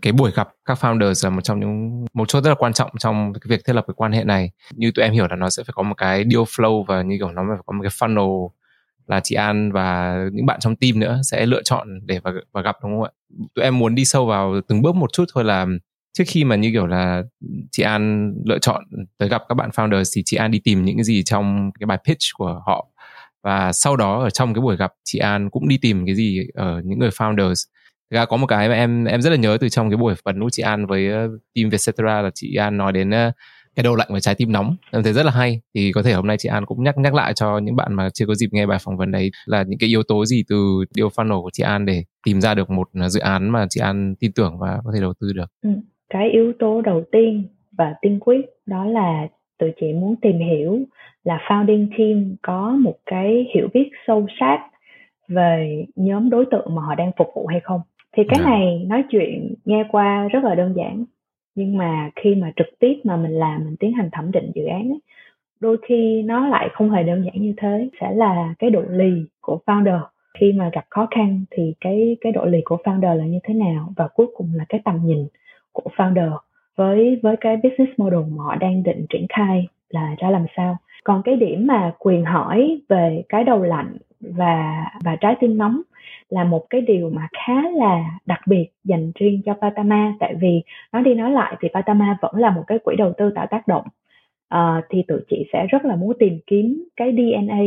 cái 0.03 0.13
buổi 0.13 0.31
gặp 0.37 0.49
các 0.65 0.79
founders 0.81 1.27
là 1.29 1.31
một 1.31 1.41
trong 1.41 1.61
những 1.61 2.05
một 2.15 2.29
chỗ 2.29 2.41
rất 2.41 2.51
là 2.51 2.57
quan 2.59 2.73
trọng 2.73 2.91
trong 2.99 3.33
cái 3.33 3.49
việc 3.49 3.61
thiết 3.67 3.73
lập 3.73 3.85
cái 3.87 3.95
quan 3.97 4.13
hệ 4.13 4.25
này. 4.25 4.51
Như 4.75 4.91
tụi 4.95 5.03
em 5.05 5.13
hiểu 5.13 5.27
là 5.31 5.37
nó 5.37 5.51
sẽ 5.51 5.63
phải 5.67 5.73
có 5.77 5.83
một 5.83 5.95
cái 5.95 6.25
deal 6.31 6.43
flow 6.43 6.85
và 6.85 7.03
như 7.03 7.17
kiểu 7.19 7.31
nó 7.31 7.43
phải 7.49 7.63
có 7.67 7.73
một 7.73 7.83
cái 7.83 7.91
funnel 7.91 8.49
là 9.11 9.21
chị 9.21 9.35
An 9.35 9.73
và 9.73 10.19
những 10.33 10.47
bạn 10.47 10.61
trong 10.61 10.77
team 10.77 10.99
nữa 10.99 11.21
sẽ 11.25 11.47
lựa 11.47 11.63
chọn 11.63 11.89
để 12.07 12.21
và, 12.25 12.33
và 12.53 12.63
gặp 12.63 12.77
đúng 12.83 12.93
không 12.93 13.03
ạ? 13.03 13.11
Tụi 13.55 13.63
em 13.65 13.79
muốn 13.79 13.95
đi 13.95 14.05
sâu 14.05 14.27
vào 14.27 14.61
từng 14.69 14.83
bước 14.83 14.95
một 14.95 15.13
chút 15.13 15.25
thôi 15.35 15.45
là 15.45 15.67
trước 16.13 16.25
khi 16.27 16.45
mà 16.45 16.57
như 16.57 16.71
kiểu 16.73 16.87
là 16.87 17.23
chị 17.71 17.83
An 17.83 18.33
lựa 18.45 18.59
chọn 18.59 18.85
tới 19.19 19.29
gặp 19.29 19.43
các 19.49 19.55
bạn 19.55 19.71
founders 19.71 20.11
thì 20.17 20.23
chị 20.25 20.37
An 20.37 20.51
đi 20.51 20.61
tìm 20.65 20.85
những 20.85 20.97
cái 20.97 21.05
gì 21.05 21.23
trong 21.23 21.71
cái 21.81 21.87
bài 21.87 21.99
pitch 22.07 22.23
của 22.35 22.63
họ. 22.67 22.87
Và 23.43 23.73
sau 23.73 23.97
đó 23.97 24.23
ở 24.23 24.31
trong 24.31 24.55
cái 24.55 24.61
buổi 24.61 24.77
gặp 24.77 24.93
chị 25.05 25.19
An 25.19 25.51
cũng 25.51 25.69
đi 25.69 25.79
tìm 25.79 26.07
cái 26.07 26.15
gì 26.15 26.41
ở 26.55 26.83
những 26.85 26.99
người 26.99 27.11
founders. 27.11 27.65
Thực 28.11 28.17
ra 28.17 28.25
có 28.25 28.37
một 28.37 28.47
cái 28.47 28.69
mà 28.69 28.75
em 28.75 29.05
em 29.05 29.23
rất 29.23 29.31
là 29.31 29.37
nhớ 29.37 29.59
từ 29.61 29.69
trong 29.69 29.91
cái 29.91 29.97
buổi 29.97 30.15
phỏng 30.15 30.23
vấn 30.25 30.43
của 30.43 30.51
chị 30.51 30.63
An 30.63 30.87
với 30.87 31.09
ờ, 31.11 31.29
team 31.55 31.71
Vietcetera 31.71 32.23
là 32.23 32.31
chị 32.35 32.55
An 32.55 32.77
nói 32.77 32.93
đến 32.93 33.11
uh, 33.11 33.35
cái 33.81 33.85
đầu 33.85 33.97
lạnh 33.97 34.09
và 34.13 34.21
trái 34.21 34.35
tim 34.39 34.53
nóng. 34.53 34.77
Em 34.93 35.03
thấy 35.03 35.13
rất 35.13 35.27
là 35.27 35.33
hay. 35.33 35.61
Thì 35.75 35.93
có 35.95 36.03
thể 36.03 36.13
hôm 36.13 36.27
nay 36.27 36.37
chị 36.39 36.49
An 36.49 36.67
cũng 36.67 36.83
nhắc 36.83 36.99
nhắc 36.99 37.15
lại 37.15 37.33
cho 37.35 37.59
những 37.59 37.77
bạn 37.77 37.95
mà 37.95 38.09
chưa 38.15 38.27
có 38.27 38.35
dịp 38.35 38.49
nghe 38.53 38.67
bài 38.67 38.79
phỏng 38.85 38.97
vấn 38.97 39.11
đấy 39.11 39.31
là 39.47 39.63
những 39.69 39.79
cái 39.79 39.89
yếu 39.89 40.03
tố 40.03 40.25
gì 40.25 40.43
từ 40.49 40.57
deal 40.91 41.07
funnel 41.09 41.43
của 41.43 41.51
chị 41.53 41.63
An 41.63 41.87
để 41.87 42.03
tìm 42.27 42.41
ra 42.41 42.55
được 42.55 42.71
một 42.71 42.89
dự 43.09 43.21
án 43.21 43.51
mà 43.51 43.67
chị 43.71 43.81
An 43.81 44.15
tin 44.21 44.31
tưởng 44.37 44.59
và 44.61 44.79
có 44.85 44.91
thể 44.95 45.01
đầu 45.01 45.13
tư 45.21 45.33
được? 45.35 45.47
Ừ. 45.63 45.71
cái 46.11 46.31
yếu 46.31 46.53
tố 46.59 46.81
đầu 46.81 47.03
tiên 47.13 47.45
và 47.79 47.95
tiên 48.03 48.19
quyết 48.21 48.41
đó 48.67 48.85
là 48.85 49.27
tụi 49.59 49.71
chị 49.81 49.87
muốn 49.93 50.17
tìm 50.23 50.39
hiểu 50.39 50.79
là 51.25 51.39
founding 51.49 51.89
team 51.99 52.37
có 52.43 52.71
một 52.81 52.95
cái 53.07 53.47
hiểu 53.55 53.69
biết 53.75 53.91
sâu 54.07 54.27
sát 54.41 54.59
về 55.29 55.85
nhóm 55.97 56.31
đối 56.31 56.45
tượng 56.51 56.75
mà 56.75 56.83
họ 56.83 56.95
đang 56.95 57.11
phục 57.19 57.27
vụ 57.35 57.47
hay 57.47 57.61
không. 57.65 57.81
Thì 58.17 58.23
cái 58.29 58.39
Dạ. 58.39 58.51
này 58.51 58.85
nói 58.87 59.03
chuyện 59.11 59.55
nghe 59.65 59.85
qua 59.93 60.29
rất 60.33 60.45
là 60.45 60.55
đơn 60.55 60.75
giản 60.77 61.05
nhưng 61.55 61.77
mà 61.77 62.11
khi 62.17 62.35
mà 62.35 62.53
trực 62.57 62.67
tiếp 62.79 62.95
mà 63.05 63.17
mình 63.17 63.33
làm 63.33 63.65
mình 63.65 63.77
tiến 63.81 63.93
hành 63.93 64.09
thẩm 64.13 64.33
định 64.33 64.53
dự 64.55 64.65
án 64.65 64.89
ấy, 64.89 65.01
đôi 65.61 65.77
khi 65.89 66.23
nó 66.23 66.49
lại 66.49 66.69
không 66.73 66.91
hề 66.91 67.03
đơn 67.03 67.25
giản 67.25 67.43
như 67.43 67.55
thế. 67.57 67.89
Sẽ 68.01 68.13
là 68.15 68.55
cái 68.59 68.71
độ 68.71 68.83
lì 68.91 69.25
của 69.41 69.59
founder. 69.67 70.01
Khi 70.41 70.53
mà 70.53 70.71
gặp 70.73 70.85
khó 70.91 71.07
khăn 71.11 71.45
thì 71.51 71.75
cái 71.81 72.17
cái 72.21 72.33
độ 72.33 72.45
lì 72.45 72.61
của 72.65 72.77
founder 72.85 73.15
là 73.15 73.25
như 73.25 73.39
thế 73.45 73.55
nào? 73.55 73.93
Và 73.97 74.09
cuối 74.09 74.27
cùng 74.37 74.51
là 74.55 74.65
cái 74.69 74.81
tầm 74.85 75.01
nhìn 75.05 75.27
của 75.73 75.91
founder 75.97 76.31
với 76.77 77.21
với 77.23 77.37
cái 77.41 77.57
business 77.57 77.93
model 77.97 78.21
mà 78.21 78.45
họ 78.45 78.57
đang 78.57 78.83
định 78.83 79.07
triển 79.09 79.27
khai 79.29 79.69
là 79.89 80.15
ra 80.19 80.31
làm 80.31 80.47
sao? 80.57 80.77
Còn 81.05 81.23
cái 81.25 81.37
điểm 81.37 81.67
mà 81.67 81.93
quyền 81.99 82.25
hỏi 82.25 82.81
về 82.89 83.23
cái 83.29 83.45
đầu 83.45 83.63
lạnh 83.63 83.97
và 84.21 84.85
và 85.05 85.17
trái 85.17 85.37
tim 85.41 85.59
nóng 85.59 85.81
là 86.31 86.45
một 86.45 86.67
cái 86.71 86.81
điều 86.81 87.11
mà 87.11 87.29
khá 87.33 87.71
là 87.71 88.05
đặc 88.27 88.41
biệt 88.47 88.67
dành 88.85 89.13
riêng 89.15 89.43
cho 89.45 89.55
Patama. 89.61 90.15
Tại 90.21 90.35
vì 90.41 90.63
nói 90.93 91.03
đi 91.03 91.15
nói 91.15 91.31
lại 91.31 91.57
thì 91.61 91.69
Patama 91.75 92.19
vẫn 92.21 92.35
là 92.35 92.51
một 92.51 92.65
cái 92.67 92.79
quỹ 92.79 92.97
đầu 92.97 93.13
tư 93.19 93.31
tạo 93.35 93.47
tác 93.51 93.69
động. 93.69 93.85
Uh, 94.55 94.85
thì 94.91 95.03
tụi 95.09 95.21
chị 95.31 95.47
sẽ 95.53 95.67
rất 95.67 95.85
là 95.85 95.97
muốn 95.97 96.13
tìm 96.19 96.39
kiếm 96.47 96.85
cái 96.97 97.13
DNA 97.13 97.61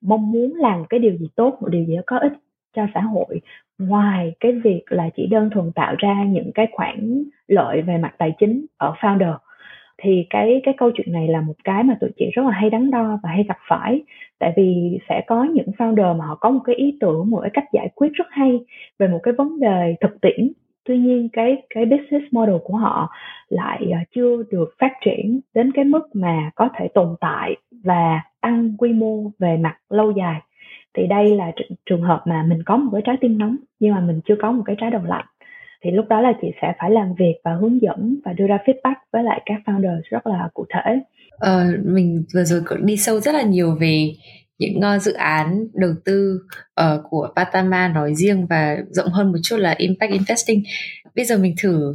mong 0.00 0.32
muốn 0.32 0.54
làm 0.54 0.84
cái 0.88 1.00
điều 1.00 1.16
gì 1.16 1.28
tốt 1.36 1.58
một 1.60 1.68
điều 1.68 1.84
gì 1.84 1.96
đó 1.96 2.02
có 2.06 2.18
ích 2.18 2.32
cho 2.76 2.86
xã 2.94 3.00
hội. 3.00 3.40
Ngoài 3.78 4.34
cái 4.40 4.52
việc 4.52 4.82
là 4.88 5.10
chỉ 5.16 5.26
đơn 5.26 5.50
thuần 5.50 5.72
tạo 5.72 5.94
ra 5.98 6.24
những 6.24 6.50
cái 6.54 6.66
khoản 6.72 7.24
lợi 7.48 7.82
về 7.82 7.98
mặt 7.98 8.14
tài 8.18 8.32
chính 8.38 8.66
ở 8.76 8.94
founder 9.00 9.36
thì 10.02 10.26
cái 10.30 10.60
cái 10.64 10.74
câu 10.78 10.90
chuyện 10.94 11.12
này 11.12 11.28
là 11.28 11.40
một 11.40 11.54
cái 11.64 11.82
mà 11.82 11.94
tụi 12.00 12.10
chị 12.16 12.30
rất 12.34 12.42
là 12.46 12.50
hay 12.50 12.70
đắn 12.70 12.90
đo 12.90 13.18
và 13.22 13.30
hay 13.30 13.44
gặp 13.48 13.58
phải. 13.68 14.02
Tại 14.38 14.52
vì 14.56 14.98
sẽ 15.08 15.22
có 15.26 15.44
những 15.44 15.68
founder 15.78 16.16
mà 16.16 16.26
họ 16.26 16.34
có 16.34 16.50
một 16.50 16.60
cái 16.64 16.76
ý 16.76 16.96
tưởng, 17.00 17.30
một 17.30 17.40
cái 17.40 17.50
cách 17.54 17.64
giải 17.72 17.88
quyết 17.94 18.12
rất 18.12 18.26
hay 18.30 18.60
về 18.98 19.08
một 19.08 19.18
cái 19.22 19.34
vấn 19.34 19.60
đề 19.60 19.94
thực 20.00 20.20
tiễn. 20.20 20.52
Tuy 20.84 20.98
nhiên 20.98 21.28
cái 21.32 21.62
cái 21.70 21.84
business 21.84 22.32
model 22.32 22.56
của 22.64 22.76
họ 22.76 23.10
lại 23.48 23.86
ờ, 23.92 23.98
chưa 24.14 24.42
được 24.50 24.74
phát 24.78 24.92
triển 25.04 25.40
đến 25.54 25.72
cái 25.72 25.84
mức 25.84 26.08
mà 26.12 26.50
có 26.54 26.68
thể 26.78 26.88
tồn 26.94 27.16
tại 27.20 27.56
và 27.84 28.20
tăng 28.40 28.74
quy 28.78 28.92
mô 28.92 29.30
về 29.38 29.56
mặt 29.56 29.76
lâu 29.90 30.10
dài. 30.10 30.40
Thì 30.94 31.06
đây 31.06 31.36
là 31.36 31.52
trường 31.86 32.02
hợp 32.02 32.22
mà 32.26 32.44
mình 32.48 32.62
có 32.66 32.76
một 32.76 32.90
cái 32.92 33.02
trái 33.04 33.16
tim 33.20 33.38
nóng 33.38 33.56
nhưng 33.80 33.94
mà 33.94 34.00
mình 34.00 34.20
chưa 34.24 34.36
có 34.42 34.52
một 34.52 34.62
cái 34.66 34.76
trái 34.80 34.90
đầu 34.90 35.02
lạnh 35.04 35.26
thì 35.84 35.90
lúc 35.90 36.06
đó 36.08 36.20
là 36.20 36.32
chị 36.40 36.48
sẽ 36.62 36.72
phải 36.78 36.90
làm 36.90 37.14
việc 37.18 37.34
và 37.44 37.54
hướng 37.60 37.82
dẫn 37.82 38.16
và 38.24 38.32
đưa 38.32 38.46
ra 38.46 38.58
feedback 38.66 38.94
với 39.12 39.22
lại 39.22 39.42
các 39.46 39.60
founder 39.66 40.00
rất 40.10 40.26
là 40.26 40.48
cụ 40.54 40.66
thể 40.74 41.00
ờ, 41.30 41.64
mình 41.84 42.24
vừa 42.34 42.44
rồi 42.44 42.60
cũng 42.66 42.86
đi 42.86 42.96
sâu 42.96 43.20
rất 43.20 43.34
là 43.34 43.42
nhiều 43.42 43.76
về 43.80 44.12
những 44.58 44.80
uh, 44.96 45.02
dự 45.02 45.12
án 45.12 45.64
đầu 45.74 45.90
tư 46.04 46.40
uh, 46.80 47.00
của 47.10 47.28
Patama 47.36 47.88
nói 47.88 48.14
riêng 48.14 48.46
và 48.50 48.76
rộng 48.90 49.08
hơn 49.08 49.32
một 49.32 49.38
chút 49.42 49.56
là 49.56 49.74
impact 49.78 50.12
investing. 50.12 50.62
Bây 51.16 51.24
giờ 51.24 51.38
mình 51.38 51.54
thử 51.62 51.94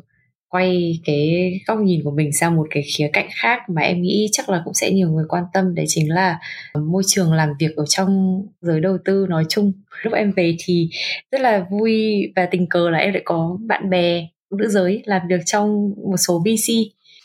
quay 0.53 0.99
cái 1.05 1.51
góc 1.67 1.79
nhìn 1.79 2.01
của 2.03 2.11
mình 2.11 2.33
sang 2.33 2.55
một 2.55 2.67
cái 2.69 2.83
khía 2.83 3.09
cạnh 3.13 3.27
khác 3.31 3.59
mà 3.69 3.81
em 3.81 4.01
nghĩ 4.01 4.29
chắc 4.31 4.49
là 4.49 4.61
cũng 4.65 4.73
sẽ 4.73 4.91
nhiều 4.91 5.09
người 5.09 5.25
quan 5.29 5.43
tâm 5.53 5.75
đấy 5.75 5.85
chính 5.87 6.13
là 6.13 6.39
môi 6.79 7.03
trường 7.07 7.33
làm 7.33 7.49
việc 7.59 7.75
ở 7.75 7.85
trong 7.85 8.41
giới 8.61 8.79
đầu 8.79 8.97
tư 9.05 9.25
nói 9.29 9.45
chung. 9.49 9.73
Lúc 10.01 10.13
em 10.13 10.31
về 10.35 10.55
thì 10.65 10.89
rất 11.31 11.41
là 11.41 11.65
vui 11.71 12.21
và 12.35 12.45
tình 12.45 12.69
cờ 12.69 12.89
là 12.89 12.97
em 12.97 13.13
lại 13.13 13.21
có 13.25 13.57
bạn 13.67 13.89
bè 13.89 14.27
nữ 14.57 14.67
giới 14.67 15.01
làm 15.05 15.21
việc 15.29 15.41
trong 15.45 15.93
một 16.09 16.17
số 16.17 16.43
VC 16.45 16.73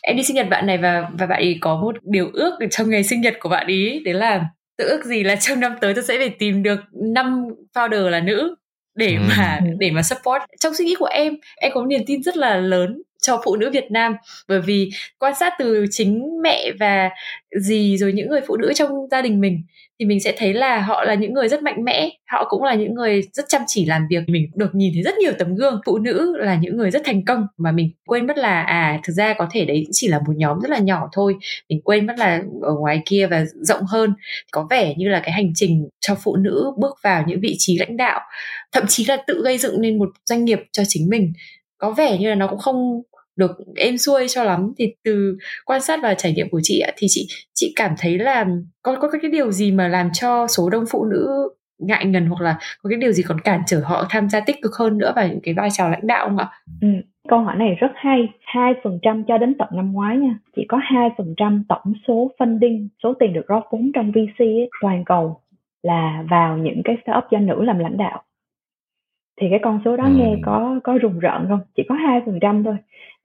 em 0.02 0.16
đi 0.16 0.22
sinh 0.22 0.36
nhật 0.36 0.46
bạn 0.50 0.66
này 0.66 0.78
và 0.78 1.10
và 1.18 1.26
bạn 1.26 1.38
ấy 1.42 1.58
có 1.60 1.80
một 1.80 1.96
điều 2.02 2.30
ước 2.32 2.58
trong 2.70 2.90
ngày 2.90 3.04
sinh 3.04 3.20
nhật 3.20 3.34
của 3.40 3.48
bạn 3.48 3.66
ấy 3.66 4.02
đấy 4.04 4.14
là 4.14 4.44
tự 4.78 4.88
ước 4.88 5.04
gì 5.04 5.22
là 5.22 5.36
trong 5.36 5.60
năm 5.60 5.74
tới 5.80 5.94
tôi 5.94 6.04
sẽ 6.04 6.18
phải 6.18 6.30
tìm 6.30 6.62
được 6.62 6.80
năm 6.92 7.44
founder 7.74 8.08
là 8.08 8.20
nữ 8.20 8.54
để 8.98 9.18
mà 9.28 9.60
để 9.78 9.90
mà 9.90 10.02
support. 10.02 10.42
Trong 10.60 10.74
suy 10.74 10.84
nghĩ 10.84 10.94
của 10.98 11.06
em 11.06 11.36
em 11.56 11.72
có 11.74 11.86
niềm 11.86 12.00
tin 12.06 12.22
rất 12.22 12.36
là 12.36 12.56
lớn 12.56 13.02
cho 13.22 13.40
phụ 13.44 13.56
nữ 13.56 13.70
Việt 13.70 13.90
Nam. 13.90 14.16
Bởi 14.48 14.60
vì 14.60 14.90
quan 15.18 15.34
sát 15.40 15.52
từ 15.58 15.86
chính 15.90 16.42
mẹ 16.42 16.70
và 16.80 17.10
dì 17.60 17.96
rồi 17.96 18.12
những 18.12 18.28
người 18.28 18.40
phụ 18.46 18.56
nữ 18.56 18.72
trong 18.74 18.90
gia 19.10 19.22
đình 19.22 19.40
mình, 19.40 19.62
thì 20.00 20.06
mình 20.06 20.20
sẽ 20.20 20.34
thấy 20.38 20.54
là 20.54 20.80
họ 20.80 21.04
là 21.04 21.14
những 21.14 21.34
người 21.34 21.48
rất 21.48 21.62
mạnh 21.62 21.84
mẽ, 21.84 22.10
họ 22.26 22.46
cũng 22.48 22.64
là 22.64 22.74
những 22.74 22.94
người 22.94 23.22
rất 23.32 23.44
chăm 23.48 23.62
chỉ 23.66 23.84
làm 23.84 24.06
việc. 24.10 24.20
Mình 24.26 24.50
được 24.54 24.74
nhìn 24.74 24.92
thấy 24.94 25.02
rất 25.02 25.18
nhiều 25.18 25.32
tấm 25.38 25.54
gương. 25.54 25.80
Phụ 25.86 25.98
nữ 25.98 26.36
là 26.36 26.58
những 26.60 26.76
người 26.76 26.90
rất 26.90 27.02
thành 27.04 27.24
công 27.24 27.46
mà 27.56 27.72
mình 27.72 27.90
quên 28.06 28.26
mất 28.26 28.38
là 28.38 28.62
à 28.62 29.00
thực 29.02 29.12
ra 29.12 29.34
có 29.38 29.48
thể 29.50 29.64
đấy 29.64 29.86
chỉ 29.92 30.08
là 30.08 30.18
một 30.18 30.32
nhóm 30.36 30.60
rất 30.60 30.70
là 30.70 30.78
nhỏ 30.78 31.08
thôi. 31.12 31.36
Mình 31.68 31.80
quên 31.84 32.06
mất 32.06 32.14
là 32.18 32.42
ở 32.62 32.74
ngoài 32.74 33.02
kia 33.06 33.26
và 33.30 33.44
rộng 33.54 33.82
hơn. 33.88 34.14
Có 34.52 34.66
vẻ 34.70 34.94
như 34.96 35.08
là 35.08 35.20
cái 35.24 35.32
hành 35.32 35.52
trình 35.54 35.88
cho 36.00 36.14
phụ 36.14 36.36
nữ 36.36 36.72
bước 36.78 36.98
vào 37.02 37.24
những 37.26 37.40
vị 37.40 37.54
trí 37.58 37.78
lãnh 37.78 37.96
đạo, 37.96 38.20
thậm 38.72 38.84
chí 38.88 39.04
là 39.04 39.16
tự 39.26 39.42
gây 39.44 39.58
dựng 39.58 39.80
nên 39.80 39.98
một 39.98 40.08
doanh 40.24 40.44
nghiệp 40.44 40.60
cho 40.72 40.82
chính 40.88 41.08
mình 41.08 41.32
có 41.78 41.90
vẻ 41.90 42.18
như 42.18 42.28
là 42.28 42.34
nó 42.34 42.46
cũng 42.46 42.58
không 42.58 43.02
được 43.36 43.50
êm 43.76 43.98
xuôi 43.98 44.26
cho 44.28 44.44
lắm 44.44 44.72
thì 44.78 44.94
từ 45.04 45.36
quan 45.64 45.80
sát 45.80 46.00
và 46.02 46.14
trải 46.14 46.32
nghiệm 46.32 46.48
của 46.50 46.60
chị 46.62 46.82
thì 46.96 47.06
chị 47.10 47.26
chị 47.54 47.72
cảm 47.76 47.94
thấy 47.98 48.18
là 48.18 48.46
có 48.82 48.96
có 49.00 49.08
cái 49.22 49.30
điều 49.30 49.52
gì 49.52 49.72
mà 49.72 49.88
làm 49.88 50.10
cho 50.12 50.46
số 50.46 50.70
đông 50.70 50.84
phụ 50.90 51.04
nữ 51.04 51.48
ngại 51.78 52.04
ngần 52.04 52.26
hoặc 52.26 52.40
là 52.40 52.58
có 52.82 52.90
cái 52.90 52.98
điều 52.98 53.12
gì 53.12 53.22
còn 53.22 53.40
cản 53.40 53.60
trở 53.66 53.80
họ 53.84 54.06
tham 54.10 54.28
gia 54.28 54.40
tích 54.40 54.56
cực 54.62 54.72
hơn 54.78 54.98
nữa 54.98 55.12
vào 55.16 55.28
những 55.28 55.40
cái 55.42 55.54
vai 55.54 55.68
trò 55.72 55.88
lãnh 55.88 56.06
đạo 56.06 56.28
không 56.28 56.38
ạ? 56.38 56.48
Ừ, 56.80 56.88
câu 57.28 57.38
hỏi 57.38 57.56
này 57.56 57.76
rất 57.80 57.92
hay. 57.94 58.28
hai 58.40 58.72
phần 58.84 58.98
trăm 59.02 59.24
cho 59.28 59.38
đến 59.38 59.54
tận 59.58 59.68
năm 59.72 59.92
ngoái 59.92 60.16
nha, 60.16 60.38
chỉ 60.56 60.64
có 60.68 60.78
hai 60.82 61.08
phần 61.18 61.34
trăm 61.36 61.64
tổng 61.68 61.92
số 62.08 62.30
funding, 62.38 62.88
số 63.02 63.14
tiền 63.20 63.32
được 63.32 63.46
rót 63.48 63.62
vốn 63.72 63.90
trong 63.94 64.10
VC 64.10 64.40
ấy, 64.40 64.70
toàn 64.82 65.04
cầu 65.04 65.40
là 65.82 66.24
vào 66.30 66.56
những 66.56 66.82
cái 66.84 66.96
startup 67.02 67.24
do 67.30 67.38
nữ 67.38 67.64
làm 67.64 67.78
lãnh 67.78 67.96
đạo 67.96 68.22
thì 69.38 69.46
cái 69.50 69.58
con 69.62 69.80
số 69.84 69.96
đó 69.96 70.04
ừ. 70.04 70.10
nghe 70.16 70.36
có 70.42 70.80
có 70.84 70.98
rùng 71.02 71.18
rợn 71.18 71.46
không? 71.48 71.60
Chỉ 71.76 71.82
có 71.88 71.94
hai 71.94 72.20
phần 72.26 72.38
trăm 72.40 72.64
thôi. 72.64 72.76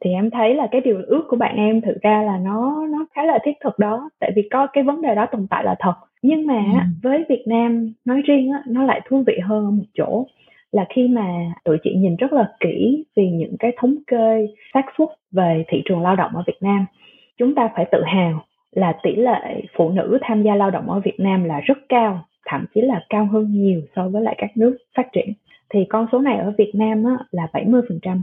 Thì 0.04 0.10
em 0.14 0.30
thấy 0.30 0.56
là 0.56 0.68
cái 0.72 0.82
điều 0.82 1.02
ước 1.08 1.24
của 1.30 1.36
bạn 1.36 1.56
em 1.56 1.82
thực 1.82 2.02
ra 2.02 2.22
là 2.22 2.38
nó 2.38 2.88
nó 2.88 3.06
khá 3.16 3.24
là 3.24 3.40
thiết 3.44 3.52
thực 3.64 3.80
đó. 3.80 4.10
Tại 4.20 4.32
vì 4.36 4.48
có 4.52 4.68
cái 4.68 4.84
vấn 4.84 5.02
đề 5.02 5.16
đó 5.16 5.26
tồn 5.32 5.48
tại 5.50 5.64
là 5.64 5.76
thật. 5.80 5.94
Nhưng 6.22 6.48
mà 6.48 6.64
ừ. 6.74 6.80
với 7.04 7.26
Việt 7.30 7.44
Nam 7.48 7.94
nói 8.06 8.22
riêng 8.22 8.52
á 8.52 8.64
nó 8.68 8.84
lại 8.84 9.02
thú 9.10 9.24
vị 9.28 9.40
hơn 9.44 9.66
ở 9.66 9.72
một 9.72 9.86
chỗ. 9.94 10.26
Là 10.72 10.86
khi 10.96 11.08
mà 11.08 11.26
tụi 11.64 11.78
chị 11.84 11.94
nhìn 11.96 12.16
rất 12.16 12.34
là 12.34 12.52
kỹ 12.60 13.04
vì 13.16 13.30
những 13.30 13.56
cái 13.60 13.72
thống 13.78 13.96
kê 14.08 14.48
xác 14.74 14.86
suất 14.98 15.10
về 15.32 15.64
thị 15.68 15.82
trường 15.86 16.02
lao 16.02 16.16
động 16.16 16.32
ở 16.36 16.44
Việt 16.48 16.58
Nam 16.62 16.86
chúng 17.38 17.56
ta 17.56 17.70
phải 17.76 17.86
tự 17.92 18.04
hào 18.04 18.44
là 18.72 18.94
tỷ 19.04 19.16
lệ 19.16 19.62
phụ 19.76 19.90
nữ 19.90 20.18
tham 20.22 20.44
gia 20.44 20.56
lao 20.56 20.72
động 20.72 20.90
ở 20.90 21.00
Việt 21.00 21.20
Nam 21.20 21.44
là 21.44 21.60
rất 21.60 21.78
cao 21.90 22.26
thậm 22.46 22.66
chí 22.76 22.82
là 22.82 23.02
cao 23.10 23.28
hơn 23.32 23.52
nhiều 23.52 23.82
so 23.96 24.10
với 24.10 24.22
lại 24.22 24.36
các 24.38 24.58
nước 24.58 24.78
phát 24.96 25.08
triển 25.14 25.34
thì 25.74 25.80
con 25.90 26.08
số 26.12 26.20
này 26.20 26.38
ở 26.38 26.54
Việt 26.58 26.72
Nam 26.76 27.04
á, 27.04 27.18
là 27.32 27.48
70%. 27.54 28.22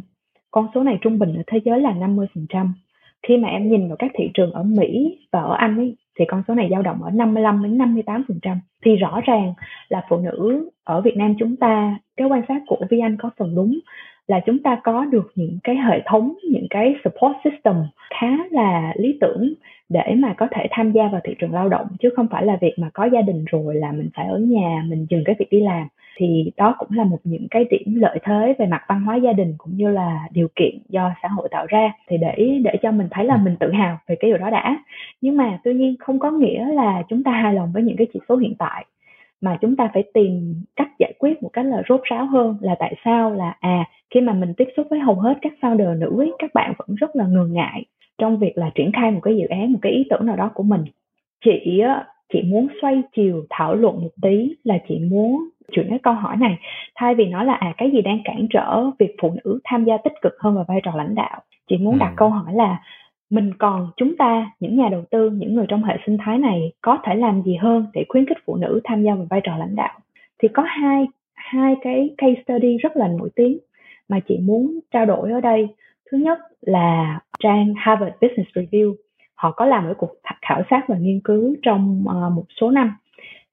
Con 0.50 0.68
số 0.74 0.82
này 0.82 0.98
trung 1.00 1.18
bình 1.18 1.36
ở 1.36 1.42
thế 1.46 1.60
giới 1.64 1.80
là 1.80 1.92
50%. 1.92 2.68
Khi 3.22 3.36
mà 3.36 3.48
em 3.48 3.68
nhìn 3.68 3.88
vào 3.88 3.96
các 3.98 4.10
thị 4.14 4.30
trường 4.34 4.52
ở 4.52 4.62
Mỹ 4.62 5.18
và 5.32 5.40
ở 5.40 5.54
Anh 5.54 5.76
ấy, 5.76 5.96
thì 6.18 6.24
con 6.28 6.42
số 6.48 6.54
này 6.54 6.68
dao 6.70 6.82
động 6.82 7.02
ở 7.02 7.10
55 7.10 7.62
đến 7.62 7.78
58%. 7.78 8.56
Thì 8.84 8.96
rõ 8.96 9.20
ràng 9.24 9.54
là 9.88 10.02
phụ 10.08 10.16
nữ 10.18 10.70
ở 10.84 11.00
Việt 11.00 11.16
Nam 11.16 11.34
chúng 11.38 11.56
ta, 11.56 11.98
cái 12.16 12.28
quan 12.28 12.42
sát 12.48 12.60
của 12.66 12.86
Vi 12.90 12.98
Anh 13.00 13.16
có 13.16 13.30
phần 13.38 13.54
đúng 13.54 13.78
là 14.30 14.40
chúng 14.46 14.58
ta 14.58 14.80
có 14.84 15.04
được 15.04 15.32
những 15.34 15.58
cái 15.64 15.76
hệ 15.76 16.02
thống, 16.06 16.34
những 16.50 16.66
cái 16.70 16.94
support 17.04 17.36
system 17.44 17.74
khá 18.20 18.36
là 18.50 18.92
lý 18.96 19.18
tưởng 19.20 19.54
để 19.88 20.14
mà 20.18 20.34
có 20.36 20.48
thể 20.50 20.66
tham 20.70 20.92
gia 20.92 21.08
vào 21.08 21.20
thị 21.24 21.34
trường 21.38 21.54
lao 21.54 21.68
động 21.68 21.86
chứ 22.00 22.08
không 22.16 22.26
phải 22.30 22.46
là 22.46 22.58
việc 22.60 22.74
mà 22.76 22.90
có 22.94 23.04
gia 23.12 23.20
đình 23.20 23.44
rồi 23.44 23.74
là 23.74 23.92
mình 23.92 24.08
phải 24.14 24.26
ở 24.26 24.38
nhà 24.38 24.82
mình 24.88 25.06
dừng 25.10 25.24
cái 25.24 25.34
việc 25.38 25.50
đi 25.50 25.60
làm. 25.60 25.88
Thì 26.16 26.50
đó 26.56 26.74
cũng 26.78 26.88
là 26.90 27.04
một 27.04 27.18
những 27.24 27.46
cái 27.50 27.64
điểm 27.70 27.94
lợi 27.94 28.18
thế 28.22 28.54
về 28.58 28.66
mặt 28.66 28.82
văn 28.88 29.00
hóa 29.00 29.16
gia 29.16 29.32
đình 29.32 29.54
cũng 29.58 29.76
như 29.76 29.90
là 29.90 30.28
điều 30.32 30.48
kiện 30.56 30.78
do 30.88 31.12
xã 31.22 31.28
hội 31.28 31.48
tạo 31.50 31.66
ra. 31.68 31.92
Thì 32.08 32.16
để 32.18 32.60
để 32.64 32.76
cho 32.82 32.92
mình 32.92 33.08
thấy 33.10 33.24
là 33.24 33.36
mình 33.36 33.56
tự 33.60 33.72
hào 33.72 33.98
về 34.08 34.16
cái 34.20 34.30
điều 34.30 34.38
đó 34.38 34.50
đã. 34.50 34.78
Nhưng 35.20 35.36
mà 35.36 35.58
tuy 35.64 35.74
nhiên 35.74 35.94
không 35.98 36.18
có 36.18 36.30
nghĩa 36.30 36.66
là 36.66 37.02
chúng 37.08 37.22
ta 37.22 37.30
hài 37.30 37.54
lòng 37.54 37.70
với 37.74 37.82
những 37.82 37.96
cái 37.96 38.06
chỉ 38.12 38.20
số 38.28 38.36
hiện 38.36 38.54
tại 38.58 38.84
mà 39.40 39.58
chúng 39.60 39.76
ta 39.76 39.90
phải 39.94 40.02
tìm 40.14 40.54
cách 40.76 40.88
giải 40.98 41.12
quyết 41.18 41.42
một 41.42 41.50
cách 41.52 41.66
là 41.66 41.82
rốt 41.88 42.00
ráo 42.04 42.26
hơn 42.26 42.56
là 42.60 42.74
tại 42.78 42.94
sao 43.04 43.30
là 43.30 43.56
à 43.60 43.84
khi 44.14 44.20
mà 44.20 44.32
mình 44.32 44.54
tiếp 44.56 44.68
xúc 44.76 44.86
với 44.90 44.98
hầu 44.98 45.14
hết 45.14 45.34
các 45.42 45.52
founder 45.60 45.98
nữ 45.98 46.22
ấy, 46.22 46.32
các 46.38 46.50
bạn 46.54 46.72
vẫn 46.78 46.94
rất 46.94 47.16
là 47.16 47.26
ngần 47.26 47.52
ngại 47.52 47.84
trong 48.18 48.38
việc 48.38 48.58
là 48.58 48.70
triển 48.74 48.92
khai 48.92 49.10
một 49.10 49.20
cái 49.22 49.36
dự 49.36 49.46
án 49.46 49.72
một 49.72 49.78
cái 49.82 49.92
ý 49.92 50.06
tưởng 50.10 50.26
nào 50.26 50.36
đó 50.36 50.50
của 50.54 50.62
mình 50.62 50.84
chị 51.44 51.82
chị 52.32 52.42
muốn 52.42 52.66
xoay 52.82 53.02
chiều 53.16 53.44
thảo 53.50 53.74
luận 53.74 54.02
một 54.02 54.10
tí 54.22 54.54
là 54.64 54.78
chị 54.88 54.98
muốn 54.98 55.48
chuyển 55.72 55.86
cái 55.90 55.98
câu 56.02 56.14
hỏi 56.14 56.36
này 56.36 56.58
thay 56.94 57.14
vì 57.14 57.26
nói 57.26 57.44
là 57.44 57.52
à 57.52 57.74
cái 57.76 57.90
gì 57.90 58.02
đang 58.02 58.18
cản 58.24 58.46
trở 58.50 58.90
việc 58.98 59.16
phụ 59.22 59.34
nữ 59.44 59.60
tham 59.64 59.84
gia 59.84 59.96
tích 59.96 60.12
cực 60.22 60.32
hơn 60.40 60.54
vào 60.54 60.64
vai 60.68 60.80
trò 60.84 60.92
lãnh 60.96 61.14
đạo 61.14 61.40
chị 61.68 61.76
muốn 61.76 61.98
đặt 61.98 62.10
ừ. 62.10 62.14
câu 62.16 62.28
hỏi 62.28 62.54
là 62.54 62.78
mình 63.30 63.54
còn, 63.58 63.90
chúng 63.96 64.16
ta, 64.16 64.50
những 64.60 64.76
nhà 64.76 64.88
đầu 64.90 65.04
tư, 65.10 65.30
những 65.30 65.54
người 65.54 65.66
trong 65.68 65.84
hệ 65.84 65.96
sinh 66.06 66.16
thái 66.24 66.38
này 66.38 66.72
có 66.80 66.98
thể 67.04 67.14
làm 67.14 67.42
gì 67.42 67.54
hơn 67.54 67.86
để 67.94 68.04
khuyến 68.08 68.26
khích 68.26 68.38
phụ 68.44 68.56
nữ 68.56 68.80
tham 68.84 69.02
gia 69.02 69.14
vào 69.14 69.26
vai 69.30 69.40
trò 69.44 69.56
lãnh 69.56 69.76
đạo? 69.76 69.98
Thì 70.38 70.48
có 70.48 70.62
hai 70.62 71.06
hai 71.34 71.76
cái 71.82 72.10
case 72.18 72.42
study 72.44 72.76
rất 72.76 72.96
là 72.96 73.08
nổi 73.08 73.30
tiếng 73.34 73.58
mà 74.08 74.20
chị 74.28 74.38
muốn 74.42 74.80
trao 74.90 75.06
đổi 75.06 75.32
ở 75.32 75.40
đây. 75.40 75.68
Thứ 76.10 76.18
nhất 76.18 76.38
là 76.60 77.20
trang 77.38 77.74
Harvard 77.76 78.14
Business 78.20 78.50
Review. 78.54 78.94
Họ 79.34 79.50
có 79.50 79.64
làm 79.64 79.88
một 79.88 79.94
cuộc 79.98 80.10
khảo 80.42 80.62
sát 80.70 80.88
và 80.88 80.96
nghiên 80.98 81.20
cứu 81.20 81.56
trong 81.62 82.04
ờ, 82.08 82.30
một 82.30 82.44
số 82.60 82.70
năm. 82.70 82.94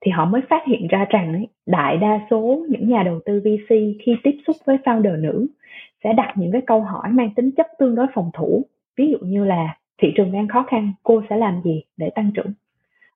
Thì 0.02 0.12
họ 0.12 0.26
mới 0.26 0.42
phát 0.50 0.64
hiện 0.68 0.88
ra 0.88 1.06
rằng 1.10 1.46
đại 1.66 1.98
đa 1.98 2.20
số 2.30 2.66
những 2.70 2.90
nhà 2.90 3.04
đầu 3.04 3.20
tư 3.26 3.40
VC 3.40 3.70
khi 4.06 4.16
tiếp 4.24 4.38
xúc 4.48 4.56
với 4.66 4.78
founder 4.86 5.22
nữ 5.22 5.48
sẽ 6.04 6.14
đặt 6.14 6.34
những 6.36 6.52
cái 6.52 6.62
câu 6.68 6.82
hỏi 6.82 7.10
mang 7.12 7.30
tính 7.36 7.52
chất 7.52 7.68
tương 7.80 7.96
đối 7.96 8.08
phòng 8.14 8.30
thủ 8.34 8.66
ví 8.98 9.12
dụ 9.12 9.18
như 9.22 9.46
là 9.46 9.78
thị 10.02 10.14
trường 10.16 10.32
đang 10.32 10.48
khó 10.48 10.64
khăn 10.68 10.94
cô 11.04 11.24
sẽ 11.30 11.38
làm 11.38 11.62
gì 11.64 11.84
để 11.98 12.10
tăng 12.16 12.32
trưởng? 12.32 12.54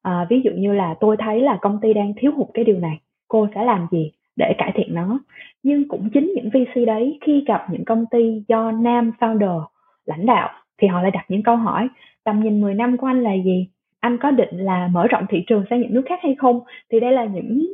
À, 0.02 0.26
ví 0.30 0.42
dụ 0.42 0.52
như 0.56 0.74
là 0.74 0.96
tôi 1.00 1.18
thấy 1.20 1.42
là 1.42 1.58
công 1.62 1.80
ty 1.82 1.94
đang 1.94 2.14
thiếu 2.18 2.32
hụt 2.36 2.48
cái 2.54 2.66
điều 2.66 2.80
này 2.80 3.00
cô 3.28 3.48
sẽ 3.56 3.66
làm 3.66 3.88
gì 3.92 4.12
để 4.36 4.56
cải 4.58 4.72
thiện 4.76 4.96
nó? 4.96 5.20
Nhưng 5.64 5.88
cũng 5.88 6.10
chính 6.14 6.34
những 6.36 6.50
VC 6.50 6.88
đấy 6.88 7.20
khi 7.22 7.44
gặp 7.48 7.66
những 7.72 7.86
công 7.86 8.06
ty 8.12 8.44
do 8.48 8.72
nam 8.72 9.12
founder 9.20 9.62
lãnh 10.06 10.26
đạo 10.26 10.50
thì 10.78 10.88
họ 10.88 11.02
lại 11.02 11.12
đặt 11.12 11.26
những 11.28 11.44
câu 11.44 11.56
hỏi 11.56 11.88
tầm 12.24 12.44
nhìn 12.44 12.62
10 12.62 12.74
năm 12.74 12.98
của 12.98 13.08
anh 13.08 13.24
là 13.24 13.34
gì? 13.46 13.68
Anh 14.00 14.18
có 14.18 14.32
định 14.32 14.58
là 14.58 14.88
mở 14.88 15.08
rộng 15.08 15.26
thị 15.30 15.44
trường 15.48 15.64
sang 15.70 15.82
những 15.82 15.94
nước 15.94 16.04
khác 16.06 16.20
hay 16.24 16.36
không? 16.36 16.60
Thì 16.92 17.00
đây 17.00 17.12
là 17.12 17.26
những 17.26 17.66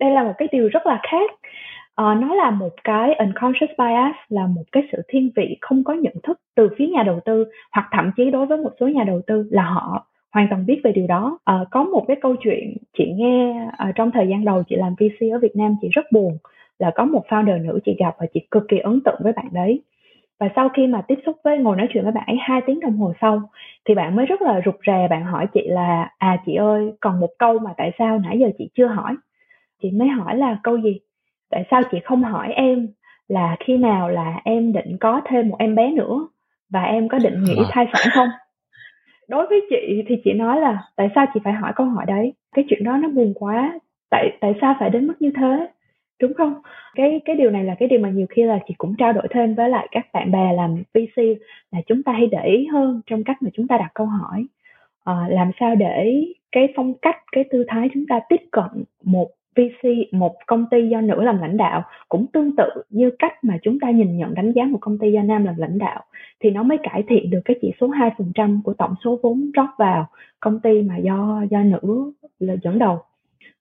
đây 0.00 0.10
là 0.10 0.22
một 0.24 0.32
cái 0.38 0.48
điều 0.52 0.68
rất 0.68 0.86
là 0.86 1.00
khác 1.10 1.30
uh, 2.00 2.20
nó 2.20 2.34
là 2.34 2.50
một 2.50 2.72
cái 2.84 3.14
unconscious 3.14 3.70
bias 3.78 4.16
là 4.28 4.46
một 4.46 4.62
cái 4.72 4.82
sự 4.92 5.02
thiên 5.08 5.30
vị 5.36 5.56
không 5.60 5.84
có 5.84 5.94
nhận 5.94 6.14
thức 6.22 6.40
từ 6.54 6.68
phía 6.76 6.86
nhà 6.86 7.02
đầu 7.02 7.20
tư 7.24 7.44
hoặc 7.72 7.88
thậm 7.92 8.10
chí 8.16 8.30
đối 8.30 8.46
với 8.46 8.58
một 8.58 8.70
số 8.80 8.88
nhà 8.88 9.04
đầu 9.04 9.20
tư 9.26 9.46
là 9.50 9.62
họ 9.62 10.06
hoàn 10.32 10.46
toàn 10.50 10.66
biết 10.66 10.80
về 10.84 10.92
điều 10.92 11.06
đó. 11.06 11.38
Uh, 11.50 11.68
có 11.70 11.84
một 11.84 12.04
cái 12.08 12.16
câu 12.20 12.36
chuyện 12.40 12.76
chị 12.98 13.04
nghe 13.16 13.68
uh, 13.88 13.94
trong 13.94 14.10
thời 14.10 14.28
gian 14.28 14.44
đầu 14.44 14.62
chị 14.68 14.76
làm 14.76 14.94
VC 14.94 15.32
ở 15.32 15.38
Việt 15.38 15.56
Nam 15.56 15.76
chị 15.80 15.88
rất 15.92 16.12
buồn 16.12 16.38
là 16.78 16.90
có 16.94 17.04
một 17.04 17.24
founder 17.28 17.66
nữ 17.66 17.80
chị 17.84 17.96
gặp 17.98 18.16
và 18.18 18.26
chị 18.34 18.40
cực 18.50 18.68
kỳ 18.68 18.78
ấn 18.78 19.00
tượng 19.04 19.20
với 19.22 19.32
bạn 19.32 19.48
đấy. 19.52 19.82
Và 20.40 20.48
sau 20.56 20.68
khi 20.68 20.86
mà 20.86 21.02
tiếp 21.08 21.18
xúc 21.26 21.36
với 21.44 21.58
ngồi 21.58 21.76
nói 21.76 21.88
chuyện 21.92 22.04
với 22.04 22.12
bạn 22.12 22.24
ấy 22.26 22.36
hai 22.40 22.60
tiếng 22.66 22.80
đồng 22.80 22.96
hồ 22.96 23.12
sau 23.20 23.42
thì 23.84 23.94
bạn 23.94 24.16
mới 24.16 24.26
rất 24.26 24.42
là 24.42 24.60
rụt 24.64 24.74
rè 24.86 25.08
bạn 25.10 25.24
hỏi 25.24 25.46
chị 25.54 25.60
là 25.64 26.10
à 26.18 26.42
chị 26.46 26.54
ơi 26.54 26.92
còn 27.00 27.20
một 27.20 27.30
câu 27.38 27.58
mà 27.58 27.70
tại 27.76 27.90
sao 27.98 28.18
nãy 28.18 28.38
giờ 28.38 28.46
chị 28.58 28.68
chưa 28.74 28.86
hỏi? 28.86 29.16
Chị 29.82 29.90
mới 29.90 30.08
hỏi 30.08 30.36
là 30.36 30.58
câu 30.62 30.80
gì? 30.80 31.00
Tại 31.52 31.64
sao 31.70 31.82
chị 31.90 31.98
không 32.04 32.22
hỏi 32.22 32.52
em 32.52 32.88
là 33.28 33.56
khi 33.60 33.76
nào 33.76 34.08
là 34.08 34.40
em 34.44 34.72
định 34.72 34.96
có 35.00 35.20
thêm 35.24 35.48
một 35.48 35.56
em 35.58 35.74
bé 35.74 35.90
nữa? 35.90 36.28
Và 36.70 36.82
em 36.82 37.08
có 37.08 37.18
định 37.18 37.44
nghĩ 37.44 37.56
thai 37.70 37.86
sản 37.92 38.08
không? 38.14 38.28
Đối 39.28 39.46
với 39.46 39.60
chị 39.70 40.02
thì 40.08 40.16
chị 40.24 40.32
nói 40.32 40.60
là 40.60 40.82
tại 40.96 41.08
sao 41.14 41.26
chị 41.34 41.40
phải 41.44 41.52
hỏi 41.52 41.72
câu 41.76 41.86
hỏi 41.86 42.04
đấy? 42.06 42.32
Cái 42.54 42.64
chuyện 42.68 42.84
đó 42.84 42.96
nó 42.96 43.08
buồn 43.08 43.32
quá. 43.34 43.78
Tại 44.10 44.36
tại 44.40 44.54
sao 44.60 44.76
phải 44.80 44.90
đến 44.90 45.06
mức 45.06 45.22
như 45.22 45.30
thế? 45.36 45.68
Đúng 46.20 46.34
không? 46.34 46.54
Cái 46.94 47.20
cái 47.24 47.36
điều 47.36 47.50
này 47.50 47.64
là 47.64 47.74
cái 47.78 47.88
điều 47.88 48.00
mà 48.00 48.10
nhiều 48.10 48.26
khi 48.30 48.42
là 48.42 48.58
chị 48.68 48.74
cũng 48.78 48.94
trao 48.98 49.12
đổi 49.12 49.26
thêm 49.30 49.54
với 49.54 49.68
lại 49.68 49.88
các 49.90 50.06
bạn 50.12 50.30
bè 50.30 50.52
làm 50.52 50.82
VC 50.94 51.22
là 51.72 51.80
chúng 51.86 52.02
ta 52.02 52.12
hay 52.12 52.26
để 52.26 52.44
ý 52.44 52.66
hơn 52.66 53.00
trong 53.06 53.24
cách 53.24 53.42
mà 53.42 53.50
chúng 53.54 53.68
ta 53.68 53.78
đặt 53.78 53.90
câu 53.94 54.06
hỏi. 54.06 54.46
À, 55.04 55.14
làm 55.28 55.50
sao 55.60 55.74
để 55.74 56.24
cái 56.52 56.68
phong 56.76 56.94
cách 56.94 57.16
cái 57.32 57.44
tư 57.50 57.64
thái 57.68 57.88
chúng 57.94 58.04
ta 58.08 58.20
tiếp 58.28 58.40
cận 58.50 58.84
một 59.04 59.28
VC 59.56 60.12
một 60.12 60.34
công 60.46 60.66
ty 60.70 60.88
do 60.88 61.00
nữ 61.00 61.22
làm 61.22 61.38
lãnh 61.38 61.56
đạo 61.56 61.82
cũng 62.08 62.26
tương 62.32 62.56
tự 62.56 62.82
như 62.90 63.10
cách 63.18 63.44
mà 63.44 63.58
chúng 63.62 63.80
ta 63.80 63.90
nhìn 63.90 64.18
nhận 64.18 64.34
đánh 64.34 64.52
giá 64.52 64.64
một 64.64 64.78
công 64.80 64.98
ty 64.98 65.12
do 65.12 65.22
nam 65.22 65.44
làm 65.44 65.54
lãnh 65.56 65.78
đạo 65.78 66.04
thì 66.40 66.50
nó 66.50 66.62
mới 66.62 66.78
cải 66.82 67.02
thiện 67.08 67.30
được 67.30 67.40
cái 67.44 67.56
chỉ 67.62 67.72
số 67.80 67.88
2% 67.88 68.60
của 68.64 68.74
tổng 68.74 68.94
số 69.04 69.18
vốn 69.22 69.50
rót 69.54 69.68
vào 69.78 70.06
công 70.40 70.60
ty 70.60 70.82
mà 70.82 70.96
do 70.96 71.44
do 71.50 71.62
nữ 71.62 72.12
là 72.38 72.54
dẫn 72.62 72.78
đầu. 72.78 72.98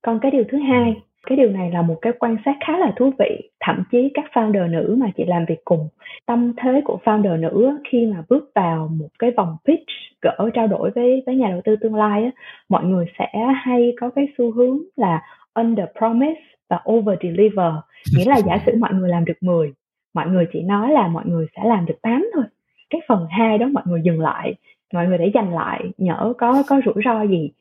Còn 0.02 0.20
cái 0.20 0.32
điều 0.32 0.44
thứ 0.50 0.58
hai, 0.58 0.96
cái 1.28 1.38
điều 1.38 1.50
này 1.50 1.72
là 1.72 1.82
một 1.82 1.96
cái 2.02 2.14
quan 2.20 2.38
sát 2.46 2.56
khá 2.68 2.78
là 2.78 2.94
thú 2.96 3.12
vị, 3.20 3.50
thậm 3.60 3.84
chí 3.92 4.12
các 4.14 4.26
founder 4.34 4.72
nữ 4.72 4.96
mà 5.00 5.08
chị 5.18 5.24
làm 5.28 5.46
việc 5.46 5.66
cùng, 5.66 5.88
tâm 6.26 6.54
thế 6.58 6.82
của 6.86 7.00
founder 7.04 7.40
nữ 7.40 7.80
khi 7.92 8.06
mà 8.06 8.24
bước 8.30 8.52
vào 8.56 8.90
một 9.00 9.08
cái 9.20 9.32
vòng 9.32 9.58
pitch 9.66 9.88
gỡ 10.22 10.50
trao 10.54 10.68
đổi 10.68 10.92
với 10.96 11.24
với 11.26 11.36
nhà 11.36 11.50
đầu 11.50 11.62
tư 11.64 11.76
tương 11.76 11.96
lai 11.96 12.24
á, 12.24 12.32
mọi 12.70 12.84
người 12.86 13.06
sẽ 13.20 13.28
hay 13.56 13.94
có 14.00 14.10
cái 14.10 14.28
xu 14.38 14.52
hướng 14.52 14.80
là 14.96 15.22
under 15.54 15.86
promise 15.98 16.42
và 16.70 16.80
over 16.92 17.20
deliver. 17.22 17.74
Nghĩa 18.18 18.26
là 18.26 18.42
giả 18.42 18.58
sử 18.66 18.72
mọi 18.80 18.94
người 18.94 19.10
làm 19.10 19.26
được 19.26 19.44
10 19.44 19.74
mọi 20.14 20.28
người 20.28 20.48
chỉ 20.54 20.62
nói 20.62 20.92
là 20.92 21.08
mọi 21.08 21.26
người 21.26 21.46
sẽ 21.56 21.64
làm 21.66 21.86
được 21.86 22.02
8 22.02 22.26
thôi. 22.34 22.44
Cái 22.90 23.02
phần 23.08 23.28
2 23.30 23.58
đó 23.58 23.68
mọi 23.74 23.84
người 23.86 24.02
dừng 24.04 24.20
lại, 24.20 24.56
mọi 24.94 25.08
người 25.08 25.18
để 25.18 25.32
dành 25.34 25.54
lại, 25.54 25.92
nhỡ 25.98 26.34
có 26.38 26.64
có 26.68 26.82
rủi 26.86 27.04
ro 27.06 27.22
gì. 27.22 27.52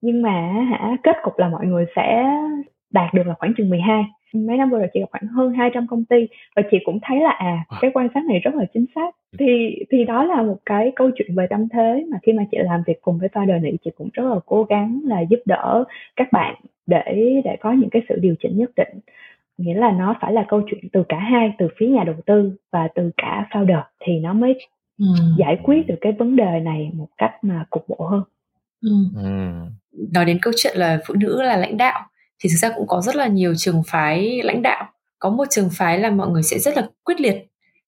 Nhưng 0.00 0.22
mà 0.22 0.52
hả, 0.70 0.96
kết 1.02 1.16
cục 1.22 1.38
là 1.38 1.48
mọi 1.48 1.66
người 1.66 1.86
sẽ 1.96 2.24
đạt 2.90 3.14
được 3.14 3.26
là 3.26 3.34
khoảng 3.38 3.52
chừng 3.56 3.70
12 3.70 4.04
mấy 4.34 4.56
năm 4.56 4.70
vừa 4.70 4.78
rồi 4.78 4.88
chị 4.94 5.00
gặp 5.00 5.06
khoảng 5.10 5.26
hơn 5.26 5.54
200 5.54 5.86
công 5.86 6.04
ty 6.04 6.16
và 6.56 6.62
chị 6.70 6.76
cũng 6.84 6.98
thấy 7.02 7.20
là 7.20 7.30
à 7.30 7.64
cái 7.80 7.90
quan 7.94 8.08
sát 8.14 8.24
này 8.28 8.38
rất 8.38 8.54
là 8.54 8.64
chính 8.74 8.86
xác 8.94 9.16
thì 9.38 9.78
thì 9.90 10.04
đó 10.04 10.24
là 10.24 10.42
một 10.42 10.56
cái 10.66 10.92
câu 10.96 11.10
chuyện 11.14 11.34
về 11.34 11.46
tâm 11.50 11.68
thế 11.68 12.06
mà 12.10 12.18
khi 12.22 12.32
mà 12.32 12.44
chị 12.50 12.58
làm 12.60 12.82
việc 12.86 13.02
cùng 13.02 13.18
với 13.18 13.28
founder 13.32 13.62
này 13.62 13.72
chị 13.84 13.90
cũng 13.96 14.08
rất 14.12 14.24
là 14.24 14.36
cố 14.46 14.64
gắng 14.64 15.00
là 15.04 15.20
giúp 15.30 15.40
đỡ 15.44 15.84
các 16.16 16.32
bạn 16.32 16.54
để 16.86 17.40
để 17.44 17.56
có 17.60 17.72
những 17.72 17.90
cái 17.90 18.02
sự 18.08 18.14
điều 18.20 18.34
chỉnh 18.40 18.58
nhất 18.58 18.70
định 18.76 18.98
nghĩa 19.58 19.74
là 19.74 19.90
nó 19.90 20.16
phải 20.20 20.32
là 20.32 20.44
câu 20.48 20.62
chuyện 20.70 20.88
từ 20.92 21.02
cả 21.08 21.18
hai 21.18 21.52
từ 21.58 21.68
phía 21.76 21.86
nhà 21.86 22.04
đầu 22.04 22.16
tư 22.26 22.52
và 22.72 22.88
từ 22.94 23.10
cả 23.16 23.48
founder 23.50 23.82
thì 24.00 24.18
nó 24.18 24.32
mới 24.32 24.58
ừ. 24.98 25.06
giải 25.38 25.58
quyết 25.62 25.86
được 25.86 25.98
cái 26.00 26.12
vấn 26.12 26.36
đề 26.36 26.60
này 26.60 26.90
một 26.94 27.08
cách 27.18 27.34
mà 27.42 27.64
cục 27.70 27.88
bộ 27.88 28.06
hơn 28.06 28.22
ừ. 28.82 28.90
Ừ. 29.16 29.50
nói 30.12 30.24
đến 30.24 30.38
câu 30.42 30.52
chuyện 30.56 30.76
là 30.76 30.98
phụ 31.06 31.14
nữ 31.14 31.42
là 31.42 31.56
lãnh 31.56 31.76
đạo 31.76 32.00
thì 32.44 32.50
thực 32.50 32.56
ra 32.56 32.70
cũng 32.76 32.86
có 32.88 33.00
rất 33.00 33.16
là 33.16 33.26
nhiều 33.26 33.54
trường 33.54 33.82
phái 33.86 34.40
lãnh 34.42 34.62
đạo. 34.62 34.84
Có 35.18 35.30
một 35.30 35.44
trường 35.50 35.68
phái 35.72 35.98
là 35.98 36.10
mọi 36.10 36.28
người 36.28 36.42
sẽ 36.42 36.58
rất 36.58 36.76
là 36.76 36.86
quyết 37.04 37.20
liệt. 37.20 37.36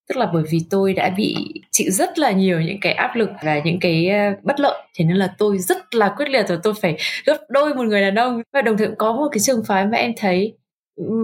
Tức 0.08 0.16
là 0.16 0.30
bởi 0.32 0.42
vì 0.50 0.58
tôi 0.70 0.94
đã 0.94 1.10
bị 1.16 1.36
chịu 1.70 1.90
rất 1.90 2.18
là 2.18 2.30
nhiều 2.30 2.60
những 2.60 2.80
cái 2.80 2.92
áp 2.92 3.16
lực 3.16 3.30
và 3.44 3.60
những 3.64 3.80
cái 3.80 4.08
ờ, 4.08 4.32
bất 4.42 4.60
lợi. 4.60 4.82
Thế 4.98 5.04
nên 5.04 5.16
là 5.16 5.34
tôi 5.38 5.58
rất 5.58 5.94
là 5.94 6.14
quyết 6.16 6.28
liệt 6.28 6.48
rồi 6.48 6.58
tôi 6.62 6.74
phải 6.82 6.96
gấp 7.26 7.36
đôi 7.48 7.74
một 7.74 7.82
người 7.82 8.00
đàn 8.00 8.14
ông. 8.14 8.42
Và 8.52 8.62
đồng 8.62 8.76
thời 8.76 8.86
cũng 8.86 8.96
có 8.96 9.12
một 9.12 9.28
cái 9.32 9.40
trường 9.40 9.64
phái 9.64 9.86
mà 9.86 9.98
em 9.98 10.12
thấy 10.16 10.54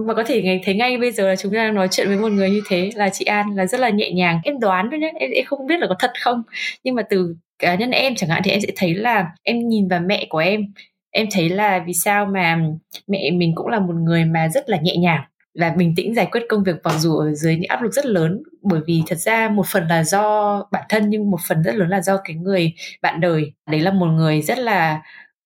mà 0.07 0.13
có 0.13 0.23
thể 0.23 0.41
ngay 0.41 0.61
thấy 0.65 0.75
ngay 0.75 0.97
bây 0.97 1.11
giờ 1.11 1.27
là 1.27 1.35
chúng 1.35 1.51
ta 1.51 1.57
đang 1.57 1.75
nói 1.75 1.87
chuyện 1.91 2.07
với 2.07 2.17
một 2.17 2.31
người 2.31 2.49
như 2.49 2.61
thế 2.67 2.89
là 2.95 3.09
chị 3.09 3.25
An 3.25 3.55
là 3.55 3.65
rất 3.65 3.79
là 3.79 3.89
nhẹ 3.89 4.11
nhàng. 4.11 4.39
Em 4.43 4.59
đoán 4.59 4.87
thôi 4.91 4.99
nhé 4.99 5.11
em, 5.19 5.31
em 5.31 5.45
không 5.45 5.67
biết 5.67 5.79
là 5.79 5.87
có 5.87 5.95
thật 5.99 6.11
không. 6.21 6.43
Nhưng 6.83 6.95
mà 6.95 7.03
từ 7.09 7.35
cá 7.59 7.75
nhân 7.75 7.91
em 7.91 8.15
chẳng 8.15 8.29
hạn 8.29 8.41
thì 8.45 8.51
em 8.51 8.61
sẽ 8.61 8.67
thấy 8.75 8.93
là 8.93 9.27
em 9.43 9.69
nhìn 9.69 9.87
vào 9.87 9.99
mẹ 9.99 10.25
của 10.29 10.37
em 10.37 10.73
em 11.13 11.27
thấy 11.31 11.49
là 11.49 11.83
vì 11.87 11.93
sao 11.93 12.25
mà 12.25 12.59
mẹ 13.07 13.31
mình 13.31 13.51
cũng 13.55 13.67
là 13.67 13.79
một 13.79 13.95
người 13.95 14.25
mà 14.25 14.49
rất 14.49 14.69
là 14.69 14.77
nhẹ 14.77 14.95
nhàng 14.95 15.21
và 15.59 15.69
bình 15.69 15.93
tĩnh 15.95 16.15
giải 16.15 16.27
quyết 16.31 16.41
công 16.49 16.63
việc 16.63 16.75
mặc 16.83 16.93
dù 16.97 17.17
ở 17.17 17.33
dưới 17.33 17.55
những 17.55 17.69
áp 17.69 17.81
lực 17.81 17.93
rất 17.93 18.05
lớn. 18.05 18.43
Bởi 18.61 18.81
vì 18.87 19.03
thật 19.07 19.15
ra 19.15 19.49
một 19.49 19.65
phần 19.67 19.87
là 19.87 20.03
do 20.03 20.63
bản 20.71 20.83
thân 20.89 21.09
nhưng 21.09 21.31
một 21.31 21.39
phần 21.47 21.63
rất 21.63 21.75
lớn 21.75 21.89
là 21.89 22.01
do 22.01 22.17
cái 22.23 22.35
người 22.35 22.73
bạn 23.01 23.19
đời. 23.19 23.53
Đấy 23.69 23.81
là 23.81 23.91
một 23.91 24.05
người 24.05 24.41
rất 24.41 24.57
là 24.59 25.01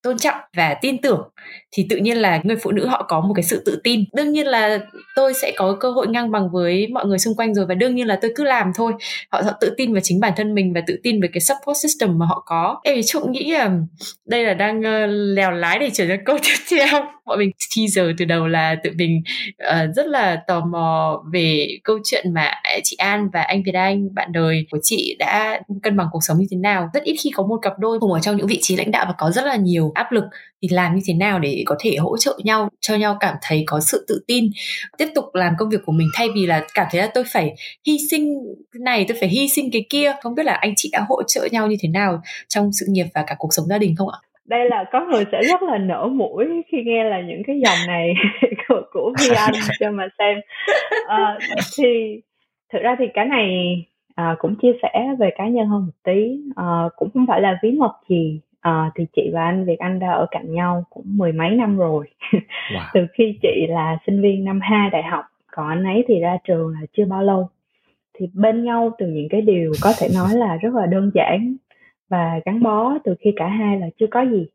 tôn 0.08 0.18
trọng 0.18 0.36
và 0.56 0.74
tin 0.82 0.98
tưởng 0.98 1.30
thì 1.72 1.86
tự 1.90 1.98
nhiên 1.98 2.18
là 2.18 2.42
người 2.44 2.56
phụ 2.56 2.72
nữ 2.72 2.88
họ 2.88 3.06
có 3.08 3.22
một 3.22 3.34
cái 3.36 3.44
sự 3.44 3.64
tự 3.66 3.82
tin. 3.84 4.04
Đương 4.14 4.32
nhiên 4.32 4.48
là 4.48 4.80
tôi 5.16 5.34
sẽ 5.34 5.52
có 5.56 5.78
cơ 5.80 5.92
hội 5.92 6.08
ngang 6.08 6.32
bằng 6.32 6.50
với 6.52 6.88
mọi 6.88 7.06
người 7.06 7.20
xung 7.20 7.36
quanh 7.36 7.54
rồi 7.54 7.66
và 7.66 7.76
đương 7.76 7.96
nhiên 7.96 8.08
là 8.08 8.20
tôi 8.22 8.32
cứ 8.36 8.44
làm 8.44 8.72
thôi. 8.76 8.94
Họ, 9.32 9.42
họ 9.42 9.52
tự 9.62 9.74
tin 9.78 9.94
vào 9.94 10.02
chính 10.04 10.20
bản 10.20 10.34
thân 10.36 10.56
mình 10.56 10.74
và 10.74 10.82
tự 10.88 11.00
tin 11.04 11.22
về 11.22 11.30
cái 11.34 11.42
support 11.42 11.78
system 11.84 12.20
mà 12.20 12.26
họ 12.26 12.44
có. 12.46 12.80
Em 12.84 12.96
thì 12.96 13.02
trộm 13.06 13.32
nghĩ 13.32 13.52
là 13.52 13.72
đây 14.26 14.46
là 14.46 14.54
đang 14.54 14.80
uh, 14.80 15.10
lèo 15.10 15.52
lái 15.52 15.80
để 15.80 15.90
trở 15.94 16.06
ra 16.06 16.18
câu 16.26 16.38
tiếp 16.44 16.78
theo. 16.78 17.06
Bọn 17.26 17.40
mình 17.40 17.52
teaser 17.76 18.16
từ 18.18 18.26
đầu 18.26 18.48
là 18.48 18.76
tự 18.84 18.92
mình 18.96 19.22
uh, 19.64 19.96
rất 19.96 20.08
là 20.08 20.42
tò 20.48 20.66
mò 20.66 21.24
về 21.34 21.68
câu 21.84 22.00
chuyện 22.04 22.34
mà 22.34 22.52
chị 22.84 22.96
An 22.96 23.30
và 23.34 23.42
anh 23.42 23.64
Việt 23.64 23.76
Anh 23.76 24.16
bạn 24.16 24.32
đời 24.32 24.66
của 24.72 24.78
chị 24.84 25.16
đã 25.20 25.62
cân 25.84 25.98
bằng 25.98 26.08
cuộc 26.12 26.20
sống 26.22 26.38
như 26.38 26.46
thế 26.52 26.58
nào. 26.58 26.90
Rất 26.94 27.04
ít 27.04 27.16
khi 27.24 27.30
có 27.36 27.44
một 27.44 27.58
cặp 27.62 27.74
đôi 27.80 28.00
cùng 28.00 28.14
ở 28.14 28.20
trong 28.20 28.38
những 28.38 28.48
vị 28.48 28.60
trí 28.62 28.76
lãnh 28.76 28.92
đạo 28.92 29.06
và 29.08 29.14
có 29.18 29.32
rất 29.32 29.46
là 29.46 29.56
nhiều 29.56 29.92
áp 29.98 30.12
lực 30.12 30.24
thì 30.62 30.68
làm 30.72 30.96
như 30.96 31.02
thế 31.08 31.14
nào 31.14 31.40
để 31.40 31.64
có 31.66 31.76
thể 31.80 31.96
hỗ 32.00 32.18
trợ 32.18 32.40
nhau 32.44 32.70
cho 32.82 32.96
nhau 32.96 33.18
cảm 33.20 33.36
thấy 33.42 33.64
có 33.68 33.80
sự 33.80 34.06
tự 34.08 34.24
tin. 34.28 34.46
Tiếp 34.98 35.08
tục 35.16 35.26
làm 35.34 35.54
công 35.58 35.70
việc 35.70 35.82
của 35.86 35.92
mình 35.92 36.08
thay 36.14 36.28
vì 36.36 36.46
là 36.46 36.66
cảm 36.74 36.88
thấy 36.92 37.02
là 37.02 37.08
tôi 37.14 37.24
phải 37.34 37.56
hy 37.88 37.98
sinh 38.12 38.34
cái 38.72 38.80
này 38.84 39.06
tôi 39.08 39.18
phải 39.20 39.30
hy 39.30 39.48
sinh 39.48 39.70
cái 39.74 39.86
kia. 39.90 40.14
Không 40.22 40.36
biết 40.36 40.46
là 40.46 40.54
anh 40.54 40.74
chị 40.76 40.90
đã 40.94 41.06
hỗ 41.10 41.24
trợ 41.28 41.48
nhau 41.52 41.68
như 41.68 41.76
thế 41.82 41.90
nào 41.90 42.22
trong 42.48 42.70
sự 42.80 42.86
nghiệp 42.90 43.06
và 43.16 43.24
cả 43.28 43.36
cuộc 43.38 43.50
sống 43.52 43.66
gia 43.66 43.78
đình 43.78 43.96
không 43.98 44.10
ạ? 44.10 44.20
Đây 44.46 44.70
là 44.70 44.84
có 44.92 45.06
người 45.06 45.26
sẽ 45.32 45.42
rất 45.50 45.62
là 45.62 45.78
nở 45.78 46.08
mũi 46.12 46.46
khi 46.72 46.78
nghe 46.86 47.04
là 47.04 47.22
những 47.22 47.42
cái 47.48 47.60
dòng 47.66 47.88
này 47.88 48.14
của, 48.68 48.82
của 48.92 49.14
Vi 49.20 49.36
Anh 49.36 49.54
cho 49.80 49.92
mà 49.92 50.08
xem. 50.20 50.38
À, 51.08 51.38
thì 51.78 52.22
thực 52.74 52.80
ra 52.82 52.96
thì 53.00 53.06
cái 53.14 53.26
này 53.26 53.48
à, 54.16 54.36
cũng 54.40 54.56
chia 54.62 54.72
sẻ 54.82 54.90
về 55.20 55.30
cá 55.38 55.48
nhân 55.48 55.68
hơn 55.68 55.86
một 55.86 55.92
tí. 56.04 56.40
À, 56.56 56.66
cũng 56.96 57.10
không 57.14 57.26
phải 57.28 57.42
là 57.42 57.58
bí 57.64 57.72
mật 57.72 57.94
gì 58.10 58.40
à, 58.68 58.92
thì 58.96 59.06
chị 59.16 59.30
và 59.34 59.46
anh 59.46 59.66
Việt 59.66 59.80
Anh 59.80 60.00
đã 60.00 60.12
ở 60.12 60.28
cạnh 60.32 60.54
nhau 60.54 60.86
cũng 60.90 61.06
mười 61.08 61.32
mấy 61.32 61.50
năm 61.50 61.78
rồi. 61.78 62.06
Wow. 62.74 62.82
từ 62.94 63.08
khi 63.14 63.38
chị 63.42 63.66
là 63.70 63.98
sinh 64.06 64.22
viên 64.22 64.44
năm 64.44 64.60
2 64.62 64.90
đại 64.90 65.04
học 65.04 65.26
còn 65.52 65.68
anh 65.68 65.84
ấy 65.84 66.06
thì 66.08 66.20
ra 66.20 66.38
trường 66.44 66.74
là 66.74 66.80
chưa 66.98 67.06
bao 67.06 67.24
lâu. 67.24 67.50
Thì 68.14 68.30
bên 68.34 68.64
nhau 68.64 68.92
từ 68.98 69.08
những 69.08 69.30
cái 69.30 69.42
điều 69.42 69.72
có 69.84 69.94
thể 70.00 70.08
nói 70.16 70.30
là 70.34 70.56
rất 70.56 70.74
là 70.74 70.86
đơn 70.86 71.12
giản 71.14 71.56
và 72.10 72.40
gắn 72.46 72.64
bó 72.64 72.98
từ 73.04 73.16
khi 73.20 73.34
cả 73.36 73.48
hai 73.48 73.80
là 73.80 73.88
chưa 74.00 74.08
có 74.08 74.22
gì. 74.22 74.48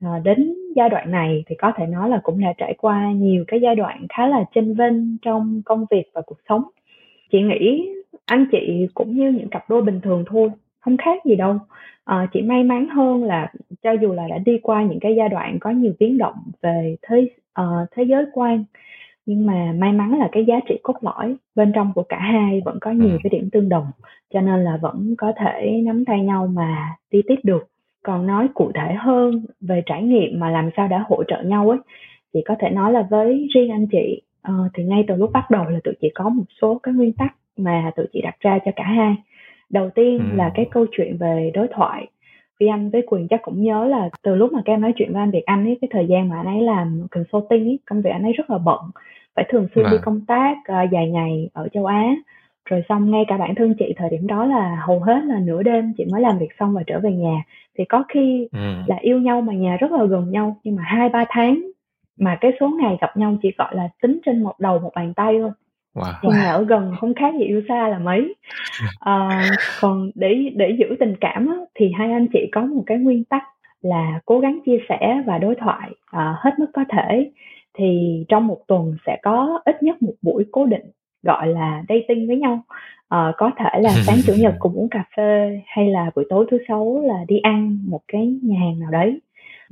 À, 0.00 0.18
đến 0.24 0.54
giai 0.76 0.88
đoạn 0.88 1.10
này 1.10 1.44
thì 1.46 1.54
có 1.58 1.72
thể 1.76 1.86
nói 1.86 2.10
là 2.10 2.20
cũng 2.22 2.40
đã 2.40 2.52
trải 2.58 2.74
qua 2.78 3.12
nhiều 3.12 3.44
cái 3.48 3.60
giai 3.60 3.74
đoạn 3.74 4.06
khá 4.08 4.26
là 4.26 4.44
chênh 4.54 4.74
vênh 4.74 5.18
trong 5.18 5.62
công 5.64 5.86
việc 5.90 6.04
và 6.14 6.20
cuộc 6.26 6.38
sống. 6.48 6.62
Chị 7.32 7.42
nghĩ 7.42 7.88
anh 8.26 8.46
chị 8.52 8.86
cũng 8.94 9.16
như 9.16 9.30
những 9.30 9.48
cặp 9.48 9.70
đôi 9.70 9.82
bình 9.82 10.00
thường 10.00 10.24
thôi 10.26 10.50
không 10.80 10.96
khác 10.96 11.24
gì 11.24 11.36
đâu. 11.36 11.58
À, 12.04 12.26
chị 12.32 12.42
may 12.42 12.64
mắn 12.64 12.88
hơn 12.88 13.24
là 13.24 13.52
cho 13.82 13.92
dù 13.92 14.12
là 14.12 14.28
đã 14.28 14.38
đi 14.38 14.58
qua 14.62 14.82
những 14.82 15.00
cái 15.00 15.14
giai 15.16 15.28
đoạn 15.28 15.58
có 15.60 15.70
nhiều 15.70 15.92
biến 15.98 16.18
động 16.18 16.36
về 16.62 16.96
thế 17.02 17.30
uh, 17.60 17.88
thế 17.96 18.02
giới 18.02 18.24
quan 18.32 18.64
nhưng 19.26 19.46
mà 19.46 19.72
may 19.78 19.92
mắn 19.92 20.18
là 20.18 20.28
cái 20.32 20.44
giá 20.44 20.60
trị 20.68 20.78
cốt 20.82 20.96
lõi 21.00 21.36
bên 21.54 21.72
trong 21.74 21.92
của 21.94 22.02
cả 22.02 22.18
hai 22.18 22.62
vẫn 22.64 22.78
có 22.80 22.90
nhiều 22.90 23.10
ừ. 23.10 23.18
cái 23.22 23.30
điểm 23.30 23.50
tương 23.52 23.68
đồng 23.68 23.86
cho 24.34 24.40
nên 24.40 24.64
là 24.64 24.78
vẫn 24.82 25.14
có 25.18 25.32
thể 25.36 25.80
nắm 25.84 26.04
tay 26.04 26.20
nhau 26.20 26.46
mà 26.46 26.96
đi 27.10 27.22
tiếp 27.28 27.36
được. 27.42 27.68
Còn 28.02 28.26
nói 28.26 28.48
cụ 28.54 28.72
thể 28.74 28.94
hơn 28.94 29.44
về 29.60 29.82
trải 29.86 30.02
nghiệm 30.02 30.40
mà 30.40 30.50
làm 30.50 30.70
sao 30.76 30.88
đã 30.88 31.04
hỗ 31.08 31.24
trợ 31.24 31.42
nhau 31.42 31.70
ấy 31.70 31.78
chị 32.32 32.40
có 32.46 32.54
thể 32.58 32.70
nói 32.70 32.92
là 32.92 33.02
với 33.10 33.48
riêng 33.54 33.70
anh 33.70 33.86
chị 33.86 34.22
uh, 34.48 34.70
thì 34.74 34.84
ngay 34.84 35.04
từ 35.08 35.14
lúc 35.14 35.30
bắt 35.32 35.50
đầu 35.50 35.64
là 35.64 35.78
tụi 35.84 35.94
chị 36.00 36.08
có 36.14 36.28
một 36.28 36.44
số 36.62 36.80
cái 36.82 36.94
nguyên 36.94 37.12
tắc 37.12 37.34
mà 37.56 37.90
tụi 37.96 38.06
chị 38.12 38.20
đặt 38.20 38.36
ra 38.40 38.58
cho 38.64 38.70
cả 38.76 38.84
hai 38.84 39.16
đầu 39.70 39.90
tiên 39.90 40.18
ừ. 40.18 40.36
là 40.36 40.50
cái 40.54 40.66
câu 40.70 40.86
chuyện 40.92 41.16
về 41.16 41.50
đối 41.54 41.68
thoại 41.68 42.06
vì 42.60 42.66
anh 42.66 42.90
với 42.90 43.02
quyền 43.06 43.28
chắc 43.28 43.42
cũng 43.42 43.62
nhớ 43.62 43.84
là 43.84 44.08
từ 44.22 44.34
lúc 44.34 44.52
mà 44.52 44.62
các 44.64 44.72
em 44.72 44.80
nói 44.80 44.92
chuyện 44.96 45.12
với 45.12 45.22
anh 45.22 45.30
Việt 45.30 45.44
Anh 45.46 45.64
ấy 45.64 45.78
cái 45.80 45.88
thời 45.92 46.06
gian 46.06 46.28
mà 46.28 46.36
anh 46.36 46.46
ấy 46.46 46.60
làm 46.60 47.06
consulting 47.10 47.64
ấy 47.64 47.78
công 47.86 48.02
việc 48.02 48.10
anh 48.10 48.22
ấy 48.22 48.32
rất 48.32 48.50
là 48.50 48.58
bận 48.58 48.80
phải 49.36 49.44
thường 49.48 49.68
xuyên 49.74 49.86
à. 49.86 49.90
đi 49.90 49.96
công 50.02 50.20
tác 50.26 50.56
uh, 50.58 50.90
dài 50.90 51.08
ngày 51.08 51.50
ở 51.52 51.68
châu 51.72 51.86
Á 51.86 52.14
rồi 52.70 52.82
xong 52.88 53.10
ngay 53.10 53.24
cả 53.28 53.36
bản 53.36 53.54
thân 53.54 53.74
chị 53.78 53.94
thời 53.96 54.10
điểm 54.10 54.26
đó 54.26 54.44
là 54.44 54.82
hầu 54.86 55.00
hết 55.00 55.20
là 55.24 55.38
nửa 55.38 55.62
đêm 55.62 55.92
chị 55.98 56.04
mới 56.12 56.20
làm 56.20 56.38
việc 56.38 56.48
xong 56.58 56.74
và 56.74 56.82
trở 56.86 57.00
về 57.00 57.12
nhà 57.12 57.42
thì 57.78 57.84
có 57.84 58.04
khi 58.08 58.48
ừ. 58.52 58.74
là 58.86 58.96
yêu 59.00 59.18
nhau 59.18 59.40
mà 59.40 59.52
nhà 59.52 59.76
rất 59.76 59.92
là 59.92 60.04
gần 60.04 60.30
nhau 60.30 60.56
nhưng 60.64 60.76
mà 60.76 60.82
hai 60.86 61.08
ba 61.08 61.24
tháng 61.28 61.62
mà 62.18 62.38
cái 62.40 62.52
số 62.60 62.68
ngày 62.68 62.96
gặp 63.00 63.16
nhau 63.16 63.36
chỉ 63.42 63.52
gọi 63.58 63.76
là 63.76 63.88
tính 64.02 64.18
trên 64.26 64.42
một 64.42 64.60
đầu 64.60 64.78
một 64.78 64.90
bàn 64.94 65.14
tay 65.14 65.38
thôi 65.40 65.50
wow. 65.98 66.30
nhà 66.30 66.52
ở 66.52 66.64
gần 66.64 66.94
không 67.00 67.14
khác 67.14 67.34
gì 67.38 67.44
yêu 67.44 67.62
xa 67.68 67.88
là 67.88 67.98
mấy. 67.98 68.34
À, 69.00 69.42
còn 69.80 70.10
để 70.14 70.34
để 70.54 70.76
giữ 70.78 70.96
tình 71.00 71.16
cảm 71.20 71.46
á, 71.46 71.56
thì 71.74 71.92
hai 71.98 72.12
anh 72.12 72.26
chị 72.32 72.48
có 72.52 72.60
một 72.60 72.82
cái 72.86 72.98
nguyên 72.98 73.24
tắc 73.24 73.42
là 73.82 74.20
cố 74.24 74.40
gắng 74.40 74.58
chia 74.66 74.78
sẻ 74.88 75.22
và 75.26 75.38
đối 75.38 75.54
thoại 75.54 75.90
à, 76.10 76.34
hết 76.38 76.50
mức 76.58 76.66
có 76.72 76.84
thể. 76.88 77.30
Thì 77.78 78.24
trong 78.28 78.46
một 78.46 78.58
tuần 78.66 78.96
sẽ 79.06 79.18
có 79.22 79.60
ít 79.64 79.82
nhất 79.82 80.02
một 80.02 80.14
buổi 80.22 80.44
cố 80.52 80.66
định 80.66 80.90
gọi 81.22 81.46
là 81.46 81.82
dating 81.88 82.26
với 82.26 82.36
nhau. 82.36 82.62
À, 83.08 83.32
có 83.36 83.50
thể 83.56 83.80
là 83.80 83.90
sáng 84.06 84.18
chủ 84.26 84.32
nhật 84.38 84.54
cùng 84.58 84.74
uống 84.74 84.88
cà 84.88 85.04
phê 85.16 85.60
hay 85.66 85.90
là 85.90 86.10
buổi 86.14 86.24
tối 86.28 86.46
thứ 86.50 86.58
sáu 86.68 87.02
là 87.04 87.24
đi 87.28 87.38
ăn 87.38 87.78
một 87.88 88.00
cái 88.08 88.38
nhà 88.42 88.56
hàng 88.60 88.80
nào 88.80 88.90
đấy. 88.90 89.20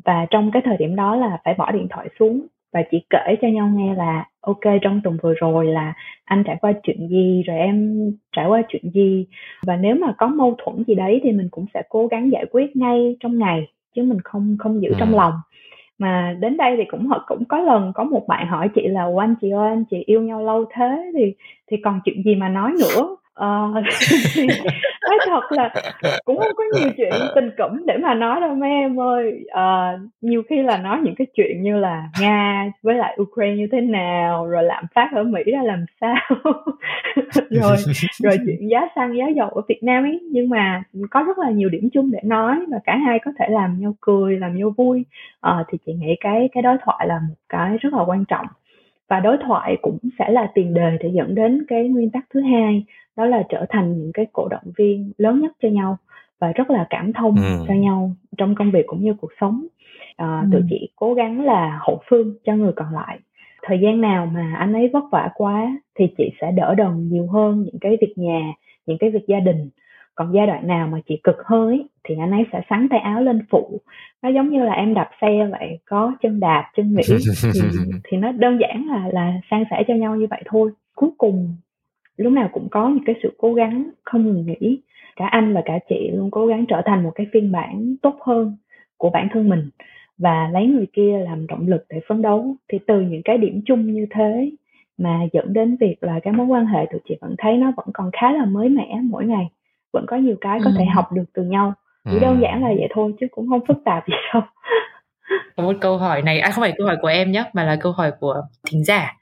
Và 0.05 0.27
trong 0.31 0.51
cái 0.51 0.62
thời 0.64 0.77
điểm 0.77 0.97
đó 0.97 1.16
là 1.16 1.39
phải 1.45 1.55
bỏ 1.55 1.72
điện 1.72 1.87
thoại 1.91 2.09
xuống 2.18 2.47
và 2.73 2.83
chỉ 2.91 3.03
kể 3.11 3.37
cho 3.43 3.49
nhau 3.49 3.71
nghe 3.75 3.95
là 3.95 4.25
ok 4.41 4.61
trong 4.83 5.01
tuần 5.05 5.17
vừa 5.23 5.35
rồi 5.35 5.67
là 5.67 5.95
anh 6.25 6.43
trải 6.47 6.57
qua 6.61 6.73
chuyện 6.83 7.09
gì 7.09 7.43
rồi 7.47 7.59
em 7.59 7.97
trải 8.33 8.47
qua 8.47 8.62
chuyện 8.69 8.91
gì. 8.91 9.27
Và 9.62 9.77
nếu 9.77 9.95
mà 9.95 10.14
có 10.19 10.27
mâu 10.27 10.55
thuẫn 10.59 10.85
gì 10.85 10.95
đấy 10.95 11.21
thì 11.23 11.33
mình 11.33 11.49
cũng 11.51 11.67
sẽ 11.75 11.83
cố 11.89 12.07
gắng 12.07 12.31
giải 12.33 12.45
quyết 12.51 12.77
ngay 12.77 13.17
trong 13.21 13.39
ngày 13.39 13.69
chứ 13.97 14.03
mình 14.03 14.21
không 14.25 14.57
không 14.59 14.83
giữ 14.83 14.89
trong 14.99 15.12
ừ. 15.12 15.17
lòng. 15.17 15.35
Mà 15.99 16.37
đến 16.41 16.57
đây 16.57 16.77
thì 16.77 16.85
cũng 16.89 17.09
cũng 17.27 17.45
có 17.45 17.59
lần 17.59 17.93
có 17.95 18.05
một 18.05 18.27
bạn 18.29 18.47
hỏi 18.47 18.69
chị 18.75 18.89
là 18.89 19.07
anh 19.21 19.35
chị 19.41 19.51
ơi 19.51 19.69
anh 19.69 19.85
chị 19.91 19.97
yêu 20.07 20.23
nhau 20.23 20.43
lâu 20.43 20.64
thế? 20.75 21.11
Thì 21.14 21.35
thì 21.71 21.77
còn 21.85 22.01
chuyện 22.05 22.23
gì 22.23 22.35
mà 22.35 22.49
nói 22.49 22.73
nữa 22.81 23.17
ờ 23.37 23.68
nói 25.03 25.18
thật 25.26 25.41
là 25.51 25.74
cũng 26.24 26.39
không 26.39 26.53
có 26.57 26.64
nhiều 26.74 26.91
chuyện 26.97 27.12
tình 27.34 27.51
cảm 27.57 27.82
để 27.87 27.97
mà 27.97 28.14
nói 28.14 28.41
đâu 28.41 28.55
mấy 28.55 28.70
em 28.70 29.01
ơi. 29.01 29.45
Ờ, 29.51 29.99
nhiều 30.20 30.43
khi 30.49 30.62
là 30.62 30.76
nói 30.76 30.99
những 31.03 31.14
cái 31.14 31.26
chuyện 31.34 31.62
như 31.62 31.78
là 31.78 32.09
nga 32.20 32.70
với 32.82 32.95
lại 32.95 33.18
ukraine 33.22 33.57
như 33.57 33.68
thế 33.72 33.80
nào 33.80 34.47
rồi 34.47 34.62
lạm 34.62 34.84
phát 34.95 35.09
ở 35.14 35.22
mỹ 35.22 35.43
ra 35.53 35.62
làm 35.62 35.84
sao. 36.01 36.16
Rồi 37.51 37.76
rồi 38.22 38.37
chuyện 38.47 38.68
giá 38.70 38.89
xăng 38.97 39.16
giá 39.16 39.24
dầu 39.37 39.49
ở 39.49 39.62
việt 39.68 39.82
nam 39.82 40.05
ấy. 40.05 40.20
Nhưng 40.32 40.49
mà 40.49 40.82
có 41.11 41.22
rất 41.26 41.39
là 41.39 41.51
nhiều 41.51 41.68
điểm 41.68 41.89
chung 41.93 42.11
để 42.11 42.18
nói 42.24 42.57
và 42.68 42.78
cả 42.84 42.97
hai 42.97 43.18
có 43.24 43.30
thể 43.39 43.47
làm 43.49 43.80
nhau 43.80 43.95
cười 44.01 44.39
làm 44.39 44.57
nhau 44.57 44.74
vui. 44.76 45.05
Ờ, 45.41 45.64
thì 45.68 45.78
chị 45.87 45.93
nghĩ 45.93 46.16
cái 46.20 46.49
cái 46.53 46.62
đối 46.62 46.76
thoại 46.84 47.07
là 47.09 47.20
một 47.28 47.34
cái 47.49 47.76
rất 47.80 47.93
là 47.93 48.03
quan 48.07 48.24
trọng. 48.24 48.47
Và 49.09 49.20
đối 49.20 49.37
thoại 49.47 49.76
cũng 49.82 49.99
sẽ 50.18 50.30
là 50.30 50.51
tiền 50.55 50.74
đề 50.74 50.97
để 51.01 51.11
dẫn 51.12 51.34
đến 51.34 51.64
cái 51.68 51.89
nguyên 51.89 52.11
tắc 52.11 52.24
thứ 52.34 52.41
hai 52.41 52.84
đó 53.17 53.25
là 53.25 53.43
trở 53.49 53.67
thành 53.69 53.99
những 53.99 54.11
cái 54.14 54.27
cổ 54.33 54.49
động 54.49 54.73
viên 54.79 55.12
lớn 55.19 55.41
nhất 55.41 55.53
cho 55.62 55.69
nhau 55.69 55.97
và 56.41 56.53
rất 56.53 56.71
là 56.71 56.87
cảm 56.91 57.12
thông 57.12 57.37
ừ. 57.37 57.64
cho 57.69 57.75
nhau 57.75 58.11
trong 58.37 58.55
công 58.55 58.71
việc 58.71 58.87
cũng 58.87 59.01
như 59.01 59.14
cuộc 59.21 59.31
sống. 59.41 59.67
À, 60.17 60.41
ừ. 60.41 60.49
tụi 60.53 60.62
chị 60.71 60.89
cố 60.97 61.14
gắng 61.14 61.45
là 61.45 61.79
hậu 61.87 62.01
phương 62.11 62.35
cho 62.45 62.55
người 62.55 62.73
còn 62.77 62.95
lại. 62.95 63.19
Thời 63.62 63.79
gian 63.83 64.01
nào 64.01 64.27
mà 64.27 64.55
anh 64.59 64.73
ấy 64.73 64.91
vất 64.93 65.05
vả 65.12 65.31
quá 65.35 65.79
thì 65.99 66.05
chị 66.19 66.25
sẽ 66.41 66.53
đỡ 66.53 66.75
đần 66.75 67.09
nhiều 67.09 67.27
hơn 67.27 67.62
những 67.62 67.79
cái 67.81 67.97
việc 68.01 68.12
nhà 68.17 68.53
những 68.87 68.99
cái 68.99 69.11
việc 69.11 69.27
gia 69.29 69.41
đình. 69.41 69.71
Còn 70.14 70.33
giai 70.35 70.47
đoạn 70.47 70.67
nào 70.67 70.89
mà 70.89 70.99
chị 71.09 71.21
cực 71.25 71.37
hơn 71.45 71.69
ấy, 71.69 71.89
thì 72.05 72.14
anh 72.21 72.31
ấy 72.31 72.45
sẽ 72.53 72.61
sắn 72.71 72.89
tay 72.91 72.99
áo 72.99 73.21
lên 73.21 73.47
phụ 73.51 73.81
nó 74.23 74.29
giống 74.29 74.49
như 74.49 74.64
là 74.64 74.73
em 74.73 74.95
đạp 74.95 75.11
xe 75.21 75.49
vậy 75.51 75.79
có 75.85 76.12
chân 76.23 76.41
đạp 76.41 76.71
chân 76.77 76.95
nghĩ 76.95 77.03
thì, 77.55 77.61
thì 78.05 78.17
nó 78.17 78.33
đơn 78.33 78.59
giản 78.61 78.87
là 78.89 79.09
là 79.12 79.33
san 79.51 79.64
sẻ 79.71 79.83
cho 79.89 79.95
nhau 79.95 80.17
như 80.17 80.27
vậy 80.31 80.43
thôi. 80.47 80.71
Cuối 80.95 81.11
cùng 81.19 81.57
lúc 82.17 82.33
nào 82.33 82.49
cũng 82.53 82.69
có 82.71 82.89
những 82.89 83.05
cái 83.07 83.14
sự 83.23 83.33
cố 83.39 83.55
gắng 83.55 83.91
không 84.05 84.27
ngừng 84.27 84.47
nghỉ. 84.47 84.81
Cả 85.17 85.27
anh 85.27 85.55
và 85.55 85.62
cả 85.64 85.79
chị 85.89 86.11
luôn 86.14 86.31
cố 86.31 86.47
gắng 86.47 86.64
trở 86.69 86.83
thành 86.85 87.03
một 87.03 87.12
cái 87.14 87.27
phiên 87.33 87.53
bản 87.53 87.97
tốt 88.03 88.19
hơn 88.21 88.57
của 88.97 89.11
bản 89.11 89.29
thân 89.33 89.49
mình 89.49 89.71
và 90.19 90.49
lấy 90.53 90.67
người 90.67 90.87
kia 90.93 91.19
làm 91.25 91.47
động 91.47 91.69
lực 91.69 91.85
để 91.89 92.01
phấn 92.09 92.23
đấu. 92.23 92.57
Thì 92.69 92.79
từ 92.87 93.01
những 93.01 93.23
cái 93.25 93.39
điểm 93.39 93.62
chung 93.67 93.93
như 93.93 94.07
thế 94.11 94.51
mà 94.99 95.21
dẫn 95.33 95.53
đến 95.53 95.77
việc 95.81 95.97
là 96.01 96.21
cái 96.23 96.33
mối 96.33 96.47
quan 96.47 96.67
hệ 96.67 96.87
tụi 96.93 97.01
chị 97.09 97.17
vẫn 97.21 97.35
thấy 97.39 97.57
nó 97.57 97.73
vẫn 97.77 97.87
còn 97.95 98.11
khá 98.12 98.33
là 98.33 98.45
mới 98.45 98.69
mẻ 98.69 99.01
mỗi 99.05 99.25
ngày. 99.25 99.49
Vẫn 99.93 100.05
có 100.07 100.17
nhiều 100.17 100.37
cái 100.41 100.61
có 100.64 100.71
ừ. 100.71 100.77
thể 100.79 100.85
học 100.85 101.12
được 101.12 101.25
từ 101.35 101.43
nhau. 101.43 101.73
Chỉ 102.05 102.17
ừ. 102.17 102.21
đơn 102.21 102.41
giản 102.43 102.62
là 102.62 102.69
vậy 102.69 102.89
thôi 102.95 103.14
chứ 103.21 103.27
cũng 103.31 103.49
không 103.49 103.61
phức 103.69 103.77
tạp 103.85 104.09
gì 104.09 104.14
đâu. 104.35 104.43
Có 105.57 105.62
một 105.62 105.73
câu 105.81 105.99
hỏi 105.99 106.23
này 106.23 106.41
à 106.41 106.51
không 106.51 106.62
phải 106.62 106.73
câu 106.79 106.87
hỏi 106.87 106.97
của 107.03 107.09
em 107.09 107.33
nhé 107.33 107.45
mà 107.53 107.64
là 107.64 107.77
câu 107.81 107.93
hỏi 107.93 108.12
của 108.21 108.43
thính 108.71 108.85
giả 108.85 109.17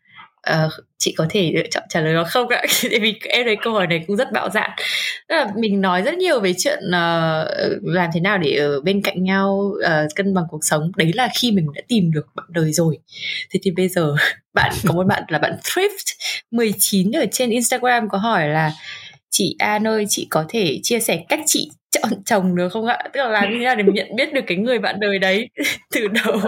uh, 0.50 0.72
chị 0.98 1.14
có 1.16 1.26
thể 1.30 1.52
lựa 1.54 1.66
chọn 1.70 1.82
trả 1.88 2.00
lời 2.00 2.14
nó 2.14 2.24
không 2.24 2.48
ạ? 2.48 2.62
Tại 2.90 3.00
vì 3.00 3.14
em 3.28 3.46
thấy 3.46 3.56
câu 3.62 3.72
hỏi 3.72 3.86
này 3.86 4.04
cũng 4.06 4.16
rất 4.16 4.32
bạo 4.32 4.50
dạn. 4.50 4.70
Tức 5.28 5.34
là 5.34 5.46
mình 5.56 5.80
nói 5.80 6.02
rất 6.02 6.14
nhiều 6.14 6.40
về 6.40 6.54
chuyện 6.58 6.78
uh, 6.78 7.48
làm 7.82 8.10
thế 8.14 8.20
nào 8.20 8.38
để 8.38 8.56
ở 8.56 8.80
bên 8.80 9.02
cạnh 9.02 9.24
nhau 9.24 9.72
uh, 9.78 10.14
cân 10.14 10.34
bằng 10.34 10.44
cuộc 10.50 10.64
sống. 10.64 10.92
Đấy 10.96 11.12
là 11.14 11.28
khi 11.40 11.52
mình 11.52 11.66
đã 11.74 11.82
tìm 11.88 12.10
được 12.12 12.26
bạn 12.34 12.46
đời 12.48 12.72
rồi. 12.72 12.98
Thế 13.50 13.60
thì 13.62 13.70
bây 13.70 13.88
giờ 13.88 14.14
bạn 14.54 14.72
có 14.86 14.94
một 14.94 15.06
bạn 15.06 15.22
là 15.28 15.38
bạn 15.38 15.56
thrift 15.62 16.14
19 16.50 17.12
ở 17.12 17.26
trên 17.32 17.50
Instagram 17.50 18.08
có 18.08 18.18
hỏi 18.18 18.48
là 18.48 18.72
chị 19.30 19.56
An 19.58 19.86
ơi 19.86 20.04
chị 20.08 20.26
có 20.30 20.44
thể 20.48 20.78
chia 20.82 21.00
sẻ 21.00 21.24
cách 21.28 21.40
chị 21.46 21.70
chọn 21.90 22.22
chồng 22.24 22.56
được 22.56 22.68
không 22.68 22.86
ạ? 22.86 22.98
Tức 23.12 23.20
là 23.20 23.28
làm 23.28 23.50
như 23.50 23.56
thế 23.58 23.64
nào 23.64 23.74
để 23.74 23.84
nhận 23.92 24.16
biết 24.16 24.32
được 24.32 24.44
cái 24.46 24.56
người 24.56 24.78
bạn 24.78 25.00
đời 25.00 25.18
đấy 25.18 25.48
từ 25.92 26.08
đầu? 26.08 26.40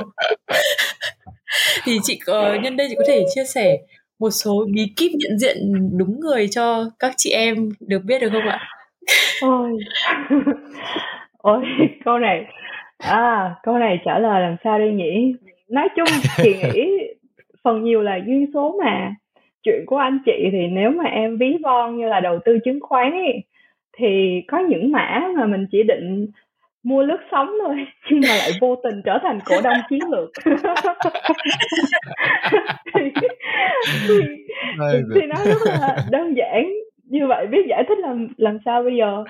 thì 1.85 1.99
chị 2.03 2.19
có 2.27 2.57
nhân 2.63 2.77
đây 2.77 2.87
chị 2.91 2.95
có 2.99 3.05
thể 3.07 3.25
chia 3.35 3.45
sẻ 3.45 3.77
một 4.19 4.31
số 4.31 4.67
bí 4.75 4.83
kíp 4.97 5.11
nhận 5.15 5.39
diện 5.39 5.57
đúng 5.99 6.21
người 6.21 6.49
cho 6.49 6.85
các 6.99 7.13
chị 7.17 7.31
em 7.31 7.69
được 7.81 8.03
biết 8.05 8.19
được 8.21 8.29
không 8.33 8.49
ạ? 8.49 8.61
Ôi, 9.43 9.71
ôi 11.39 11.65
câu 12.05 12.19
này 12.19 12.45
à 12.99 13.55
câu 13.63 13.79
này 13.79 13.99
trả 14.05 14.19
lời 14.19 14.41
làm 14.41 14.57
sao 14.65 14.79
đây 14.79 14.93
nhỉ? 14.93 15.33
Nói 15.71 15.89
chung 15.97 16.09
chị 16.37 16.57
nghĩ 16.57 16.91
phần 17.65 17.85
nhiều 17.85 18.03
là 18.03 18.19
duyên 18.27 18.47
số 18.55 18.79
mà 18.85 19.15
chuyện 19.63 19.85
của 19.87 19.97
anh 19.97 20.19
chị 20.27 20.49
thì 20.53 20.67
nếu 20.73 20.91
mà 20.91 21.05
em 21.05 21.39
ví 21.39 21.57
von 21.63 21.99
như 21.99 22.07
là 22.07 22.21
đầu 22.21 22.39
tư 22.45 22.59
chứng 22.65 22.81
khoán 22.81 23.13
ấy, 23.13 23.45
thì 23.99 24.43
có 24.49 24.59
những 24.59 24.93
mã 24.93 25.23
mà 25.37 25.47
mình 25.47 25.67
chỉ 25.73 25.83
định 25.83 26.27
mua 26.87 27.03
lướt 27.03 27.21
sóng 27.31 27.51
thôi 27.65 27.77
nhưng 28.11 28.21
mà 28.21 28.35
lại 28.35 28.51
vô 28.61 28.77
tình 28.77 29.03
trở 29.05 29.19
thành 29.23 29.39
cổ 29.45 29.57
đông 29.65 29.77
chiến 29.91 30.01
lược. 30.11 30.31
Thì, 32.95 33.03
thì, 34.09 34.21
thì 35.15 35.21
nó 35.27 35.45
rất 35.45 35.59
là 35.65 35.97
đơn 36.11 36.37
giản 36.37 36.73
như 37.05 37.27
vậy 37.27 37.47
biết 37.47 37.67
giải 37.69 37.85
thích 37.89 37.99
làm 37.99 38.29
làm 38.37 38.59
sao 38.65 38.83
bây 38.83 38.97
giờ? 38.97 39.25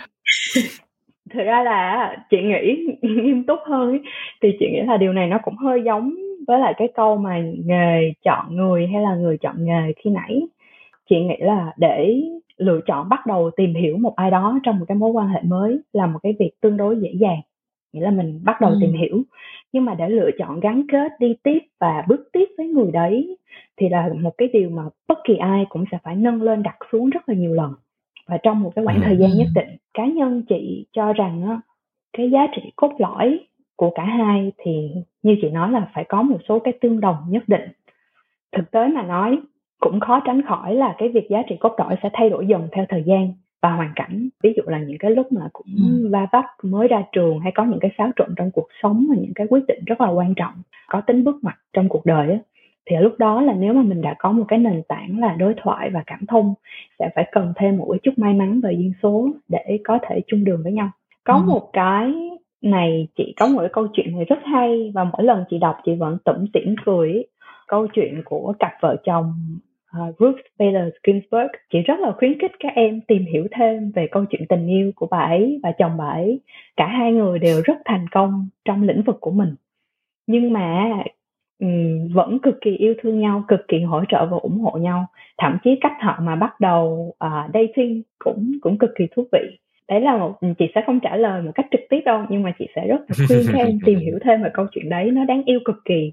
Thực 1.35 1.45
ra 1.45 1.63
là 1.63 2.17
chị 2.31 2.37
nghĩ 2.43 2.87
nghiêm 3.03 3.45
túc 3.47 3.59
hơn 3.67 3.91
ấy, 3.91 4.01
thì 4.43 4.49
chị 4.61 4.67
nghĩ 4.73 4.81
là 4.87 4.97
điều 4.97 5.13
này 5.13 5.27
nó 5.27 5.39
cũng 5.43 5.57
hơi 5.57 5.83
giống 5.85 6.15
với 6.47 6.59
lại 6.59 6.75
cái 6.77 6.89
câu 6.95 7.17
mà 7.17 7.43
nghề 7.65 8.13
chọn 8.25 8.57
người 8.57 8.87
hay 8.87 9.03
là 9.03 9.15
người 9.15 9.39
chọn 9.41 9.55
nghề 9.59 9.93
khi 9.97 10.11
nãy. 10.11 10.41
Chị 11.11 11.17
nghĩ 11.21 11.37
là 11.39 11.73
để 11.77 12.21
lựa 12.59 12.81
chọn 12.87 13.09
bắt 13.09 13.27
đầu 13.27 13.51
tìm 13.57 13.75
hiểu 13.75 13.97
một 13.97 14.17
ai 14.17 14.31
đó 14.31 14.59
trong 14.63 14.79
một 14.79 14.85
cái 14.89 14.97
mối 14.97 15.11
quan 15.11 15.29
hệ 15.29 15.41
mới 15.43 15.81
là 15.93 16.07
một 16.07 16.19
cái 16.23 16.35
việc 16.39 16.51
tương 16.61 16.77
đối 16.77 17.01
dễ 17.01 17.13
dàng. 17.21 17.41
Nghĩa 17.93 18.01
là 18.01 18.11
mình 18.11 18.41
bắt 18.45 18.61
đầu 18.61 18.71
ừ. 18.71 18.79
tìm 18.81 18.93
hiểu. 18.93 19.23
Nhưng 19.73 19.85
mà 19.85 19.95
để 19.95 20.09
lựa 20.09 20.31
chọn 20.39 20.61
gắn 20.61 20.87
kết 20.93 21.13
đi 21.21 21.35
tiếp 21.43 21.59
và 21.81 22.05
bước 22.09 22.29
tiếp 22.33 22.45
với 22.59 22.67
người 22.67 22.91
đấy 22.93 23.37
thì 23.77 23.89
là 23.89 24.09
một 24.21 24.35
cái 24.39 24.49
điều 24.53 24.71
mà 24.71 24.83
bất 25.09 25.19
kỳ 25.25 25.37
ai 25.37 25.67
cũng 25.69 25.85
sẽ 25.93 25.99
phải 26.03 26.17
nâng 26.17 26.43
lên 26.43 26.63
đặt 26.63 26.77
xuống 26.93 27.11
rất 27.11 27.29
là 27.29 27.35
nhiều 27.35 27.55
lần. 27.55 27.73
Và 28.29 28.39
trong 28.43 28.61
một 28.61 28.73
cái 28.77 28.85
khoảng 28.85 29.01
thời 29.01 29.17
gian 29.17 29.31
nhất 29.31 29.49
định 29.55 29.69
cá 29.95 30.07
nhân 30.07 30.43
chị 30.49 30.87
cho 30.93 31.13
rằng 31.13 31.43
á, 31.43 31.61
cái 32.13 32.31
giá 32.31 32.47
trị 32.57 32.63
cốt 32.77 32.93
lõi 32.99 33.39
của 33.77 33.91
cả 33.95 34.05
hai 34.05 34.53
thì 34.59 34.91
như 35.23 35.37
chị 35.43 35.51
nói 35.51 35.73
là 35.73 35.91
phải 35.95 36.05
có 36.09 36.23
một 36.23 36.39
số 36.49 36.59
cái 36.59 36.75
tương 36.81 37.01
đồng 37.01 37.17
nhất 37.29 37.43
định. 37.47 37.69
Thực 38.57 38.71
tế 38.71 38.89
mà 38.89 39.03
nói 39.03 39.39
cũng 39.81 40.01
khó 40.01 40.21
tránh 40.21 40.43
khỏi 40.43 40.75
là 40.75 40.95
cái 40.99 41.09
việc 41.09 41.31
giá 41.31 41.43
trị 41.49 41.57
cốt 41.61 41.75
lõi 41.79 41.97
sẽ 42.03 42.11
thay 42.13 42.31
đổi 42.31 42.47
dần 42.47 42.69
theo 42.73 42.85
thời 42.89 43.03
gian 43.07 43.33
và 43.63 43.73
hoàn 43.73 43.93
cảnh 43.97 44.29
ví 44.43 44.53
dụ 44.57 44.63
là 44.67 44.79
những 44.79 44.99
cái 44.99 45.11
lúc 45.11 45.33
mà 45.33 45.49
cũng 45.53 45.67
ừ. 45.77 46.09
va 46.13 46.27
vấp 46.33 46.45
mới 46.63 46.89
ra 46.89 47.03
trường 47.13 47.41
hay 47.41 47.53
có 47.55 47.65
những 47.65 47.79
cái 47.81 47.91
xáo 47.99 48.11
trộn 48.17 48.29
trong 48.37 48.51
cuộc 48.51 48.69
sống 48.83 49.07
và 49.11 49.17
những 49.21 49.35
cái 49.35 49.47
quyết 49.51 49.67
định 49.69 49.85
rất 49.87 50.01
là 50.01 50.09
quan 50.09 50.35
trọng 50.35 50.55
có 50.89 51.01
tính 51.01 51.25
bước 51.25 51.37
ngoặt 51.43 51.57
trong 51.73 51.89
cuộc 51.89 52.07
đời 52.07 52.29
ấy, 52.29 52.39
thì 52.91 52.97
lúc 53.01 53.15
đó 53.19 53.43
là 53.43 53.53
nếu 53.53 53.73
mà 53.73 53.83
mình 53.83 54.01
đã 54.01 54.15
có 54.19 54.33
một 54.33 54.45
cái 54.49 54.59
nền 54.59 54.83
tảng 54.89 55.19
là 55.19 55.35
đối 55.39 55.55
thoại 55.63 55.91
và 55.91 56.03
cảm 56.07 56.27
thông 56.29 56.55
sẽ 56.99 57.09
phải 57.15 57.29
cần 57.33 57.53
thêm 57.57 57.77
một 57.77 57.97
chút 58.03 58.13
may 58.17 58.35
mắn 58.35 58.61
và 58.61 58.71
duyên 58.71 58.93
số 59.03 59.29
để 59.49 59.79
có 59.85 59.99
thể 60.03 60.21
chung 60.27 60.45
đường 60.45 60.61
với 60.63 60.73
nhau 60.73 60.91
có 61.25 61.35
ừ. 61.35 61.43
một 61.47 61.71
cái 61.73 62.13
này 62.63 63.09
chị 63.17 63.35
có 63.37 63.47
một 63.47 63.61
cái 63.61 63.71
câu 63.73 63.87
chuyện 63.93 64.17
này 64.17 64.25
rất 64.25 64.39
hay 64.45 64.91
và 64.95 65.05
mỗi 65.05 65.25
lần 65.25 65.45
chị 65.51 65.59
đọc 65.59 65.77
chị 65.85 65.95
vẫn 65.95 66.19
tủm 66.25 66.47
tỉm 66.53 66.75
cười 66.85 67.25
câu 67.67 67.87
chuyện 67.87 68.23
của 68.25 68.55
cặp 68.59 68.73
vợ 68.81 68.97
chồng 69.05 69.33
uh, 70.03 70.19
Ruth 70.19 70.41
Bader 70.59 70.89
Ginsburg. 71.07 71.51
Chị 71.73 71.83
rất 71.83 71.99
là 72.01 72.13
khuyến 72.13 72.41
khích 72.41 72.53
các 72.61 72.73
em 72.75 73.01
tìm 73.01 73.25
hiểu 73.33 73.47
thêm 73.53 73.91
về 73.95 74.09
câu 74.11 74.25
chuyện 74.31 74.47
tình 74.49 74.67
yêu 74.67 74.93
của 74.97 75.07
bà 75.11 75.19
ấy 75.19 75.61
và 75.63 75.73
chồng 75.79 75.97
bà 75.97 76.09
ấy. 76.09 76.41
Cả 76.77 76.87
hai 76.87 77.13
người 77.13 77.39
đều 77.39 77.61
rất 77.65 77.77
thành 77.85 78.07
công 78.11 78.49
trong 78.65 78.83
lĩnh 78.83 79.03
vực 79.03 79.17
của 79.21 79.31
mình. 79.31 79.55
Nhưng 80.27 80.53
mà 80.53 80.95
um, 81.59 82.09
vẫn 82.15 82.39
cực 82.39 82.59
kỳ 82.61 82.71
yêu 82.77 82.95
thương 83.03 83.21
nhau 83.21 83.45
cực 83.49 83.61
kỳ 83.69 83.81
hỗ 83.81 84.05
trợ 84.09 84.27
và 84.27 84.37
ủng 84.37 84.59
hộ 84.59 84.79
nhau. 84.79 85.07
Thậm 85.39 85.59
chí 85.65 85.71
cách 85.81 85.97
họ 86.01 86.19
mà 86.23 86.37
bắt 86.37 86.61
đầu 86.61 87.15
uh, 87.27 87.55
dating 87.55 88.03
cũng 88.19 88.53
cũng 88.61 88.79
cực 88.79 88.91
kỳ 88.99 89.05
thú 89.17 89.25
vị. 89.33 89.59
Đấy 89.89 90.01
là 90.01 90.17
một 90.17 90.39
chị 90.59 90.67
sẽ 90.75 90.83
không 90.87 91.01
trả 91.01 91.17
lời 91.17 91.43
một 91.43 91.51
cách 91.55 91.67
trực 91.71 91.81
tiếp 91.91 92.01
đâu 92.05 92.25
nhưng 92.29 92.43
mà 92.43 92.53
chị 92.59 92.67
sẽ 92.77 92.87
rất 92.87 93.01
là 93.09 93.27
khuyên 93.29 93.47
các 93.53 93.59
em 93.59 93.79
tìm 93.85 93.99
hiểu 93.99 94.19
thêm 94.25 94.43
về 94.43 94.51
câu 94.55 94.67
chuyện 94.73 94.89
đấy. 94.89 95.11
Nó 95.11 95.25
đáng 95.25 95.43
yêu 95.45 95.61
cực 95.65 95.77
kỳ 95.85 96.13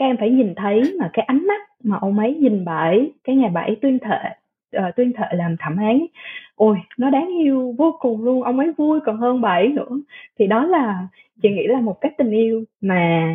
các 0.00 0.06
em 0.06 0.16
phải 0.16 0.30
nhìn 0.30 0.54
thấy 0.54 0.96
mà 1.00 1.10
cái 1.12 1.24
ánh 1.24 1.46
mắt 1.46 1.60
mà 1.84 1.96
ông 2.00 2.18
ấy 2.18 2.34
nhìn 2.34 2.64
bà 2.64 2.76
ấy 2.76 3.12
cái 3.24 3.36
ngày 3.36 3.50
bà 3.50 3.60
ấy 3.60 3.76
tuyên 3.82 3.98
thệ 3.98 4.30
uh, 4.76 4.96
tuyên 4.96 5.12
thệ 5.12 5.24
làm 5.32 5.56
thẩm 5.58 5.76
án 5.76 6.06
ôi 6.54 6.78
nó 6.98 7.10
đáng 7.10 7.28
yêu 7.38 7.74
vô 7.78 7.96
cùng 8.00 8.24
luôn 8.24 8.42
ông 8.42 8.58
ấy 8.58 8.72
vui 8.76 9.00
còn 9.06 9.16
hơn 9.16 9.40
bà 9.40 9.50
ấy 9.50 9.68
nữa 9.68 10.00
thì 10.38 10.46
đó 10.46 10.66
là 10.66 11.08
chị 11.42 11.48
nghĩ 11.48 11.66
là 11.66 11.80
một 11.80 12.00
cách 12.00 12.12
tình 12.18 12.30
yêu 12.30 12.64
mà 12.80 13.34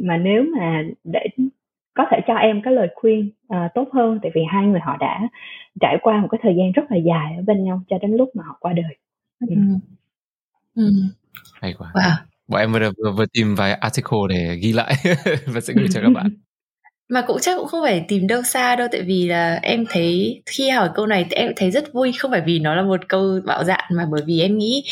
mà 0.00 0.16
nếu 0.16 0.44
mà 0.56 0.82
để 1.04 1.26
có 1.94 2.06
thể 2.10 2.20
cho 2.26 2.34
em 2.34 2.62
cái 2.62 2.74
lời 2.74 2.88
khuyên 2.94 3.30
uh, 3.46 3.74
tốt 3.74 3.88
hơn 3.92 4.18
tại 4.22 4.30
vì 4.34 4.40
hai 4.48 4.66
người 4.66 4.80
họ 4.80 4.96
đã 5.00 5.28
trải 5.80 5.96
qua 6.02 6.20
một 6.20 6.28
cái 6.30 6.38
thời 6.42 6.54
gian 6.56 6.72
rất 6.72 6.82
là 6.90 6.96
dài 6.96 7.34
ở 7.36 7.42
bên 7.46 7.64
nhau 7.64 7.82
cho 7.88 7.98
đến 7.98 8.16
lúc 8.16 8.30
mà 8.34 8.44
họ 8.46 8.56
qua 8.60 8.72
đời 8.72 8.96
ừ. 9.40 9.56
Ừ. 10.74 10.90
hay 11.60 11.74
quá 11.78 11.90
wow 11.94 12.33
bọn 12.48 12.60
em 12.60 12.72
vừa, 12.72 12.90
vừa 13.04 13.12
vừa 13.12 13.26
tìm 13.32 13.54
vài 13.54 13.72
article 13.72 14.18
để 14.28 14.56
ghi 14.62 14.72
lại 14.72 14.94
và 15.46 15.60
sẽ 15.60 15.74
gửi 15.76 15.88
cho 15.94 16.00
các 16.00 16.10
bạn. 16.14 16.30
Mà 17.08 17.22
cũng 17.26 17.38
chắc 17.40 17.56
cũng 17.58 17.68
không 17.68 17.82
phải 17.82 18.04
tìm 18.08 18.26
đâu 18.26 18.42
xa 18.42 18.76
đâu 18.76 18.88
tại 18.92 19.02
vì 19.02 19.28
là 19.28 19.58
em 19.62 19.84
thấy 19.90 20.42
khi 20.46 20.70
hỏi 20.70 20.88
câu 20.94 21.06
này 21.06 21.26
thì 21.30 21.36
em 21.36 21.52
thấy 21.56 21.70
rất 21.70 21.92
vui 21.92 22.12
không 22.18 22.30
phải 22.30 22.42
vì 22.46 22.58
nó 22.58 22.74
là 22.74 22.82
một 22.82 23.00
câu 23.08 23.40
bạo 23.44 23.64
dạn 23.64 23.84
mà 23.90 24.06
bởi 24.10 24.22
vì 24.26 24.40
em 24.40 24.58
nghĩ 24.58 24.84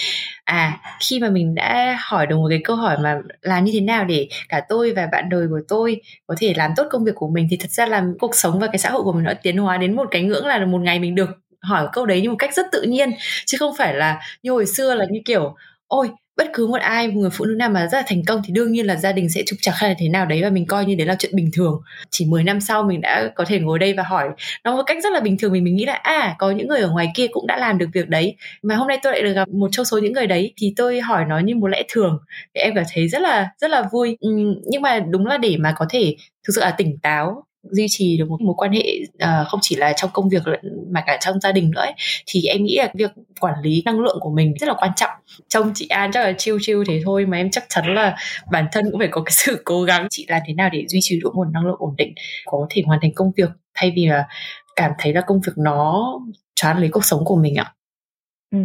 à 0.44 0.80
khi 1.00 1.20
mà 1.20 1.30
mình 1.30 1.54
đã 1.54 1.98
hỏi 2.00 2.26
được 2.26 2.36
một 2.36 2.46
cái 2.50 2.60
câu 2.64 2.76
hỏi 2.76 2.98
mà 2.98 3.18
làm 3.40 3.64
như 3.64 3.72
thế 3.74 3.80
nào 3.80 4.04
để 4.04 4.28
cả 4.48 4.62
tôi 4.68 4.92
và 4.92 5.08
bạn 5.12 5.28
đời 5.28 5.46
của 5.48 5.60
tôi 5.68 6.00
có 6.26 6.34
thể 6.38 6.54
làm 6.56 6.70
tốt 6.76 6.86
công 6.90 7.04
việc 7.04 7.14
của 7.14 7.28
mình 7.28 7.46
thì 7.50 7.56
thật 7.56 7.70
ra 7.70 7.86
là 7.86 8.04
cuộc 8.20 8.34
sống 8.34 8.58
và 8.58 8.66
cái 8.66 8.78
xã 8.78 8.90
hội 8.90 9.02
của 9.02 9.12
mình 9.12 9.24
nó 9.24 9.32
tiến 9.42 9.56
hóa 9.56 9.76
đến 9.76 9.96
một 9.96 10.08
cái 10.10 10.22
ngưỡng 10.22 10.46
là 10.46 10.66
một 10.66 10.78
ngày 10.78 10.98
mình 10.98 11.14
được 11.14 11.30
hỏi 11.62 11.88
câu 11.92 12.06
đấy 12.06 12.20
như 12.20 12.30
một 12.30 12.36
cách 12.38 12.54
rất 12.54 12.66
tự 12.72 12.82
nhiên. 12.82 13.10
Chứ 13.46 13.56
không 13.60 13.74
phải 13.78 13.94
là 13.94 14.20
như 14.42 14.50
hồi 14.50 14.66
xưa 14.66 14.94
là 14.94 15.04
như 15.10 15.20
kiểu 15.24 15.54
ôi 15.86 16.10
bất 16.36 16.46
cứ 16.52 16.66
một 16.66 16.80
ai 16.80 17.08
một 17.08 17.20
người 17.20 17.30
phụ 17.30 17.44
nữ 17.44 17.54
nào 17.54 17.70
mà 17.70 17.86
rất 17.86 17.98
là 17.98 18.04
thành 18.06 18.24
công 18.26 18.42
thì 18.44 18.52
đương 18.52 18.72
nhiên 18.72 18.86
là 18.86 18.96
gia 18.96 19.12
đình 19.12 19.30
sẽ 19.30 19.42
trục 19.46 19.58
trặc 19.62 19.74
hay 19.76 19.90
là 19.90 19.96
thế 19.98 20.08
nào 20.08 20.26
đấy 20.26 20.42
và 20.42 20.50
mình 20.50 20.66
coi 20.66 20.84
như 20.84 20.94
đấy 20.94 21.06
là 21.06 21.16
chuyện 21.18 21.36
bình 21.36 21.50
thường. 21.52 21.82
Chỉ 22.10 22.26
10 22.26 22.44
năm 22.44 22.60
sau 22.60 22.82
mình 22.82 23.00
đã 23.00 23.30
có 23.34 23.44
thể 23.44 23.58
ngồi 23.60 23.78
đây 23.78 23.94
và 23.94 24.02
hỏi 24.02 24.28
nó 24.64 24.76
một 24.76 24.82
cách 24.86 24.96
rất 25.02 25.12
là 25.12 25.20
bình 25.20 25.38
thường 25.38 25.52
mình 25.52 25.64
mình 25.64 25.76
nghĩ 25.76 25.84
là 25.86 25.92
à 25.94 26.34
có 26.38 26.50
những 26.50 26.68
người 26.68 26.80
ở 26.80 26.90
ngoài 26.90 27.08
kia 27.14 27.26
cũng 27.32 27.46
đã 27.46 27.56
làm 27.56 27.78
được 27.78 27.88
việc 27.92 28.08
đấy 28.08 28.36
mà 28.62 28.76
hôm 28.76 28.88
nay 28.88 28.98
tôi 29.02 29.12
lại 29.12 29.22
được 29.22 29.32
gặp 29.32 29.48
một 29.48 29.68
trong 29.72 29.84
số 29.84 29.98
những 29.98 30.12
người 30.12 30.26
đấy 30.26 30.54
thì 30.56 30.72
tôi 30.76 31.00
hỏi 31.00 31.24
nó 31.28 31.38
như 31.38 31.56
một 31.56 31.68
lẽ 31.68 31.82
thường. 31.88 32.18
Thì 32.54 32.60
em 32.60 32.74
cảm 32.74 32.84
thấy 32.94 33.08
rất 33.08 33.22
là 33.22 33.48
rất 33.60 33.70
là 33.70 33.88
vui. 33.92 34.16
Ừ, 34.20 34.28
nhưng 34.66 34.82
mà 34.82 35.00
đúng 35.00 35.26
là 35.26 35.38
để 35.38 35.56
mà 35.60 35.74
có 35.76 35.86
thể 35.90 36.16
thực 36.46 36.52
sự 36.54 36.60
là 36.60 36.70
tỉnh 36.70 36.98
táo 37.02 37.44
duy 37.62 37.86
trì 37.88 38.18
được 38.18 38.30
một 38.30 38.40
mối 38.40 38.54
quan 38.56 38.72
hệ 38.72 38.98
uh, 39.02 39.48
không 39.48 39.60
chỉ 39.62 39.76
là 39.76 39.92
trong 39.96 40.10
công 40.12 40.28
việc 40.28 40.42
mà 40.90 41.02
cả 41.06 41.18
trong 41.20 41.40
gia 41.40 41.52
đình 41.52 41.70
nữa 41.70 41.80
ấy, 41.80 41.94
thì 42.26 42.42
em 42.46 42.64
nghĩ 42.64 42.76
là 42.76 42.88
việc 42.94 43.10
quản 43.40 43.54
lý 43.62 43.82
năng 43.84 44.00
lượng 44.00 44.18
của 44.20 44.30
mình 44.30 44.54
rất 44.60 44.66
là 44.66 44.74
quan 44.78 44.90
trọng. 44.96 45.10
Trong 45.48 45.70
chị 45.74 45.86
An 45.88 46.10
chắc 46.12 46.24
là 46.24 46.32
chiêu 46.38 46.58
chiêu 46.60 46.84
thế 46.88 47.00
thôi 47.04 47.26
mà 47.26 47.36
em 47.36 47.50
chắc 47.50 47.64
chắn 47.68 47.94
là 47.94 48.16
bản 48.52 48.64
thân 48.72 48.84
cũng 48.90 48.98
phải 48.98 49.08
có 49.10 49.22
cái 49.22 49.32
sự 49.34 49.62
cố 49.64 49.82
gắng. 49.82 50.06
Chị 50.10 50.26
làm 50.28 50.40
thế 50.46 50.54
nào 50.54 50.68
để 50.72 50.84
duy 50.88 50.98
trì 51.02 51.20
được 51.20 51.30
nguồn 51.34 51.52
năng 51.52 51.66
lượng 51.66 51.76
ổn 51.78 51.94
định 51.98 52.14
có 52.46 52.66
thể 52.70 52.82
hoàn 52.86 53.00
thành 53.02 53.14
công 53.14 53.32
việc 53.36 53.50
thay 53.74 53.92
vì 53.96 54.06
là 54.06 54.24
cảm 54.76 54.92
thấy 54.98 55.12
là 55.12 55.20
công 55.20 55.40
việc 55.46 55.52
nó 55.56 56.12
choán 56.54 56.78
lấy 56.78 56.88
cuộc 56.92 57.04
sống 57.04 57.24
của 57.24 57.36
mình 57.36 57.54
ạ? 57.54 57.74
Ừ. 58.50 58.58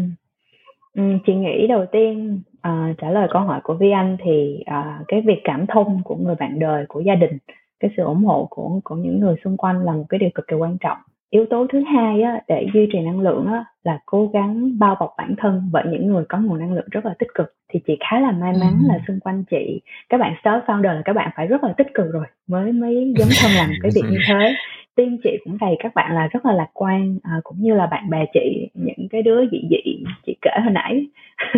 Ừ, 0.94 1.04
chị 1.26 1.34
nghĩ 1.34 1.68
đầu 1.70 1.86
tiên 1.92 2.42
uh, 2.58 2.98
trả 3.02 3.10
lời 3.12 3.28
câu 3.32 3.42
hỏi 3.42 3.60
của 3.64 3.74
Vi 3.74 3.92
Anh 3.92 4.18
thì 4.26 4.60
uh, 4.62 5.06
cái 5.08 5.22
việc 5.22 5.42
cảm 5.44 5.66
thông 5.68 6.02
của 6.04 6.16
người 6.16 6.36
bạn 6.36 6.60
đời 6.60 6.86
của 6.88 7.00
gia 7.00 7.16
đình 7.16 7.38
cái 7.80 7.92
sự 7.98 8.04
ủng 8.04 8.24
hộ 8.24 8.48
của 8.50 8.80
của 8.84 8.96
những 8.96 9.20
người 9.20 9.36
xung 9.44 9.58
quanh 9.58 9.86
là 9.86 9.94
một 9.94 10.06
cái 10.10 10.20
điều 10.20 10.30
cực 10.36 10.48
kỳ 10.48 10.56
quan 10.56 10.78
trọng. 10.78 10.98
Yếu 11.30 11.46
tố 11.50 11.68
thứ 11.74 11.84
hai 11.94 12.22
á, 12.22 12.42
để 12.48 12.68
duy 12.74 12.90
trì 12.94 13.00
năng 13.00 13.22
lượng 13.22 13.46
á, 13.48 13.66
là 13.84 14.00
cố 14.06 14.30
gắng 14.34 14.80
bao 14.80 14.96
bọc 15.00 15.14
bản 15.18 15.36
thân 15.38 15.70
bởi 15.72 15.84
những 15.88 16.08
người 16.08 16.26
có 16.30 16.38
nguồn 16.38 16.60
năng 16.60 16.74
lượng 16.74 16.88
rất 16.92 17.06
là 17.06 17.14
tích 17.20 17.28
cực. 17.34 17.54
Thì 17.70 17.80
chị 17.88 17.98
khá 18.00 18.20
là 18.20 18.32
may 18.32 18.54
mắn 18.62 18.74
ừ. 18.84 18.88
là 18.88 19.00
xung 19.08 19.20
quanh 19.20 19.44
chị 19.50 19.82
các 20.10 20.18
bạn 20.18 20.34
start 20.42 20.64
founder 20.66 20.94
là 20.94 21.02
các 21.06 21.14
bạn 21.14 21.32
phải 21.36 21.48
rất 21.48 21.64
là 21.64 21.74
tích 21.78 21.88
cực 21.94 22.06
rồi 22.14 22.26
mới 22.48 22.72
mới 22.72 23.14
dấn 23.18 23.28
thân 23.42 23.52
làm 23.56 23.70
cái 23.82 23.92
việc 23.96 24.04
như 24.12 24.18
thế 24.28 24.56
team 24.98 25.18
chị 25.24 25.38
cũng 25.44 25.58
đầy 25.62 25.76
các 25.80 25.96
bạn 25.96 26.16
là 26.16 26.28
rất 26.28 26.46
là 26.46 26.54
lạc 26.54 26.70
quan 26.74 27.18
à, 27.24 27.32
cũng 27.44 27.58
như 27.60 27.74
là 27.74 27.86
bạn 27.86 28.10
bè 28.10 28.26
chị 28.34 28.70
những 28.74 29.08
cái 29.10 29.22
đứa 29.22 29.46
dị 29.52 29.62
dị 29.70 30.04
chị 30.26 30.36
kể 30.42 30.52
hồi 30.64 30.74
nãy. 30.74 31.06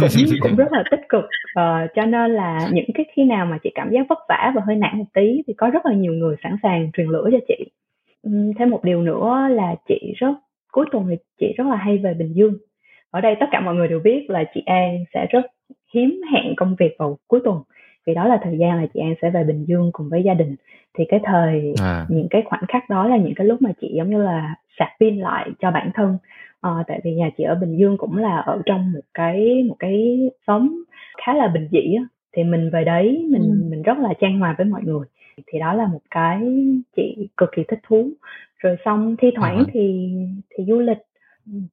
Cũng 0.00 0.08
cũng 0.40 0.56
rất 0.56 0.72
là 0.72 0.84
tích 0.90 1.00
cực. 1.08 1.24
À, 1.54 1.86
cho 1.94 2.02
nên 2.02 2.30
là 2.30 2.68
những 2.72 2.90
cái 2.94 3.06
khi 3.12 3.24
nào 3.24 3.46
mà 3.46 3.58
chị 3.62 3.70
cảm 3.74 3.90
giác 3.90 4.06
vất 4.08 4.18
vả 4.28 4.52
và 4.54 4.62
hơi 4.66 4.76
nản 4.76 4.98
một 4.98 5.04
tí 5.14 5.42
thì 5.46 5.54
có 5.56 5.70
rất 5.70 5.86
là 5.86 5.92
nhiều 5.92 6.12
người 6.12 6.36
sẵn 6.42 6.56
sàng 6.62 6.90
truyền 6.92 7.06
lửa 7.06 7.28
cho 7.32 7.38
chị. 7.48 7.64
Thêm 8.58 8.70
một 8.70 8.84
điều 8.84 9.02
nữa 9.02 9.48
là 9.50 9.74
chị 9.88 10.12
rất 10.16 10.34
cuối 10.72 10.86
tuần 10.92 11.06
thì 11.10 11.16
chị 11.40 11.54
rất 11.56 11.66
là 11.66 11.76
hay 11.76 11.98
về 11.98 12.14
bình 12.14 12.32
dương. 12.34 12.54
Ở 13.10 13.20
đây 13.20 13.36
tất 13.40 13.46
cả 13.50 13.60
mọi 13.60 13.74
người 13.74 13.88
đều 13.88 14.00
biết 14.00 14.26
là 14.28 14.44
chị 14.54 14.62
an 14.66 15.04
sẽ 15.14 15.26
rất 15.30 15.46
hiếm 15.94 16.20
hẹn 16.32 16.54
công 16.56 16.76
việc 16.78 16.96
vào 16.98 17.18
cuối 17.28 17.40
tuần 17.44 17.56
vì 18.06 18.14
đó 18.14 18.24
là 18.24 18.38
thời 18.42 18.58
gian 18.58 18.80
là 18.80 18.86
chị 18.94 19.00
An 19.00 19.14
sẽ 19.22 19.30
về 19.30 19.44
Bình 19.44 19.64
Dương 19.64 19.90
cùng 19.92 20.08
với 20.08 20.22
gia 20.22 20.34
đình. 20.34 20.56
Thì 20.94 21.04
cái 21.08 21.20
thời 21.24 21.74
à. 21.82 22.06
những 22.08 22.26
cái 22.30 22.42
khoảnh 22.46 22.64
khắc 22.68 22.88
đó 22.90 23.06
là 23.06 23.16
những 23.16 23.34
cái 23.34 23.46
lúc 23.46 23.62
mà 23.62 23.70
chị 23.80 23.92
giống 23.96 24.10
như 24.10 24.22
là 24.22 24.54
sạc 24.78 24.88
pin 25.00 25.18
lại 25.18 25.50
cho 25.60 25.70
bản 25.70 25.90
thân. 25.94 26.18
À, 26.60 26.70
tại 26.86 27.00
vì 27.04 27.14
nhà 27.14 27.30
chị 27.36 27.44
ở 27.44 27.54
Bình 27.54 27.78
Dương 27.78 27.96
cũng 27.98 28.16
là 28.16 28.36
ở 28.36 28.62
trong 28.66 28.92
một 28.92 29.00
cái 29.14 29.64
một 29.68 29.76
cái 29.78 30.18
xóm 30.46 30.84
khá 31.24 31.34
là 31.34 31.48
bình 31.48 31.68
dị 31.72 31.94
á. 31.94 32.04
Thì 32.36 32.44
mình 32.44 32.70
về 32.72 32.84
đấy 32.84 33.26
mình 33.30 33.42
ừ. 33.42 33.68
mình 33.70 33.82
rất 33.82 33.98
là 33.98 34.14
trang 34.20 34.38
hòa 34.38 34.54
với 34.58 34.66
mọi 34.66 34.82
người. 34.84 35.06
Thì 35.46 35.58
đó 35.58 35.72
là 35.72 35.86
một 35.86 36.02
cái 36.10 36.40
chị 36.96 37.28
cực 37.36 37.50
kỳ 37.56 37.62
thích 37.68 37.80
thú. 37.88 38.08
Rồi 38.58 38.76
xong 38.84 39.16
thi 39.18 39.30
thoảng 39.36 39.58
à. 39.58 39.64
thì 39.72 40.12
thì 40.50 40.64
du 40.64 40.80
lịch. 40.80 40.98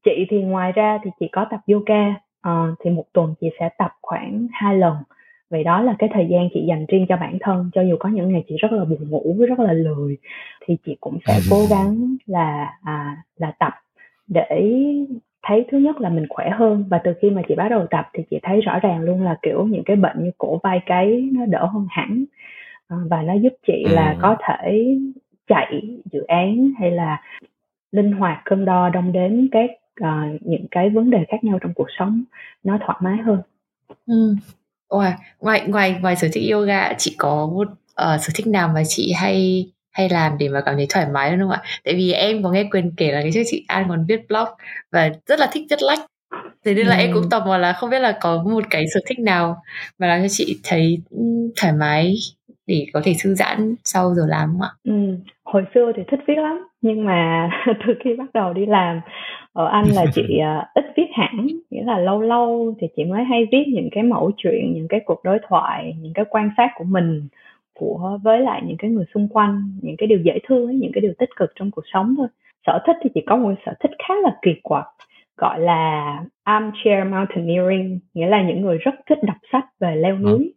Chị 0.03 0.25
thì 0.29 0.41
ngoài 0.41 0.71
ra 0.71 0.99
thì 1.03 1.11
chị 1.19 1.29
có 1.31 1.45
tập 1.49 1.59
yoga. 1.67 2.15
Uh, 2.47 2.77
thì 2.83 2.89
một 2.89 3.05
tuần 3.13 3.33
chị 3.41 3.49
sẽ 3.59 3.69
tập 3.77 3.91
khoảng 4.01 4.47
hai 4.51 4.77
lần 4.77 4.93
vậy 5.49 5.63
đó 5.63 5.81
là 5.81 5.95
cái 5.99 6.09
thời 6.13 6.27
gian 6.29 6.49
chị 6.53 6.65
dành 6.67 6.85
riêng 6.87 7.05
cho 7.09 7.17
bản 7.17 7.37
thân 7.41 7.69
cho 7.73 7.81
dù 7.81 7.95
có 7.99 8.09
những 8.09 8.31
ngày 8.31 8.43
chị 8.47 8.55
rất 8.57 8.71
là 8.71 8.85
buồn 8.85 9.09
ngủ 9.09 9.35
rất 9.49 9.59
là 9.59 9.73
lười 9.73 10.17
thì 10.65 10.77
chị 10.85 10.97
cũng 11.01 11.17
sẽ 11.25 11.39
cố 11.49 11.65
gắng 11.69 12.15
là 12.25 12.73
à, 12.83 13.23
là 13.37 13.51
tập 13.59 13.73
để 14.27 14.49
thấy 15.43 15.65
thứ 15.71 15.77
nhất 15.77 16.01
là 16.01 16.09
mình 16.09 16.25
khỏe 16.29 16.49
hơn 16.49 16.85
và 16.89 17.01
từ 17.03 17.13
khi 17.21 17.29
mà 17.29 17.41
chị 17.47 17.55
bắt 17.55 17.69
đầu 17.69 17.87
tập 17.89 18.09
thì 18.13 18.23
chị 18.29 18.39
thấy 18.43 18.61
rõ 18.61 18.79
ràng 18.79 19.01
luôn 19.01 19.23
là 19.23 19.37
kiểu 19.41 19.67
những 19.67 19.83
cái 19.85 19.95
bệnh 19.95 20.23
như 20.23 20.31
cổ 20.37 20.59
vai 20.63 20.81
gáy 20.85 21.29
nó 21.33 21.45
đỡ 21.45 21.65
hơn 21.65 21.87
hẳn 21.89 22.25
à, 22.87 22.97
và 23.09 23.21
nó 23.21 23.33
giúp 23.33 23.53
chị 23.67 23.85
là 23.89 24.15
có 24.21 24.37
thể 24.47 24.97
chạy 25.47 25.97
dự 26.11 26.23
án 26.27 26.71
hay 26.79 26.91
là 26.91 27.21
linh 27.91 28.11
hoạt 28.11 28.41
cân 28.45 28.65
đo 28.65 28.89
đong 28.89 29.11
đếm 29.11 29.31
các 29.51 29.69
uh, 30.03 30.41
những 30.41 30.65
cái 30.71 30.89
vấn 30.89 31.09
đề 31.09 31.25
khác 31.27 31.43
nhau 31.43 31.59
trong 31.61 31.73
cuộc 31.73 31.87
sống 31.99 32.23
nó 32.63 32.77
thoải 32.85 32.97
mái 33.01 33.17
hơn. 33.17 33.41
Ừ. 34.07 34.35
Wow. 34.89 35.11
ngoài 35.39 35.63
ngoài 35.67 35.95
ngoài 36.01 36.15
sở 36.15 36.27
thích 36.33 36.51
yoga 36.51 36.93
chị 36.93 37.15
có 37.17 37.49
một 37.53 37.67
uh, 37.71 38.21
sở 38.21 38.31
thích 38.35 38.47
nào 38.47 38.67
mà 38.67 38.83
chị 38.87 39.13
hay 39.13 39.65
hay 39.91 40.09
làm 40.09 40.37
để 40.37 40.49
mà 40.49 40.61
cảm 40.65 40.75
thấy 40.75 40.85
thoải 40.89 41.05
mái 41.13 41.29
hơn 41.29 41.39
không 41.39 41.49
ạ? 41.49 41.61
Tại 41.83 41.93
vì 41.93 42.11
em 42.11 42.43
có 42.43 42.51
nghe 42.51 42.63
quyền 42.71 42.91
kể 42.97 43.11
là 43.11 43.21
cái 43.21 43.31
trước 43.33 43.43
chị 43.45 43.65
An 43.67 43.85
còn 43.89 44.05
viết 44.07 44.27
blog 44.29 44.47
và 44.91 45.09
rất 45.25 45.39
là 45.39 45.49
thích 45.51 45.63
viết 45.69 45.81
lách. 45.81 45.99
Thế 46.65 46.73
nên 46.73 46.87
là 46.87 46.95
ừ. 46.95 46.99
em 46.99 47.13
cũng 47.13 47.29
tò 47.29 47.45
mò 47.45 47.57
là 47.57 47.73
không 47.73 47.89
biết 47.89 47.99
là 47.99 48.17
có 48.21 48.43
một 48.43 48.63
cái 48.69 48.85
sở 48.93 48.99
thích 49.07 49.19
nào 49.19 49.61
mà 49.99 50.07
làm 50.07 50.21
cho 50.21 50.27
chị 50.29 50.59
thấy 50.63 51.01
thoải 51.61 51.73
mái 51.73 52.15
để 52.67 52.85
có 52.93 53.01
thể 53.03 53.15
thư 53.23 53.35
giãn 53.35 53.75
sau 53.83 54.15
giờ 54.15 54.23
làm 54.27 54.49
không 54.51 54.61
ạ? 54.61 54.69
Ừ. 54.83 55.17
Hồi 55.43 55.63
xưa 55.73 55.91
thì 55.95 56.03
thích 56.11 56.19
viết 56.27 56.37
lắm 56.37 56.67
nhưng 56.81 57.05
mà 57.05 57.49
từ 57.87 57.93
khi 58.03 58.09
bắt 58.17 58.25
đầu 58.33 58.53
đi 58.53 58.65
làm 58.65 59.01
ở 59.53 59.65
anh 59.67 59.85
là 59.95 60.05
chị 60.15 60.21
uh, 60.21 60.67
ít 60.73 60.85
viết 60.95 61.07
hẳn 61.13 61.47
nghĩa 61.69 61.83
là 61.83 61.99
lâu 61.99 62.21
lâu 62.21 62.75
thì 62.79 62.87
chị 62.95 63.03
mới 63.05 63.23
hay 63.23 63.45
viết 63.51 63.63
những 63.67 63.89
cái 63.91 64.03
mẫu 64.03 64.31
chuyện 64.37 64.73
những 64.73 64.87
cái 64.87 64.99
cuộc 65.05 65.23
đối 65.23 65.39
thoại 65.47 65.95
những 66.01 66.13
cái 66.13 66.25
quan 66.29 66.49
sát 66.57 66.69
của 66.75 66.83
mình 66.83 67.27
của 67.73 68.19
với 68.23 68.39
lại 68.39 68.61
những 68.65 68.77
cái 68.77 68.91
người 68.91 69.05
xung 69.13 69.27
quanh 69.27 69.61
những 69.81 69.95
cái 69.97 70.07
điều 70.07 70.19
dễ 70.19 70.39
thương 70.47 70.79
những 70.79 70.91
cái 70.93 71.01
điều 71.01 71.13
tích 71.17 71.29
cực 71.35 71.51
trong 71.55 71.71
cuộc 71.71 71.85
sống 71.93 72.15
thôi 72.17 72.27
sở 72.67 72.79
thích 72.87 72.95
thì 73.03 73.09
chị 73.13 73.21
có 73.27 73.35
một 73.35 73.53
sở 73.65 73.73
thích 73.79 73.91
khá 74.07 74.13
là 74.23 74.35
kỳ 74.41 74.51
quặc 74.63 74.85
gọi 75.37 75.59
là 75.59 76.17
armchair 76.43 77.07
mountaineering 77.07 77.99
nghĩa 78.13 78.27
là 78.27 78.41
những 78.47 78.61
người 78.61 78.77
rất 78.77 78.95
thích 79.09 79.19
đọc 79.23 79.37
sách 79.51 79.65
về 79.79 79.95
leo 79.95 80.15
ờ. 80.15 80.19
núi 80.19 80.53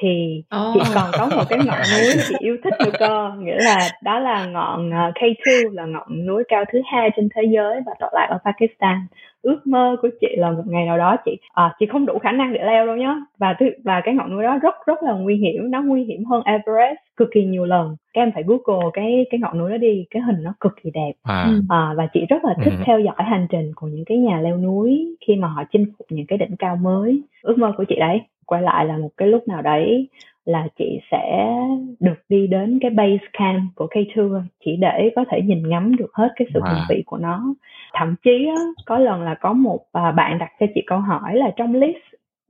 thì 0.00 0.42
oh. 0.56 0.74
chị 0.74 0.80
còn 0.94 1.10
có 1.18 1.26
một 1.36 1.44
cái 1.48 1.58
ngọn 1.66 1.78
núi 1.92 2.12
chị 2.28 2.34
yêu 2.38 2.56
thích 2.64 2.74
nữa 2.84 2.90
cơ 2.98 3.30
nghĩa 3.38 3.58
là 3.58 3.88
đó 4.02 4.18
là 4.18 4.46
ngọn 4.46 4.90
ờ, 4.90 5.12
K2 5.14 5.72
là 5.72 5.84
ngọn 5.84 6.26
núi 6.26 6.42
cao 6.48 6.64
thứ 6.72 6.80
hai 6.92 7.10
trên 7.16 7.28
thế 7.34 7.42
giới 7.54 7.80
và 7.86 7.92
tọa 8.00 8.10
lạc 8.12 8.26
ở 8.30 8.38
Pakistan 8.44 9.06
ước 9.44 9.66
mơ 9.66 9.96
của 10.02 10.08
chị 10.20 10.28
là 10.36 10.50
một 10.50 10.62
ngày 10.66 10.86
nào 10.86 10.98
đó 10.98 11.16
chị 11.24 11.38
à, 11.54 11.74
chị 11.78 11.86
không 11.86 12.06
đủ 12.06 12.18
khả 12.18 12.32
năng 12.32 12.52
để 12.52 12.60
leo 12.64 12.86
đâu 12.86 12.96
nhá. 12.96 13.16
Và 13.38 13.54
thứ 13.60 13.66
và 13.84 14.00
cái 14.04 14.14
ngọn 14.14 14.30
núi 14.30 14.42
đó 14.42 14.58
rất 14.62 14.74
rất 14.86 15.02
là 15.02 15.12
nguy 15.12 15.36
hiểm 15.36 15.70
nó 15.70 15.82
nguy 15.82 16.04
hiểm 16.04 16.24
hơn 16.24 16.42
Everest 16.44 16.96
cực 17.16 17.28
kỳ 17.34 17.44
nhiều 17.44 17.64
lần. 17.64 17.96
Các 18.12 18.22
em 18.22 18.32
phải 18.34 18.42
google 18.46 18.90
cái 18.92 19.26
cái 19.30 19.40
ngọn 19.40 19.58
núi 19.58 19.70
đó 19.70 19.76
đi 19.76 20.04
cái 20.10 20.22
hình 20.22 20.42
nó 20.42 20.54
cực 20.60 20.72
kỳ 20.82 20.90
đẹp. 20.90 21.12
À. 21.22 21.48
À, 21.68 21.94
và 21.96 22.06
chị 22.12 22.20
rất 22.28 22.44
là 22.44 22.54
thích 22.64 22.74
ừ. 22.78 22.82
theo 22.84 23.00
dõi 23.00 23.16
hành 23.18 23.46
trình 23.50 23.72
của 23.76 23.86
những 23.86 24.04
cái 24.04 24.18
nhà 24.18 24.40
leo 24.40 24.56
núi 24.56 25.16
khi 25.26 25.36
mà 25.36 25.48
họ 25.48 25.64
chinh 25.72 25.86
phục 25.98 26.06
những 26.10 26.26
cái 26.26 26.38
đỉnh 26.38 26.56
cao 26.58 26.76
mới. 26.76 27.22
Ước 27.42 27.58
mơ 27.58 27.72
của 27.76 27.84
chị 27.84 27.96
đấy 27.98 28.20
quay 28.46 28.62
lại 28.62 28.86
là 28.86 28.96
một 28.96 29.10
cái 29.16 29.28
lúc 29.28 29.48
nào 29.48 29.62
đấy 29.62 30.08
là 30.44 30.68
chị 30.78 31.00
sẽ 31.10 31.54
được 32.00 32.18
đi 32.28 32.46
đến 32.46 32.78
cái 32.82 32.90
base 32.90 33.24
camp 33.32 33.62
của 33.74 33.86
K2 33.86 34.42
chỉ 34.64 34.76
để 34.76 35.12
có 35.16 35.24
thể 35.30 35.40
nhìn 35.42 35.68
ngắm 35.68 35.96
được 35.96 36.14
hết 36.14 36.28
cái 36.36 36.48
sự 36.54 36.60
wow. 36.60 36.84
vị 36.88 37.02
của 37.06 37.16
nó. 37.16 37.54
Thậm 37.92 38.14
chí 38.24 38.46
á, 38.56 38.62
có 38.86 38.98
lần 38.98 39.22
là 39.22 39.34
có 39.34 39.52
một 39.52 39.80
à, 39.92 40.12
bạn 40.12 40.38
đặt 40.38 40.50
cho 40.60 40.66
chị 40.74 40.82
câu 40.86 40.98
hỏi 40.98 41.36
là 41.36 41.50
trong 41.56 41.74
list 41.74 41.96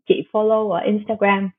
chị 0.08 0.22
follow 0.32 0.70
ở 0.70 0.80
Instagram 0.80 1.50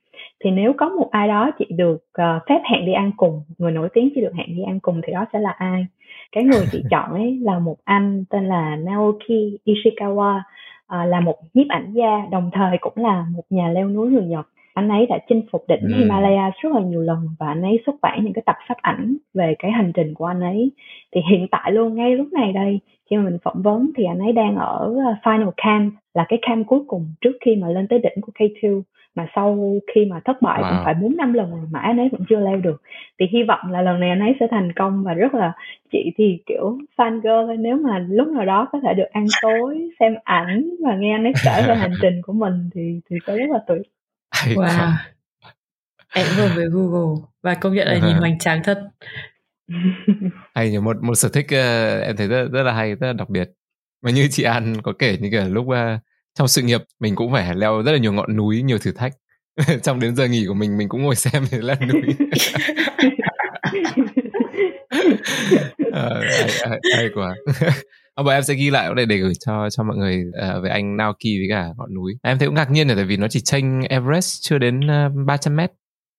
thì 0.43 0.51
nếu 0.51 0.73
có 0.77 0.89
một 0.89 1.09
ai 1.11 1.27
đó 1.27 1.51
chị 1.59 1.65
được 1.69 1.95
uh, 1.95 2.43
phép 2.49 2.61
hẹn 2.71 2.85
đi 2.85 2.93
ăn 2.93 3.11
cùng 3.17 3.41
người 3.57 3.71
nổi 3.71 3.89
tiếng 3.93 4.09
chỉ 4.15 4.21
được 4.21 4.33
hẹn 4.35 4.55
đi 4.55 4.63
ăn 4.63 4.79
cùng 4.79 5.01
thì 5.03 5.13
đó 5.13 5.25
sẽ 5.33 5.39
là 5.39 5.49
ai? 5.49 5.85
Cái 6.31 6.43
người 6.43 6.65
chị 6.71 6.83
chọn 6.91 7.11
ấy 7.11 7.39
là 7.41 7.59
một 7.59 7.77
anh 7.83 8.25
tên 8.29 8.45
là 8.45 8.75
Naoki 8.75 9.57
Ishikawa 9.65 10.37
uh, 10.37 11.07
là 11.07 11.19
một 11.19 11.35
nhiếp 11.53 11.67
ảnh 11.69 11.93
gia 11.93 12.25
đồng 12.31 12.49
thời 12.53 12.77
cũng 12.77 12.93
là 12.95 13.25
một 13.31 13.43
nhà 13.49 13.69
leo 13.69 13.89
núi 13.89 14.11
người 14.11 14.25
Nhật 14.25 14.47
anh 14.75 14.89
ấy 14.89 15.05
đã 15.05 15.17
chinh 15.29 15.41
phục 15.51 15.65
đỉnh 15.67 15.81
ừ. 15.81 15.93
Himalaya 15.97 16.51
rất 16.61 16.73
là 16.73 16.81
nhiều 16.81 17.01
lần 17.01 17.17
và 17.39 17.47
anh 17.47 17.61
ấy 17.61 17.79
xuất 17.85 17.95
bản 18.01 18.23
những 18.23 18.33
cái 18.33 18.43
tập 18.45 18.55
sách 18.67 18.77
ảnh 18.81 19.15
về 19.33 19.55
cái 19.59 19.71
hành 19.71 19.91
trình 19.95 20.13
của 20.13 20.25
anh 20.25 20.41
ấy. 20.41 20.71
Thì 21.15 21.21
hiện 21.31 21.47
tại 21.51 21.71
luôn 21.71 21.95
ngay 21.95 22.15
lúc 22.15 22.27
này 22.33 22.53
đây 22.53 22.79
khi 23.09 23.17
mà 23.17 23.23
mình 23.23 23.37
phỏng 23.43 23.61
vấn 23.61 23.91
thì 23.97 24.03
anh 24.03 24.19
ấy 24.19 24.31
đang 24.31 24.55
ở 24.55 24.95
ờ, 25.05 25.15
final 25.23 25.51
camp 25.57 25.93
là 26.13 26.25
cái 26.29 26.39
camp 26.41 26.67
cuối 26.67 26.79
cùng 26.87 27.05
trước 27.21 27.31
khi 27.45 27.55
mà 27.55 27.69
lên 27.69 27.87
tới 27.87 27.99
đỉnh 27.99 28.21
của 28.21 28.31
K2 28.39 28.81
mà 29.15 29.27
sau 29.35 29.57
khi 29.95 30.05
mà 30.05 30.19
thất 30.25 30.41
bại 30.41 30.61
wow. 30.61 30.69
cũng 30.69 30.85
phải 30.85 30.93
bốn 30.93 31.17
năm 31.17 31.33
lần 31.33 31.51
mà 31.71 31.79
anh 31.79 31.97
ấy 31.97 32.09
vẫn 32.11 32.21
chưa 32.29 32.39
leo 32.39 32.57
được. 32.57 32.81
Thì 33.19 33.25
hy 33.31 33.43
vọng 33.43 33.71
là 33.71 33.81
lần 33.81 33.99
này 33.99 34.09
anh 34.09 34.19
ấy 34.19 34.35
sẽ 34.39 34.47
thành 34.51 34.71
công 34.75 35.03
và 35.03 35.13
rất 35.13 35.33
là 35.33 35.53
chị 35.91 36.11
thì 36.17 36.39
kiểu 36.45 36.77
fan 36.97 37.21
girl 37.21 37.61
nếu 37.61 37.77
mà 37.77 38.05
lúc 38.09 38.27
nào 38.27 38.45
đó 38.45 38.67
có 38.71 38.79
thể 38.83 38.93
được 38.93 39.09
ăn 39.11 39.25
tối 39.41 39.89
xem 39.99 40.15
ảnh 40.23 40.69
và 40.83 40.95
nghe 40.95 41.11
anh 41.11 41.23
ấy 41.23 41.33
kể 41.45 41.63
về 41.67 41.75
hành 41.75 41.93
trình 42.01 42.21
của 42.23 42.33
mình 42.33 42.69
thì 42.73 42.99
thì 43.09 43.15
sẽ 43.27 43.37
rất 43.37 43.49
là 43.49 43.59
tuyệt 43.67 43.81
wow. 44.43 44.91
em 46.13 46.27
vừa 46.37 46.47
về 46.47 46.65
google 46.71 47.21
và 47.43 47.55
công 47.55 47.73
nhận 47.73 47.87
là 47.87 48.07
nhìn 48.07 48.17
hoành 48.17 48.39
tráng 48.39 48.63
thật. 48.63 48.81
Hay 50.55 50.71
nhỉ 50.71 50.77
một 50.79 50.97
một 51.01 51.15
sở 51.15 51.29
thích 51.29 51.45
uh, 51.45 52.03
em 52.03 52.15
thấy 52.17 52.27
rất 52.27 52.47
rất 52.51 52.63
là 52.63 52.73
hay 52.73 52.95
rất 52.95 53.07
là 53.07 53.13
đặc 53.13 53.29
biệt. 53.29 53.49
Mà 54.01 54.11
như 54.11 54.27
chị 54.31 54.43
An 54.43 54.81
có 54.81 54.93
kể 54.99 55.17
như 55.17 55.29
kiểu 55.31 55.49
lúc 55.49 55.65
uh, 55.65 55.75
trong 56.39 56.47
sự 56.47 56.61
nghiệp 56.61 56.81
mình 56.99 57.15
cũng 57.15 57.31
phải 57.31 57.55
leo 57.55 57.81
rất 57.81 57.91
là 57.91 57.97
nhiều 57.97 58.13
ngọn 58.13 58.35
núi 58.35 58.61
nhiều 58.61 58.77
thử 58.77 58.91
thách. 58.91 59.13
Trong 59.83 59.99
đến 59.99 60.15
giờ 60.15 60.27
nghỉ 60.27 60.45
của 60.47 60.53
mình 60.53 60.77
mình 60.77 60.89
cũng 60.89 61.03
ngồi 61.03 61.15
xem 61.15 61.45
để 61.51 61.57
lên 61.57 61.77
núi. 61.87 62.15
À, 65.93 66.09
hay, 66.39 66.49
hay, 66.69 66.79
hay 66.95 67.09
quá 67.15 67.35
à, 68.15 68.23
bọn 68.23 68.33
em 68.33 68.43
sẽ 68.43 68.53
ghi 68.53 68.69
lại 68.69 68.89
để 68.95 69.05
để 69.05 69.17
gửi 69.17 69.33
cho 69.45 69.69
cho 69.69 69.83
mọi 69.83 69.97
người 69.97 70.23
uh, 70.27 70.63
về 70.63 70.69
anh 70.69 70.97
Naoki 70.97 71.23
với 71.23 71.47
cả 71.49 71.69
ngọn 71.77 71.93
núi. 71.93 72.17
Em 72.23 72.37
thấy 72.37 72.47
cũng 72.47 72.55
ngạc 72.55 72.71
nhiên 72.71 72.87
là 72.87 72.95
tại 72.95 73.05
vì 73.05 73.17
nó 73.17 73.27
chỉ 73.27 73.39
tranh 73.43 73.81
Everest 73.89 74.41
chưa 74.41 74.57
đến 74.57 74.79
uh, 74.79 75.25
300 75.25 75.55
mét. 75.55 75.71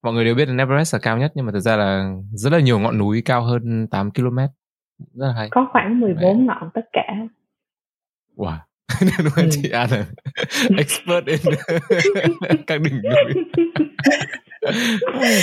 Mọi 0.02 0.14
người 0.14 0.24
đều 0.24 0.35
biết 0.35 0.48
là 0.48 0.55
Everest 0.59 0.94
là 0.94 0.98
cao 0.98 1.18
nhất 1.18 1.32
nhưng 1.35 1.47
mà 1.47 1.52
thực 1.52 1.60
ra 1.60 1.77
là 1.77 2.12
rất 2.32 2.52
là 2.52 2.60
nhiều 2.60 2.78
ngọn 2.78 2.98
núi 2.98 3.23
cao 3.24 3.43
hơn 3.43 3.86
8 3.90 4.10
km 4.10 4.39
rất 4.98 5.27
là 5.27 5.32
hay. 5.32 5.48
Có 5.51 5.68
khoảng 5.73 6.01
14 6.01 6.23
Đấy. 6.23 6.35
ngọn 6.35 6.70
tất 6.74 6.85
cả. 6.93 7.14
Wow. 8.36 8.56
Nên 9.01 9.27
ừ. 9.36 9.48
chị 9.51 9.70
An 9.70 9.90
là 9.90 10.06
expert 10.78 11.27
in 11.27 11.55
các 12.66 12.81
đỉnh 12.81 13.02
núi. 13.02 13.44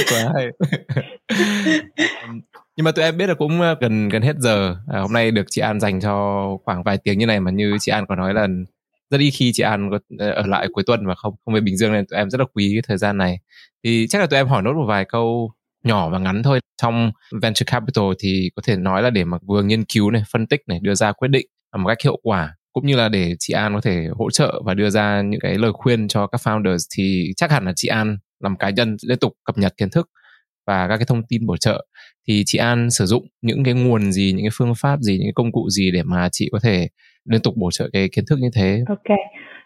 Quá 0.09 0.34
hay 0.35 0.51
nhưng 2.77 2.83
mà 2.83 2.91
tụi 2.91 3.05
em 3.05 3.17
biết 3.17 3.27
là 3.27 3.33
cũng 3.33 3.61
ờ, 3.61 3.75
gần 3.81 4.09
gần 4.09 4.21
hết 4.21 4.35
giờ. 4.39 4.75
À, 4.87 4.99
hôm 4.99 5.13
nay 5.13 5.31
được 5.31 5.45
chị 5.49 5.61
An 5.61 5.79
dành 5.79 6.01
cho 6.01 6.45
khoảng 6.65 6.83
vài 6.83 6.97
tiếng 6.97 7.19
như 7.19 7.25
này 7.25 7.39
mà 7.39 7.51
như 7.51 7.77
chị 7.79 7.91
An 7.91 8.05
có 8.07 8.15
nói 8.15 8.33
là 8.33 8.47
rất 9.09 9.17
ít 9.21 9.31
khi 9.31 9.51
chị 9.53 9.63
An 9.63 9.89
có 9.91 9.99
ờ, 10.19 10.31
ở 10.31 10.43
lại 10.47 10.67
cuối 10.73 10.83
tuần 10.87 11.07
và 11.07 11.15
không 11.15 11.35
không 11.45 11.53
về 11.53 11.61
Bình 11.61 11.77
Dương 11.77 11.93
nên 11.93 12.05
tụi 12.07 12.17
em 12.17 12.29
rất 12.29 12.39
là 12.39 12.45
quý 12.53 12.71
cái 12.75 12.81
thời 12.87 12.97
gian 12.97 13.17
này. 13.17 13.39
Thì 13.83 14.07
chắc 14.09 14.19
là 14.19 14.27
tụi 14.27 14.39
em 14.39 14.47
hỏi 14.47 14.61
nốt 14.61 14.73
một 14.73 14.85
vài 14.87 15.05
câu 15.05 15.51
nhỏ 15.83 16.09
và 16.09 16.19
ngắn 16.19 16.43
thôi. 16.43 16.59
Trong 16.81 17.11
venture 17.41 17.63
capital 17.65 18.05
thì 18.19 18.49
có 18.55 18.61
thể 18.65 18.77
nói 18.77 19.01
là 19.01 19.09
để 19.09 19.23
mà 19.23 19.37
vừa 19.47 19.63
nghiên 19.63 19.83
cứu 19.85 20.11
này 20.11 20.23
phân 20.31 20.47
tích 20.47 20.61
này 20.67 20.79
đưa 20.81 20.95
ra 20.95 21.11
quyết 21.11 21.27
định 21.27 21.47
một 21.77 21.87
cách 21.87 22.01
hiệu 22.03 22.19
quả 22.23 22.55
cũng 22.73 22.87
như 22.87 22.95
là 22.95 23.09
để 23.09 23.35
chị 23.39 23.53
An 23.53 23.73
có 23.73 23.81
thể 23.81 24.07
hỗ 24.17 24.31
trợ 24.31 24.61
và 24.65 24.73
đưa 24.73 24.89
ra 24.89 25.21
những 25.21 25.39
cái 25.39 25.57
lời 25.57 25.71
khuyên 25.73 26.07
cho 26.07 26.27
các 26.27 26.41
founders 26.43 26.87
thì 26.97 27.33
chắc 27.37 27.51
hẳn 27.51 27.65
là 27.65 27.73
chị 27.75 27.87
An 27.87 28.17
làm 28.39 28.55
cá 28.57 28.69
nhân 28.69 28.97
liên 29.07 29.19
tục 29.19 29.33
cập 29.43 29.57
nhật 29.57 29.73
kiến 29.77 29.89
thức 29.89 30.09
và 30.67 30.87
các 30.87 30.97
cái 30.97 31.05
thông 31.05 31.23
tin 31.23 31.45
bổ 31.45 31.57
trợ 31.57 31.85
thì 32.27 32.43
chị 32.45 32.57
An 32.57 32.91
sử 32.91 33.05
dụng 33.05 33.27
những 33.41 33.63
cái 33.63 33.73
nguồn 33.73 34.11
gì, 34.11 34.31
những 34.31 34.45
cái 34.45 34.51
phương 34.53 34.73
pháp 34.77 34.99
gì, 35.01 35.13
những 35.13 35.25
cái 35.25 35.33
công 35.35 35.51
cụ 35.51 35.69
gì 35.69 35.91
để 35.91 36.03
mà 36.03 36.29
chị 36.31 36.49
có 36.51 36.59
thể 36.63 36.87
liên 37.25 37.41
tục 37.41 37.53
bổ 37.57 37.71
trợ 37.71 37.89
cái 37.93 38.09
kiến 38.09 38.25
thức 38.25 38.39
như 38.39 38.49
thế? 38.53 38.83
Ok 38.87 39.17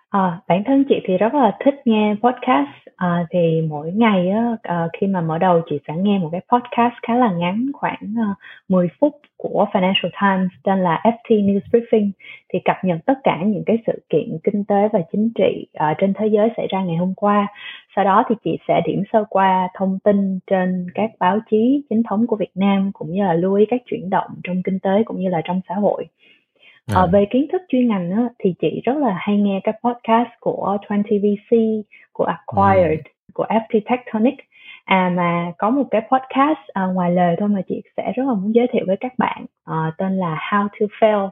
à, 0.09 0.39
bản 0.47 0.63
thân 0.63 0.84
chị 0.89 0.95
thì 1.05 1.17
rất 1.17 1.34
là 1.34 1.57
thích 1.65 1.75
nghe 1.85 2.15
podcast. 2.23 2.69
À, 2.95 3.25
thì 3.29 3.61
mỗi 3.69 3.91
ngày 3.91 4.29
á, 4.29 4.57
à, 4.61 4.88
khi 4.99 5.07
mà 5.07 5.21
mở 5.21 5.38
đầu 5.38 5.61
chị 5.69 5.79
sẽ 5.88 5.93
nghe 5.97 6.19
một 6.19 6.29
cái 6.31 6.41
podcast 6.51 6.93
khá 7.07 7.15
là 7.15 7.31
ngắn 7.31 7.65
khoảng 7.73 8.13
à, 8.17 8.35
10 8.69 8.88
phút 8.99 9.13
của 9.38 9.65
Financial 9.71 10.09
Times 10.21 10.51
tên 10.63 10.79
là 10.79 11.01
FT 11.03 11.45
News 11.45 11.59
Briefing. 11.71 12.11
Thì 12.53 12.59
cập 12.65 12.75
nhật 12.84 12.97
tất 13.05 13.13
cả 13.23 13.38
những 13.45 13.63
cái 13.65 13.77
sự 13.88 14.01
kiện 14.09 14.38
kinh 14.43 14.63
tế 14.65 14.89
và 14.93 14.99
chính 15.11 15.29
trị 15.35 15.67
à, 15.73 15.95
trên 15.97 16.13
thế 16.13 16.27
giới 16.27 16.49
xảy 16.57 16.67
ra 16.67 16.84
ngày 16.84 16.97
hôm 16.97 17.13
qua. 17.15 17.47
Sau 17.95 18.05
đó 18.05 18.23
thì 18.29 18.35
chị 18.43 18.57
sẽ 18.67 18.81
điểm 18.85 19.03
sơ 19.13 19.23
qua 19.29 19.67
thông 19.73 19.99
tin 20.03 20.39
trên 20.47 20.88
các 20.95 21.11
báo 21.19 21.39
chí 21.51 21.84
chính 21.89 22.03
thống 22.03 22.27
của 22.27 22.35
Việt 22.35 22.51
Nam 22.55 22.91
cũng 22.93 23.11
như 23.11 23.23
là 23.23 23.34
lưu 23.34 23.53
ý 23.53 23.65
các 23.69 23.81
chuyển 23.85 24.09
động 24.09 24.31
trong 24.43 24.63
kinh 24.63 24.79
tế 24.79 25.03
cũng 25.05 25.19
như 25.19 25.29
là 25.29 25.41
trong 25.45 25.61
xã 25.69 25.75
hội. 25.75 26.05
À. 26.95 27.05
về 27.11 27.26
kiến 27.31 27.47
thức 27.51 27.61
chuyên 27.69 27.88
ngành 27.88 28.11
á, 28.11 28.23
thì 28.39 28.53
chị 28.61 28.81
rất 28.85 28.97
là 28.97 29.15
hay 29.18 29.38
nghe 29.38 29.59
các 29.64 29.76
podcast 29.84 30.30
của 30.39 30.77
20VC, 30.88 31.81
của 32.14 32.23
Acquired, 32.23 32.99
ừ. 33.05 33.11
của 33.34 33.45
FT 33.49 33.80
Tectonic. 33.89 34.35
À 34.85 35.11
mà 35.15 35.51
có 35.57 35.69
một 35.69 35.84
cái 35.91 36.01
podcast 36.01 36.68
à, 36.73 36.85
ngoài 36.85 37.11
lời 37.11 37.35
thôi 37.39 37.49
mà 37.49 37.61
chị 37.68 37.81
sẽ 37.97 38.11
rất 38.15 38.23
là 38.27 38.34
muốn 38.34 38.55
giới 38.55 38.68
thiệu 38.72 38.84
với 38.88 38.97
các 38.97 39.14
bạn 39.18 39.45
à, 39.65 39.91
tên 39.97 40.18
là 40.18 40.49
How 40.51 40.68
to 40.68 40.85
Fail 40.99 41.30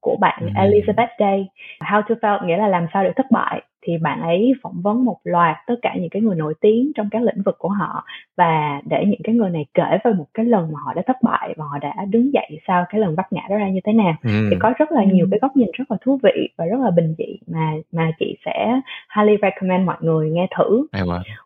của 0.00 0.16
bạn 0.20 0.42
ừ. 0.42 0.48
Elizabeth 0.54 1.08
Day. 1.18 1.48
How 1.80 2.02
to 2.02 2.14
Fail 2.14 2.46
nghĩa 2.46 2.56
là 2.56 2.68
làm 2.68 2.86
sao 2.92 3.04
để 3.04 3.12
thất 3.16 3.26
bại 3.30 3.62
thì 3.88 3.98
bạn 3.98 4.22
ấy 4.22 4.52
phỏng 4.62 4.82
vấn 4.82 5.04
một 5.04 5.16
loạt 5.24 5.56
tất 5.66 5.74
cả 5.82 5.94
những 6.00 6.10
cái 6.10 6.22
người 6.22 6.36
nổi 6.36 6.54
tiếng 6.60 6.92
trong 6.94 7.08
các 7.10 7.22
lĩnh 7.22 7.42
vực 7.42 7.56
của 7.58 7.68
họ 7.68 8.04
và 8.36 8.80
để 8.84 9.04
những 9.06 9.20
cái 9.24 9.34
người 9.34 9.50
này 9.50 9.66
kể 9.74 9.98
về 10.04 10.12
một 10.12 10.26
cái 10.34 10.46
lần 10.46 10.72
mà 10.72 10.78
họ 10.84 10.94
đã 10.94 11.02
thất 11.06 11.16
bại 11.22 11.54
và 11.56 11.64
họ 11.64 11.78
đã 11.78 11.94
đứng 12.10 12.32
dậy 12.32 12.60
sau 12.66 12.84
cái 12.88 13.00
lần 13.00 13.16
bắt 13.16 13.32
ngã 13.32 13.42
đó 13.50 13.56
ra 13.56 13.68
như 13.68 13.80
thế 13.84 13.92
nào. 13.92 14.14
Ừ. 14.24 14.48
thì 14.50 14.56
có 14.60 14.72
rất 14.78 14.92
là 14.92 15.04
nhiều 15.04 15.26
cái 15.30 15.38
góc 15.42 15.56
nhìn 15.56 15.68
rất 15.72 15.90
là 15.90 15.96
thú 16.00 16.18
vị 16.22 16.48
và 16.56 16.64
rất 16.64 16.80
là 16.80 16.90
bình 16.90 17.14
dị 17.18 17.38
mà 17.46 17.72
mà 17.92 18.10
chị 18.18 18.36
sẽ 18.44 18.80
highly 19.16 19.36
recommend 19.42 19.86
mọi 19.86 19.96
người 20.00 20.30
nghe 20.30 20.46
thử. 20.58 20.86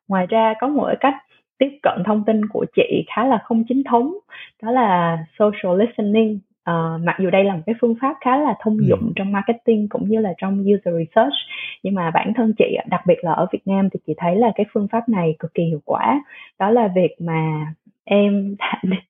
Ngoài 0.08 0.26
ra 0.26 0.54
có 0.60 0.68
một 0.68 0.84
cái 0.86 0.96
cách 1.00 1.14
tiếp 1.58 1.78
cận 1.82 2.02
thông 2.06 2.24
tin 2.24 2.48
của 2.48 2.66
chị 2.76 3.04
khá 3.14 3.24
là 3.24 3.38
không 3.44 3.64
chính 3.68 3.84
thống 3.84 4.14
đó 4.62 4.70
là 4.70 5.18
social 5.38 5.80
listening 5.80 6.38
Uh, 6.70 7.00
mặc 7.04 7.16
dù 7.18 7.30
đây 7.30 7.44
là 7.44 7.54
một 7.54 7.62
cái 7.66 7.74
phương 7.80 7.94
pháp 8.00 8.16
khá 8.20 8.36
là 8.36 8.54
thông 8.60 8.76
ừ. 8.78 8.84
dụng 8.88 9.00
ừ. 9.00 9.12
trong 9.16 9.32
marketing 9.32 9.88
cũng 9.88 10.08
như 10.08 10.20
là 10.20 10.32
trong 10.38 10.60
user 10.60 10.94
research 10.98 11.34
nhưng 11.82 11.94
mà 11.94 12.10
bản 12.10 12.32
thân 12.36 12.52
chị 12.58 12.76
đặc 12.86 13.00
biệt 13.06 13.18
là 13.22 13.32
ở 13.32 13.46
Việt 13.52 13.66
Nam 13.66 13.88
thì 13.92 14.00
chị 14.06 14.14
thấy 14.16 14.36
là 14.36 14.52
cái 14.54 14.66
phương 14.72 14.88
pháp 14.92 15.08
này 15.08 15.36
cực 15.38 15.54
kỳ 15.54 15.62
hiệu 15.62 15.80
quả 15.84 16.20
đó 16.58 16.70
là 16.70 16.88
việc 16.94 17.16
mà 17.18 17.66
em 18.04 18.56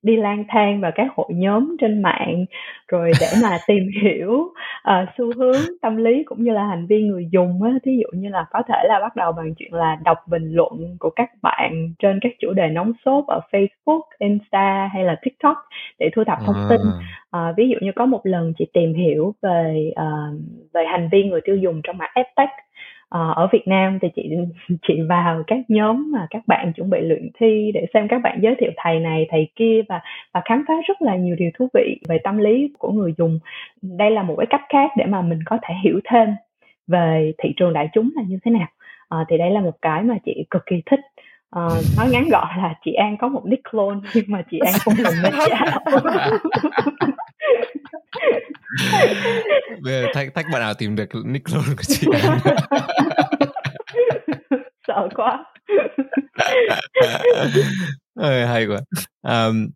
đi 0.03 0.17
lang 0.17 0.45
thang 0.49 0.81
vào 0.81 0.91
các 0.95 1.07
hội 1.17 1.27
nhóm 1.31 1.77
trên 1.81 2.03
mạng 2.03 2.45
rồi 2.89 3.11
để 3.21 3.27
mà 3.43 3.59
tìm 3.67 3.89
hiểu 4.03 4.33
uh, 4.33 5.09
xu 5.19 5.25
hướng 5.37 5.61
tâm 5.83 5.97
lý 5.97 6.23
cũng 6.25 6.45
như 6.45 6.53
là 6.53 6.67
hành 6.67 6.87
vi 6.87 7.03
người 7.03 7.29
dùng 7.33 7.63
á. 7.63 7.71
Thí 7.85 7.93
dụ 7.97 8.19
như 8.19 8.29
là 8.29 8.45
có 8.51 8.63
thể 8.69 8.85
là 8.89 9.01
bắt 9.01 9.17
đầu 9.17 9.33
bằng 9.33 9.55
chuyện 9.55 9.75
là 9.75 9.99
đọc 10.05 10.19
bình 10.29 10.53
luận 10.53 10.97
của 11.01 11.11
các 11.11 11.31
bạn 11.43 11.95
trên 11.99 12.19
các 12.23 12.33
chủ 12.41 12.53
đề 12.53 12.69
nóng 12.69 12.93
sốt 13.05 13.25
ở 13.27 13.41
Facebook, 13.53 14.03
Insta 14.19 14.91
hay 14.93 15.05
là 15.05 15.17
TikTok 15.23 15.57
để 15.99 16.11
thu 16.17 16.25
thập 16.25 16.39
thông 16.47 16.67
tin. 16.69 16.81
Uh, 17.37 17.57
ví 17.57 17.69
dụ 17.69 17.77
như 17.81 17.93
có 17.97 18.07
một 18.07 18.21
lần 18.25 18.53
chị 18.59 18.67
tìm 18.73 18.95
hiểu 18.95 19.35
về 19.43 19.93
uh, 20.01 20.41
về 20.75 20.85
hành 20.87 21.09
vi 21.13 21.25
người 21.25 21.41
tiêu 21.45 21.57
dùng 21.57 21.81
trong 21.85 21.99
mảng 21.99 22.11
edtech 22.15 22.51
uh, 23.13 23.37
ở 23.37 23.49
Việt 23.53 23.69
Nam 23.69 23.99
thì 24.03 24.09
chị 24.17 24.31
chị 24.89 24.95
vào 25.09 25.43
các 25.47 25.59
nhóm 25.69 26.13
mà 26.13 26.27
các 26.31 26.43
bạn 26.47 26.73
chuẩn 26.73 26.91
bị 26.91 27.01
luyện 27.01 27.31
thi 27.39 27.71
để 27.75 27.87
xem 27.95 28.09
các 28.09 28.23
bạn 28.23 28.39
giới 28.43 28.55
thiệu 28.59 28.71
thầy 28.77 29.01
này 29.01 29.27
thầy 29.31 29.49
kia 29.57 29.83
và 29.89 30.01
và 30.35 30.43
khám 30.45 30.65
phá 30.69 30.75
rất 30.89 31.03
là 31.03 31.17
nhiều 31.17 31.37
điều 31.37 31.51
thú 31.59 31.69
vị 31.75 32.01
về 32.09 32.19
tâm 32.25 32.39
lý 32.39 32.73
của 32.79 32.93
người 32.93 33.15
dùng. 33.19 33.39
Đây 33.83 34.11
là 34.11 34.23
một 34.23 34.35
cái 34.39 34.47
cách 34.51 34.63
khác 34.69 34.91
để 34.97 35.05
mà 35.07 35.23
mình 35.23 35.39
có 35.47 35.59
thể 35.63 35.75
hiểu 35.85 36.01
thêm 36.05 36.29
về 36.87 37.33
thị 37.39 37.53
trường 37.57 37.73
đại 37.73 37.89
chúng 37.93 38.11
là 38.17 38.23
như 38.27 38.39
thế 38.45 38.51
nào. 38.51 38.69
Uh, 39.15 39.27
thì 39.29 39.39
đây 39.39 39.51
là 39.51 39.61
một 39.61 39.83
cái 39.83 40.03
mà 40.03 40.19
chị 40.25 40.45
cực 40.51 40.67
kỳ 40.67 40.83
thích. 40.87 41.01
Uh, 41.59 41.73
nói 41.97 42.09
ngắn 42.11 42.29
gọn 42.29 42.49
là 42.57 42.75
chị 42.85 42.93
An 42.93 43.17
có 43.17 43.29
một 43.29 43.43
nick 43.47 43.71
clone 43.71 43.99
nhưng 44.15 44.25
mà 44.29 44.43
chị 44.51 44.59
An 44.59 44.75
không 44.85 44.95
dùng 44.95 45.15
nick 45.23 45.37
bây 49.83 49.93
giờ 49.93 50.07
thách 50.15 50.35
thách 50.35 50.47
bạn 50.53 50.61
nào 50.61 50.75
tìm 50.75 50.97
được 50.97 51.09
nick 51.25 51.45
clone 51.45 51.75
của 51.77 51.83
chị 51.83 52.07
An? 52.23 52.39
Sợ 54.87 55.09
quá. 55.15 55.45
Ơi, 58.15 58.47
hay 58.47 58.67
quá. 58.67 58.81
Um, 59.23 59.69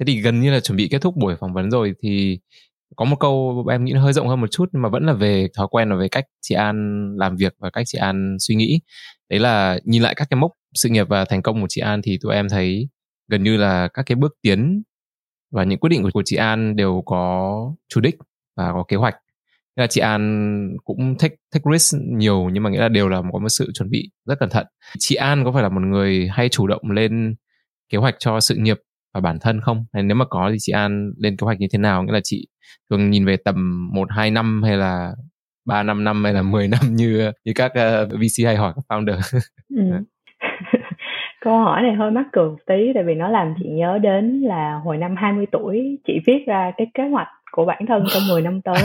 thế 0.00 0.04
thì 0.06 0.20
gần 0.20 0.40
như 0.40 0.52
là 0.52 0.60
chuẩn 0.60 0.76
bị 0.76 0.88
kết 0.90 1.02
thúc 1.02 1.16
buổi 1.16 1.36
phỏng 1.40 1.52
vấn 1.52 1.70
rồi 1.70 1.94
thì 2.02 2.38
có 2.96 3.04
một 3.04 3.16
câu 3.20 3.66
em 3.70 3.84
nghĩ 3.84 3.92
nó 3.92 4.00
hơi 4.02 4.12
rộng 4.12 4.28
hơn 4.28 4.40
một 4.40 4.50
chút 4.50 4.68
nhưng 4.72 4.82
mà 4.82 4.88
vẫn 4.88 5.06
là 5.06 5.12
về 5.12 5.48
thói 5.56 5.66
quen 5.70 5.90
và 5.90 5.96
về 5.96 6.08
cách 6.08 6.24
chị 6.40 6.54
An 6.54 7.06
làm 7.18 7.36
việc 7.36 7.54
và 7.58 7.70
cách 7.70 7.84
chị 7.86 7.98
An 7.98 8.36
suy 8.40 8.54
nghĩ. 8.54 8.80
Đấy 9.30 9.40
là 9.40 9.78
nhìn 9.84 10.02
lại 10.02 10.14
các 10.14 10.26
cái 10.30 10.40
mốc 10.40 10.50
sự 10.74 10.88
nghiệp 10.88 11.08
và 11.08 11.24
thành 11.24 11.42
công 11.42 11.60
của 11.60 11.66
chị 11.70 11.80
An 11.80 12.02
thì 12.02 12.18
tụi 12.22 12.34
em 12.34 12.48
thấy 12.48 12.88
gần 13.28 13.42
như 13.42 13.56
là 13.56 13.88
các 13.94 14.02
cái 14.06 14.16
bước 14.16 14.34
tiến 14.42 14.82
và 15.50 15.64
những 15.64 15.78
quyết 15.78 15.88
định 15.88 16.02
của, 16.02 16.10
của 16.14 16.22
chị 16.24 16.36
An 16.36 16.76
đều 16.76 17.02
có 17.06 17.52
chủ 17.88 18.00
đích 18.00 18.16
và 18.56 18.72
có 18.72 18.84
kế 18.88 18.96
hoạch. 18.96 19.14
Nghĩa 19.76 19.82
là 19.82 19.86
chị 19.86 20.00
An 20.00 20.76
cũng 20.84 21.14
take 21.18 21.36
take 21.52 21.64
risk 21.72 21.96
nhiều 22.02 22.50
nhưng 22.52 22.62
mà 22.62 22.70
nghĩa 22.70 22.80
là 22.80 22.88
đều 22.88 23.08
là 23.08 23.22
có 23.32 23.38
một 23.38 23.48
sự 23.48 23.70
chuẩn 23.74 23.90
bị 23.90 24.10
rất 24.26 24.38
cẩn 24.40 24.50
thận. 24.50 24.66
Chị 24.98 25.14
An 25.14 25.44
có 25.44 25.52
phải 25.52 25.62
là 25.62 25.68
một 25.68 25.80
người 25.80 26.28
hay 26.32 26.48
chủ 26.48 26.66
động 26.66 26.90
lên 26.90 27.34
kế 27.88 27.98
hoạch 27.98 28.14
cho 28.18 28.40
sự 28.40 28.54
nghiệp 28.54 28.76
và 29.14 29.20
bản 29.20 29.38
thân 29.40 29.60
không? 29.60 29.84
Hay 29.92 30.02
nếu 30.02 30.16
mà 30.16 30.24
có 30.30 30.48
thì 30.52 30.56
chị 30.60 30.72
An 30.72 31.12
lên 31.18 31.36
kế 31.36 31.44
hoạch 31.44 31.60
như 31.60 31.66
thế 31.72 31.78
nào? 31.78 32.02
Nghĩa 32.02 32.12
là 32.12 32.20
chị 32.24 32.48
thường 32.90 33.10
nhìn 33.10 33.26
về 33.26 33.36
tầm 33.36 33.88
một 33.94 34.08
hai 34.10 34.30
năm 34.30 34.62
hay 34.62 34.76
là 34.76 35.14
ba 35.64 35.82
năm 35.82 36.04
năm 36.04 36.24
hay 36.24 36.32
là 36.32 36.42
10 36.42 36.68
năm 36.68 36.96
như 36.96 37.30
như 37.44 37.52
các 37.54 37.72
ờ, 37.74 38.02
uh, 38.02 38.12
VC 38.12 38.44
hay 38.44 38.56
hỏi 38.56 38.72
các 38.76 38.84
founder? 38.88 39.20
Ừ. 39.68 39.82
Câu 41.48 41.58
hỏi 41.58 41.82
này 41.82 41.92
hơi 41.92 42.10
mắc 42.10 42.26
cười 42.32 42.48
một 42.48 42.56
tí 42.66 42.92
tại 42.94 43.02
vì 43.02 43.14
nó 43.14 43.28
làm 43.28 43.54
chị 43.58 43.68
nhớ 43.68 43.98
đến 43.98 44.40
là 44.40 44.80
hồi 44.84 44.96
năm 44.96 45.16
20 45.16 45.46
tuổi 45.52 45.98
chị 46.06 46.20
viết 46.26 46.44
ra 46.46 46.72
cái 46.76 46.86
kế 46.94 47.08
hoạch 47.08 47.28
của 47.52 47.64
bản 47.64 47.86
thân 47.86 48.04
trong 48.14 48.22
10 48.30 48.42
năm 48.42 48.60
tới. 48.60 48.82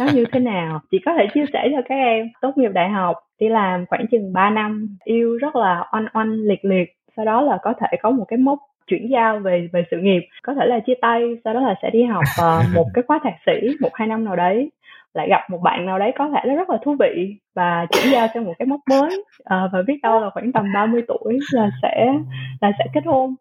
Nó 0.00 0.06
như 0.14 0.24
thế 0.32 0.40
nào? 0.40 0.80
Chị 0.90 0.98
có 1.06 1.14
thể 1.18 1.26
chia 1.34 1.44
sẻ 1.52 1.68
cho 1.72 1.82
các 1.88 1.94
em. 1.94 2.28
Tốt 2.40 2.52
nghiệp 2.56 2.70
đại 2.74 2.88
học 2.88 3.16
đi 3.40 3.48
làm 3.48 3.86
khoảng 3.86 4.06
chừng 4.10 4.32
3 4.32 4.50
năm 4.50 4.96
yêu 5.04 5.36
rất 5.36 5.56
là 5.56 5.84
oanh 5.92 6.06
oanh 6.14 6.32
liệt 6.32 6.64
liệt. 6.64 6.94
Sau 7.16 7.24
đó 7.24 7.40
là 7.40 7.58
có 7.62 7.74
thể 7.80 7.96
có 8.02 8.10
một 8.10 8.24
cái 8.28 8.38
mốc 8.38 8.58
chuyển 8.86 9.08
giao 9.10 9.38
về 9.38 9.68
về 9.72 9.84
sự 9.90 9.96
nghiệp. 9.96 10.20
Có 10.42 10.54
thể 10.54 10.66
là 10.66 10.80
chia 10.80 10.94
tay 11.00 11.22
sau 11.44 11.54
đó 11.54 11.60
là 11.60 11.74
sẽ 11.82 11.90
đi 11.90 12.04
học 12.04 12.24
uh, 12.40 12.74
một 12.74 12.86
cái 12.94 13.04
khóa 13.06 13.20
thạc 13.24 13.34
sĩ 13.46 13.68
một 13.80 13.90
hai 13.94 14.08
năm 14.08 14.24
nào 14.24 14.36
đấy 14.36 14.70
lại 15.18 15.28
gặp 15.28 15.50
một 15.50 15.58
bạn 15.62 15.86
nào 15.86 15.98
đấy 15.98 16.12
có 16.18 16.28
thể 16.28 16.40
nó 16.48 16.54
rất 16.54 16.70
là 16.70 16.78
thú 16.84 16.96
vị 17.00 17.36
và 17.54 17.86
chuyển 17.90 18.12
giao 18.12 18.28
sang 18.34 18.44
một 18.44 18.54
cái 18.58 18.66
mốc 18.66 18.80
mới 18.90 19.24
uh, 19.40 19.72
và 19.72 19.82
biết 19.86 19.98
đâu 20.02 20.20
là 20.20 20.30
khoảng 20.30 20.52
tầm 20.52 20.72
30 20.74 21.02
tuổi 21.08 21.38
là 21.52 21.70
sẽ 21.82 22.14
là 22.60 22.72
sẽ 22.78 22.84
kết 22.94 23.06
hôn. 23.06 23.34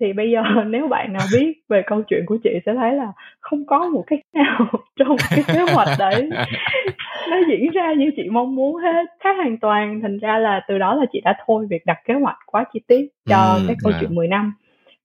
Thì 0.00 0.12
bây 0.12 0.30
giờ 0.30 0.42
nếu 0.66 0.88
bạn 0.88 1.12
nào 1.12 1.22
biết 1.32 1.52
về 1.68 1.82
câu 1.86 2.02
chuyện 2.02 2.24
của 2.26 2.36
chị 2.44 2.50
sẽ 2.66 2.74
thấy 2.74 2.92
là 2.92 3.12
không 3.40 3.66
có 3.66 3.88
một 3.88 4.04
cái 4.06 4.22
nào 4.34 4.66
trong 4.98 5.16
cái 5.30 5.44
kế 5.46 5.72
hoạch 5.74 5.88
đấy. 5.98 6.30
Nó 7.30 7.36
diễn 7.48 7.70
ra 7.70 7.92
như 7.92 8.10
chị 8.16 8.22
mong 8.30 8.54
muốn 8.54 8.76
hết 8.76 9.06
khác 9.20 9.36
hoàn 9.36 9.58
toàn. 9.58 10.00
Thành 10.02 10.18
ra 10.18 10.38
là 10.38 10.60
từ 10.68 10.78
đó 10.78 10.94
là 10.94 11.06
chị 11.12 11.20
đã 11.24 11.36
thôi 11.46 11.66
việc 11.70 11.86
đặt 11.86 11.98
kế 12.04 12.14
hoạch 12.14 12.38
quá 12.46 12.64
chi 12.72 12.80
tiết 12.86 13.08
cho 13.28 13.54
ừ, 13.58 13.64
cái 13.66 13.76
câu 13.82 13.92
à. 13.92 13.98
chuyện 14.00 14.14
10 14.14 14.28
năm. 14.28 14.54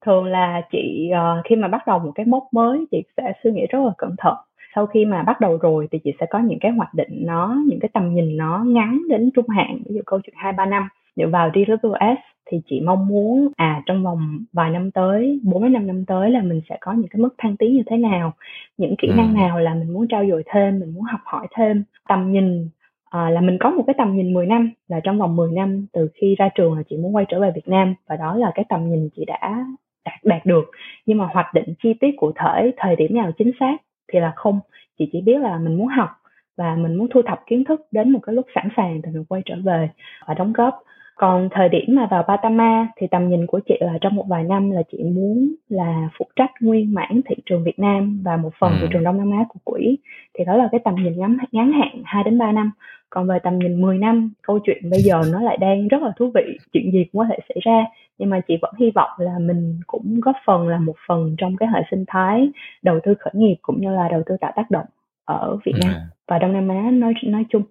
Thường 0.06 0.26
là 0.26 0.62
chị 0.72 1.12
uh, 1.12 1.46
khi 1.46 1.56
mà 1.56 1.68
bắt 1.68 1.88
đầu 1.88 2.00
một 2.00 2.12
cái 2.16 2.26
mốc 2.26 2.44
mới 2.52 2.86
chị 2.92 3.04
sẽ 3.18 3.34
suy 3.44 3.52
nghĩ 3.52 3.66
rất 3.70 3.80
là 3.80 3.92
cẩn 3.98 4.16
thận 4.18 4.36
sau 4.78 4.86
khi 4.86 5.06
mà 5.06 5.24
bắt 5.24 5.42
đầu 5.42 5.58
rồi 5.58 5.88
thì 5.92 6.00
chị 6.04 6.12
sẽ 6.20 6.26
có 6.30 6.40
những 6.40 6.60
cái 6.60 6.72
hoạch 6.72 6.94
định 6.94 7.26
nó 7.26 7.58
những 7.68 7.80
cái 7.80 7.90
tầm 7.94 8.14
nhìn 8.14 8.38
nó 8.38 8.64
ngắn 8.68 9.02
đến 9.10 9.30
trung 9.36 9.50
hạn 9.50 9.78
ví 9.86 9.96
dụ 9.96 10.02
câu 10.06 10.20
chuyện 10.24 10.36
hai 10.38 10.54
ba 10.54 10.66
năm. 10.66 10.88
Dựa 11.16 11.28
vào 11.28 11.50
DWS 11.50 12.16
thì 12.52 12.62
chị 12.70 12.82
mong 12.86 13.08
muốn 13.08 13.52
à 13.58 13.82
trong 13.86 14.04
vòng 14.04 14.40
vài 14.54 14.70
năm 14.70 14.92
tới 14.92 15.40
bốn 15.44 15.64
đến 15.64 15.74
năm 15.74 15.88
năm 15.88 16.06
tới 16.06 16.32
là 16.32 16.42
mình 16.42 16.62
sẽ 16.70 16.78
có 16.82 16.94
những 16.94 17.08
cái 17.08 17.20
mức 17.22 17.36
thăng 17.38 17.58
tiến 17.58 17.74
như 17.74 17.84
thế 17.88 17.98
nào 17.98 18.34
những 18.78 18.96
kỹ 18.98 19.08
năng 19.18 19.36
ừ. 19.36 19.40
nào 19.40 19.60
là 19.60 19.74
mình 19.74 19.94
muốn 19.94 20.08
trao 20.08 20.26
dồi 20.30 20.44
thêm 20.46 20.80
mình 20.80 20.94
muốn 20.94 21.04
học 21.04 21.20
hỏi 21.24 21.48
thêm. 21.56 21.84
Tầm 22.08 22.32
nhìn 22.32 22.70
à, 23.10 23.30
là 23.30 23.42
mình 23.42 23.58
có 23.60 23.72
một 23.72 23.84
cái 23.88 23.96
tầm 23.98 24.16
nhìn 24.16 24.34
10 24.34 24.46
năm 24.46 24.72
là 24.88 25.00
trong 25.00 25.20
vòng 25.20 25.36
10 25.36 25.52
năm 25.52 25.86
từ 25.94 26.10
khi 26.14 26.36
ra 26.36 26.50
trường 26.56 26.74
là 26.74 26.84
chị 26.90 26.98
muốn 26.98 27.16
quay 27.16 27.26
trở 27.30 27.40
về 27.40 27.52
Việt 27.56 27.68
Nam 27.68 27.96
và 28.10 28.16
đó 28.16 28.36
là 28.36 28.52
cái 28.56 28.66
tầm 28.70 28.90
nhìn 28.90 29.10
chị 29.16 29.26
đã 29.26 29.66
đạt 30.06 30.24
đạt 30.24 30.46
được. 30.46 30.72
Nhưng 31.06 31.18
mà 31.18 31.28
hoạch 31.32 31.54
định 31.54 31.74
chi 31.84 31.94
tiết 32.00 32.12
cụ 32.18 32.32
thể 32.36 32.72
thời 32.78 32.96
điểm 32.96 33.16
nào 33.16 33.32
chính 33.38 33.52
xác 33.60 33.78
thì 34.14 34.20
là 34.20 34.34
không. 34.36 34.60
Chị 35.00 35.10
chỉ 35.12 35.22
biết 35.22 35.40
là 35.42 35.58
mình 35.58 35.78
muốn 35.78 35.88
học 35.88 36.10
và 36.58 36.76
mình 36.76 36.96
muốn 36.96 37.08
thu 37.14 37.22
thập 37.22 37.40
kiến 37.48 37.64
thức 37.64 37.82
đến 37.92 38.12
một 38.12 38.20
cái 38.24 38.36
lúc 38.36 38.46
sẵn 38.56 38.70
sàng 38.78 39.02
thì 39.04 39.12
mình 39.12 39.26
quay 39.26 39.42
trở 39.46 39.56
về 39.66 39.90
và 40.28 40.34
đóng 40.34 40.54
góp 40.54 40.84
còn 41.18 41.50
thời 41.52 41.70
điểm 41.70 41.86
mà 41.88 42.08
vào 42.12 42.24
Batama 42.28 42.88
thì 42.98 43.08
tầm 43.12 43.30
nhìn 43.30 43.46
của 43.48 43.60
chị 43.68 43.76
là 43.80 43.94
trong 44.02 44.16
một 44.16 44.26
vài 44.28 44.44
năm 44.44 44.72
là 44.72 44.82
chị 44.92 45.04
muốn 45.04 45.56
là 45.70 46.10
phụ 46.18 46.26
trách 46.36 46.52
nguyên 46.62 46.94
mảng 46.94 47.22
thị 47.30 47.36
trường 47.46 47.64
Việt 47.64 47.80
Nam 47.80 48.22
và 48.24 48.38
một 48.38 48.54
phần 48.60 48.72
ừ. 48.72 48.78
thị 48.82 48.88
trường 48.94 49.04
Đông 49.04 49.18
Nam 49.18 49.32
Á 49.32 49.46
của 49.50 49.60
quỹ. 49.64 49.98
Thì 50.38 50.46
đó 50.46 50.58
là 50.58 50.68
cái 50.72 50.82
tầm 50.86 50.96
nhìn 50.96 51.20
ngắn 51.20 51.38
ngắn 51.52 51.72
hạn 51.72 52.02
2 52.06 52.24
đến 52.24 52.38
3 52.38 52.52
năm. 52.52 52.72
Còn 53.10 53.28
về 53.28 53.40
tầm 53.44 53.60
nhìn 53.60 53.82
10 53.82 53.98
năm 53.98 54.32
câu 54.42 54.60
chuyện 54.64 54.90
bây 54.90 55.02
giờ 55.02 55.22
nó 55.32 55.42
lại 55.42 55.58
đang 55.58 55.88
rất 55.88 56.02
là 56.02 56.12
thú 56.18 56.32
vị. 56.36 56.58
Chuyện 56.74 56.92
gì 56.92 57.06
cũng 57.12 57.20
có 57.20 57.26
thể 57.30 57.38
xảy 57.50 57.58
ra. 57.62 57.86
Nhưng 58.18 58.30
mà 58.30 58.42
chị 58.48 58.58
vẫn 58.62 58.74
hy 58.80 58.92
vọng 58.96 59.10
là 59.18 59.40
mình 59.40 59.80
cũng 59.88 60.20
góp 60.20 60.36
phần 60.46 60.68
là 60.68 60.80
một 60.80 60.96
phần 61.08 61.36
trong 61.38 61.58
cái 61.58 61.70
hệ 61.74 61.82
sinh 61.92 62.04
thái 62.08 62.50
đầu 62.82 63.00
tư 63.04 63.14
khởi 63.20 63.34
nghiệp 63.36 63.56
cũng 63.62 63.82
như 63.82 63.92
là 63.92 64.08
đầu 64.12 64.22
tư 64.26 64.36
tạo 64.42 64.52
tác 64.56 64.72
động 64.72 64.86
ở 65.26 65.58
Việt 65.66 65.74
Nam 65.82 65.94
ừ. 65.94 66.00
và 66.28 66.40
Đông 66.40 66.54
Nam 66.54 66.70
Á 66.70 66.92
nói 66.92 67.14
nói 67.24 67.46
chung. 67.50 67.64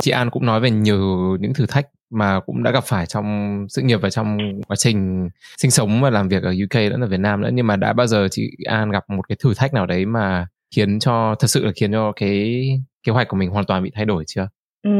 Chị 0.00 0.10
An 0.10 0.30
cũng 0.30 0.46
nói 0.46 0.60
về 0.60 0.70
nhiều 0.70 1.36
những 1.40 1.52
thử 1.54 1.66
thách 1.68 1.86
mà 2.10 2.40
cũng 2.40 2.62
đã 2.62 2.70
gặp 2.70 2.84
phải 2.84 3.06
trong 3.06 3.56
sự 3.68 3.82
nghiệp 3.82 3.98
và 4.02 4.10
trong 4.10 4.38
quá 4.68 4.76
trình 4.76 5.28
sinh 5.56 5.70
sống 5.70 6.00
và 6.02 6.10
làm 6.10 6.28
việc 6.28 6.42
ở 6.42 6.50
UK 6.64 6.74
lẫn 6.90 7.00
ở 7.00 7.06
Việt 7.06 7.20
Nam 7.20 7.40
nữa 7.40 7.50
nhưng 7.52 7.66
mà 7.66 7.76
đã 7.76 7.92
bao 7.92 8.06
giờ 8.06 8.28
chị 8.30 8.50
An 8.68 8.90
gặp 8.90 9.04
một 9.08 9.28
cái 9.28 9.36
thử 9.44 9.54
thách 9.56 9.74
nào 9.74 9.86
đấy 9.86 10.06
mà 10.06 10.46
khiến 10.76 10.98
cho 10.98 11.34
thật 11.40 11.46
sự 11.46 11.64
là 11.64 11.72
khiến 11.76 11.92
cho 11.92 12.12
cái 12.12 12.62
kế 13.06 13.12
hoạch 13.12 13.28
của 13.28 13.36
mình 13.36 13.50
hoàn 13.50 13.64
toàn 13.64 13.82
bị 13.82 13.90
thay 13.94 14.04
đổi 14.04 14.24
chưa? 14.26 14.48
Ừ. 14.82 14.90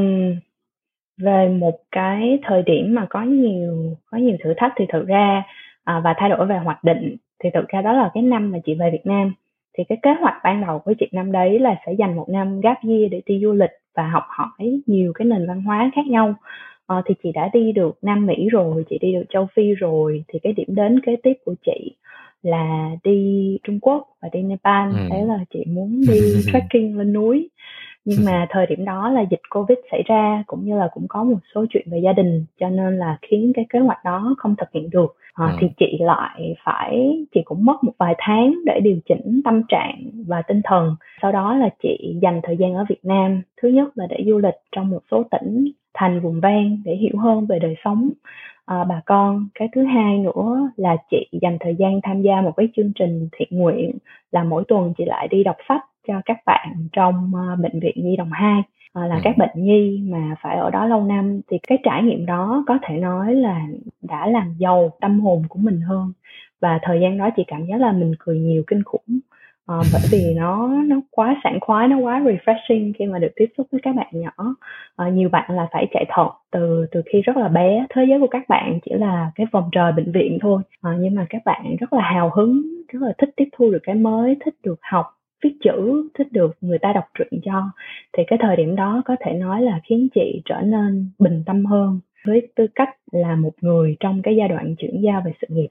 Về 1.22 1.48
một 1.48 1.78
cái 1.92 2.38
thời 2.42 2.62
điểm 2.62 2.94
mà 2.94 3.06
có 3.10 3.22
nhiều 3.22 3.96
có 4.10 4.18
nhiều 4.18 4.36
thử 4.44 4.54
thách 4.56 4.72
thì 4.76 4.84
thực 4.92 5.06
ra 5.06 5.42
à, 5.84 6.00
và 6.04 6.14
thay 6.18 6.28
đổi 6.28 6.46
về 6.46 6.58
hoạch 6.64 6.84
định 6.84 7.16
thì 7.44 7.50
thực 7.54 7.68
ra 7.68 7.82
đó 7.82 7.92
là 7.92 8.10
cái 8.14 8.22
năm 8.22 8.50
mà 8.50 8.58
chị 8.66 8.74
về 8.74 8.90
Việt 8.92 9.06
Nam 9.06 9.32
thì 9.78 9.84
cái 9.88 9.98
kế 10.02 10.10
hoạch 10.20 10.34
ban 10.44 10.66
đầu 10.66 10.78
của 10.78 10.92
chị 10.98 11.08
năm 11.12 11.32
đấy 11.32 11.58
là 11.58 11.74
sẽ 11.86 11.92
dành 11.92 12.16
một 12.16 12.28
năm 12.28 12.60
gap 12.60 12.78
year 12.84 13.02
để 13.10 13.22
đi 13.26 13.40
du 13.42 13.52
lịch 13.52 13.70
và 13.96 14.08
học 14.08 14.24
hỏi 14.28 14.80
nhiều 14.86 15.12
cái 15.14 15.26
nền 15.26 15.46
văn 15.48 15.62
hóa 15.62 15.90
khác 15.94 16.06
nhau 16.06 16.34
ờ, 16.90 17.02
thì 17.06 17.14
chị 17.22 17.32
đã 17.34 17.50
đi 17.52 17.72
được 17.72 17.98
Nam 18.02 18.26
Mỹ 18.26 18.48
rồi 18.52 18.84
chị 18.90 18.98
đi 19.00 19.12
được 19.12 19.24
châu 19.32 19.46
Phi 19.54 19.74
rồi. 19.74 20.24
Thì 20.28 20.38
cái 20.42 20.52
điểm 20.52 20.66
đến 20.68 21.00
kế 21.00 21.16
tiếp 21.22 21.32
của 21.44 21.54
chị 21.66 21.94
là 22.42 22.90
đi 23.04 23.58
Trung 23.64 23.80
Quốc 23.80 24.08
và 24.22 24.28
đi 24.32 24.42
Nepal. 24.42 24.90
Ừ. 24.90 24.96
thế 25.10 25.24
là 25.24 25.38
chị 25.52 25.64
muốn 25.66 26.00
đi 26.08 26.20
trekking 26.52 26.98
lên 26.98 27.12
núi. 27.12 27.48
Nhưng 28.04 28.24
mà 28.24 28.46
thời 28.50 28.66
điểm 28.66 28.84
đó 28.84 29.10
là 29.10 29.24
dịch 29.30 29.40
covid 29.50 29.78
xảy 29.90 30.02
ra 30.06 30.44
cũng 30.46 30.64
như 30.64 30.78
là 30.78 30.88
cũng 30.94 31.08
có 31.08 31.24
một 31.24 31.38
số 31.54 31.66
chuyện 31.70 31.86
về 31.90 31.98
gia 32.04 32.12
đình 32.12 32.44
cho 32.60 32.68
nên 32.68 32.98
là 32.98 33.18
khiến 33.22 33.52
cái 33.54 33.66
kế 33.70 33.78
hoạch 33.78 34.04
đó 34.04 34.34
không 34.38 34.54
thực 34.56 34.72
hiện 34.72 34.90
được. 34.90 35.16
À, 35.34 35.46
ừ. 35.46 35.56
thì 35.60 35.66
chị 35.78 35.98
lại 36.00 36.54
phải 36.64 37.18
chị 37.34 37.40
cũng 37.44 37.64
mất 37.64 37.84
một 37.84 37.92
vài 37.98 38.14
tháng 38.18 38.54
để 38.66 38.80
điều 38.80 38.96
chỉnh 39.08 39.40
tâm 39.44 39.62
trạng 39.68 40.10
và 40.26 40.42
tinh 40.42 40.60
thần. 40.64 40.96
Sau 41.22 41.32
đó 41.32 41.54
là 41.54 41.68
chị 41.82 42.16
dành 42.22 42.40
thời 42.42 42.56
gian 42.56 42.74
ở 42.74 42.84
việt 42.88 43.04
nam. 43.04 43.42
Thứ 43.62 43.68
nhất 43.68 43.88
là 43.94 44.06
để 44.06 44.24
du 44.26 44.38
lịch 44.38 44.56
trong 44.72 44.90
một 44.90 45.00
số 45.10 45.22
tỉnh 45.30 45.72
thành 45.94 46.20
vùng 46.20 46.40
ven 46.40 46.82
để 46.84 46.96
hiểu 46.96 47.18
hơn 47.18 47.46
về 47.46 47.58
đời 47.58 47.74
sống. 47.84 48.10
À, 48.66 48.84
bà 48.84 49.00
con 49.06 49.48
cái 49.54 49.68
thứ 49.72 49.84
hai 49.84 50.18
nữa 50.18 50.70
là 50.76 50.96
chị 51.10 51.28
dành 51.42 51.56
thời 51.60 51.74
gian 51.74 52.00
tham 52.02 52.22
gia 52.22 52.40
một 52.40 52.52
cái 52.56 52.68
chương 52.76 52.92
trình 52.94 53.28
thiện 53.32 53.48
nguyện 53.50 53.98
là 54.32 54.44
mỗi 54.44 54.64
tuần 54.68 54.94
chị 54.98 55.04
lại 55.04 55.28
đi 55.28 55.44
đọc 55.44 55.56
sách 55.68 55.84
cho 56.08 56.20
các 56.24 56.36
bạn 56.46 56.88
trong 56.92 57.32
uh, 57.34 57.58
bệnh 57.60 57.80
viện 57.80 57.94
nhi 57.96 58.16
đồng 58.16 58.30
2 58.32 58.58
uh, 58.60 58.64
là 58.94 59.14
ừ. 59.14 59.20
các 59.24 59.38
bệnh 59.38 59.50
nhi 59.54 60.02
mà 60.10 60.34
phải 60.42 60.56
ở 60.56 60.70
đó 60.70 60.86
lâu 60.86 61.04
năm 61.04 61.40
thì 61.48 61.58
cái 61.68 61.78
trải 61.84 62.02
nghiệm 62.02 62.26
đó 62.26 62.64
có 62.66 62.78
thể 62.82 62.96
nói 62.96 63.34
là 63.34 63.60
đã 64.02 64.26
làm 64.26 64.54
giàu 64.58 64.90
tâm 65.00 65.20
hồn 65.20 65.42
của 65.48 65.58
mình 65.58 65.80
hơn. 65.80 66.12
Và 66.60 66.78
thời 66.82 67.00
gian 67.00 67.18
đó 67.18 67.30
chị 67.36 67.44
cảm 67.46 67.66
giác 67.66 67.80
là 67.80 67.92
mình 67.92 68.14
cười 68.18 68.38
nhiều 68.38 68.62
kinh 68.66 68.82
khủng 68.84 69.20
uh, 69.78 69.86
bởi 69.92 70.02
vì 70.10 70.34
nó 70.34 70.68
nó 70.68 71.00
quá 71.10 71.40
sảng 71.44 71.60
khoái 71.60 71.88
nó 71.88 71.98
quá 71.98 72.20
refreshing 72.20 72.92
khi 72.98 73.06
mà 73.06 73.18
được 73.18 73.32
tiếp 73.36 73.46
xúc 73.58 73.66
với 73.72 73.80
các 73.84 73.94
bạn 73.94 74.08
nhỏ. 74.12 74.54
Uh, 75.02 75.12
nhiều 75.12 75.28
bạn 75.28 75.50
là 75.56 75.68
phải 75.72 75.86
chạy 75.92 76.04
thận 76.08 76.28
từ 76.50 76.86
từ 76.90 77.02
khi 77.12 77.20
rất 77.20 77.36
là 77.36 77.48
bé. 77.48 77.86
Thế 77.94 78.04
giới 78.08 78.20
của 78.20 78.26
các 78.30 78.48
bạn 78.48 78.78
chỉ 78.84 78.92
là 78.94 79.30
cái 79.34 79.46
vòng 79.52 79.68
trời 79.72 79.92
bệnh 79.92 80.12
viện 80.12 80.38
thôi. 80.40 80.62
Uh, 80.88 80.94
nhưng 81.00 81.14
mà 81.14 81.26
các 81.30 81.42
bạn 81.44 81.76
rất 81.80 81.92
là 81.92 82.02
hào 82.02 82.30
hứng 82.34 82.62
rất 82.92 83.02
là 83.02 83.12
thích 83.18 83.30
tiếp 83.36 83.48
thu 83.52 83.70
được 83.70 83.82
cái 83.82 83.94
mới 83.94 84.36
thích 84.44 84.54
được 84.62 84.78
học 84.82 85.06
viết 85.44 85.56
chữ 85.64 86.08
thích 86.18 86.32
được 86.32 86.56
người 86.60 86.78
ta 86.78 86.92
đọc 86.92 87.04
truyện 87.18 87.40
cho. 87.44 87.62
Thì 88.12 88.22
cái 88.26 88.38
thời 88.42 88.56
điểm 88.56 88.76
đó 88.76 89.02
có 89.04 89.16
thể 89.20 89.32
nói 89.32 89.62
là 89.62 89.80
khiến 89.84 90.08
chị 90.14 90.42
trở 90.44 90.60
nên 90.60 91.10
bình 91.18 91.42
tâm 91.46 91.64
hơn 91.64 92.00
với 92.26 92.48
tư 92.56 92.66
cách 92.74 92.96
là 93.12 93.36
một 93.36 93.52
người 93.60 93.96
trong 94.00 94.22
cái 94.22 94.36
giai 94.36 94.48
đoạn 94.48 94.74
chuyển 94.78 95.00
giao 95.00 95.22
về 95.24 95.32
sự 95.40 95.46
nghiệp. 95.50 95.68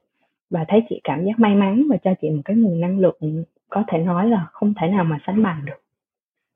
Và 0.50 0.66
thấy 0.68 0.84
chị 0.90 1.02
cảm 1.04 1.26
giác 1.26 1.40
may 1.40 1.56
mắn 1.56 1.84
và 1.90 1.98
cho 1.98 2.14
chị 2.22 2.30
một 2.30 2.42
cái 2.46 2.58
nguồn 2.58 2.82
năng 2.82 3.00
lượng 3.00 3.44
có 3.70 3.84
thể 3.88 3.98
nói 3.98 4.30
là 4.30 4.48
không 4.52 4.74
thể 4.82 4.88
nào 4.88 5.04
mà 5.04 5.18
sánh 5.28 5.44
bằng 5.44 5.66
được 5.66 5.80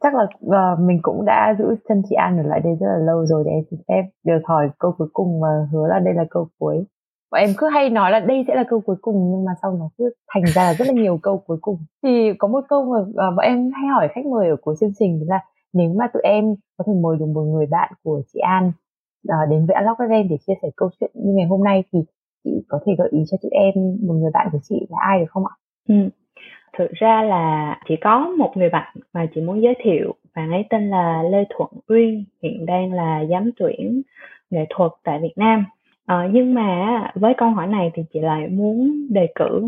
chắc 0.03 0.13
là 0.15 0.23
uh, 0.23 0.79
mình 0.79 0.99
cũng 1.01 1.25
đã 1.25 1.55
giữ 1.59 1.65
chân 1.89 2.01
chị 2.09 2.15
An 2.15 2.37
ở 2.37 2.43
lại 2.43 2.59
đây 2.63 2.73
rất 2.79 2.87
là 2.87 2.97
lâu 2.97 3.25
rồi 3.25 3.43
để 3.45 3.51
em 3.51 3.63
xin 3.71 3.79
phép 3.87 4.03
được 4.25 4.41
hỏi 4.45 4.69
câu 4.79 4.95
cuối 4.97 5.07
cùng 5.13 5.41
và 5.41 5.49
hứa 5.71 5.87
là 5.87 5.99
đây 5.99 6.13
là 6.13 6.25
câu 6.29 6.47
cuối 6.59 6.85
bọn 7.31 7.41
em 7.41 7.49
cứ 7.57 7.67
hay 7.73 7.89
nói 7.89 8.11
là 8.11 8.19
đây 8.19 8.43
sẽ 8.47 8.55
là 8.55 8.63
câu 8.69 8.81
cuối 8.85 8.95
cùng 9.01 9.31
nhưng 9.31 9.45
mà 9.45 9.51
sau 9.61 9.77
nó 9.79 9.89
cứ 9.97 10.13
thành 10.33 10.43
ra 10.45 10.63
là 10.63 10.73
rất 10.73 10.87
là 10.87 10.93
nhiều 10.93 11.19
câu 11.21 11.37
cuối 11.47 11.57
cùng 11.61 11.77
thì 12.03 12.33
có 12.39 12.47
một 12.47 12.61
câu 12.69 12.85
mà 12.85 12.99
uh, 12.99 13.35
bọn 13.35 13.43
em 13.43 13.71
hay 13.71 13.87
hỏi 13.87 14.07
khách 14.15 14.25
mời 14.25 14.49
ở 14.49 14.55
cuối 14.61 14.75
chương 14.79 14.93
trình 14.99 15.23
là 15.27 15.39
nếu 15.73 15.93
mà 15.99 16.07
tụi 16.13 16.21
em 16.23 16.45
có 16.77 16.83
thể 16.87 16.93
mời 16.93 17.17
được 17.19 17.25
một 17.25 17.41
người 17.41 17.65
bạn 17.65 17.93
của 18.03 18.21
chị 18.33 18.39
An 18.39 18.71
uh, 19.27 19.49
đến 19.49 19.65
với 19.65 19.75
Unlock 19.75 19.99
FM 19.99 20.27
để 20.29 20.37
chia 20.47 20.53
sẻ 20.61 20.69
câu 20.75 20.89
chuyện 20.99 21.11
như 21.13 21.33
ngày 21.33 21.45
hôm 21.45 21.63
nay 21.63 21.83
thì 21.93 21.99
chị 22.43 22.51
có 22.69 22.79
thể 22.85 22.91
gợi 22.97 23.09
ý 23.11 23.23
cho 23.31 23.37
tụi 23.41 23.51
em 23.51 23.73
một 24.07 24.13
người 24.13 24.31
bạn 24.33 24.47
của 24.51 24.59
chị 24.63 24.87
là 24.89 24.97
ai 25.09 25.19
được 25.19 25.25
không 25.29 25.45
ạ? 25.45 25.53
Ừ. 25.87 25.95
Thực 26.77 26.91
ra 26.91 27.23
là 27.23 27.77
chỉ 27.87 27.95
có 27.95 28.33
một 28.37 28.57
người 28.57 28.69
bạn 28.69 28.95
mà 29.13 29.27
chị 29.35 29.41
muốn 29.41 29.61
giới 29.61 29.73
thiệu 29.83 30.15
bạn 30.35 30.51
ấy 30.51 30.65
tên 30.69 30.89
là 30.89 31.23
Lê 31.23 31.43
Thuận 31.49 31.69
Uyên 31.87 32.23
hiện 32.43 32.65
đang 32.65 32.93
là 32.93 33.25
giám 33.29 33.49
tuyển 33.57 34.01
nghệ 34.49 34.65
thuật 34.69 34.91
tại 35.03 35.19
Việt 35.21 35.33
Nam. 35.35 35.65
Ờ, 36.05 36.29
nhưng 36.31 36.53
mà 36.53 37.11
với 37.15 37.33
câu 37.37 37.49
hỏi 37.49 37.67
này 37.67 37.91
thì 37.93 38.03
chị 38.13 38.19
lại 38.19 38.47
muốn 38.47 39.07
đề 39.09 39.27
cử 39.35 39.61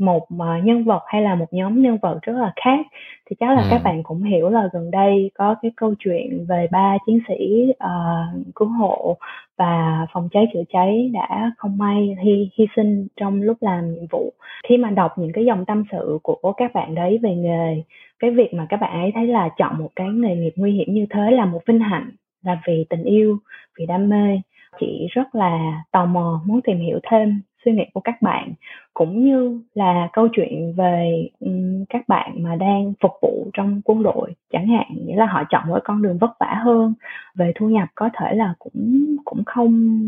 một, 0.00 0.26
ờ, 0.38 0.56
nhân 0.64 0.84
vật 0.84 1.02
hay 1.06 1.22
là 1.22 1.34
một 1.34 1.46
nhóm 1.50 1.82
nhân 1.82 1.98
vật 2.02 2.18
rất 2.22 2.32
là 2.32 2.52
khác. 2.64 2.86
Thì 3.30 3.36
chắc 3.40 3.50
là 3.50 3.66
các 3.70 3.76
ừ. 3.76 3.84
bạn 3.84 4.02
cũng 4.02 4.22
hiểu 4.22 4.48
là 4.48 4.68
gần 4.72 4.90
đây 4.90 5.30
có 5.34 5.54
cái 5.62 5.70
câu 5.76 5.94
chuyện 5.98 6.46
về 6.48 6.66
ba 6.70 6.96
chiến 7.06 7.18
sĩ, 7.28 7.72
ờ, 7.78 8.24
cứu 8.54 8.68
hộ 8.68 9.16
và 9.58 10.06
phòng 10.12 10.28
cháy 10.32 10.46
chữa 10.52 10.62
cháy 10.72 11.10
đã 11.12 11.52
không 11.56 11.78
may 11.78 12.16
hy 12.24 12.50
hy 12.58 12.66
sinh 12.76 13.06
trong 13.16 13.42
lúc 13.42 13.56
làm 13.60 13.94
nhiệm 13.94 14.06
vụ. 14.10 14.32
Khi 14.68 14.76
mà 14.76 14.90
đọc 14.90 15.18
những 15.18 15.32
cái 15.32 15.44
dòng 15.44 15.64
tâm 15.64 15.84
sự 15.92 16.18
của 16.22 16.52
các 16.56 16.74
bạn 16.74 16.94
đấy 16.94 17.18
về 17.22 17.34
nghề, 17.34 17.82
cái 18.18 18.30
việc 18.30 18.54
mà 18.54 18.66
các 18.68 18.80
bạn 18.80 19.00
ấy 19.00 19.12
thấy 19.14 19.26
là 19.26 19.48
chọn 19.58 19.78
một 19.78 19.90
cái 19.96 20.08
nghề 20.08 20.36
nghiệp 20.36 20.52
nguy 20.56 20.72
hiểm 20.72 20.94
như 20.94 21.06
thế 21.10 21.30
là 21.30 21.44
một 21.44 21.60
vinh 21.66 21.80
hạnh, 21.80 22.10
là 22.42 22.60
vì 22.66 22.84
tình 22.90 23.02
yêu, 23.02 23.38
vì 23.78 23.86
đam 23.86 24.08
mê 24.08 24.40
chị 24.80 25.06
rất 25.10 25.34
là 25.34 25.82
tò 25.92 26.06
mò 26.06 26.42
muốn 26.46 26.60
tìm 26.60 26.78
hiểu 26.78 26.98
thêm 27.10 27.40
suy 27.64 27.72
nghĩ 27.72 27.84
của 27.94 28.00
các 28.00 28.22
bạn 28.22 28.52
cũng 28.94 29.24
như 29.24 29.60
là 29.74 30.08
câu 30.12 30.28
chuyện 30.32 30.72
về 30.76 31.28
um, 31.40 31.84
các 31.88 32.08
bạn 32.08 32.42
mà 32.42 32.56
đang 32.56 32.92
phục 33.02 33.12
vụ 33.22 33.50
trong 33.52 33.80
quân 33.84 34.02
đội 34.02 34.34
chẳng 34.52 34.66
hạn 34.66 34.86
nghĩa 35.06 35.16
là 35.16 35.26
họ 35.26 35.42
chọn 35.50 35.68
một 35.68 35.78
con 35.84 36.02
đường 36.02 36.18
vất 36.18 36.30
vả 36.40 36.60
hơn 36.64 36.94
về 37.34 37.52
thu 37.54 37.68
nhập 37.68 37.88
có 37.94 38.10
thể 38.18 38.34
là 38.34 38.54
cũng 38.58 39.16
cũng 39.24 39.42
không 39.46 39.98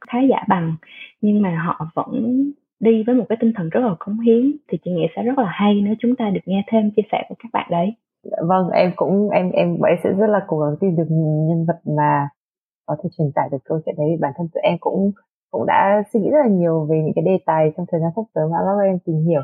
khá 0.00 0.18
giả 0.30 0.44
bằng 0.48 0.74
nhưng 1.20 1.42
mà 1.42 1.62
họ 1.66 1.86
vẫn 1.94 2.42
đi 2.80 3.02
với 3.06 3.14
một 3.14 3.24
cái 3.28 3.38
tinh 3.40 3.52
thần 3.56 3.68
rất 3.68 3.80
là 3.80 3.94
cống 3.98 4.20
hiến 4.20 4.52
thì 4.68 4.78
chị 4.84 4.90
nghĩ 4.90 5.06
sẽ 5.16 5.22
rất 5.22 5.38
là 5.38 5.48
hay 5.50 5.80
nếu 5.84 5.94
chúng 5.98 6.16
ta 6.16 6.30
được 6.30 6.40
nghe 6.46 6.64
thêm 6.66 6.90
chia 6.96 7.02
sẻ 7.12 7.24
của 7.28 7.34
các 7.38 7.48
bạn 7.52 7.68
đấy. 7.70 7.94
Dạ 8.24 8.36
vâng 8.48 8.70
em 8.70 8.92
cũng 8.96 9.30
em 9.30 9.50
em 9.50 9.76
vậy 9.80 9.90
em 9.90 9.98
sẽ 10.04 10.10
rất 10.18 10.26
là 10.26 10.40
cố 10.46 10.58
gắng 10.60 10.76
tìm 10.80 10.96
được 10.96 11.06
nhân 11.48 11.66
vật 11.66 11.80
mà 11.96 12.28
có 12.86 12.96
thể 13.02 13.08
truyền 13.18 13.32
tải 13.34 13.48
được 13.52 13.58
câu 13.64 13.80
chuyện 13.86 13.94
đấy. 13.98 14.16
Bản 14.20 14.32
thân 14.36 14.48
tụi 14.54 14.62
em 14.62 14.76
cũng 14.80 15.12
cũng 15.56 15.66
đã 15.66 16.02
suy 16.12 16.20
nghĩ 16.20 16.30
rất 16.30 16.42
là 16.46 16.48
nhiều 16.48 16.86
về 16.90 16.96
những 17.04 17.14
cái 17.16 17.24
đề 17.24 17.36
tài 17.46 17.72
trong 17.76 17.86
thời 17.90 18.00
gian 18.00 18.10
sắp 18.16 18.22
tới 18.34 18.44
mà 18.52 18.58
các 18.66 18.84
em 18.90 18.98
tìm 19.06 19.18
hiểu. 19.28 19.42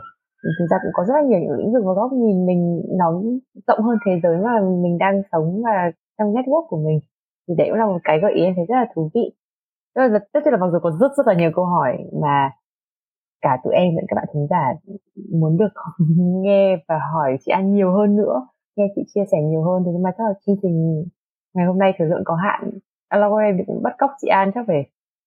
Chúng 0.59 0.68
ta 0.70 0.76
cũng 0.82 0.94
có 0.94 1.05
rất 1.09 1.14
là 1.14 1.22
nhiều 1.28 1.40
những 1.40 1.59
lĩnh 1.59 1.72
vực 1.72 1.82
và 1.86 1.93
góc 1.93 2.12
nhìn 2.12 2.47
mình 2.47 2.82
nó 2.98 3.06
rộng 3.66 3.80
hơn 3.86 3.97
thế 4.06 4.12
giới 4.22 4.36
mà 4.44 4.60
mình 4.84 4.98
đang 4.98 5.22
sống 5.32 5.62
và 5.64 5.90
trong 6.18 6.32
network 6.34 6.66
của 6.68 6.80
mình. 6.86 7.01
Thì 7.48 7.55
đấy 7.59 7.66
cũng 7.70 7.78
là 7.78 7.86
một 7.86 7.98
cái 8.05 8.18
gợi 8.22 8.32
ý 8.34 8.43
em 8.43 8.55
thấy 8.56 8.66
rất 8.68 8.74
là 8.74 8.86
thú 8.94 9.10
vị. 9.14 9.26
Rất 9.94 10.09
là, 10.09 10.18
tất 10.32 10.40
nhiên 10.44 10.52
là 10.52 10.59
mặc 10.59 10.70
dù 10.72 10.78
có 10.82 10.90
rất 11.01 11.12
rất 11.16 11.26
là 11.26 11.34
nhiều 11.34 11.51
câu 11.55 11.64
hỏi 11.64 11.93
mà 12.22 12.51
cả 13.43 13.59
tụi 13.64 13.74
em 13.74 13.97
lẫn 13.97 14.05
các 14.09 14.14
bạn 14.14 14.26
thính 14.34 14.47
giả 14.51 14.64
muốn 15.40 15.56
được 15.56 15.72
nghe 16.44 16.76
và 16.89 16.98
hỏi 17.12 17.36
chị 17.40 17.51
An 17.51 17.72
nhiều 17.74 17.90
hơn 17.93 18.16
nữa, 18.16 18.47
nghe 18.76 18.84
chị 18.94 19.02
chia 19.14 19.24
sẻ 19.30 19.39
nhiều 19.43 19.62
hơn. 19.62 19.82
Thì 19.84 19.90
nhưng 19.93 20.02
mà 20.02 20.10
chắc 20.18 20.24
là 20.24 20.34
chương 20.47 20.56
trình 20.62 21.05
ngày 21.55 21.66
hôm 21.66 21.78
nay 21.78 21.93
thời 21.98 22.09
lượng 22.09 22.22
có 22.24 22.34
hạn. 22.34 22.70
Alo 23.09 23.36
em 23.36 23.56
cũng 23.66 23.82
bắt 23.82 23.94
cóc 23.98 24.10
chị 24.20 24.28
An 24.28 24.51
chắc 24.55 24.64
phải 24.66 24.82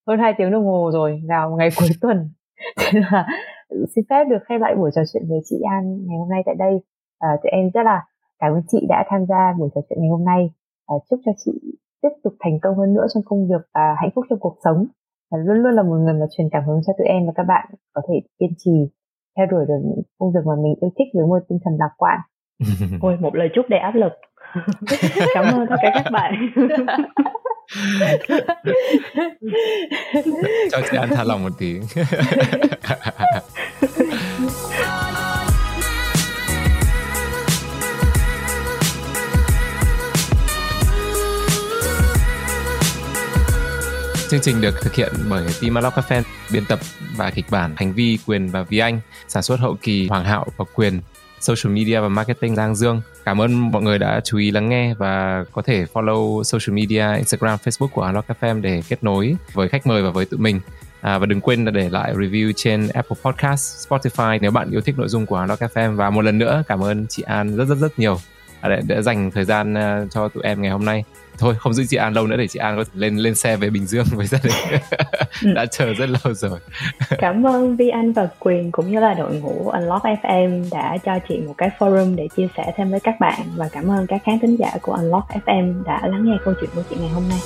hơn 0.07 0.19
2 0.19 0.33
tiếng 0.37 0.51
đồng 0.51 0.65
hồ 0.65 0.91
rồi 0.93 1.21
vào 1.29 1.55
ngày 1.55 1.69
cuối 1.79 1.89
tuần. 2.01 2.29
Thế 2.77 2.99
là 3.11 3.27
ừ, 3.69 3.85
xin 3.95 4.05
phép 4.09 4.23
được 4.29 4.43
khai 4.45 4.59
lại 4.59 4.75
buổi 4.75 4.91
trò 4.95 5.01
chuyện 5.13 5.23
với 5.29 5.39
chị 5.45 5.55
An 5.69 5.83
ngày 6.07 6.17
hôm 6.17 6.29
nay 6.29 6.41
tại 6.45 6.55
đây. 6.55 6.73
À, 7.19 7.29
tụi 7.43 7.51
em 7.51 7.69
rất 7.73 7.83
là 7.83 8.05
cảm 8.39 8.53
ơn 8.53 8.61
chị 8.67 8.85
đã 8.89 9.05
tham 9.09 9.25
gia 9.29 9.53
buổi 9.59 9.69
trò 9.75 9.81
chuyện 9.89 9.99
ngày 10.01 10.09
hôm 10.09 10.25
nay. 10.25 10.49
À, 10.87 10.95
chúc 11.09 11.19
cho 11.25 11.31
chị 11.45 11.51
tiếp 12.01 12.09
tục 12.23 12.33
thành 12.39 12.59
công 12.61 12.77
hơn 12.77 12.93
nữa 12.93 13.05
trong 13.13 13.23
công 13.25 13.47
việc 13.47 13.61
và 13.73 13.95
hạnh 14.01 14.09
phúc 14.15 14.25
trong 14.29 14.39
cuộc 14.39 14.57
sống. 14.63 14.85
Và 15.31 15.37
luôn 15.37 15.57
luôn 15.57 15.73
là 15.73 15.83
một 15.83 15.95
người 15.95 16.13
mà 16.13 16.25
truyền 16.37 16.49
cảm 16.51 16.63
hứng 16.67 16.81
cho 16.87 16.93
tụi 16.97 17.07
em 17.07 17.25
và 17.25 17.33
các 17.35 17.43
bạn 17.43 17.65
có 17.93 18.01
thể 18.07 18.15
kiên 18.39 18.53
trì 18.57 18.89
theo 19.37 19.45
đuổi 19.45 19.65
được 19.67 19.81
những 19.83 20.01
công 20.19 20.31
việc 20.33 20.45
mà 20.45 20.55
mình 20.55 20.75
yêu 20.81 20.91
thích 20.97 21.07
với 21.13 21.25
một 21.27 21.39
tinh 21.49 21.59
thần 21.65 21.73
lạc 21.79 21.93
quan 21.97 22.19
ôi 23.01 23.17
một 23.19 23.35
lời 23.35 23.49
chúc 23.55 23.65
đầy 23.69 23.79
áp 23.79 23.95
lực. 23.95 24.11
Cảm 25.33 25.45
ơn 25.45 25.65
tất 25.69 25.75
cả 25.81 25.91
các 25.93 26.11
bạn. 26.11 26.49
Cho 30.71 30.81
chị 30.91 30.97
ăn 30.97 31.09
thả 31.15 31.23
lòng 31.23 31.43
một 31.43 31.51
tí 31.57 31.79
Chương 44.29 44.41
trình 44.41 44.61
được 44.61 44.81
thực 44.81 44.95
hiện 44.95 45.11
bởi 45.29 45.45
team 45.61 45.77
Alok 45.77 45.93
FM, 45.93 46.21
biên 46.53 46.65
tập 46.65 46.79
và 47.17 47.31
kịch 47.31 47.45
bản 47.51 47.73
Hành 47.77 47.93
Vi, 47.93 48.17
Quyền 48.25 48.47
và 48.47 48.63
Vi 48.63 48.77
Anh, 48.77 48.99
sản 49.27 49.43
xuất 49.43 49.59
hậu 49.59 49.75
kỳ 49.81 50.07
Hoàng 50.07 50.25
Hạo 50.25 50.45
và 50.57 50.65
Quyền, 50.75 51.01
social 51.45 51.73
media 51.75 51.99
và 51.99 52.07
marketing 52.07 52.55
Giang 52.55 52.75
Dương. 52.75 53.01
Cảm 53.25 53.41
ơn 53.41 53.71
mọi 53.71 53.81
người 53.81 53.99
đã 53.99 54.21
chú 54.23 54.37
ý 54.37 54.51
lắng 54.51 54.69
nghe 54.69 54.93
và 54.93 55.45
có 55.51 55.61
thể 55.61 55.85
follow 55.93 56.43
social 56.43 56.75
media, 56.75 57.15
Instagram, 57.17 57.57
Facebook 57.63 57.87
của 57.87 58.01
Unlock 58.01 58.29
FM 58.41 58.61
để 58.61 58.81
kết 58.89 59.03
nối 59.03 59.35
với 59.53 59.69
khách 59.69 59.87
mời 59.87 60.03
và 60.03 60.09
với 60.09 60.25
tụi 60.25 60.39
mình. 60.39 60.59
À, 61.01 61.17
và 61.17 61.25
đừng 61.25 61.41
quên 61.41 61.65
là 61.65 61.71
để 61.71 61.89
lại 61.89 62.13
review 62.13 62.51
trên 62.55 62.87
Apple 62.87 63.17
Podcast, 63.23 63.89
Spotify 63.89 64.39
nếu 64.41 64.51
bạn 64.51 64.71
yêu 64.71 64.81
thích 64.81 64.97
nội 64.97 65.07
dung 65.07 65.25
của 65.25 65.35
Unlock 65.35 65.61
FM. 65.61 65.95
Và 65.95 66.09
một 66.09 66.21
lần 66.21 66.37
nữa 66.37 66.63
cảm 66.67 66.83
ơn 66.83 67.07
chị 67.07 67.23
An 67.23 67.55
rất 67.55 67.65
rất 67.65 67.77
rất 67.77 67.99
nhiều 67.99 68.17
đã, 68.69 68.81
đã 68.87 69.01
dành 69.01 69.31
thời 69.31 69.45
gian 69.45 69.73
à, 69.73 70.05
cho 70.11 70.27
tụi 70.27 70.43
em 70.43 70.61
ngày 70.61 70.71
hôm 70.71 70.85
nay 70.85 71.03
thôi 71.37 71.55
không 71.59 71.73
giữ 71.73 71.85
chị 71.89 71.97
An 71.97 72.13
lâu 72.13 72.27
nữa 72.27 72.37
để 72.37 72.47
chị 72.47 72.59
An 72.59 72.77
có 72.77 72.83
thể 72.83 72.91
lên 72.93 73.17
lên 73.17 73.35
xe 73.35 73.57
về 73.57 73.69
Bình 73.69 73.85
Dương 73.85 74.05
với 74.11 74.27
gia 74.27 74.37
đình. 74.43 74.53
Đã 75.55 75.65
chờ 75.65 75.93
rất 75.93 76.09
lâu 76.09 76.33
rồi. 76.33 76.59
Cảm 77.17 77.45
ơn 77.45 77.75
Vi 77.75 77.89
Anh 77.89 78.13
và 78.13 78.27
Quyền 78.39 78.71
cũng 78.71 78.91
như 78.91 78.99
là 78.99 79.13
đội 79.13 79.35
ngũ 79.35 79.69
Unlock 79.69 80.03
FM 80.03 80.65
đã 80.71 80.97
cho 81.05 81.19
chị 81.29 81.37
một 81.47 81.53
cái 81.57 81.69
forum 81.79 82.15
để 82.15 82.27
chia 82.37 82.47
sẻ 82.57 82.73
thêm 82.77 82.91
với 82.91 82.99
các 82.99 83.19
bạn. 83.19 83.39
Và 83.55 83.69
cảm 83.71 83.91
ơn 83.91 84.07
các 84.07 84.21
khán 84.23 84.39
thính 84.39 84.55
giả 84.59 84.71
của 84.81 84.93
Unlock 84.93 85.27
FM 85.45 85.83
đã 85.83 86.01
lắng 86.07 86.25
nghe 86.25 86.37
câu 86.45 86.53
chuyện 86.61 86.69
của 86.75 86.83
chị 86.89 86.95
ngày 86.99 87.09
hôm 87.09 87.23
nay 87.29 87.39